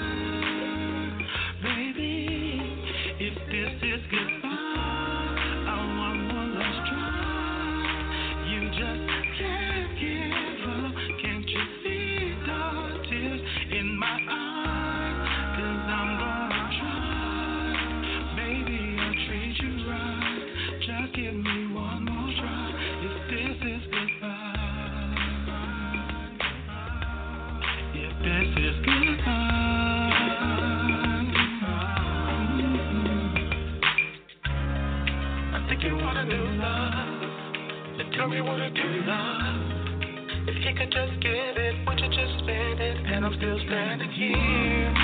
Tell 38.22 38.30
me 38.30 38.38
to 38.38 38.70
do, 38.70 39.02
love. 39.02 40.46
If 40.46 40.54
you 40.62 40.72
could 40.78 40.92
just 40.94 41.18
give 41.22 41.56
it, 41.58 41.74
would 41.86 41.98
you 41.98 42.06
just 42.06 42.38
spend 42.38 42.78
it? 42.78 42.96
And 43.02 43.26
I'm 43.26 43.34
still 43.34 43.58
standing 43.66 44.10
here. 44.14 44.94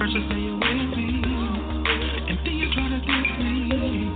First 0.00 0.14
you 0.16 0.24
say 0.32 0.40
you're 0.40 0.56
with 0.56 0.96
me, 0.96 1.28
and 2.24 2.40
then 2.40 2.56
you 2.56 2.72
try 2.72 2.88
to 2.88 3.00
diss 3.04 3.28
me. 3.36 4.08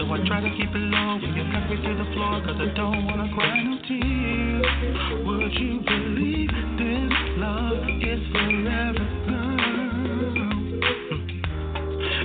So 0.00 0.08
I 0.08 0.16
try 0.24 0.40
to 0.40 0.48
keep 0.56 0.72
it 0.72 0.80
low 0.80 1.20
when 1.20 1.36
you 1.36 1.44
knock 1.44 1.68
me 1.68 1.76
to 1.76 1.92
the 1.92 2.08
floor, 2.16 2.40
cause 2.40 2.56
I 2.56 2.72
don't 2.72 3.04
wanna 3.04 3.28
cry 3.36 3.68
no 3.68 3.76
tears. 3.84 4.64
Would 5.26 5.52
you 5.60 5.84
believe 5.84 6.48
this 6.80 7.12
love 7.36 7.84
is 8.00 8.24
forever, 8.32 9.08
girl? 9.28 9.60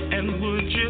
And 0.08 0.40
would 0.40 0.72
you 0.72 0.88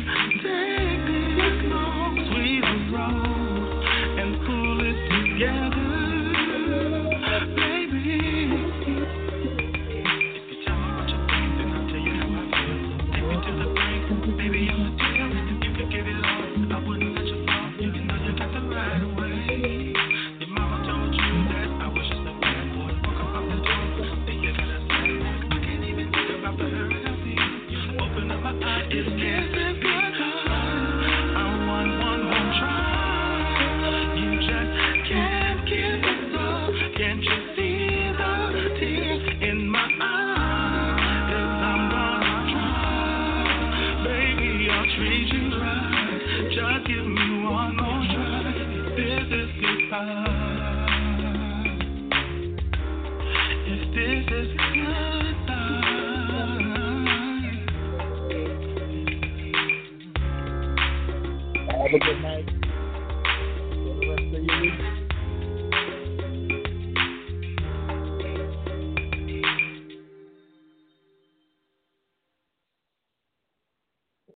Night. 62.05 62.26